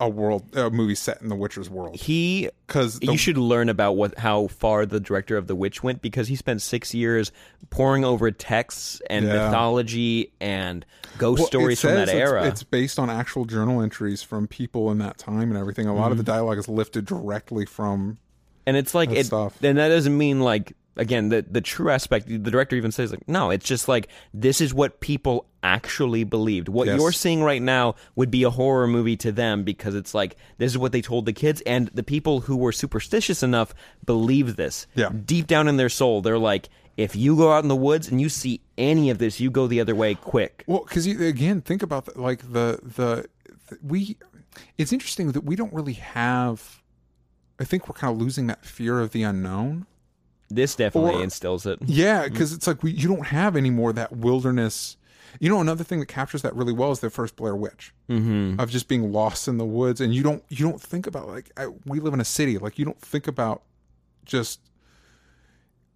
a 0.00 0.08
world 0.08 0.54
a 0.56 0.70
movie 0.70 0.94
set 0.94 1.20
in 1.22 1.28
the 1.28 1.34
Witcher's 1.34 1.68
world 1.68 1.96
He 1.96 2.48
because 2.66 3.00
you 3.02 3.16
should 3.16 3.36
learn 3.36 3.68
about 3.68 3.92
what 3.94 4.16
how 4.16 4.46
far 4.46 4.86
the 4.86 5.00
director 5.00 5.36
of 5.36 5.48
The 5.48 5.56
Witch 5.56 5.82
went 5.82 6.00
because 6.02 6.28
he 6.28 6.36
spent 6.36 6.62
six 6.62 6.94
years 6.94 7.32
poring 7.70 8.04
over 8.04 8.30
texts 8.30 9.02
and 9.10 9.26
Yeah. 9.26 9.46
mythology 9.46 10.32
and 10.40 10.86
ghost 11.18 11.46
stories 11.46 11.80
from 11.80 11.94
that 11.96 12.08
era. 12.08 12.46
It's, 12.46 12.62
based 12.62 12.98
on 13.00 13.10
actual 13.10 13.44
journal 13.44 13.82
entries 13.82 14.22
from 14.22 14.46
people 14.46 14.90
in 14.92 14.98
that 14.98 15.18
time 15.18 15.50
and 15.50 15.56
everything. 15.56 15.88
A 15.88 15.94
lot 15.94 16.12
of 16.12 16.16
the 16.16 16.22
Mm-hmm. 16.22 16.32
dialogue 16.32 16.58
is 16.58 16.68
lifted 16.68 17.04
directly 17.04 17.66
from. 17.66 18.18
and 18.66 18.76
it's 18.76 18.94
like 18.94 19.10
it, 19.10 19.26
stuff. 19.26 19.56
and 19.64 19.78
that 19.78 19.88
doesn't 19.88 20.16
mean 20.16 20.40
like 20.40 20.74
again 20.98 21.28
the 21.30 21.44
the 21.48 21.60
true 21.60 21.90
aspect. 21.90 22.28
The 22.28 22.38
director 22.38 22.76
even 22.76 22.92
says 22.92 23.10
like 23.10 23.26
no, 23.28 23.50
it's 23.50 23.64
just 23.66 23.88
like 23.88 24.08
this 24.34 24.60
is 24.60 24.74
what 24.74 25.00
people 25.00 25.46
actually 25.62 26.24
believed. 26.24 26.68
What 26.68 26.86
Yes. 26.86 26.98
you're 27.00 27.12
seeing 27.12 27.42
right 27.42 27.62
now 27.62 27.94
would 28.16 28.30
be 28.30 28.42
a 28.42 28.50
horror 28.50 28.86
movie 28.86 29.16
to 29.18 29.32
them 29.32 29.64
because 29.64 29.94
it's 29.94 30.14
like 30.14 30.36
this 30.58 30.70
is 30.72 30.78
what 30.78 30.92
they 30.92 31.00
told 31.00 31.26
the 31.26 31.32
kids, 31.32 31.62
and 31.66 31.88
the 31.94 32.02
people 32.02 32.40
who 32.40 32.56
were 32.56 32.72
superstitious 32.72 33.42
enough 33.42 33.74
believe 34.04 34.56
this. 34.56 34.86
Yeah. 34.94 35.10
deep 35.24 35.46
down 35.46 35.68
in 35.68 35.76
their 35.76 35.88
soul, 35.88 36.20
they're 36.20 36.38
like. 36.38 36.68
If 36.96 37.14
you 37.14 37.36
go 37.36 37.52
out 37.52 37.62
in 37.62 37.68
the 37.68 37.76
woods 37.76 38.08
and 38.08 38.20
you 38.20 38.28
see 38.28 38.60
any 38.76 39.08
of 39.10 39.18
this, 39.18 39.38
you 39.38 39.52
go 39.52 39.68
the 39.68 39.80
other 39.80 39.94
way 39.94 40.16
quick. 40.16 40.64
Well, 40.66 40.80
because 40.82 41.06
again 41.06 41.60
think 41.60 41.84
about 41.84 42.06
the, 42.06 42.20
like 42.20 42.40
the, 42.52 42.80
the 42.82 43.28
the 43.68 43.78
we. 43.80 44.16
It's 44.78 44.92
interesting 44.92 45.30
that 45.30 45.44
we 45.44 45.54
don't 45.54 45.72
really 45.72 45.92
have. 45.92 46.82
I 47.60 47.62
think 47.62 47.88
we're 47.88 47.94
kind 47.94 48.12
of 48.12 48.20
losing 48.20 48.48
that 48.48 48.64
fear 48.64 48.98
of 48.98 49.12
the 49.12 49.22
unknown. 49.22 49.86
This 50.50 50.74
definitely 50.74 51.14
Or- 51.16 51.22
instills 51.22 51.66
it. 51.66 51.78
Yeah, 51.84 52.26
because 52.28 52.52
it's 52.52 52.66
like 52.66 52.82
we 52.82 52.92
you 52.92 53.08
don't 53.08 53.26
have 53.26 53.54
any 53.56 53.70
more 53.70 53.92
that 53.92 54.16
wilderness. 54.16 54.96
You 55.40 55.50
know, 55.50 55.60
another 55.60 55.84
thing 55.84 56.00
that 56.00 56.06
captures 56.06 56.40
that 56.42 56.56
really 56.56 56.72
well 56.72 56.90
is 56.90 57.00
the 57.00 57.10
first 57.10 57.36
Blair 57.36 57.54
Witch 57.54 57.92
Mm-hmm. 58.08 58.58
of 58.58 58.70
just 58.70 58.88
being 58.88 59.12
lost 59.12 59.46
in 59.46 59.58
the 59.58 59.66
woods, 59.66 60.00
and 60.00 60.14
you 60.14 60.22
don't 60.22 60.42
you 60.48 60.64
don't 60.66 60.80
think 60.80 61.06
about 61.06 61.28
like 61.28 61.50
I, 61.56 61.66
we 61.84 62.00
live 62.00 62.14
in 62.14 62.20
a 62.20 62.24
city, 62.24 62.56
like 62.58 62.78
you 62.78 62.84
don't 62.86 63.00
think 63.00 63.26
about 63.28 63.62
just 64.24 64.60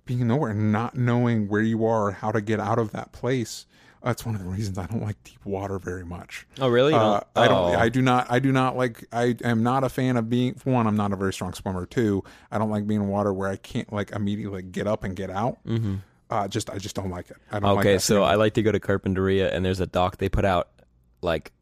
being 0.05 0.27
nowhere 0.27 0.51
and 0.51 0.73
not 0.73 0.97
knowing 0.97 1.49
where 1.49 1.63
you 1.63 1.85
are 1.87 2.09
or 2.09 2.13
how 2.13 2.31
to 2.33 2.41
get 2.41 2.61
out 2.61 2.79
of 2.79 2.91
that 2.93 3.13
place. 3.13 3.67
That's 4.05 4.27
one 4.27 4.35
of 4.35 4.43
the 4.43 4.49
reasons 4.49 4.79
I 4.79 4.87
don't 4.87 5.03
like 5.03 5.23
deep 5.23 5.45
water 5.45 5.79
very 5.79 6.05
much. 6.05 6.47
Oh, 6.61 6.69
really? 6.69 6.93
Uh, 6.93 6.99
don't- 6.99 7.25
I 7.37 7.49
don't. 7.49 7.75
oh. 7.75 7.79
I 7.79 7.89
do 7.89 8.03
not. 8.03 8.27
I 8.31 8.39
do 8.41 8.51
not 8.53 8.77
like. 8.77 9.05
I 9.13 9.37
am 9.45 9.63
not 9.63 9.85
a 9.85 9.89
fan 9.89 10.17
of 10.17 10.29
being. 10.29 10.55
One, 10.65 10.87
I'm 10.87 10.97
not 10.97 11.13
a 11.13 11.17
very 11.17 11.33
strong 11.33 11.53
swimmer. 11.53 11.87
Two, 11.87 12.25
I 12.51 12.59
don't 12.59 12.71
like 12.71 12.87
being 12.87 13.01
in 13.03 13.09
water 13.09 13.33
where 13.33 13.49
I 13.49 13.57
can't 13.57 13.93
like 13.93 14.11
immediately 14.11 14.63
get 14.63 14.87
up 14.87 15.05
and 15.05 15.15
get 15.15 15.31
out. 15.31 15.59
Mm-hmm. 15.67 15.97
Uh, 16.31 16.49
just 16.49 16.71
I 16.71 16.79
just 16.79 16.97
don't 16.97 17.11
like 17.11 17.31
it. 17.31 17.37
I 17.51 17.61
don't 17.61 17.79
Okay, 17.79 17.95
that 17.95 18.01
so. 18.01 18.23
I 18.25 18.35
like 18.35 18.55
to 18.55 18.63
go 18.63 18.73
to 18.73 18.81
Carpinteria, 18.81 19.53
and 19.53 19.65
there's 19.65 19.81
a 19.81 19.87
dock 19.87 20.17
they 20.17 20.29
put 20.29 20.45
out 20.45 20.71
like 21.21 21.53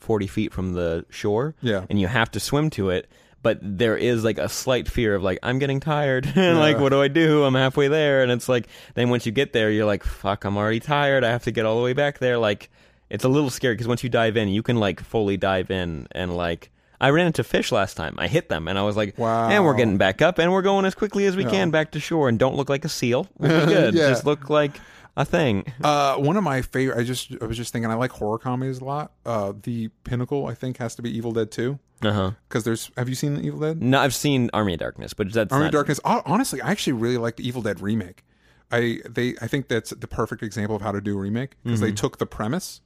40 0.00 0.26
feet 0.26 0.52
from 0.52 0.72
the 0.74 1.06
shore. 1.08 1.54
Yeah. 1.62 1.86
And 1.88 2.00
you 2.00 2.06
have 2.08 2.30
to 2.32 2.40
swim 2.40 2.68
to 2.70 2.90
it, 2.90 3.08
but 3.42 3.58
there 3.60 3.96
is 3.96 4.24
like 4.24 4.38
a 4.38 4.48
slight 4.48 4.88
fear 4.88 5.14
of 5.14 5.22
like, 5.22 5.38
I'm 5.42 5.58
getting 5.58 5.80
tired. 5.80 6.30
and 6.36 6.58
like, 6.58 6.78
what 6.78 6.90
do 6.90 7.02
I 7.02 7.08
do? 7.08 7.44
I'm 7.44 7.54
halfway 7.54 7.88
there. 7.88 8.22
And 8.22 8.30
it's 8.30 8.48
like, 8.48 8.68
then 8.94 9.10
once 9.10 9.26
you 9.26 9.32
get 9.32 9.52
there, 9.52 9.70
you're 9.70 9.86
like, 9.86 10.04
fuck, 10.04 10.44
I'm 10.44 10.56
already 10.56 10.80
tired. 10.80 11.24
I 11.24 11.30
have 11.30 11.44
to 11.44 11.50
get 11.50 11.66
all 11.66 11.76
the 11.76 11.82
way 11.82 11.92
back 11.92 12.18
there. 12.18 12.38
Like, 12.38 12.70
it's 13.10 13.24
a 13.24 13.28
little 13.28 13.50
scary 13.50 13.74
because 13.74 13.88
once 13.88 14.02
you 14.02 14.08
dive 14.08 14.36
in, 14.36 14.48
you 14.48 14.62
can 14.62 14.76
like 14.76 15.00
fully 15.00 15.36
dive 15.36 15.70
in 15.70 16.06
and 16.12 16.36
like. 16.36 16.70
I 17.00 17.10
ran 17.10 17.26
into 17.26 17.42
fish 17.42 17.72
last 17.72 17.96
time. 17.96 18.14
I 18.16 18.28
hit 18.28 18.48
them, 18.48 18.68
and 18.68 18.78
I 18.78 18.82
was 18.82 18.96
like, 18.96 19.18
Wow. 19.18 19.48
"And 19.48 19.64
we're 19.64 19.74
getting 19.74 19.98
back 19.98 20.22
up, 20.22 20.38
and 20.38 20.52
we're 20.52 20.62
going 20.62 20.84
as 20.84 20.94
quickly 20.94 21.26
as 21.26 21.34
we 21.34 21.44
can 21.44 21.72
back 21.72 21.90
to 21.90 22.00
shore, 22.00 22.28
and 22.28 22.38
don't 22.38 22.54
look 22.54 22.68
like 22.68 22.84
a 22.84 22.88
seal. 22.88 23.26
Good. 23.40 23.92
Yeah. 23.92 24.10
Just 24.10 24.24
look 24.24 24.48
like 24.48 24.80
a 25.16 25.24
thing." 25.24 25.64
Uh, 25.82 26.14
one 26.14 26.36
of 26.36 26.44
my 26.44 26.62
favorite. 26.62 26.96
I 26.96 27.02
just 27.02 27.34
I 27.42 27.46
was 27.46 27.56
just 27.56 27.72
thinking. 27.72 27.90
I 27.90 27.94
like 27.94 28.12
horror 28.12 28.38
comedies 28.38 28.78
a 28.78 28.84
lot. 28.84 29.10
Uh, 29.26 29.52
the 29.60 29.88
pinnacle 30.04 30.46
I 30.46 30.54
think 30.54 30.76
has 30.76 30.94
to 30.94 31.02
be 31.02 31.10
Evil 31.10 31.32
Dead 31.32 31.50
Two 31.50 31.80
Uh 32.04 32.12
huh. 32.12 32.30
because 32.48 32.64
there's. 32.64 32.90
Have 32.96 33.08
you 33.08 33.14
seen 33.14 33.36
Evil 33.44 33.60
Dead? 33.60 33.82
No, 33.82 34.00
I've 34.00 34.14
seen 34.14 34.50
Army 34.52 34.74
of 34.74 34.80
Darkness, 34.80 35.12
but 35.14 35.32
that's 35.32 35.52
Army 35.52 35.64
not, 35.64 35.68
of 35.68 35.72
Darkness. 35.72 36.00
Hon- 36.04 36.22
Honestly, 36.26 36.60
I 36.60 36.70
actually 36.70 36.94
really 36.94 37.18
like 37.18 37.36
the 37.36 37.46
Evil 37.46 37.62
Dead 37.62 37.80
remake. 37.80 38.24
I 38.70 39.00
they 39.08 39.34
I 39.42 39.46
think 39.46 39.68
that's 39.68 39.90
the 39.90 40.06
perfect 40.08 40.42
example 40.42 40.74
of 40.76 40.82
how 40.82 40.92
to 40.92 41.00
do 41.00 41.16
a 41.16 41.20
remake 41.20 41.56
because 41.62 41.80
Mm-hmm. 41.80 41.86
they 41.88 41.92
took 41.94 42.18
the 42.18 42.26
premise 42.26 42.80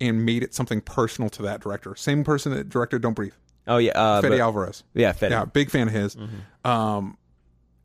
and 0.00 0.24
made 0.26 0.42
it 0.42 0.54
something 0.54 0.80
personal 0.80 1.30
to 1.30 1.42
that 1.42 1.60
director. 1.60 1.94
Same 1.96 2.24
person 2.24 2.52
that 2.52 2.68
directed 2.68 3.00
Don't 3.00 3.14
Breathe, 3.14 3.32
Oh 3.66 3.78
yeah, 3.78 3.92
uh, 3.92 4.20
Fede 4.20 4.32
but- 4.32 4.40
Alvarez. 4.40 4.84
yeah, 4.92 5.12
Fede. 5.12 5.30
Yeah, 5.30 5.44
big 5.46 5.70
fan 5.70 5.86
of 5.88 5.94
his. 5.94 6.14
Mm-hmm. 6.16 6.68
Um, 6.70 7.16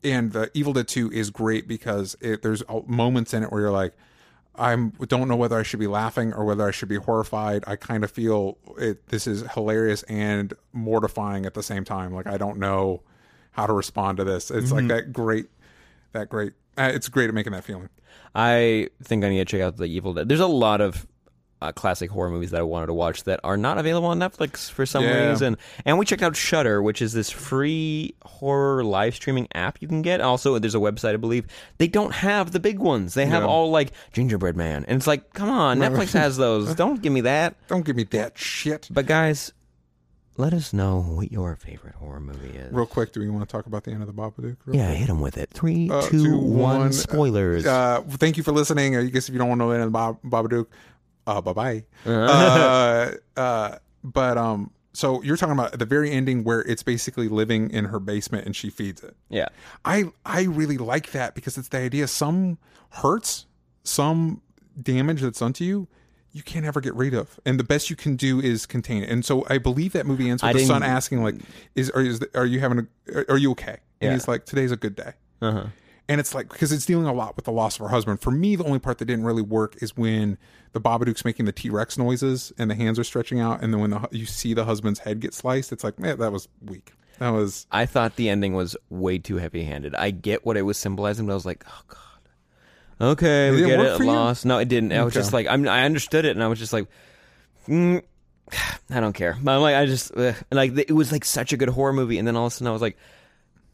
and 0.04 0.32
the 0.32 0.50
Evil 0.54 0.72
Dead 0.72 0.88
Two 0.88 1.10
is 1.10 1.30
great 1.30 1.66
because 1.68 2.16
it, 2.20 2.42
there's 2.42 2.62
uh, 2.68 2.80
moments 2.86 3.32
in 3.34 3.42
it 3.42 3.52
where 3.52 3.60
you're 3.62 3.70
like, 3.70 3.94
I 4.60 4.76
don't 4.76 5.26
know 5.28 5.36
whether 5.36 5.58
I 5.58 5.62
should 5.62 5.80
be 5.80 5.86
laughing 5.86 6.32
or 6.34 6.44
whether 6.44 6.68
I 6.68 6.70
should 6.70 6.88
be 6.88 6.96
horrified. 6.96 7.64
I 7.66 7.76
kind 7.76 8.04
of 8.04 8.10
feel 8.10 8.58
it. 8.78 9.08
This 9.08 9.26
is 9.26 9.42
hilarious 9.54 10.02
and 10.04 10.52
mortifying 10.72 11.46
at 11.46 11.54
the 11.54 11.62
same 11.62 11.82
time. 11.84 12.12
Like 12.12 12.26
I 12.26 12.36
don't 12.36 12.58
know 12.58 13.02
how 13.52 13.66
to 13.66 13.72
respond 13.72 14.18
to 14.18 14.24
this. 14.24 14.50
It's 14.50 14.66
Mm-hmm. 14.66 14.74
like 14.76 14.88
that 14.88 15.12
great, 15.12 15.46
that 16.12 16.28
great. 16.28 16.52
Uh, 16.78 16.90
it's 16.94 17.08
great 17.08 17.28
at 17.28 17.34
making 17.34 17.52
that 17.52 17.64
feeling. 17.64 17.88
I 18.34 18.88
think 19.02 19.24
I 19.24 19.28
need 19.30 19.38
to 19.38 19.44
check 19.44 19.60
out 19.60 19.76
the 19.76 19.86
Evil 19.86 20.14
Dead. 20.14 20.28
There's 20.28 20.38
a 20.40 20.46
lot 20.46 20.80
of 20.80 21.06
uh, 21.62 21.72
classic 21.72 22.10
horror 22.10 22.30
movies 22.30 22.50
that 22.52 22.60
I 22.60 22.62
wanted 22.62 22.86
to 22.86 22.94
watch 22.94 23.24
that 23.24 23.38
are 23.44 23.56
not 23.56 23.76
available 23.78 24.08
on 24.08 24.18
Netflix 24.18 24.70
for 24.70 24.86
some 24.86 25.04
Yeah. 25.04 25.30
reason. 25.30 25.58
And 25.84 25.98
we 25.98 26.06
checked 26.06 26.22
out 26.22 26.34
Shudder, 26.36 26.82
which 26.82 27.02
is 27.02 27.12
this 27.12 27.30
free 27.30 28.14
horror 28.24 28.82
live 28.82 29.14
streaming 29.14 29.46
app 29.54 29.80
you 29.82 29.88
can 29.88 30.02
get. 30.02 30.20
Also, 30.20 30.58
there's 30.58 30.74
a 30.74 30.78
website 30.78 31.14
I 31.14 31.16
believe 31.18 31.46
they 31.78 31.88
don't 31.88 32.12
have 32.14 32.52
the 32.52 32.60
big 32.60 32.78
ones. 32.78 33.14
They 33.14 33.26
have 33.26 33.42
Yeah. 33.42 33.48
all 33.48 33.70
like 33.70 33.92
Gingerbread 34.12 34.56
Man, 34.56 34.84
and 34.88 34.96
it's 34.96 35.06
like, 35.06 35.32
come 35.34 35.50
on, 35.50 35.78
Netflix 35.78 36.12
has 36.14 36.36
those. 36.36 36.74
Don't 36.80 37.02
give 37.02 37.12
me 37.12 37.20
that. 37.22 37.56
Don't 37.68 37.84
give 37.84 37.96
me 37.96 38.04
that 38.04 38.38
shit. 38.38 38.88
But 38.90 39.06
guys, 39.06 39.52
let 40.36 40.54
us 40.54 40.72
know 40.72 41.00
what 41.02 41.30
your 41.30 41.54
favorite 41.56 41.96
horror 41.96 42.20
movie 42.20 42.56
is. 42.56 42.72
Real 42.72 42.86
quick, 42.86 43.12
do 43.12 43.20
we 43.20 43.28
want 43.28 43.46
to 43.46 43.52
talk 43.52 43.66
about 43.66 43.84
the 43.84 43.90
end 43.90 44.00
of 44.02 44.06
the 44.06 44.14
Babadook? 44.14 44.56
Real 44.64 44.76
yeah, 44.76 44.86
quick? 44.86 44.98
hit 44.98 45.06
them 45.08 45.20
with 45.20 45.36
it. 45.36 45.50
Three, 45.52 45.90
Uh, 45.90 46.00
one. 46.00 46.08
two, 46.10 46.38
one. 46.38 46.92
Spoilers. 46.94 47.66
Uh, 47.66 48.00
thank 48.12 48.38
you 48.38 48.42
for 48.42 48.52
listening. 48.52 48.96
I 48.96 49.04
guess 49.06 49.28
if 49.28 49.34
you 49.34 49.38
don't 49.38 49.48
want 49.50 49.58
to 49.58 49.64
know 49.64 49.68
the 49.70 49.74
end 49.74 49.84
of 49.84 49.92
Bob, 49.92 50.18
Babadook, 50.24 50.66
uh, 51.26 51.40
bye 51.40 51.52
bye. 51.52 51.84
uh, 52.06 53.12
uh, 53.36 53.78
but 54.02 54.38
um, 54.38 54.70
so 54.92 55.22
you're 55.22 55.36
talking 55.36 55.52
about 55.52 55.78
the 55.78 55.84
very 55.84 56.10
ending 56.10 56.44
where 56.44 56.60
it's 56.60 56.82
basically 56.82 57.28
living 57.28 57.70
in 57.70 57.86
her 57.86 58.00
basement 58.00 58.46
and 58.46 58.54
she 58.56 58.70
feeds 58.70 59.02
it. 59.02 59.16
yeah. 59.28 59.48
I 59.84 60.04
I 60.24 60.42
really 60.44 60.78
like 60.78 61.12
that 61.12 61.34
because 61.34 61.56
it's 61.58 61.68
the 61.68 61.78
idea. 61.78 62.06
Some 62.08 62.58
hurts, 62.90 63.46
some 63.84 64.42
damage 64.80 65.20
that's 65.22 65.38
done 65.40 65.52
to 65.54 65.64
you. 65.64 65.88
You 66.32 66.42
can't 66.44 66.64
ever 66.64 66.80
get 66.80 66.94
rid 66.94 67.12
of, 67.12 67.40
and 67.44 67.58
the 67.58 67.64
best 67.64 67.90
you 67.90 67.96
can 67.96 68.14
do 68.14 68.40
is 68.40 68.64
contain 68.64 69.02
it. 69.02 69.10
And 69.10 69.24
so 69.24 69.44
I 69.50 69.58
believe 69.58 69.92
that 69.94 70.06
movie 70.06 70.30
ends 70.30 70.42
with 70.44 70.50
I 70.50 70.52
the 70.52 70.64
son 70.64 70.82
asking, 70.84 71.24
like, 71.24 71.34
"Is 71.74 71.90
are 71.90 72.02
is 72.02 72.20
are 72.36 72.46
you 72.46 72.60
having 72.60 72.86
a 73.12 73.24
are 73.32 73.36
you 73.36 73.50
okay?" 73.50 73.78
And 74.00 74.10
Yeah. 74.10 74.12
he's 74.12 74.28
like, 74.28 74.44
"Today's 74.46 74.70
a 74.70 74.76
good 74.76 74.94
day." 74.94 75.14
Uh 75.42 75.50
huh. 75.52 75.66
And 76.10 76.18
it's 76.20 76.34
like 76.34 76.48
because 76.48 76.72
it's 76.72 76.84
dealing 76.84 77.06
a 77.06 77.12
lot 77.12 77.36
with 77.36 77.44
the 77.44 77.52
loss 77.52 77.76
of 77.76 77.82
her 77.82 77.88
husband. 77.88 78.20
For 78.20 78.32
me, 78.32 78.56
the 78.56 78.64
only 78.64 78.80
part 78.80 78.98
that 78.98 79.04
didn't 79.04 79.24
really 79.24 79.42
work 79.42 79.80
is 79.80 79.96
when 79.96 80.38
the 80.72 80.80
Babadook's 80.80 81.24
making 81.24 81.46
the 81.46 81.52
T 81.52 81.70
Rex 81.70 81.96
noises 81.96 82.52
and 82.58 82.68
the 82.68 82.74
hands 82.74 82.98
are 82.98 83.04
stretching 83.04 83.38
out, 83.38 83.62
and 83.62 83.72
then 83.72 83.80
when 83.80 83.90
the, 83.90 84.08
you 84.10 84.26
see 84.26 84.52
the 84.52 84.64
husband's 84.64 84.98
head 84.98 85.20
get 85.20 85.32
sliced, 85.34 85.70
it's 85.70 85.84
like, 85.84 86.00
man, 86.00 86.18
that 86.18 86.32
was 86.32 86.48
weak. 86.66 86.92
That 87.20 87.30
was 87.30 87.66
I 87.70 87.86
thought 87.86 88.16
the 88.16 88.28
ending 88.28 88.54
was 88.54 88.76
way 88.88 89.18
too 89.18 89.36
heavy 89.36 89.62
handed. 89.62 89.94
I 89.94 90.10
get 90.10 90.44
what 90.44 90.56
it 90.56 90.62
was 90.62 90.78
symbolizing, 90.78 91.26
but 91.26 91.32
I 91.32 91.36
was 91.36 91.46
like, 91.46 91.64
oh 91.68 91.82
god. 91.86 93.12
Okay, 93.12 93.48
It 93.48 93.52
we 93.52 93.60
get 93.62 93.78
it. 93.78 94.00
you? 94.00 94.06
Lost. 94.06 94.44
No, 94.44 94.58
it 94.58 94.68
didn't. 94.68 94.92
I 94.92 95.04
was 95.04 95.14
just 95.14 95.32
like, 95.32 95.46
I'm, 95.46 95.66
I 95.68 95.84
understood 95.84 96.24
it, 96.24 96.32
and 96.36 96.42
I 96.42 96.48
was 96.48 96.58
just 96.58 96.72
like, 96.72 96.88
mm, 97.68 98.02
I 98.90 98.98
don't 99.00 99.12
care. 99.12 99.38
But 99.40 99.52
I'm 99.54 99.60
like, 99.62 99.76
I 99.76 99.86
just 99.86 100.12
ugh. 100.16 100.34
Like 100.50 100.76
it 100.76 100.92
was 100.92 101.12
like 101.12 101.24
such 101.24 101.52
a 101.52 101.56
good 101.56 101.68
horror 101.68 101.92
movie, 101.92 102.18
and 102.18 102.26
then 102.26 102.34
all 102.36 102.46
of 102.46 102.52
a 102.52 102.56
sudden 102.56 102.66
I 102.66 102.72
was 102.72 102.82
like, 102.82 102.98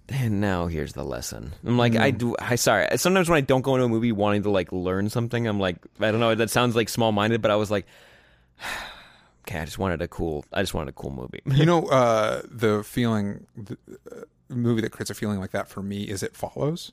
and 0.09 0.41
now 0.41 0.67
here's 0.67 0.93
the 0.93 1.05
lesson. 1.05 1.53
I'm 1.65 1.79
like, 1.79 1.97
I 1.97 2.11
do. 2.11 2.37
I 2.39 2.55
sorry. 2.57 2.87
Sometimes 2.97 3.29
when 3.29 3.37
I 3.39 3.41
don't 3.41 3.63
go 3.63 3.75
into 3.75 3.87
a 3.87 3.89
movie 3.89 4.13
wanting 4.13 4.43
to 4.45 4.51
like 4.51 4.73
learn 4.73 5.11
something, 5.11 5.47
I'm 5.47 5.59
like, 5.61 5.77
I 6.01 6.11
don't 6.11 6.21
know. 6.21 6.35
That 6.35 6.51
sounds 6.51 6.77
like 6.77 6.89
small 6.89 7.13
minded, 7.13 7.43
but 7.43 7.51
I 7.51 7.57
was 7.57 7.71
like. 7.71 7.87
Okay, 9.49 9.61
I 9.61 9.65
just 9.65 9.79
wanted 9.79 10.03
a 10.03 10.09
cool. 10.09 10.45
I 10.53 10.61
just 10.61 10.75
wanted 10.75 10.89
a 10.89 10.93
cool 10.95 11.13
movie. 11.13 11.41
you 11.47 11.65
know 11.65 11.87
uh, 11.91 12.43
the 12.51 12.83
feeling 12.83 13.47
the 13.57 13.79
uh, 14.11 14.23
movie 14.49 14.81
that 14.81 14.91
creates 14.91 15.09
a 15.09 15.15
feeling 15.15 15.39
like 15.39 15.53
that 15.53 15.69
for 15.69 15.83
me 15.85 16.03
is 16.03 16.25
it 16.25 16.35
follows 16.37 16.91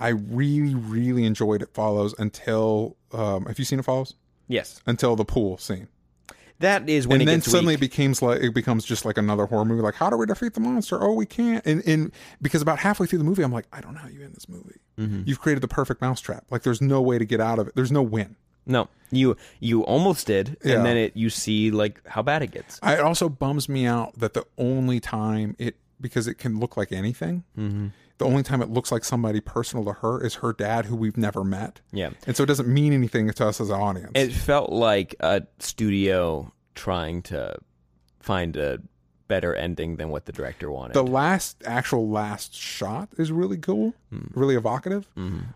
i 0.00 0.08
really 0.08 0.74
really 0.74 1.24
enjoyed 1.24 1.62
it 1.62 1.68
follows 1.72 2.14
until 2.18 2.96
um 3.12 3.46
have 3.46 3.60
you 3.60 3.64
seen 3.64 3.78
it 3.78 3.84
follows 3.84 4.14
yes, 4.48 4.80
until 4.86 5.14
the 5.14 5.24
pool 5.24 5.56
scene 5.56 5.86
that 6.60 6.88
is 6.88 7.06
when 7.06 7.16
and 7.20 7.22
it 7.22 7.26
then 7.26 7.38
gets 7.40 7.50
suddenly 7.50 7.74
weak. 7.74 7.78
it 7.78 7.90
becomes 7.90 8.22
like 8.22 8.40
it 8.40 8.54
becomes 8.54 8.84
just 8.84 9.04
like 9.04 9.18
another 9.18 9.46
horror 9.46 9.64
movie 9.64 9.82
like 9.82 9.94
how 9.94 10.08
do 10.08 10.16
we 10.16 10.24
defeat 10.26 10.54
the 10.54 10.60
monster 10.60 11.02
oh 11.02 11.12
we 11.12 11.26
can't 11.26 11.64
and, 11.66 11.82
and 11.86 12.12
because 12.40 12.62
about 12.62 12.78
halfway 12.78 13.06
through 13.06 13.18
the 13.18 13.24
movie 13.24 13.42
i'm 13.42 13.52
like 13.52 13.66
i 13.72 13.80
don't 13.80 13.94
know 13.94 14.00
how 14.00 14.08
you 14.08 14.22
end 14.22 14.34
this 14.34 14.48
movie 14.48 14.76
Mm-hmm. 14.96 15.22
you've 15.26 15.40
created 15.40 15.60
the 15.60 15.66
perfect 15.68 16.00
mousetrap 16.00 16.44
like 16.50 16.62
there's 16.62 16.80
no 16.80 17.02
way 17.02 17.18
to 17.18 17.24
get 17.24 17.40
out 17.40 17.58
of 17.58 17.66
it 17.66 17.74
there's 17.74 17.90
no 17.90 18.02
win 18.02 18.36
No, 18.64 18.88
you 19.10 19.36
you 19.58 19.82
almost 19.84 20.28
did, 20.28 20.56
Yeah. 20.64 20.76
and 20.76 20.86
then 20.86 20.96
it 20.96 21.16
you 21.16 21.30
see 21.30 21.72
like 21.72 22.00
how 22.06 22.22
bad 22.22 22.42
it 22.42 22.52
gets. 22.52 22.78
I, 22.82 22.94
it 22.94 23.00
also 23.00 23.28
bums 23.28 23.68
me 23.68 23.84
out 23.86 24.16
that 24.20 24.34
the 24.34 24.44
only 24.56 25.00
time 25.00 25.56
it 25.58 25.74
because 26.00 26.28
it 26.28 26.34
can 26.38 26.60
look 26.60 26.76
like 26.76 26.92
anything 26.92 27.42
Mm-hmm. 27.58 27.88
The 28.18 28.24
only 28.24 28.42
time 28.42 28.62
it 28.62 28.70
looks 28.70 28.92
like 28.92 29.04
somebody 29.04 29.40
personal 29.40 29.84
to 29.84 29.92
her 29.94 30.24
is 30.24 30.34
her 30.36 30.52
dad 30.52 30.84
who 30.86 30.94
we've 30.96 31.16
never 31.16 31.42
met 31.44 31.80
Yeah, 31.92 32.10
and 32.26 32.36
so 32.36 32.42
it 32.44 32.46
doesn't 32.46 32.68
mean 32.68 32.92
anything 32.92 33.30
to 33.30 33.46
us 33.46 33.60
as 33.60 33.70
an 33.70 33.80
audience 33.80 34.12
it 34.14 34.32
felt 34.32 34.70
like 34.70 35.14
a 35.20 35.42
studio 35.58 36.52
trying 36.74 37.22
to 37.22 37.56
find 38.20 38.56
a 38.56 38.78
better 39.26 39.54
ending 39.54 39.96
than 39.96 40.10
what 40.10 40.26
the 40.26 40.32
director 40.32 40.70
wanted. 40.70 40.92
The 40.92 41.02
last 41.02 41.62
actual 41.64 42.08
last 42.10 42.54
shot 42.54 43.08
is 43.16 43.32
really 43.32 43.56
cool, 43.56 43.94
really 44.34 44.54
evocative. 44.54 45.08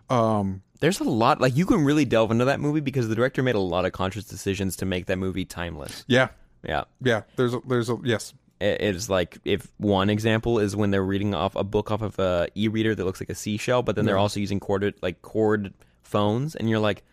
Um, 0.09 0.63
There's 0.79 0.99
a 0.99 1.03
lot 1.03 1.39
like 1.39 1.55
you 1.55 1.65
can 1.65 1.83
really 1.85 2.05
delve 2.05 2.31
into 2.31 2.45
that 2.45 2.59
movie 2.59 2.79
because 2.79 3.07
the 3.09 3.15
director 3.15 3.43
made 3.43 3.55
a 3.55 3.59
lot 3.59 3.85
of 3.85 3.91
conscious 3.91 4.23
decisions 4.25 4.75
to 4.77 4.85
make 4.85 5.05
that 5.05 5.17
movie 5.17 5.45
timeless. 5.45 6.03
yeah, 6.07 6.29
Yeah. 6.67 6.85
yeah. 7.01 7.21
There's 7.35 7.53
a, 7.53 7.61
there's 7.67 7.89
a 7.89 7.97
yes. 8.03 8.33
It's 8.61 9.09
like 9.09 9.37
if 9.45 9.67
one 9.77 10.09
example 10.09 10.59
is 10.59 10.75
when 10.75 10.91
they're 10.91 11.03
reading 11.03 11.33
off 11.33 11.55
a 11.55 11.63
book 11.63 11.91
off 11.91 12.01
of 12.01 12.19
a 12.19 12.49
e-reader 12.55 12.93
that 12.95 13.05
looks 13.05 13.21
like 13.21 13.29
a 13.29 13.35
seashell, 13.35 13.83
but 13.83 13.95
then 13.95 14.05
they're 14.05 14.17
also 14.17 14.39
using 14.39 14.59
corded 14.59 14.95
like 15.01 15.21
cord 15.21 15.73
phones, 16.03 16.55
and 16.55 16.69
you're 16.69 16.79
like, 16.79 17.03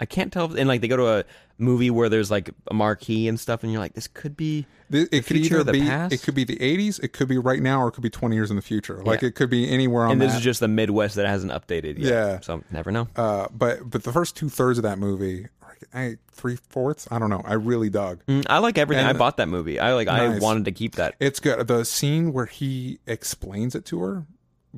I 0.00 0.06
can't 0.06 0.32
tell. 0.32 0.46
If, 0.52 0.58
and 0.58 0.66
like 0.68 0.80
they 0.80 0.88
go 0.88 0.96
to 0.96 1.06
a 1.20 1.24
movie 1.58 1.90
where 1.90 2.08
there's 2.08 2.28
like 2.30 2.50
a 2.68 2.74
marquee 2.74 3.28
and 3.28 3.38
stuff, 3.38 3.62
and 3.62 3.70
you're 3.70 3.80
like, 3.80 3.94
this 3.94 4.08
could 4.08 4.36
be 4.36 4.66
It 4.90 5.24
could 5.26 5.36
either 5.36 5.62
the 5.62 5.70
be 5.72 5.80
past? 5.82 6.12
it 6.12 6.22
could 6.22 6.34
be 6.34 6.42
the 6.42 6.56
80s, 6.56 7.00
it 7.04 7.12
could 7.12 7.28
be 7.28 7.38
right 7.38 7.62
now, 7.62 7.80
or 7.80 7.88
it 7.88 7.92
could 7.92 8.02
be 8.02 8.10
20 8.10 8.34
years 8.34 8.50
in 8.50 8.56
the 8.56 8.62
future. 8.62 9.00
Like 9.04 9.22
Yeah. 9.22 9.28
it 9.28 9.36
could 9.36 9.50
be 9.50 9.70
anywhere 9.70 10.06
on 10.06 10.10
and 10.12 10.20
this 10.20 10.34
is 10.34 10.40
just 10.40 10.58
the 10.58 10.66
Midwest 10.66 11.14
that 11.14 11.26
hasn't 11.28 11.52
updated 11.52 11.98
yet. 11.98 12.08
Yeah. 12.12 12.40
So 12.40 12.64
never 12.72 12.90
know. 12.90 13.06
uh, 13.14 13.46
but 13.52 13.88
but 13.88 14.02
the 14.02 14.10
first 14.12 14.34
two 14.34 14.48
thirds 14.48 14.78
of 14.78 14.82
that 14.82 14.98
movie, 14.98 15.46
I, 15.92 16.16
three 16.30 16.56
fourths, 16.56 17.06
I 17.10 17.18
don't 17.18 17.30
know. 17.30 17.42
I 17.44 17.54
really 17.54 17.90
dug. 17.90 18.24
Mm, 18.26 18.46
I 18.48 18.58
like 18.58 18.78
everything. 18.78 19.04
And- 19.06 19.16
I 19.16 19.18
bought 19.18 19.36
that 19.38 19.48
movie. 19.48 19.78
I 19.80 19.94
like. 19.94 20.08
I 20.08 20.38
wanted 20.38 20.64
to 20.66 20.72
keep 20.72 20.96
that. 20.96 21.14
It's 21.20 21.40
good. 21.40 21.66
The 21.66 21.84
scene 21.84 22.32
where 22.32 22.46
he 22.46 22.98
explains 23.06 23.74
it 23.74 23.84
to 23.86 24.00
her, 24.02 24.26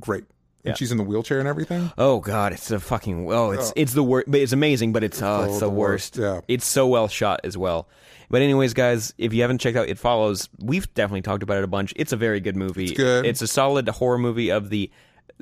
great. 0.01 0.25
And 0.65 0.77
she's 0.77 0.91
in 0.91 0.99
the 0.99 1.05
wheelchair 1.05 1.39
and 1.39 1.47
everything. 1.47 1.93
Oh 1.97 2.19
God, 2.19 2.53
it's 2.53 2.73
a 2.73 2.81
fucking. 2.81 3.31
Oh, 3.31 3.53
it's 3.53 3.73
it's 3.77 3.93
the 3.93 4.03
worst. 4.03 4.29
But 4.29 4.41
it's 4.41 4.53
amazing. 4.53 4.93
But 4.93 5.05
it's 5.05 5.23
oh, 5.23 5.43
it's 5.45 5.51
Oh, 5.57 5.61
the, 5.61 5.67
the 5.67 5.71
worst. 5.71 6.17
worst, 6.19 6.45
yeah. 6.49 6.53
It's 6.53 6.67
so 6.67 6.89
well 6.89 7.07
shot 7.07 7.41
as 7.45 7.57
well. 7.57 7.89
But 8.29 8.43
anyways, 8.43 8.75
guys, 8.75 9.15
if 9.17 9.33
you 9.33 9.43
haven't 9.43 9.59
checked 9.59 9.77
out 9.77 9.89
It 9.89 9.97
Follows, 9.97 10.49
we've 10.59 10.93
definitely 10.95 11.23
talked 11.23 11.45
about 11.45 11.59
it 11.59 11.63
a 11.65 11.69
bunch. 11.69 11.93
It's 11.95 12.13
a 12.13 12.17
very 12.17 12.41
good 12.41 12.57
movie. 12.57 12.87
It's 12.87 12.97
good. 12.97 13.25
It's 13.27 13.41
a 13.43 13.47
solid 13.47 13.89
horror 13.89 14.19
movie 14.19 14.51
of 14.51 14.69
the 14.71 14.91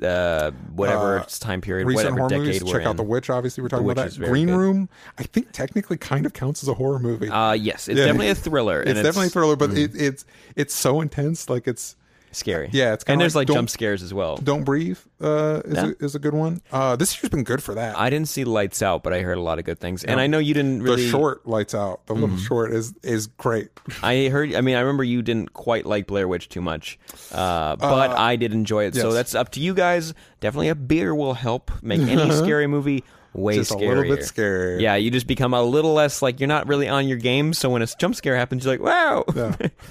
uh 0.03 0.51
whatever 0.75 1.19
Uh, 1.19 1.23
time 1.39 1.61
period, 1.61 1.87
Recent 1.87 2.03
whatever 2.15 2.17
horror 2.17 2.29
decade 2.29 2.45
movies. 2.47 2.63
we're 2.65 2.79
Check 2.79 2.85
out. 2.87 2.97
The 2.97 3.03
Witch. 3.03 3.29
Obviously, 3.29 3.61
we're 3.61 3.69
talking 3.69 3.85
Witch 3.85 3.97
about 3.97 4.11
that. 4.11 4.25
Green 4.27 4.47
good. 4.47 4.57
Room. 4.57 4.89
I 5.17 5.23
think 5.23 5.51
technically 5.53 5.97
kind 5.97 6.25
of 6.25 6.33
counts 6.33 6.61
as 6.63 6.69
a 6.69 6.73
horror 6.73 6.99
movie. 6.99 7.29
Uh 7.29 7.53
yes, 7.53 7.87
it's 7.87 7.97
Yeah. 7.97 8.05
definitely 8.05 8.29
a 8.29 8.35
thriller. 8.35 8.81
it's 8.81 8.89
and 8.91 8.97
definitely 8.97 9.27
a 9.27 9.29
thriller, 9.29 9.55
Mm. 9.55 9.59
but 9.59 9.71
it, 9.77 9.91
it's 9.95 10.25
it's 10.55 10.73
so 10.73 10.99
intense. 11.01 11.49
Like 11.49 11.67
it's 11.67 11.95
scary. 12.35 12.69
Yeah, 12.71 12.93
it's 12.93 13.03
and 13.05 13.19
there's 13.19 13.35
like 13.35 13.47
like, 13.49 13.55
jump 13.55 13.69
scares 13.69 14.03
as 14.03 14.13
well. 14.13 14.37
Don't 14.37 14.63
Breathe 14.63 14.99
uh, 15.21 15.61
is, 15.65 15.73
Yeah. 15.75 15.91
a, 15.99 16.03
is 16.05 16.15
a 16.15 16.19
good 16.19 16.33
one. 16.33 16.61
Uh, 16.71 16.95
this 16.95 17.15
year's 17.21 17.29
been 17.29 17.43
good 17.43 17.63
for 17.63 17.73
that. 17.75 17.97
I 17.97 18.09
didn't 18.09 18.27
see 18.27 18.43
Lights 18.43 18.81
Out, 18.81 19.03
but 19.03 19.13
I 19.13 19.21
heard 19.21 19.37
a 19.37 19.41
lot 19.41 19.59
of 19.59 19.65
good 19.65 19.79
things. 19.79 20.03
And 20.03 20.19
I 20.19 20.27
know 20.27 20.39
you 20.39 20.53
didn't 20.53 20.83
really. 20.83 21.03
the 21.03 21.09
short 21.09 21.47
lights 21.47 21.73
out. 21.73 22.05
The 22.07 22.13
Mm-hmm. 22.13 22.21
little 22.23 22.37
short 22.37 22.71
is 22.73 22.93
is 23.03 23.27
great. 23.27 23.69
I 24.03 24.27
heard. 24.29 24.53
I 24.55 24.61
mean, 24.61 24.75
I 24.75 24.79
remember 24.81 25.03
you 25.03 25.21
didn't 25.21 25.53
quite 25.53 25.85
like 25.85 26.07
Blair 26.07 26.27
Witch 26.27 26.49
too 26.49 26.61
much, 26.61 26.97
uh, 27.31 27.75
but 27.77 28.11
I 28.11 28.35
did 28.35 28.53
enjoy 28.53 28.85
it. 28.85 28.95
So 28.95 29.11
that's 29.13 29.35
up 29.35 29.49
to 29.51 29.59
you 29.59 29.73
guys. 29.73 30.13
Definitely, 30.39 30.69
a 30.69 30.75
beer 30.75 31.13
will 31.15 31.33
help 31.33 31.71
make 31.81 32.01
any 32.01 32.31
scary 32.35 32.67
movie 32.67 33.03
way 33.35 33.55
Just 33.55 33.71
a 33.71 33.75
scarier. 33.75 33.87
little 33.87 34.15
bit 34.15 34.19
scarier. 34.19 34.79
Yeah, 34.81 34.95
you 34.95 35.11
just 35.11 35.27
become 35.27 35.53
a 35.53 35.61
little 35.61 35.93
less 35.93 36.21
like 36.21 36.39
you're 36.39 36.47
not 36.47 36.67
really 36.67 36.87
on 36.87 37.07
your 37.07 37.17
game. 37.17 37.53
So 37.53 37.69
when 37.69 37.81
a 37.81 37.87
jump 37.87 38.15
scare 38.15 38.35
happens, 38.35 38.65
you're 38.65 38.73
like, 38.73 38.81
"Wow, 38.81 39.25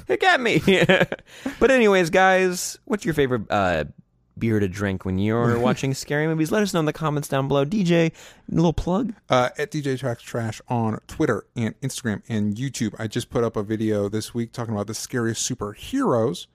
it 0.09 0.21
got 0.21 0.41
me." 0.41 0.61
but 1.61 1.71
anyways, 1.71 2.11
guys, 2.11 2.79
what's 2.85 3.05
your 3.05 3.15
favorite 3.15 3.43
uh, 3.51 3.85
beer 4.39 4.59
to 4.59 4.69
drink 4.69 5.05
when 5.05 5.19
you're 5.19 5.59
watching 5.61 5.95
scary 5.95 6.27
movies? 6.27 6.51
Let 6.51 6.63
us 6.63 6.75
know 6.75 6.81
in 6.81 6.87
the 6.87 6.93
comments 6.93 7.29
down 7.29 7.49
below. 7.49 7.65
DJ, 7.65 8.07
a 8.11 8.13
little 8.55 8.73
plug. 8.73 9.15
Uh, 9.29 9.51
at 9.59 9.71
DJ 9.71 9.99
Tracks 9.99 10.23
Trash 10.23 10.61
on 10.69 10.99
Twitter 11.07 11.45
and 11.57 11.79
Instagram 11.81 12.23
and 12.29 12.57
YouTube. 12.57 12.95
I 12.99 13.07
just 13.07 13.31
put 13.31 13.45
up 13.45 13.57
a 13.57 13.63
video 13.63 14.09
this 14.09 14.35
week 14.35 14.53
talking 14.53 14.75
about 14.75 14.87
the 14.87 14.95
scariest 14.95 15.49
superheroes 15.51 16.47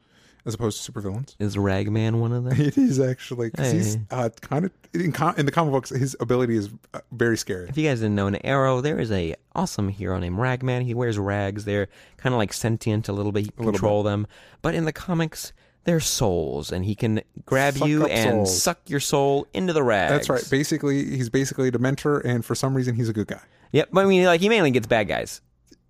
as 0.46 0.54
opposed 0.54 0.84
to 0.84 0.92
supervillains. 0.92 1.36
Is 1.40 1.58
Ragman 1.58 2.20
one 2.20 2.32
of 2.32 2.44
them? 2.44 2.60
It 2.60 2.78
is 2.78 3.00
actually 3.00 3.50
because 3.50 3.72
he's 3.72 3.98
uh, 4.12 4.30
kind 4.42 4.66
of 4.66 4.72
in, 4.94 5.12
com- 5.12 5.36
in 5.38 5.46
the 5.46 5.52
comic 5.52 5.72
books. 5.72 5.90
His 5.90 6.16
ability 6.20 6.56
is 6.58 6.70
uh, 6.94 7.00
very 7.12 7.38
scary. 7.38 7.68
If 7.70 7.78
you 7.78 7.88
guys 7.88 8.00
didn't 8.00 8.16
know, 8.16 8.28
in 8.28 8.36
Arrow, 8.46 8.82
there 8.82 9.00
is 9.00 9.12
a 9.12 9.36
awesome 9.56 9.90
hero 9.90 10.18
named 10.20 10.38
Ragman. 10.38 10.84
He 10.84 10.94
wears 10.94 11.18
rags. 11.18 11.66
They're 11.66 11.88
kind 12.18 12.34
of 12.34 12.38
like 12.40 12.54
sentient 12.54 13.08
a 13.08 13.14
little 13.14 13.32
bit. 13.32 13.46
He 13.46 13.50
can 13.50 13.66
control 13.66 14.04
them. 14.04 14.28
But 14.62 14.76
in 14.76 14.86
the 14.86 14.94
comics, 14.94 15.54
they're 15.86 16.00
souls, 16.00 16.72
and 16.72 16.86
he 16.86 16.96
can 16.96 17.22
grab 17.46 17.76
Suck 17.76 17.88
you 17.88 18.06
and 18.06 18.48
souls. 18.48 18.62
suck 18.62 18.80
your 18.90 19.00
soul 19.00 19.48
into 19.54 19.74
the 19.74 19.84
rags. 19.84 20.12
That's 20.12 20.30
right. 20.30 20.48
Basically, 20.50 21.04
he's 21.16 21.30
basically 21.30 21.70
a 21.70 21.72
Dementor, 21.72 22.24
and 22.24 22.44
for 22.44 22.56
some 22.56 22.76
reason, 22.76 22.96
he's 22.96 23.10
a 23.10 23.14
good 23.14 23.28
guy. 23.28 23.42
Yep. 23.72 23.90
But 23.94 24.06
I 24.06 24.10
mean, 24.10 24.26
like 24.26 24.42
he 24.42 24.50
mainly 24.50 24.72
gets 24.72 24.88
bad 24.88 25.08
guys. 25.08 25.42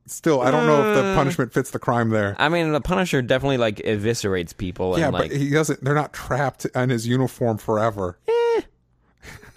Still, 0.06 0.42
I 0.42 0.50
don't 0.50 0.66
know 0.66 0.80
if 0.92 0.98
Uh, 0.98 1.02
the 1.10 1.16
punishment 1.16 1.54
fits 1.54 1.70
the 1.70 1.78
crime 1.80 2.10
there. 2.10 2.36
I 2.40 2.50
mean, 2.50 2.72
the 2.72 2.82
Punisher 2.82 3.22
definitely 3.22 3.58
like 3.58 3.76
eviscerates 3.78 4.58
people 4.58 4.98
yeah, 4.98 5.06
and 5.06 5.14
like 5.14 5.30
but 5.30 5.38
he 5.38 5.50
doesn't. 5.52 5.84
They're 5.84 5.94
not 5.94 6.14
trapped 6.14 6.66
in 6.66 6.90
his 6.90 7.06
uniform 7.08 7.58
forever. 7.60 8.18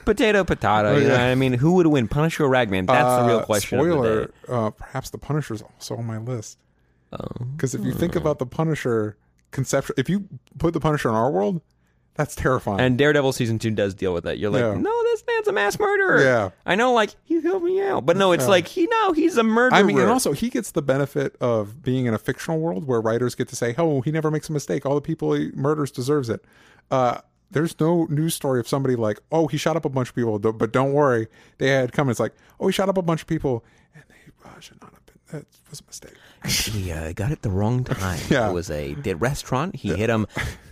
potato 0.05 0.45
potato. 0.45 0.97
You 0.97 1.05
know 1.09 1.15
yeah. 1.15 1.19
what 1.19 1.21
I 1.31 1.35
mean? 1.35 1.53
Who 1.55 1.75
would 1.75 1.87
win, 1.87 2.09
Punisher 2.09 2.45
or 2.45 2.49
Ragman? 2.49 2.87
That's 2.87 3.23
the 3.23 3.27
real 3.29 3.39
Uh, 3.39 3.45
question. 3.45 3.79
of 3.79 3.87
the 3.87 3.93
Spoiler: 3.93 4.27
day. 4.27 4.33
uh, 4.49 4.71
Perhaps 4.71 5.11
the 5.11 5.19
Punisher's 5.19 5.63
also 5.63 5.97
on 5.97 6.05
my 6.07 6.19
list. 6.19 6.59
Oh. 7.13 7.27
Because 7.57 7.75
if 7.75 7.85
you 7.85 7.93
think 7.93 8.17
about 8.17 8.39
the 8.39 8.47
Punisher 8.47 9.17
conceptual, 9.53 9.95
if 9.99 10.09
you 10.09 10.29
put 10.59 10.73
the 10.75 10.81
Punisher 10.81 11.09
in 11.09 11.15
our 11.15 11.31
world, 11.31 11.61
that's 12.15 12.35
terrifying. 12.35 12.81
And 12.81 12.99
Daredevil 12.99 13.33
season 13.33 13.59
two 13.59 13.71
does 13.71 13.95
deal 13.95 14.13
with 14.13 14.25
that. 14.25 14.39
You're 14.39 14.51
like, 14.51 14.61
Yeah. 14.61 14.75
no, 14.75 15.03
this 15.05 15.25
man's 15.27 15.49
a 15.49 15.53
mass 15.53 15.79
murderer. 15.79 16.23
Yeah. 16.23 16.51
I 16.67 16.75
know, 16.75 16.93
like 16.93 17.15
he 17.25 17.41
helped 17.41 17.65
me 17.65 17.81
out, 17.83 18.05
but 18.05 18.17
no, 18.17 18.33
it's 18.33 18.47
like 18.49 18.67
he 18.69 18.87
no, 18.87 19.13
he's 19.13 19.37
a 19.37 19.43
murderer. 19.43 19.79
I 19.79 19.83
mean, 19.83 19.99
and 19.99 20.11
also 20.11 20.33
he 20.33 20.51
gets 20.51 20.73
the 20.73 20.83
benefit 20.83 21.37
of 21.41 21.83
being 21.83 22.07
in 22.07 22.15
a 22.15 22.19
fictional 22.19 22.59
world 22.61 22.87
where 22.87 23.01
writers 23.01 23.35
get 23.35 23.49
to 23.49 23.57
say, 23.57 23.75
"Oh, 23.79 24.01
he 24.03 24.11
never 24.11 24.31
makes 24.31 24.49
a 24.49 24.53
mistake. 24.53 24.85
All 24.85 24.95
the 24.95 25.01
people 25.01 25.33
he 25.33 25.51
murders 25.55 25.91
deserves 25.91 26.29
it." 26.29 26.45
Uh, 26.91 27.21
there's 27.51 27.79
no 27.81 28.05
news 28.11 28.35
story 28.35 28.61
of 28.61 28.69
somebody 28.69 28.97
like, 28.97 29.19
"Oh, 29.31 29.47
he 29.47 29.57
shot 29.57 29.77
up 29.77 29.85
a 29.85 29.89
bunch 29.91 30.11
of 30.11 30.15
people," 30.15 30.39
but 30.39 30.73
don't 30.73 30.93
worry, 30.93 31.29
they 31.59 31.69
had 31.69 31.93
come. 31.93 32.09
It's 32.11 32.21
like, 32.21 32.33
"Oh, 32.61 32.67
he 32.67 32.73
shot 32.73 32.89
up 32.89 32.99
a 32.99 33.03
bunch 33.03 33.23
of 33.23 33.27
people, 33.27 33.65
and 33.95 34.05
they 34.09 34.49
uh, 34.49 34.59
should 34.61 34.81
not 34.83 34.93
have 34.93 35.07
been. 35.07 35.17
That 35.41 35.47
was 35.71 35.81
a 35.81 35.85
mistake." 35.87 36.15
He 36.47 36.93
uh, 36.93 37.13
got 37.13 37.31
it 37.33 37.43
the 37.43 37.51
wrong 37.51 37.85
time. 37.85 38.19
Yeah. 38.29 38.49
It 38.51 38.53
was 38.53 38.71
a 38.71 38.95
the 38.95 39.15
restaurant. 39.15 39.77
He 39.77 39.95
hit 39.95 40.11
him 40.11 40.27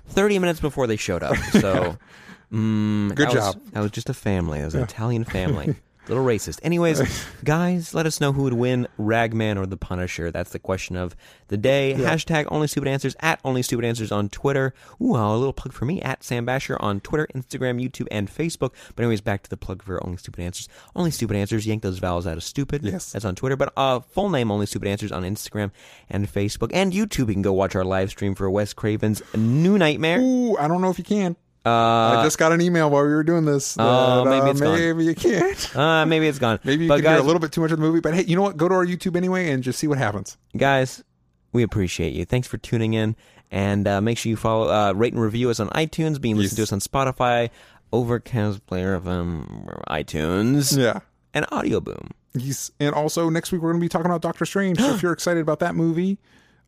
30 0.08 0.38
minutes 0.38 0.60
before 0.60 0.86
they 0.86 0.96
showed 0.96 1.22
up. 1.22 1.36
So, 1.52 1.96
mm, 2.52 3.14
Good 3.14 3.28
that 3.28 3.34
was- 3.34 3.54
job. 3.54 3.60
that 3.72 3.80
was 3.80 3.90
just 3.90 4.08
a 4.08 4.14
family. 4.14 4.58
That 4.60 4.66
was 4.66 4.74
an 4.74 4.82
Italian 4.82 5.24
family. 5.24 5.76
Little 6.10 6.24
racist. 6.24 6.58
Anyways, 6.64 7.00
guys, 7.44 7.94
let 7.94 8.04
us 8.04 8.20
know 8.20 8.32
who 8.32 8.42
would 8.42 8.54
win, 8.54 8.88
Ragman 8.98 9.56
or 9.56 9.64
the 9.64 9.76
Punisher. 9.76 10.32
That's 10.32 10.50
the 10.50 10.58
question 10.58 10.96
of 10.96 11.14
the 11.46 11.56
day. 11.56 11.94
Hashtag 11.96 12.46
Only 12.48 12.66
Stupid 12.66 12.88
Answers 12.88 13.14
at 13.20 13.38
Only 13.44 13.62
Stupid 13.62 13.84
Answers 13.84 14.10
on 14.10 14.28
Twitter. 14.28 14.74
Ooh, 15.00 15.14
a 15.14 15.36
little 15.36 15.52
plug 15.52 15.72
for 15.72 15.84
me 15.84 16.02
at 16.02 16.24
Sam 16.24 16.44
Basher 16.44 16.76
on 16.82 16.98
Twitter, 16.98 17.28
Instagram, 17.32 17.80
YouTube, 17.80 18.08
and 18.10 18.28
Facebook. 18.28 18.72
But 18.96 19.04
anyways, 19.04 19.20
back 19.20 19.44
to 19.44 19.50
the 19.50 19.56
plug 19.56 19.84
for 19.84 20.04
Only 20.04 20.16
Stupid 20.16 20.42
Answers. 20.42 20.68
Only 20.96 21.12
Stupid 21.12 21.36
Answers. 21.36 21.64
Yank 21.64 21.84
those 21.84 22.00
vowels 22.00 22.26
out 22.26 22.36
of 22.36 22.42
stupid. 22.42 22.82
Yes. 22.82 23.12
That's 23.12 23.24
on 23.24 23.36
Twitter. 23.36 23.54
But 23.54 23.72
uh, 23.76 24.00
full 24.00 24.30
name 24.30 24.50
Only 24.50 24.66
Stupid 24.66 24.88
Answers 24.88 25.12
on 25.12 25.22
Instagram 25.22 25.70
and 26.08 26.26
Facebook 26.26 26.72
and 26.74 26.92
YouTube. 26.92 27.28
You 27.28 27.34
can 27.34 27.42
go 27.42 27.52
watch 27.52 27.76
our 27.76 27.84
live 27.84 28.10
stream 28.10 28.34
for 28.34 28.50
Wes 28.50 28.72
Craven's 28.72 29.22
New 29.36 29.78
Nightmare. 29.78 30.18
Ooh, 30.20 30.56
I 30.56 30.66
don't 30.66 30.80
know 30.80 30.90
if 30.90 30.98
you 30.98 31.04
can. 31.04 31.36
Uh, 31.64 31.70
I 32.18 32.22
just 32.24 32.38
got 32.38 32.52
an 32.52 32.60
email 32.60 32.88
while 32.90 33.02
we 33.02 33.10
were 33.10 33.22
doing 33.22 33.44
this. 33.44 33.76
Oh, 33.78 34.24
that, 34.24 34.30
maybe 34.30 34.46
uh, 34.46 34.50
it's 34.50 34.60
gone. 34.60 34.78
maybe 34.78 35.04
you 35.04 35.14
can't. 35.14 35.76
uh, 35.78 36.06
maybe 36.06 36.26
it's 36.26 36.38
gone. 36.38 36.58
Maybe 36.64 36.84
you 36.84 36.88
but 36.88 36.96
can 36.96 37.04
guys, 37.04 37.12
hear 37.16 37.20
a 37.20 37.26
little 37.26 37.40
bit 37.40 37.52
too 37.52 37.60
much 37.60 37.70
of 37.70 37.78
the 37.78 37.84
movie. 37.84 38.00
But 38.00 38.14
hey, 38.14 38.24
you 38.24 38.34
know 38.36 38.42
what? 38.42 38.56
Go 38.56 38.68
to 38.68 38.74
our 38.74 38.86
YouTube 38.86 39.14
anyway 39.16 39.50
and 39.50 39.62
just 39.62 39.78
see 39.78 39.86
what 39.86 39.98
happens. 39.98 40.38
guys, 40.56 41.04
we 41.52 41.62
appreciate 41.62 42.14
you. 42.14 42.24
Thanks 42.24 42.48
for 42.48 42.56
tuning 42.58 42.94
in, 42.94 43.14
and 43.50 43.86
uh, 43.86 44.00
make 44.00 44.16
sure 44.18 44.30
you 44.30 44.36
follow, 44.36 44.70
uh, 44.70 44.92
rate 44.92 45.12
and 45.12 45.20
review 45.22 45.50
us 45.50 45.60
on 45.60 45.68
iTunes. 45.70 46.20
Being 46.20 46.36
listened 46.36 46.56
to 46.56 46.62
us 46.62 46.72
on 46.72 46.80
Spotify, 46.80 47.50
Overcast, 47.92 48.64
Player 48.66 48.98
FM, 48.98 49.82
iTunes, 49.88 50.76
Yeah. 50.78 51.00
and 51.34 51.44
Audio 51.52 51.80
Boom. 51.80 52.10
Yes. 52.34 52.70
And 52.80 52.94
also 52.94 53.28
next 53.28 53.50
week 53.52 53.60
we're 53.60 53.72
going 53.72 53.80
to 53.80 53.84
be 53.84 53.88
talking 53.88 54.06
about 54.06 54.22
Doctor 54.22 54.46
Strange. 54.46 54.78
so 54.78 54.90
if 54.94 55.02
you're 55.02 55.12
excited 55.12 55.40
about 55.40 55.58
that 55.58 55.74
movie, 55.74 56.18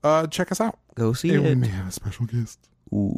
uh, 0.05 0.27
check 0.27 0.51
us 0.53 0.61
out. 0.61 0.79
Go 0.97 1.13
see 1.13 1.31
it. 1.33 1.41
We 1.41 1.55
may 1.55 1.69
have 1.69 1.87
a 1.89 1.93
special 1.93 2.27
guest. 2.27 2.59
Ooh, 2.93 3.15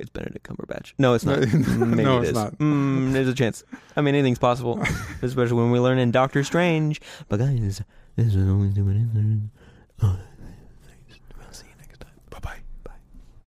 it's 0.00 0.10
Benedict 0.10 0.46
Cumberbatch. 0.46 0.92
No, 0.98 1.14
it's 1.14 1.24
not. 1.24 1.38
No, 1.52 1.86
Maybe 1.86 2.04
no, 2.04 2.18
it 2.22 2.28
it's 2.28 2.32
not. 2.32 2.58
Mm, 2.58 3.12
there's 3.12 3.28
a 3.28 3.34
chance. 3.34 3.64
I 3.96 4.00
mean, 4.00 4.14
anything's 4.14 4.38
possible, 4.38 4.82
especially 5.22 5.56
when 5.56 5.70
we 5.70 5.78
learn 5.78 5.98
in 5.98 6.10
Doctor 6.10 6.42
Strange. 6.44 7.00
But 7.28 7.38
guys, 7.40 7.82
this 8.16 8.26
is 8.26 8.36
only 8.36 8.70
stupid 8.72 8.96
answers. 8.96 10.20